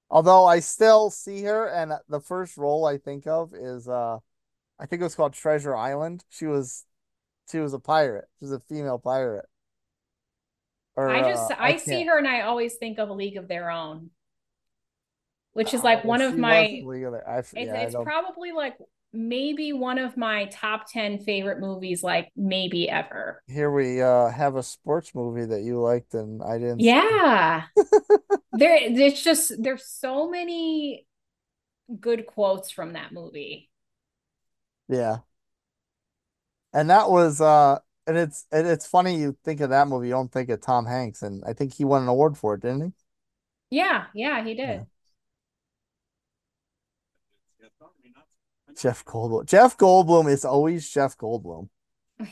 Although 0.09 0.45
I 0.45 0.59
still 0.59 1.09
see 1.09 1.43
her, 1.43 1.67
and 1.67 1.93
the 2.09 2.19
first 2.19 2.57
role 2.57 2.85
I 2.85 2.97
think 2.97 3.27
of 3.27 3.53
is 3.53 3.87
uh 3.87 4.19
I 4.79 4.87
think 4.87 5.01
it 5.01 5.05
was 5.05 5.15
called 5.15 5.33
Treasure 5.33 5.75
Island. 5.75 6.25
She 6.29 6.47
was 6.47 6.85
she 7.51 7.59
was 7.59 7.73
a 7.73 7.79
pirate. 7.79 8.29
She 8.39 8.45
was 8.47 8.53
a 8.53 8.61
female 8.61 8.99
pirate. 8.99 9.47
Or 10.95 11.09
I 11.09 11.21
just 11.21 11.51
uh, 11.51 11.55
I, 11.57 11.77
see 11.77 12.03
her 12.05 12.17
and 12.17 12.27
I 12.27 12.41
always 12.41 12.75
think 12.75 12.99
of 12.99 13.09
A 13.09 13.13
League 13.13 13.37
of 13.37 13.47
Their 13.47 13.69
Own. 13.71 14.09
Which 15.53 15.73
is 15.73 15.81
Oh, 15.81 15.85
like 15.85 16.03
one 16.05 16.21
of 16.21 16.37
my 16.37 16.81
League 16.85 17.03
of 17.03 17.11
Their- 17.13 17.29
I, 17.29 17.39
It's, 17.39 17.53
yeah, 17.53 17.81
it's 17.81 17.95
probably 17.95 18.51
like 18.51 18.77
maybe 19.13 19.73
one 19.73 19.97
of 19.97 20.15
my 20.15 20.45
top 20.45 20.89
10 20.89 21.19
favorite 21.19 21.59
movies, 21.59 22.01
like 22.03 22.31
maybe 22.35 22.89
ever. 22.89 23.43
Here 23.47 23.69
we 23.69 24.01
uh 24.01 24.29
have 24.29 24.55
a 24.55 24.63
sports 24.63 25.13
movie 25.13 25.45
that 25.45 25.61
you 25.61 25.81
liked 25.81 26.13
and 26.13 26.41
I 26.41 26.57
didn't. 26.57 26.79
see. 26.79 26.85
Yeah. 26.87 27.63
there, 28.53 28.77
it's 28.81 29.21
just, 29.23 29.61
there's 29.61 29.85
so 29.85 30.29
many 30.29 31.05
good 31.99 32.25
quotes 32.25 32.71
from 32.71 32.93
that 32.93 33.11
movie. 33.11 33.69
Yeah. 34.87 35.19
And 36.73 36.89
that 36.89 37.09
was 37.09 37.41
uh 37.41 37.79
and 38.11 38.19
it's 38.19 38.45
and 38.51 38.67
it's 38.67 38.85
funny 38.85 39.15
you 39.17 39.37
think 39.43 39.61
of 39.61 39.69
that 39.69 39.87
movie, 39.87 40.07
you 40.07 40.13
don't 40.13 40.31
think 40.31 40.49
of 40.49 40.59
Tom 40.61 40.85
Hanks, 40.85 41.21
and 41.21 41.43
I 41.45 41.53
think 41.53 41.73
he 41.73 41.85
won 41.85 42.03
an 42.03 42.09
award 42.09 42.37
for 42.37 42.55
it, 42.55 42.61
didn't 42.61 42.81
he? 42.81 43.77
Yeah. 43.77 44.05
Yeah. 44.13 44.43
He 44.43 44.53
did. 44.53 44.67
Yeah. 44.67 44.83
Jeff 48.77 49.05
Goldblum. 49.05 49.45
Jeff 49.45 49.77
Goldblum 49.77 50.29
is 50.29 50.45
always 50.45 50.89
Jeff 50.89 51.17
Goldblum. 51.17 51.69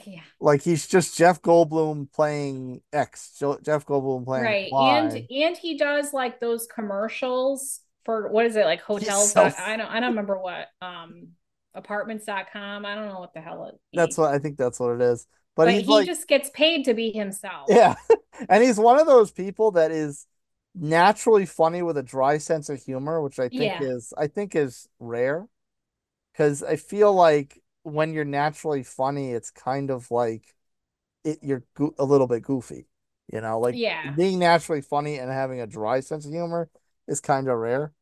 Yeah. 0.06 0.22
Like 0.40 0.62
he's 0.62 0.88
just 0.88 1.18
Jeff 1.18 1.42
Goldblum 1.42 2.14
playing 2.14 2.82
X, 2.94 3.36
Jeff 3.64 3.88
Goldblum 3.88 4.24
playing 4.24 4.44
Right. 4.46 4.72
Y. 4.72 4.98
And, 5.00 5.12
and 5.32 5.58
he 5.58 5.80
does 5.80 6.14
like 6.14 6.40
those 6.40 6.68
commercials 6.68 7.80
for 8.06 8.32
what 8.32 8.46
is 8.46 8.56
it? 8.56 8.66
Like 8.66 8.82
hotels. 8.82 9.32
so 9.32 9.42
I 9.42 9.78
don't, 9.78 9.88
I 9.88 10.00
don't 10.00 10.12
remember 10.12 10.38
what, 10.38 10.68
um, 10.84 11.30
apartments.com. 11.74 12.86
I 12.86 12.94
don't 12.94 13.08
know 13.08 13.20
what 13.20 13.34
the 13.34 13.42
hell 13.42 13.66
it 13.66 13.80
That's 13.92 14.16
what 14.16 14.32
I 14.32 14.38
think 14.38 14.58
that's 14.58 14.80
what 14.80 14.94
it 14.94 15.02
is. 15.02 15.26
But, 15.56 15.68
but 15.68 15.86
he 15.86 15.86
like 15.88 16.06
just 16.06 16.28
gets 16.28 16.50
paid 16.52 16.86
to 16.86 16.94
be 16.94 17.12
himself. 17.12 17.68
Yeah. 17.68 17.96
And 18.48 18.64
he's 18.64 18.80
one 18.80 18.98
of 18.98 19.06
those 19.06 19.32
people 19.32 19.72
that 19.72 19.92
is 19.92 20.26
naturally 20.74 21.46
funny 21.46 21.82
with 21.82 21.98
a 21.98 22.04
dry 22.04 22.38
sense 22.38 22.70
of 22.70 22.82
humor, 22.82 23.22
which 23.22 23.38
I 23.38 23.50
think 23.50 23.74
Yeah. 23.74 23.82
is 23.82 24.14
I 24.18 24.28
think 24.28 24.56
is 24.56 24.88
rare. 24.98 25.46
Cause 26.36 26.64
I 26.64 26.78
feel 26.78 27.14
like 27.14 27.62
when 27.84 28.14
you're 28.14 28.26
naturally 28.26 28.84
funny, 28.84 29.32
it's 29.34 29.52
kind 29.52 29.92
of 29.92 30.12
like 30.12 30.56
it 31.26 31.40
you're 31.44 31.64
go- 31.76 31.96
a 32.00 32.06
little 32.06 32.28
bit 32.28 32.44
goofy. 32.44 32.88
You 33.34 33.42
know, 33.42 33.60
like 33.60 33.78
Yeah. 33.78 34.16
being 34.16 34.40
naturally 34.40 34.82
funny 34.82 35.20
and 35.20 35.32
having 35.32 35.62
a 35.62 35.68
dry 35.68 36.02
sense 36.02 36.26
of 36.26 36.32
humor 36.32 36.70
is 37.08 37.22
kind 37.22 37.48
of 37.50 37.58
rare. 37.58 37.94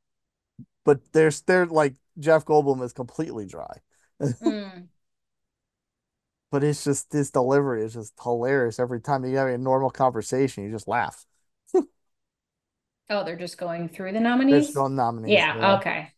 But 0.86 1.02
there's 1.14 1.42
they're 1.44 1.68
like 1.68 1.96
Jeff 2.20 2.46
Goldblum 2.46 2.84
is 2.84 2.94
completely 2.94 3.46
dry. 3.48 3.80
Mm. 4.42 4.90
But 6.52 6.64
it's 6.64 6.84
just 6.84 7.12
this 7.12 7.32
delivery 7.32 7.84
is 7.84 7.94
just 7.94 8.14
hilarious 8.22 8.80
every 8.80 9.02
time 9.02 9.26
you 9.26 9.36
have 9.38 9.50
a 9.50 9.58
normal 9.58 9.90
conversation, 9.90 10.64
you 10.64 10.72
just 10.72 10.88
laugh. 10.88 11.26
Oh, 13.10 13.24
they're 13.24 13.36
just 13.38 13.58
going 13.58 13.90
through 13.90 14.14
the 14.14 14.20
nominees? 14.20 14.70
no 14.76 14.88
nominees. 14.88 15.34
Yeah, 15.34 15.76
okay. 15.78 16.14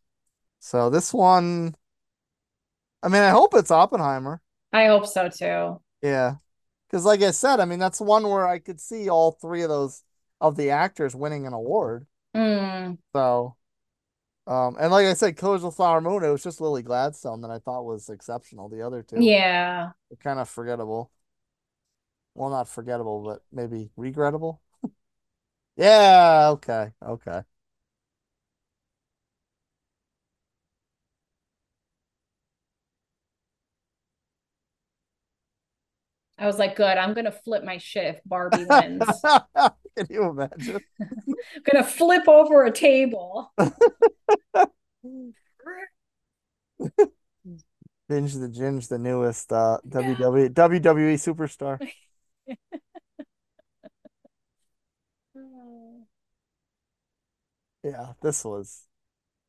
So 0.59 0.89
this 0.89 1.13
one, 1.13 1.75
I 3.03 3.07
mean, 3.09 3.21
I 3.23 3.29
hope 3.29 3.53
it's 3.55 3.71
Oppenheimer. 3.71 4.41
I 4.73 4.87
hope 4.87 5.05
so 5.07 5.29
too. 5.29 5.81
Yeah. 6.01 6.35
Because 6.87 7.05
like 7.05 7.21
I 7.23 7.31
said, 7.31 7.59
I 7.61 7.65
mean, 7.65 7.79
that's 7.79 8.01
one 8.01 8.23
where 8.29 8.47
I 8.47 8.59
could 8.59 8.81
see 8.81 9.09
all 9.09 9.33
three 9.33 9.63
of 9.63 9.69
those 9.69 10.03
of 10.41 10.57
the 10.57 10.71
actors 10.71 11.15
winning 11.15 11.47
an 11.47 11.53
award. 11.53 12.07
Mm, 12.33 12.97
So, 13.13 13.55
um, 14.49 14.77
and 14.79 14.91
like 14.91 15.05
I 15.05 15.13
said, 15.13 15.37
Killers 15.37 15.63
of 15.63 15.71
the 15.71 15.75
Flower 15.75 16.01
Moon, 16.01 16.23
it 16.23 16.29
was 16.29 16.41
just 16.41 16.59
Lily 16.59 16.81
Gladstone 16.81 17.41
that 17.41 17.51
I 17.51 17.59
thought 17.59 17.85
was 17.85 18.09
exceptional. 18.09 18.67
The 18.67 18.81
other 18.81 19.03
two, 19.03 19.21
yeah. 19.21 19.91
kind 20.23 20.39
of 20.39 20.49
forgettable. 20.49 21.11
Well, 22.33 22.49
not 22.49 22.67
forgettable, 22.67 23.23
but 23.23 23.43
maybe 23.51 23.91
regrettable. 23.95 24.61
Yeah, 25.75 26.49
okay, 26.55 26.91
okay. 27.01 27.43
I 36.39 36.45
was 36.45 36.57
like, 36.57 36.75
good. 36.77 36.97
I'm 36.97 37.13
gonna 37.13 37.31
flip 37.31 37.63
my 37.65 37.77
shit 37.77 38.15
if 38.15 38.21
Barbie 38.25 38.63
wins. 38.63 39.03
Can 39.97 40.07
you 40.09 40.29
imagine? 40.29 40.79
I'm 41.01 41.35
gonna 41.71 41.83
flip 41.83 42.27
over 42.27 42.63
a 42.63 42.71
table. 42.71 43.51
Binge 48.07 48.33
the 48.33 48.47
Ginge, 48.47 48.87
the 48.87 48.97
newest 48.97 49.51
uh, 49.51 49.77
WWE 49.87 50.49
WWE 50.49 51.15
superstar. 51.15 51.77
Yeah, 57.83 58.13
this 58.21 58.43
was 58.43 58.85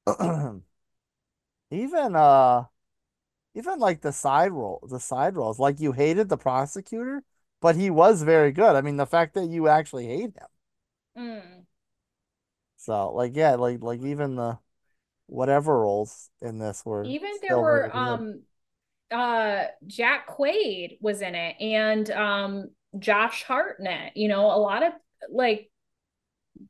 even 1.71 2.17
uh 2.17 2.65
even 3.55 3.79
like 3.79 4.01
the 4.01 4.13
side 4.13 4.53
role, 4.53 4.87
the 4.89 5.01
side 5.01 5.37
roles. 5.37 5.59
Like 5.59 5.81
you 5.81 5.93
hated 5.93 6.29
the 6.29 6.37
prosecutor, 6.37 7.23
but 7.61 7.77
he 7.77 7.91
was 7.91 8.23
very 8.23 8.53
good. 8.53 8.77
I 8.77 8.81
mean, 8.81 8.97
the 8.97 9.07
fact 9.07 9.35
that 9.35 9.47
you 9.47 9.69
actually 9.69 10.07
hate 10.07 10.35
him. 10.37 10.49
Mm. 11.17 11.65
So 12.77 13.13
like 13.13 13.33
yeah, 13.35 13.57
like 13.57 13.83
like 13.83 14.03
even 14.03 14.37
the 14.37 14.59
whatever 15.27 15.81
roles 15.81 16.31
in 16.41 16.59
this 16.59 16.85
were 16.85 17.05
Even 17.05 17.31
there 17.43 17.59
were 17.59 17.83
really 17.83 17.93
um 17.93 18.43
uh 19.11 19.65
Jack 19.87 20.29
Quaid 20.29 20.99
was 21.01 21.23
in 21.23 21.35
it 21.35 21.57
and 21.61 22.11
um 22.11 22.71
Josh 22.99 23.45
Hartnett, 23.45 24.17
you 24.17 24.29
know, 24.29 24.47
a 24.47 24.59
lot 24.59 24.83
of 24.83 24.93
like 25.31 25.70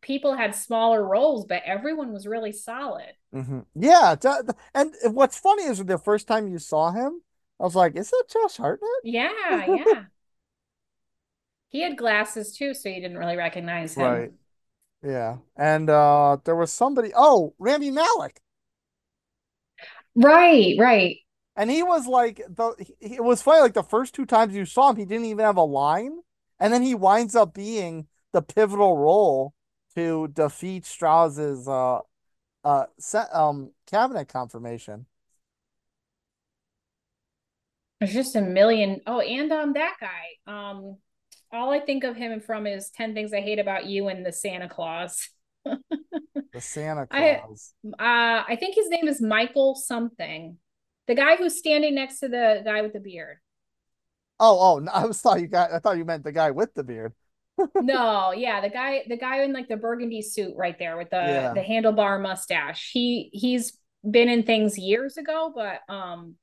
people 0.00 0.34
had 0.34 0.54
smaller 0.54 1.04
roles, 1.06 1.46
but 1.46 1.62
everyone 1.64 2.12
was 2.12 2.26
really 2.26 2.52
solid. 2.52 3.12
Mhm. 3.34 3.66
Yeah, 3.74 4.16
and 4.74 4.92
what's 5.14 5.38
funny 5.38 5.64
is 5.64 5.84
the 5.84 5.98
first 5.98 6.26
time 6.26 6.48
you 6.48 6.58
saw 6.58 6.90
him, 6.90 7.22
I 7.60 7.64
was 7.64 7.76
like, 7.76 7.94
"Is 7.96 8.10
that 8.10 8.24
Josh 8.28 8.56
Hartnett?" 8.56 8.90
Yeah, 9.02 9.64
yeah. 9.66 10.04
He 11.70 11.80
had 11.80 11.96
glasses 11.96 12.54
too, 12.54 12.74
so 12.74 12.90
you 12.90 13.00
didn't 13.00 13.16
really 13.18 13.36
recognize 13.36 13.94
him. 13.94 14.02
Right. 14.02 14.32
Yeah, 15.02 15.38
and 15.56 15.90
uh 15.90 16.38
there 16.44 16.56
was 16.56 16.72
somebody. 16.72 17.12
Oh, 17.16 17.54
Rami 17.58 17.90
Malek. 17.90 18.40
Right, 20.14 20.76
right. 20.78 21.18
And 21.56 21.70
he 21.70 21.82
was 21.82 22.06
like 22.06 22.36
the 22.48 22.74
he- 23.00 23.16
it 23.16 23.24
was 23.24 23.42
funny 23.42 23.60
like 23.60 23.74
the 23.74 23.82
first 23.82 24.14
two 24.14 24.24
times 24.26 24.54
you 24.54 24.64
saw 24.64 24.90
him 24.90 24.96
he 24.96 25.04
didn't 25.04 25.26
even 25.26 25.44
have 25.44 25.56
a 25.56 25.62
line 25.62 26.20
and 26.58 26.72
then 26.72 26.82
he 26.82 26.94
winds 26.94 27.34
up 27.34 27.54
being 27.54 28.08
the 28.32 28.42
pivotal 28.42 28.96
role 28.96 29.54
to 29.96 30.28
defeat 30.28 30.86
Strauss's 30.86 31.68
uh 31.68 32.00
uh 32.64 32.86
set, 32.98 33.28
um 33.34 33.72
cabinet 33.86 34.28
confirmation. 34.28 35.06
There's 38.00 38.14
just 38.14 38.36
a 38.36 38.40
million. 38.40 39.00
Oh, 39.06 39.20
and 39.20 39.52
um 39.52 39.72
that 39.74 39.96
guy. 40.00 40.52
Um 40.52 40.96
all 41.52 41.70
I 41.70 41.80
think 41.80 42.04
of 42.04 42.16
him 42.16 42.40
from 42.40 42.66
is 42.66 42.90
10 42.90 43.12
Things 43.14 43.32
I 43.32 43.40
Hate 43.40 43.58
About 43.58 43.86
You 43.86 44.08
and 44.08 44.24
the 44.24 44.32
Santa 44.32 44.68
Claus. 44.68 45.28
The 46.52 46.60
Santa 46.60 47.06
I- 47.10 47.42
Claus. 47.42 47.74
Uh 47.84 48.44
I 48.48 48.56
think 48.58 48.74
his 48.74 48.88
name 48.88 49.08
is 49.08 49.20
Michael 49.20 49.74
something. 49.74 50.58
The 51.06 51.14
guy 51.14 51.36
who's 51.36 51.58
standing 51.58 51.94
next 51.94 52.20
to 52.20 52.28
the 52.28 52.62
guy 52.64 52.82
with 52.82 52.92
the 52.92 53.00
beard. 53.00 53.38
Oh, 54.38 54.80
oh, 54.82 54.86
I 54.92 55.06
was 55.06 55.20
thought 55.20 55.40
you 55.40 55.48
got 55.48 55.72
I 55.72 55.78
thought 55.78 55.98
you 55.98 56.04
meant 56.04 56.24
the 56.24 56.32
guy 56.32 56.50
with 56.50 56.74
the 56.74 56.82
beard. 56.84 57.12
No, 57.78 58.32
yeah, 58.32 58.60
the 58.60 58.68
guy 58.70 59.02
the 59.08 59.16
guy 59.16 59.42
in 59.42 59.52
like 59.52 59.68
the 59.68 59.76
burgundy 59.76 60.22
suit 60.22 60.54
right 60.56 60.78
there 60.78 60.96
with 60.96 61.10
the 61.10 61.16
Yeah. 61.16 61.52
the 61.54 61.60
handlebar 61.60 62.20
mustache. 62.20 62.90
He 62.92 63.30
he's 63.32 63.76
been 64.08 64.28
in 64.28 64.42
things 64.44 64.78
years 64.78 65.16
ago, 65.16 65.52
but 65.54 65.80
um 65.92 66.36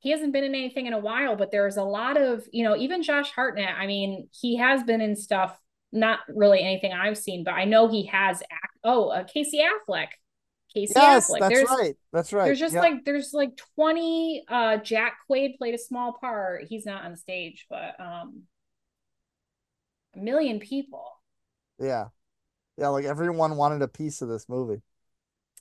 he 0.00 0.10
hasn't 0.10 0.32
been 0.32 0.42
in 0.44 0.54
anything 0.54 0.86
in 0.86 0.92
a 0.92 0.98
while, 0.98 1.36
but 1.36 1.52
there's 1.52 1.76
a 1.76 1.84
lot 1.84 2.16
of, 2.20 2.44
you 2.52 2.64
know, 2.64 2.76
even 2.76 3.02
Josh 3.04 3.30
Hartnett, 3.30 3.76
I 3.78 3.86
mean, 3.86 4.28
he 4.32 4.56
has 4.56 4.82
been 4.82 5.00
in 5.00 5.14
stuff, 5.14 5.56
not 5.92 6.18
really 6.28 6.60
anything 6.60 6.92
I've 6.92 7.16
seen, 7.18 7.44
but 7.44 7.54
I 7.54 7.66
know 7.66 7.86
he 7.88 8.06
has 8.06 8.42
act 8.42 8.78
oh, 8.82 9.08
uh, 9.10 9.22
Casey 9.24 9.60
Affleck. 9.60 10.08
Casey 10.74 10.94
Affleck. 10.94 11.02
Yes, 11.02 11.30
Affleck. 11.30 11.38
that's 11.40 11.54
there's 11.54 11.68
right. 11.70 11.94
That's 12.12 12.32
right. 12.32 12.44
there's 12.46 12.58
just 12.58 12.74
Yep. 12.74 12.82
like 12.82 13.04
there's 13.04 13.32
like 13.32 13.56
20 13.76 14.44
uh 14.48 14.78
Jack 14.78 15.18
Quaid 15.30 15.56
played 15.58 15.74
a 15.74 15.78
small 15.78 16.14
part. 16.20 16.64
He's 16.68 16.84
not 16.86 17.04
on 17.04 17.16
stage, 17.16 17.66
but 17.70 17.94
um 18.00 18.42
a 20.14 20.18
million 20.18 20.60
people. 20.60 21.04
yeah. 21.78 22.08
Yeah, 22.78 22.88
like 22.88 23.04
everyone 23.04 23.56
wanted 23.56 23.82
a 23.82 23.88
piece 23.88 24.22
of 24.22 24.28
this 24.30 24.48
movie. 24.48 24.80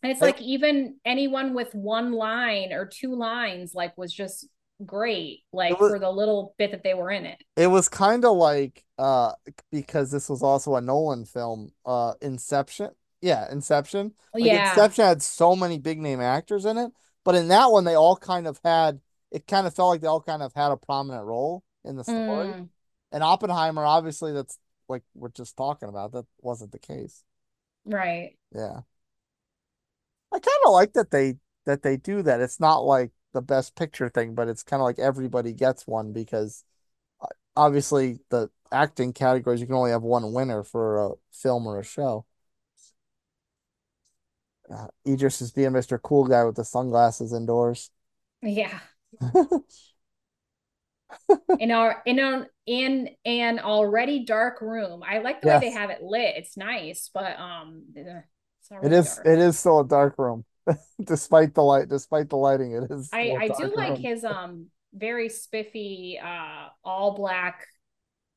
And 0.01 0.11
it's 0.13 0.21
Like- 0.21 0.35
like 0.37 0.43
even 0.43 0.95
anyone 1.03 1.53
with 1.53 1.75
one 1.75 2.13
line 2.13 2.71
or 2.71 2.85
two 2.85 3.15
lines 3.15 3.75
like 3.75 3.97
was 3.97 4.13
just 4.13 4.47
great 4.85 5.41
like 5.51 5.77
was- 5.79 5.91
for 5.91 5.99
the 5.99 6.09
little 6.09 6.55
bit 6.57 6.71
that 6.71 6.83
they 6.83 6.93
were 6.93 7.11
in 7.11 7.25
it. 7.25 7.37
It 7.57 7.67
was 7.67 7.89
kind 7.89 8.23
of 8.23 8.37
like 8.37 8.85
uh 8.97 9.33
because 9.71 10.09
this 10.09 10.29
was 10.29 10.41
also 10.41 10.75
a 10.75 10.81
Nolan 10.81 11.25
film, 11.25 11.71
uh 11.85 12.13
Inception. 12.21 12.91
Yeah, 13.21 13.51
Inception. 13.51 14.13
Like 14.33 14.45
yeah. 14.45 14.69
Inception 14.69 15.03
had 15.05 15.21
so 15.21 15.55
many 15.55 15.77
big 15.79 15.99
name 15.99 16.21
actors 16.21 16.63
in 16.65 16.77
it, 16.77 16.91
but 17.25 17.35
in 17.35 17.49
that 17.49 17.71
one 17.71 17.83
they 17.83 17.95
all 17.95 18.15
kind 18.15 18.47
of 18.47 18.59
had 18.63 19.01
it 19.31 19.47
kind 19.47 19.67
of 19.67 19.75
felt 19.75 19.89
like 19.89 20.01
they 20.01 20.07
all 20.07 20.21
kind 20.21 20.41
of 20.41 20.53
had 20.53 20.71
a 20.71 20.77
prominent 20.77 21.25
role 21.25 21.61
in 21.83 21.97
the 21.97 22.03
story. 22.05 22.47
Mm, 22.47 22.69
And 23.11 23.23
Oppenheimer, 23.23 23.83
obviously 23.83 24.33
that's 24.33 24.57
like 24.87 25.03
we're 25.15 25.29
just 25.29 25.57
talking 25.57 25.89
about, 25.89 26.11
that 26.13 26.25
wasn't 26.39 26.71
the 26.71 26.79
case. 26.79 27.23
right. 27.85 28.37
Yeah. 28.53 28.81
I 30.33 30.39
kind 30.39 30.57
of 30.65 30.73
like 30.73 30.93
that 30.93 31.11
they 31.11 31.35
that 31.65 31.83
they 31.83 31.97
do 31.97 32.21
that. 32.23 32.41
It's 32.41 32.59
not 32.59 32.79
like 32.79 33.11
the 33.33 33.41
best 33.41 33.75
picture 33.75 34.09
thing, 34.09 34.35
but 34.35 34.47
it's 34.47 34.63
kind 34.63 34.81
of 34.81 34.85
like 34.85 34.99
everybody 34.99 35.53
gets 35.53 35.87
one 35.87 36.13
because 36.13 36.63
uh, 37.21 37.27
obviously 37.55 38.19
the 38.29 38.49
acting 38.71 39.13
categories 39.13 39.61
you 39.61 39.67
can 39.67 39.75
only 39.75 39.91
have 39.91 40.03
one 40.03 40.33
winner 40.33 40.63
for 40.63 40.97
a 40.97 41.11
film 41.31 41.67
or 41.67 41.79
a 41.79 41.83
show. 41.83 42.25
Uh, 44.73 44.87
Idris 45.05 45.41
is 45.41 45.51
being 45.51 45.71
Mr. 45.71 45.97
Cool 45.97 46.25
Guy 46.25 46.43
with 46.45 46.55
the 46.55 46.63
sunglasses 46.63 47.33
indoors. 47.33 47.89
Yeah. 48.41 48.79
In 51.59 51.71
our 51.71 52.01
in 52.05 52.19
our 52.19 52.47
in 52.65 53.09
an 53.25 53.59
already 53.59 54.25
dark 54.25 54.61
room. 54.61 55.03
I 55.03 55.19
like 55.19 55.41
the 55.41 55.47
way 55.47 55.59
they 55.59 55.71
have 55.71 55.89
it 55.89 56.01
lit. 56.01 56.35
It's 56.37 56.57
nice, 56.57 57.09
but 57.13 57.37
um 57.39 57.83
it's 57.95 58.71
It 58.71 58.75
already 58.81 58.93
is 58.93 59.07
dark. 59.15 59.25
it 59.25 59.39
is 59.39 59.59
still 59.59 59.79
a 59.81 59.87
dark 59.87 60.15
room. 60.17 60.45
Despite 61.03 61.53
the 61.53 61.61
light, 61.63 61.89
despite 61.89 62.29
the 62.29 62.37
lighting, 62.37 62.73
it 62.73 62.91
is 62.91 63.09
I 63.11 63.31
I 63.39 63.47
do 63.47 63.53
dark 63.63 63.75
like 63.75 63.93
room. 63.93 64.01
his 64.01 64.23
um 64.23 64.67
very 64.93 65.29
spiffy 65.29 66.19
uh 66.23 66.69
all 66.83 67.15
black 67.15 67.67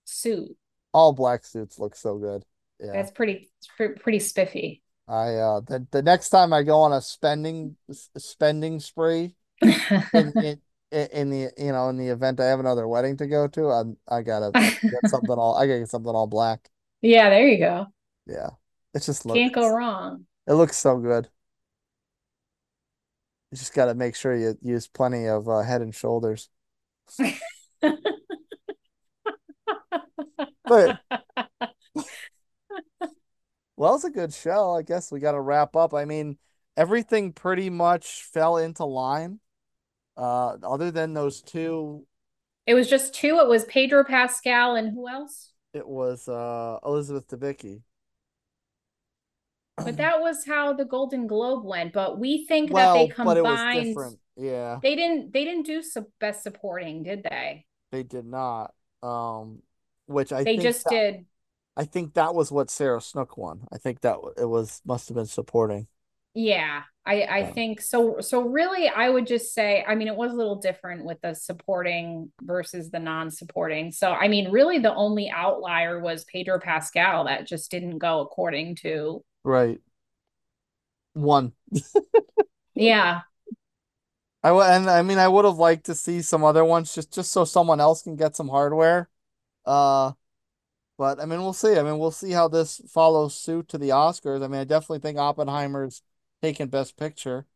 suit. 0.04 0.56
All 0.92 1.12
black 1.12 1.44
suits 1.44 1.78
look 1.78 1.96
so 1.96 2.18
good. 2.18 2.44
Yeah. 2.80 2.92
That's 2.92 3.10
pretty 3.10 3.50
pretty, 3.76 3.94
pretty 4.00 4.18
spiffy. 4.20 4.82
I 5.06 5.34
uh 5.34 5.60
the, 5.60 5.86
the 5.90 6.02
next 6.02 6.30
time 6.30 6.52
I 6.52 6.62
go 6.62 6.80
on 6.80 6.92
a 6.92 7.00
spending 7.02 7.76
spending 8.16 8.80
spree 8.80 9.34
in, 9.62 10.32
in 10.40 10.60
in 10.94 11.30
the 11.30 11.50
you 11.58 11.72
know 11.72 11.88
in 11.88 11.96
the 11.96 12.08
event 12.08 12.40
I 12.40 12.46
have 12.46 12.60
another 12.60 12.86
wedding 12.88 13.16
to 13.18 13.26
go 13.26 13.48
to, 13.48 13.66
I'm 13.70 13.96
I 14.08 14.22
gotta 14.22 14.50
get 14.82 15.08
something 15.08 15.30
all 15.36 15.56
I 15.56 15.66
gotta 15.66 15.80
get 15.80 15.90
something 15.90 16.14
all 16.14 16.26
black. 16.26 16.70
yeah, 17.02 17.30
there 17.30 17.46
you 17.48 17.58
go. 17.58 17.86
Yeah, 18.26 18.50
it's 18.94 19.06
just 19.06 19.26
look 19.26 19.36
Can't 19.36 19.52
go 19.54 19.68
wrong. 19.68 20.26
it 20.46 20.54
looks 20.54 20.76
so 20.76 20.98
good. 20.98 21.28
You 23.50 23.58
just 23.58 23.74
gotta 23.74 23.94
make 23.94 24.16
sure 24.16 24.34
you 24.36 24.56
use 24.62 24.86
plenty 24.88 25.26
of 25.26 25.48
uh, 25.48 25.60
Head 25.62 25.82
and 25.82 25.94
Shoulders. 25.94 26.48
But 30.64 30.98
well, 33.76 33.94
it's 33.94 34.04
a 34.04 34.10
good 34.10 34.32
show. 34.32 34.72
I 34.72 34.82
guess 34.82 35.12
we 35.12 35.20
gotta 35.20 35.40
wrap 35.40 35.76
up. 35.76 35.94
I 35.94 36.04
mean, 36.04 36.38
everything 36.76 37.32
pretty 37.32 37.70
much 37.70 38.24
fell 38.32 38.56
into 38.56 38.84
line. 38.84 39.40
Uh, 40.16 40.56
other 40.62 40.90
than 40.90 41.12
those 41.14 41.42
two 41.42 42.06
It 42.66 42.74
was 42.74 42.90
just 42.90 43.14
two. 43.14 43.38
It 43.38 43.48
was 43.48 43.64
Pedro 43.64 44.04
Pascal 44.04 44.74
and 44.76 44.92
who 44.92 45.08
else? 45.08 45.52
It 45.74 45.86
was 45.86 46.26
uh 46.26 46.78
Elizabeth 46.84 47.28
Debicki. 47.28 47.82
But 49.84 49.96
that 49.98 50.20
was 50.20 50.46
how 50.46 50.72
the 50.72 50.84
Golden 50.84 51.26
Globe 51.26 51.64
went. 51.64 51.92
But 51.92 52.18
we 52.18 52.46
think 52.46 52.74
that 52.74 52.92
Well, 52.92 52.94
they 52.94 53.08
but 53.22 53.36
it 53.36 53.46
was 53.46 53.64
combined. 53.64 53.70
different. 53.70 54.20
Yeah, 54.36 54.80
They 54.82 54.96
didn't. 54.96 55.32
They 55.32 55.44
didn't 55.44 55.66
do 55.66 55.82
sub- 55.82 56.10
best 56.20 56.42
supporting, 56.42 57.02
did 57.02 57.22
they? 57.24 57.66
they 57.90 58.02
did 58.02 58.26
not. 58.26 58.74
Um, 59.02 59.62
which 60.06 60.32
I 60.32 60.44
They 60.44 60.56
think 60.56 60.62
just 60.62 60.84
that, 60.84 60.94
did. 60.94 61.26
I 61.76 61.84
think 61.86 62.14
that 62.14 62.34
was 62.34 62.52
what 62.52 62.70
Sarah 62.70 63.00
Snook 63.02 63.38
won. 63.38 63.66
I 63.72 63.78
think 63.78 64.02
that 64.02 64.18
it 64.38 64.46
was 64.46 64.82
must 64.86 65.08
have 65.08 65.16
been 65.16 65.26
supporting. 65.26 65.88
Yeah, 66.36 66.82
I 67.06 67.22
I 67.22 67.44
Yeah. 67.44 67.54
think 67.54 67.80
so. 67.80 68.20
So 68.20 68.42
really, 68.42 68.88
I 68.88 69.08
would 69.08 69.26
just 69.26 69.54
say, 69.54 69.84
I 69.86 69.94
mean, 69.94 70.08
it 70.08 70.16
was 70.16 70.32
a 70.32 70.36
little 70.36 70.56
different 70.56 71.04
with 71.04 71.20
the 71.20 71.34
supporting 71.34 72.32
versus 72.42 72.90
the 72.90 72.98
non-supporting. 72.98 73.92
So 73.92 74.10
I 74.12 74.26
mean, 74.28 74.50
really, 74.50 74.78
the 74.80 74.94
only 74.94 75.30
outlier 75.30 76.00
was 76.00 76.24
Pedro 76.24 76.58
Pascal 76.58 77.24
that 77.26 77.46
just 77.46 77.70
didn't 77.70 77.98
go 77.98 78.20
according 78.20 78.76
to. 78.76 79.22
Right. 79.44 79.80
One. 81.14 81.52
Yeah, 82.74 83.22
I 84.42 84.48
w- 84.48 84.66
and 84.66 84.88
I 84.90 85.02
mean 85.02 85.18
I 85.18 85.28
would 85.28 85.44
have 85.44 85.56
liked 85.58 85.86
to 85.86 85.94
see 85.94 86.20
some 86.22 86.44
other 86.44 86.64
ones 86.64 86.94
just 86.94 87.12
just 87.12 87.32
so 87.32 87.44
someone 87.44 87.80
else 87.80 88.02
can 88.02 88.16
get 88.16 88.36
some 88.36 88.48
hardware. 88.48 89.08
Uh 89.66 90.12
but 90.98 91.20
I 91.20 91.26
mean 91.26 91.42
we'll 91.42 91.54
see. 91.54 91.78
I 91.78 91.82
mean 91.84 91.98
we'll 91.98 92.10
see 92.12 92.32
how 92.32 92.48
this 92.48 92.80
follows 92.88 93.36
suit 93.38 93.68
to 93.70 93.78
the 93.78 93.90
Oscars. 93.90 94.44
I 94.44 94.48
mean 94.48 94.60
I 94.62 94.64
definitely 94.64 95.00
think 95.00 95.18
Oppenheimer's 95.18 96.02
taking 96.44 96.68
Best 96.68 96.96
Picture. 96.96 97.46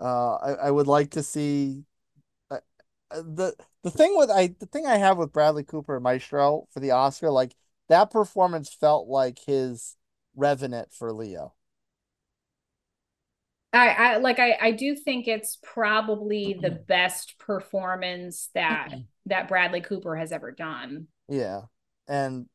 Uh 0.00 0.34
I, 0.36 0.52
I 0.68 0.70
would 0.70 0.86
like 0.86 1.10
to 1.12 1.22
see 1.22 1.84
uh, 2.50 2.58
uh, 3.10 3.22
the 3.22 3.54
the 3.82 3.90
thing 3.90 4.16
with 4.16 4.30
I 4.30 4.48
the 4.58 4.66
thing 4.66 4.86
I 4.86 4.96
have 4.98 5.18
with 5.18 5.32
Bradley 5.32 5.64
Cooper 5.64 5.96
and 5.96 6.04
Maestro 6.04 6.68
for 6.72 6.80
the 6.80 6.92
Oscar, 6.92 7.30
like 7.30 7.54
that 7.88 8.10
performance 8.10 8.74
felt 8.74 9.08
like 9.08 9.38
his 9.46 9.96
Revenant 10.36 10.92
for 10.92 11.12
Leo. 11.12 11.54
I, 13.72 13.88
I 13.88 14.16
like 14.18 14.38
I, 14.38 14.56
I 14.60 14.70
do 14.72 14.94
think 14.96 15.28
it's 15.28 15.58
probably 15.62 16.58
the 16.60 16.70
best 16.88 17.38
performance 17.38 18.50
that 18.54 18.88
that 19.26 19.48
Bradley 19.48 19.80
Cooper 19.80 20.16
has 20.16 20.32
ever 20.32 20.50
done. 20.52 21.08
Yeah. 21.28 21.62
And 22.08 22.46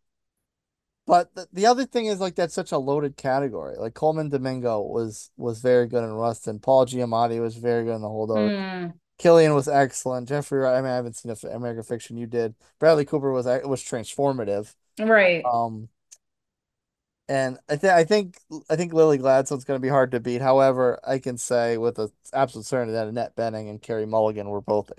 but 1.07 1.33
the, 1.35 1.47
the 1.51 1.65
other 1.65 1.85
thing 1.85 2.05
is 2.05 2.19
like 2.19 2.35
that's 2.35 2.53
such 2.53 2.71
a 2.71 2.77
loaded 2.77 3.17
category. 3.17 3.75
Like 3.77 3.93
Colman 3.93 4.29
Domingo 4.29 4.81
was 4.81 5.31
was 5.37 5.59
very 5.61 5.87
good 5.87 6.03
in 6.03 6.11
Rust, 6.11 6.47
and 6.47 6.61
Paul 6.61 6.85
Giamatti 6.85 7.41
was 7.41 7.55
very 7.55 7.83
good 7.83 7.95
in 7.95 8.01
The 8.01 8.07
Holdover. 8.07 8.49
Mm, 8.51 8.93
Cillian 9.19 9.53
was 9.55 9.67
excellent. 9.67 10.27
Jeffrey, 10.29 10.59
Wright- 10.59 10.75
I 10.77 10.81
mean, 10.81 10.91
I 10.91 10.95
haven't 10.95 11.15
seen 11.15 11.31
a 11.31 11.47
American 11.49 11.83
Fiction. 11.83 12.17
You 12.17 12.27
did. 12.27 12.55
Bradley 12.79 13.05
Cooper 13.05 13.31
was 13.31 13.45
was 13.45 13.81
transformative. 13.83 14.73
right. 14.99 15.43
Um, 15.45 15.89
and 17.29 17.57
I 17.69 17.75
think 17.77 17.93
I 17.93 18.03
think 18.03 18.37
I 18.69 18.75
think 18.75 18.93
Lily 18.93 19.17
Gladstone's 19.17 19.63
going 19.63 19.77
to 19.79 19.81
be 19.81 19.89
hard 19.89 20.11
to 20.11 20.19
beat. 20.19 20.41
However, 20.41 20.99
I 21.07 21.19
can 21.19 21.37
say 21.37 21.77
with 21.77 21.97
a 21.99 22.11
absolute 22.33 22.65
certainty 22.65 22.93
that 22.93 23.07
Annette 23.07 23.35
Bening 23.35 23.69
and 23.69 23.81
Carey 23.81 24.05
Mulligan 24.05 24.49
were 24.49 24.61
both 24.61 24.91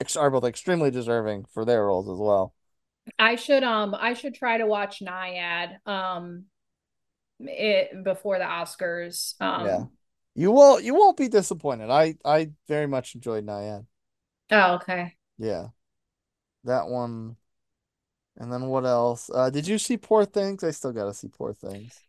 ex- 0.00 0.16
are 0.16 0.30
both 0.30 0.44
extremely 0.44 0.90
deserving 0.90 1.44
for 1.52 1.64
their 1.64 1.86
roles 1.86 2.08
as 2.08 2.18
well. 2.18 2.52
I 3.18 3.36
should 3.36 3.62
um 3.62 3.94
I 3.98 4.14
should 4.14 4.34
try 4.34 4.58
to 4.58 4.66
watch 4.66 5.00
Nyad 5.00 5.86
um 5.86 6.44
it 7.40 8.02
before 8.04 8.38
the 8.38 8.44
Oscars. 8.44 9.40
Um 9.40 9.66
Yeah. 9.66 9.84
You 10.34 10.52
will 10.52 10.80
you 10.80 10.94
won't 10.94 11.16
be 11.16 11.28
disappointed. 11.28 11.90
I 11.90 12.16
I 12.24 12.50
very 12.66 12.86
much 12.86 13.14
enjoyed 13.14 13.44
Nyad. 13.46 13.86
oh 14.50 14.74
okay. 14.74 15.14
Yeah. 15.38 15.68
That 16.64 16.88
one. 16.88 17.36
And 18.36 18.52
then 18.52 18.66
what 18.66 18.84
else? 18.84 19.30
Uh 19.32 19.50
did 19.50 19.66
you 19.66 19.78
see 19.78 19.96
Poor 19.96 20.24
Things? 20.24 20.62
I 20.64 20.70
still 20.70 20.92
gotta 20.92 21.14
see 21.14 21.28
Poor 21.28 21.52
Things. 21.52 22.00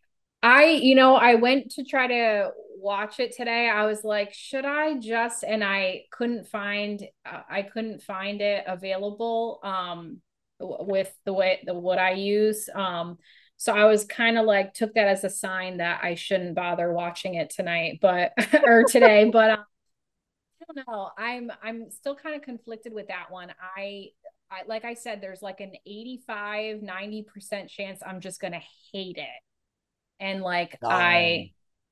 I, 0.41 0.65
you 0.65 0.95
know, 0.95 1.15
I 1.15 1.35
went 1.35 1.71
to 1.71 1.84
try 1.84 2.07
to 2.07 2.51
watch 2.77 3.19
it 3.19 3.35
today. 3.35 3.67
I 3.69 3.85
was 3.85 4.03
like, 4.03 4.34
should 4.34 4.63
I 4.65 4.97
just 4.99 5.43
and 5.43 5.63
I 5.63 6.03
couldn't 6.11 6.47
find 6.47 7.03
uh, 7.26 7.41
I 7.49 7.63
couldn't 7.63 8.01
find 8.01 8.41
it 8.41 8.63
available 8.67 9.59
um 9.63 10.21
with 10.60 11.14
the 11.26 11.34
way 11.34 11.60
the 11.65 11.73
what 11.73 11.99
I 11.99 12.11
use. 12.14 12.69
Um 12.73 13.18
so 13.57 13.73
I 13.73 13.86
was 13.86 14.06
kind 14.06 14.38
of 14.38 14.45
like 14.45 14.73
took 14.73 14.94
that 14.94 15.07
as 15.10 15.23
a 15.26 15.30
sign 15.30 15.77
that 15.77 15.99
I 16.03 16.15
shouldn't 16.15 16.56
bother 16.56 16.94
watching 16.94 17.36
it 17.36 17.49
tonight, 17.49 17.99
but 18.02 18.31
or 18.64 18.86
today, 18.86 19.26
but 19.31 19.49
um, 19.52 19.65
I 20.61 20.73
don't 20.73 20.88
know. 20.88 21.10
I'm 21.18 21.52
I'm 21.64 21.90
still 21.91 22.15
kind 22.15 22.36
of 22.36 22.41
conflicted 22.41 22.94
with 22.94 23.07
that 23.07 23.27
one. 23.31 23.53
I 23.76 24.10
I 24.52 24.61
like 24.68 24.86
I 24.86 24.94
said 24.94 25.22
there's 25.22 25.41
like 25.41 25.60
an 25.61 25.73
85 25.86 26.81
90% 26.81 27.69
chance 27.69 28.02
I'm 28.06 28.19
just 28.19 28.41
going 28.41 28.53
to 28.53 28.61
hate 28.91 29.18
it 29.18 29.27
and 30.19 30.41
like 30.41 30.77
Um, 30.81 30.90
i 30.90 31.52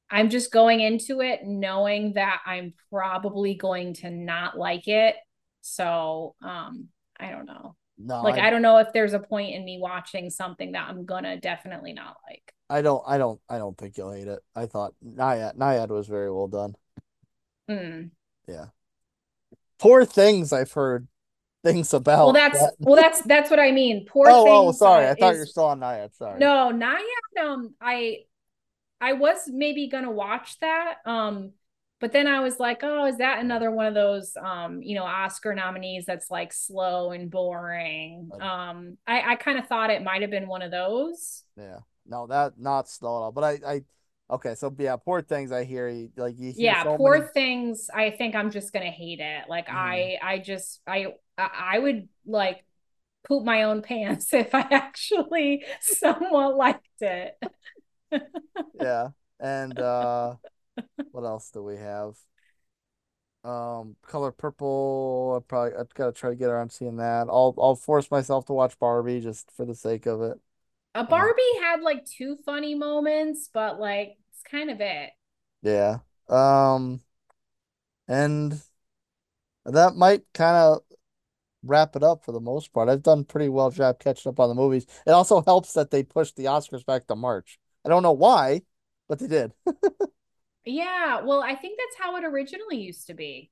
i'm 0.10 0.30
just 0.30 0.52
going 0.52 0.80
into 0.82 1.22
it 1.22 1.42
knowing 1.46 2.14
that 2.14 2.42
i'm 2.46 2.74
probably 2.92 3.56
going 3.56 3.94
to 3.94 4.10
not 4.10 4.58
like 4.58 4.88
it 4.88 5.16
so 5.62 6.36
um 6.44 6.88
i 7.20 7.32
don't 7.32 7.46
know 7.46 7.76
No, 8.00 8.22
like 8.22 8.36
I, 8.40 8.48
i 8.48 8.50
don't 8.52 8.62
know 8.62 8.78
if 8.78 8.94
there's 8.94 9.14
a 9.14 9.20
point 9.20 9.56
in 9.56 9.66
me 9.66 9.80
watching 9.82 10.30
something 10.30 10.74
that 10.74 10.88
i'm 10.88 11.06
gonna 11.06 11.38
definitely 11.40 11.94
not 11.94 12.18
like 12.30 12.54
I 12.70 12.82
don't 12.82 13.02
I 13.08 13.18
don't 13.18 13.40
I 13.50 13.58
don't 13.60 13.78
think 13.78 13.98
you'll 13.98 14.12
hate 14.12 14.28
it. 14.28 14.40
I 14.54 14.66
thought 14.66 14.94
Nyad 15.02 15.56
Nyad 15.56 15.88
was 15.88 16.08
very 16.08 16.30
well 16.30 16.50
done. 16.50 16.76
Mm. 17.70 18.10
Yeah. 18.46 18.66
Poor 19.80 20.04
Things 20.04 20.52
I've 20.52 20.72
heard 20.74 21.08
things 21.64 21.94
about. 21.94 22.26
well 22.26 22.34
that's 22.34 22.60
that- 22.60 22.74
well 22.80 22.96
that's 22.96 23.22
that's 23.22 23.50
what 23.50 23.60
i 23.60 23.72
mean 23.72 24.06
poor 24.10 24.28
Oh, 24.30 24.68
oh, 24.68 24.72
sorry. 24.74 25.06
uh, 25.08 25.12
I 25.12 25.16
thought 25.16 25.32
is- 25.32 25.38
you 25.38 25.40
were 25.44 25.46
still 25.46 25.66
on 25.66 25.80
Nyad. 25.80 26.14
Sorry. 26.16 26.40
No, 26.40 26.72
yet. 26.72 27.46
Um, 27.46 27.74
I 27.80 28.20
I 29.00 29.14
was 29.14 29.48
maybe 29.48 29.88
gonna 29.88 30.12
watch 30.12 30.60
that. 30.60 30.96
Um, 31.06 31.52
but 32.00 32.12
then 32.12 32.28
I 32.28 32.42
was 32.42 32.60
like, 32.60 32.80
oh, 32.84 33.06
is 33.06 33.18
that 33.18 33.40
another 33.40 33.72
one 33.72 33.86
of 33.88 33.94
those 33.94 34.36
um, 34.42 34.82
you 34.82 34.96
know, 34.96 35.04
Oscar 35.04 35.56
nominees 35.56 36.06
that's 36.06 36.30
like 36.30 36.54
slow 36.54 37.12
and 37.12 37.30
boring? 37.32 38.30
Um, 38.40 38.98
I, 39.08 39.32
I 39.34 39.36
kind 39.36 39.58
of 39.58 39.68
thought 39.68 39.90
it 39.90 40.04
might 40.04 40.22
have 40.22 40.32
been 40.32 40.48
one 40.48 40.62
of 40.62 40.72
those. 40.72 41.44
Yeah. 41.58 41.80
No, 42.06 42.28
that 42.28 42.54
not 42.58 42.88
slow 42.88 43.18
at 43.18 43.22
all. 43.24 43.32
But 43.32 43.44
I, 43.44 43.60
I 43.68 43.82
okay, 44.32 44.56
so 44.56 44.74
yeah, 44.78 44.96
poor 44.96 45.22
things 45.22 45.52
I 45.52 45.64
hear 45.66 45.90
you 45.90 46.10
like 46.16 46.36
you 46.38 46.54
hear 46.54 46.56
Yeah, 46.58 46.84
so 46.84 46.98
poor 46.98 47.18
many- 47.20 47.32
things. 47.34 47.90
I 47.94 48.12
think 48.12 48.36
I'm 48.36 48.52
just 48.52 48.72
gonna 48.72 48.92
hate 48.92 49.20
it. 49.20 49.44
Like 49.50 49.68
I 49.70 50.18
I 50.22 50.38
just 50.40 50.82
I 50.88 51.08
I 51.38 51.50
I 51.76 51.80
would 51.80 52.08
like 52.26 52.64
poop 53.28 53.44
my 53.44 53.64
own 53.64 53.82
pants 53.90 54.34
if 54.34 54.56
I 54.56 54.66
actually 54.72 55.66
somewhat 55.82 56.56
liked 56.56 56.88
it. 57.02 57.38
yeah. 58.80 59.10
And 59.40 59.78
uh 59.80 60.36
what 61.12 61.24
else 61.24 61.50
do 61.52 61.64
we 61.64 61.78
have? 61.78 62.16
Um 63.44 63.96
Color 64.02 64.32
Purple. 64.32 65.40
I 65.42 65.46
probably 65.48 65.78
I've 65.78 65.94
got 65.94 66.08
to 66.08 66.12
try 66.12 66.32
to 66.32 66.36
get 66.36 66.50
around 66.50 66.72
seeing 66.72 66.98
that. 66.98 67.28
I'll 67.30 67.56
I'll 67.58 67.76
force 67.76 68.12
myself 68.12 68.46
to 68.46 68.54
watch 68.54 68.78
Barbie 68.80 69.22
just 69.22 69.52
for 69.52 69.66
the 69.66 69.76
sake 69.76 70.06
of 70.06 70.22
it. 70.22 70.40
A 70.96 71.04
Barbie 71.04 71.42
had 71.62 71.82
like 71.82 72.06
two 72.06 72.38
funny 72.46 72.74
moments, 72.76 73.50
but 73.54 73.80
like 73.80 74.18
it's 74.32 74.42
kind 74.50 74.70
of 74.70 74.82
it. 74.82 75.12
Yeah. 75.62 76.00
Um 76.30 77.02
and 78.08 78.62
that 79.66 79.96
might 79.96 80.22
kind 80.34 80.56
of 80.56 80.82
wrap 81.64 81.96
it 81.96 82.04
up 82.04 82.24
for 82.24 82.32
the 82.32 82.40
most 82.40 82.74
part. 82.74 82.90
I've 82.90 83.04
done 83.04 83.24
pretty 83.26 83.50
well 83.50 83.72
job 83.72 84.00
catching 84.00 84.30
up 84.30 84.40
on 84.40 84.50
the 84.50 84.56
movies. 84.56 84.86
It 85.06 85.12
also 85.12 85.42
helps 85.42 85.74
that 85.74 85.92
they 85.92 86.04
pushed 86.04 86.36
the 86.36 86.46
Oscars 86.46 86.86
back 86.86 87.08
to 87.08 87.16
March. 87.16 87.60
I 87.86 87.90
don't 87.90 88.04
know 88.04 88.14
why, 88.14 88.62
but 89.08 89.20
they 89.20 89.28
did. 89.28 89.54
Yeah, 90.68 91.22
well, 91.22 91.42
I 91.42 91.56
think 91.56 91.78
that's 91.78 91.98
how 91.98 92.16
it 92.18 92.24
originally 92.26 92.78
used 92.78 93.08
to 93.08 93.14
be. 93.14 93.52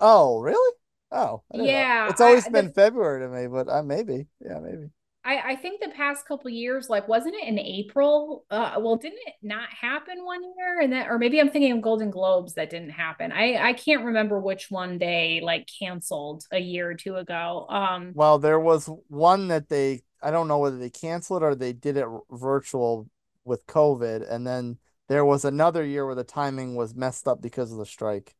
Oh, 0.00 0.40
really? 0.40 0.74
Oh, 1.12 1.42
didn't 1.52 1.66
know. 1.66 1.72
Yeah, 1.72 2.08
It's 2.08 2.20
always 2.20 2.46
I- 2.46 2.50
been 2.50 2.66
the- 2.66 2.72
February 2.72 3.20
to 3.20 3.28
me, 3.28 3.46
but 3.48 3.68
I 3.68 3.82
maybe. 3.82 4.26
Yeah, 4.40 4.58
maybe. 4.60 4.90
I 5.22 5.52
I 5.52 5.56
think 5.56 5.82
the 5.82 5.90
past 5.90 6.24
couple 6.26 6.48
years, 6.50 6.88
like, 6.88 7.06
wasn't 7.06 7.34
it 7.34 7.46
in 7.46 7.58
April? 7.58 8.46
Uh, 8.50 8.76
well, 8.78 8.96
didn't 8.96 9.18
it 9.26 9.34
not 9.42 9.68
happen 9.68 10.24
one 10.24 10.42
year? 10.56 10.80
And 10.80 10.90
then, 10.92 11.08
or 11.08 11.18
maybe 11.18 11.38
I'm 11.40 11.50
thinking 11.50 11.72
of 11.72 11.82
Golden 11.82 12.10
Globes 12.10 12.54
that 12.54 12.70
didn't 12.70 12.90
happen. 12.90 13.30
I 13.32 13.56
I 13.56 13.72
can't 13.74 14.04
remember 14.04 14.40
which 14.40 14.70
one 14.70 14.96
they 14.98 15.40
like 15.42 15.68
canceled 15.78 16.44
a 16.52 16.58
year 16.58 16.88
or 16.90 16.94
two 16.94 17.16
ago. 17.16 17.66
Um, 17.68 18.12
Well, 18.14 18.38
there 18.38 18.58
was 18.60 18.86
one 19.08 19.48
that 19.48 19.68
they, 19.68 20.02
I 20.22 20.30
don't 20.30 20.48
know 20.48 20.58
whether 20.58 20.78
they 20.78 20.90
canceled 20.90 21.42
or 21.42 21.54
they 21.54 21.72
did 21.74 21.96
it 21.98 22.06
virtual 22.30 23.10
with 23.44 23.66
COVID. 23.66 24.30
And 24.30 24.46
then 24.46 24.78
there 25.10 25.24
was 25.24 25.44
another 25.44 25.84
year 25.84 26.06
where 26.06 26.14
the 26.14 26.22
timing 26.22 26.76
was 26.76 26.94
messed 26.94 27.26
up 27.26 27.42
because 27.42 27.72
of 27.72 27.78
the 27.78 27.84
strike. 27.84 28.32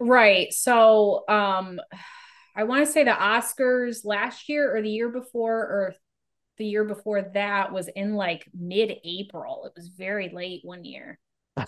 Right. 0.00 0.52
So, 0.52 1.22
um, 1.28 1.80
I 2.56 2.64
want 2.64 2.84
to 2.84 2.90
say 2.90 3.04
the 3.04 3.12
Oscars 3.12 4.04
last 4.04 4.48
year 4.48 4.76
or 4.76 4.82
the 4.82 4.90
year 4.90 5.08
before 5.08 5.56
or 5.56 5.94
the 6.58 6.66
year 6.66 6.82
before 6.82 7.22
that 7.34 7.72
was 7.72 7.86
in 7.86 8.16
like 8.16 8.48
mid-April. 8.52 9.66
It 9.66 9.72
was 9.76 9.86
very 9.86 10.30
late 10.30 10.62
one 10.64 10.84
year. 10.84 11.20
I 11.56 11.66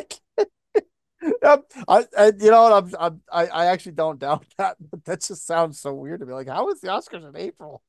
can't. 0.00 0.50
I, 1.86 2.04
I, 2.18 2.32
you 2.36 2.50
know 2.50 2.62
what? 2.64 2.72
I'm, 2.72 2.94
I'm, 2.98 3.20
I, 3.32 3.46
I 3.46 3.66
actually 3.66 3.92
don't 3.92 4.18
doubt 4.18 4.44
that, 4.58 4.78
but 4.90 5.04
that 5.04 5.22
just 5.22 5.46
sounds 5.46 5.78
so 5.78 5.94
weird 5.94 6.20
to 6.20 6.26
me. 6.26 6.32
Like, 6.32 6.48
how 6.48 6.70
is 6.70 6.80
the 6.80 6.88
Oscars 6.88 7.26
in 7.26 7.36
April? 7.36 7.84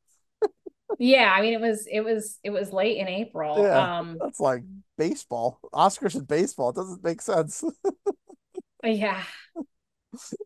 Yeah, 0.97 1.31
I 1.35 1.41
mean 1.41 1.53
it 1.53 1.61
was 1.61 1.87
it 1.91 2.01
was 2.01 2.39
it 2.43 2.49
was 2.51 2.71
late 2.71 2.97
in 2.97 3.07
April. 3.07 3.57
Yeah. 3.63 3.99
Um, 3.99 4.17
That's 4.19 4.39
like 4.39 4.63
baseball. 4.97 5.59
Oscars 5.73 6.15
in 6.15 6.23
baseball. 6.25 6.69
It 6.69 6.75
doesn't 6.75 7.03
make 7.03 7.21
sense. 7.21 7.63
yeah. 8.83 9.23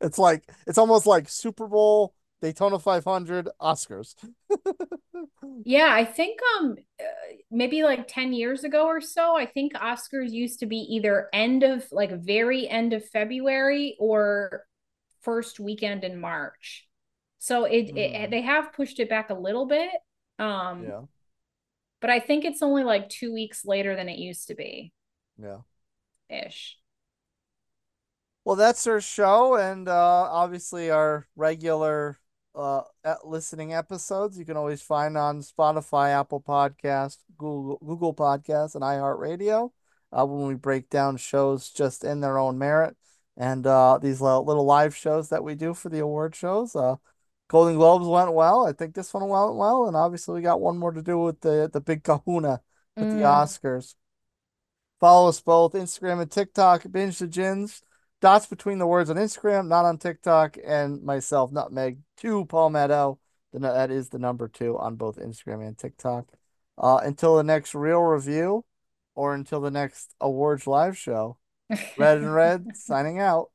It's 0.02 0.18
like 0.18 0.44
it's 0.68 0.78
almost 0.78 1.06
like 1.06 1.30
Super 1.30 1.68
Bowl, 1.68 2.14
Daytona 2.42 2.80
500, 2.80 3.50
Oscars. 3.62 4.16
Yeah, 5.64 5.90
I 5.92 6.06
think 6.06 6.40
um 6.60 6.76
uh, 7.00 7.04
maybe 7.52 7.84
like 7.84 8.08
10 8.08 8.34
years 8.34 8.64
ago 8.64 8.86
or 8.88 9.02
so, 9.02 9.36
I 9.36 9.46
think 9.46 9.74
Oscars 9.74 10.32
used 10.32 10.60
to 10.60 10.66
be 10.66 10.78
either 10.78 11.30
end 11.34 11.64
of 11.64 11.86
like 11.92 12.12
very 12.12 12.68
end 12.68 12.94
of 12.94 13.08
February 13.10 13.96
or 14.00 14.66
first 15.22 15.60
weekend 15.60 16.04
in 16.04 16.20
March. 16.20 16.88
So 17.40 17.66
it, 17.66 17.92
it 17.96 18.12
Hmm. 18.26 18.32
they 18.32 18.42
have 18.42 18.74
pushed 18.74 19.00
it 19.00 19.10
back 19.10 19.30
a 19.30 19.34
little 19.34 19.66
bit. 19.66 19.92
Um 20.40 20.84
Yeah, 20.84 21.02
but 22.02 22.10
I 22.10 22.20
think 22.20 22.46
it's 22.46 22.62
only 22.62 22.84
like 22.84 23.10
2 23.10 23.34
weeks 23.34 23.66
later 23.66 23.96
than 23.96 24.10
it 24.10 24.18
used 24.18 24.48
to 24.48 24.56
be 24.56 24.94
yeah. 25.38 25.60
ish. 26.30 26.78
Well, 28.46 28.56
that's 28.56 28.88
our 28.88 29.02
show, 29.02 29.56
and 29.58 29.88
uh, 29.88 29.94
obviously 29.94 30.90
our 30.90 31.28
regular 31.36 32.20
uh, 32.56 32.82
listening 33.24 33.74
episodes 33.74 34.40
you 34.40 34.46
can 34.46 34.58
always 34.58 34.82
find 34.82 35.18
on 35.18 35.42
Spotify, 35.42 36.10
Apple 36.10 36.42
Podcast, 36.42 37.18
Google 37.38 37.78
Google 37.86 38.14
Podcasts, 38.14 38.76
and 38.76 38.84
iHeartRadio. 38.84 39.72
Uh, 40.12 40.26
when 40.26 40.48
we 40.48 40.56
break 40.56 40.90
down 40.90 41.18
shows 41.18 41.70
just 41.70 42.04
in 42.04 42.20
their 42.22 42.40
own 42.40 42.58
merit, 42.58 42.98
and 43.38 43.68
uh, 43.68 44.00
these 44.02 44.20
little 44.20 44.66
live 44.66 44.96
shows 44.96 45.30
that 45.30 45.44
we 45.44 45.54
do 45.54 45.74
for 45.74 45.90
the 45.90 46.00
award 46.00 46.36
shows. 46.36 46.76
Uh, 46.76 46.96
Golden 47.50 47.76
Globes 47.76 48.06
went 48.08 48.34
well. 48.34 48.66
I 48.66 48.74
think 48.74 48.94
this 48.94 49.14
one 49.14 49.28
went 49.28 49.56
well, 49.56 49.88
and 49.88 49.98
obviously 49.98 50.36
we 50.36 50.42
got 50.42 50.62
one 50.62 50.78
more 50.78 50.92
to 50.92 51.02
do 51.02 51.18
with 51.20 51.42
the 51.42 51.70
the 51.72 51.82
big 51.82 52.04
Kahuna 52.04 52.62
with 52.96 53.08
mm. 53.08 53.18
the 53.18 53.24
Oscars. 53.24 53.96
Follow 55.00 55.30
us 55.30 55.42
both 55.42 55.74
Instagram 55.74 56.22
and 56.22 56.32
TikTok. 56.32 56.84
Binge 56.90 57.18
the 57.18 57.28
Gins. 57.28 57.82
Dots 58.22 58.46
between 58.48 58.80
the 58.80 58.88
words 58.88 59.10
on 59.10 59.16
Instagram, 59.16 59.68
not 59.68 59.86
on 59.86 59.98
TikTok, 59.98 60.58
and 60.64 61.02
myself, 61.04 61.52
Nutmeg 61.52 62.00
two 62.18 62.46
Palmetto. 62.46 63.20
That 63.54 63.90
is 63.92 64.10
the 64.10 64.20
number 64.20 64.48
two 64.48 64.78
on 64.78 64.96
both 64.96 65.18
Instagram 65.18 65.66
and 65.66 65.78
TikTok. 65.78 66.28
Uh, 66.78 66.98
until 66.98 67.36
the 67.36 67.44
next 67.44 67.74
real 67.74 68.02
review, 68.02 68.64
or 69.16 69.34
until 69.34 69.60
the 69.60 69.72
next 69.72 70.16
awards 70.22 70.68
live 70.68 70.98
show. 70.98 71.38
Red 71.98 72.20
and 72.20 72.34
Red 72.34 72.68
signing 72.76 73.20
out. 73.20 73.50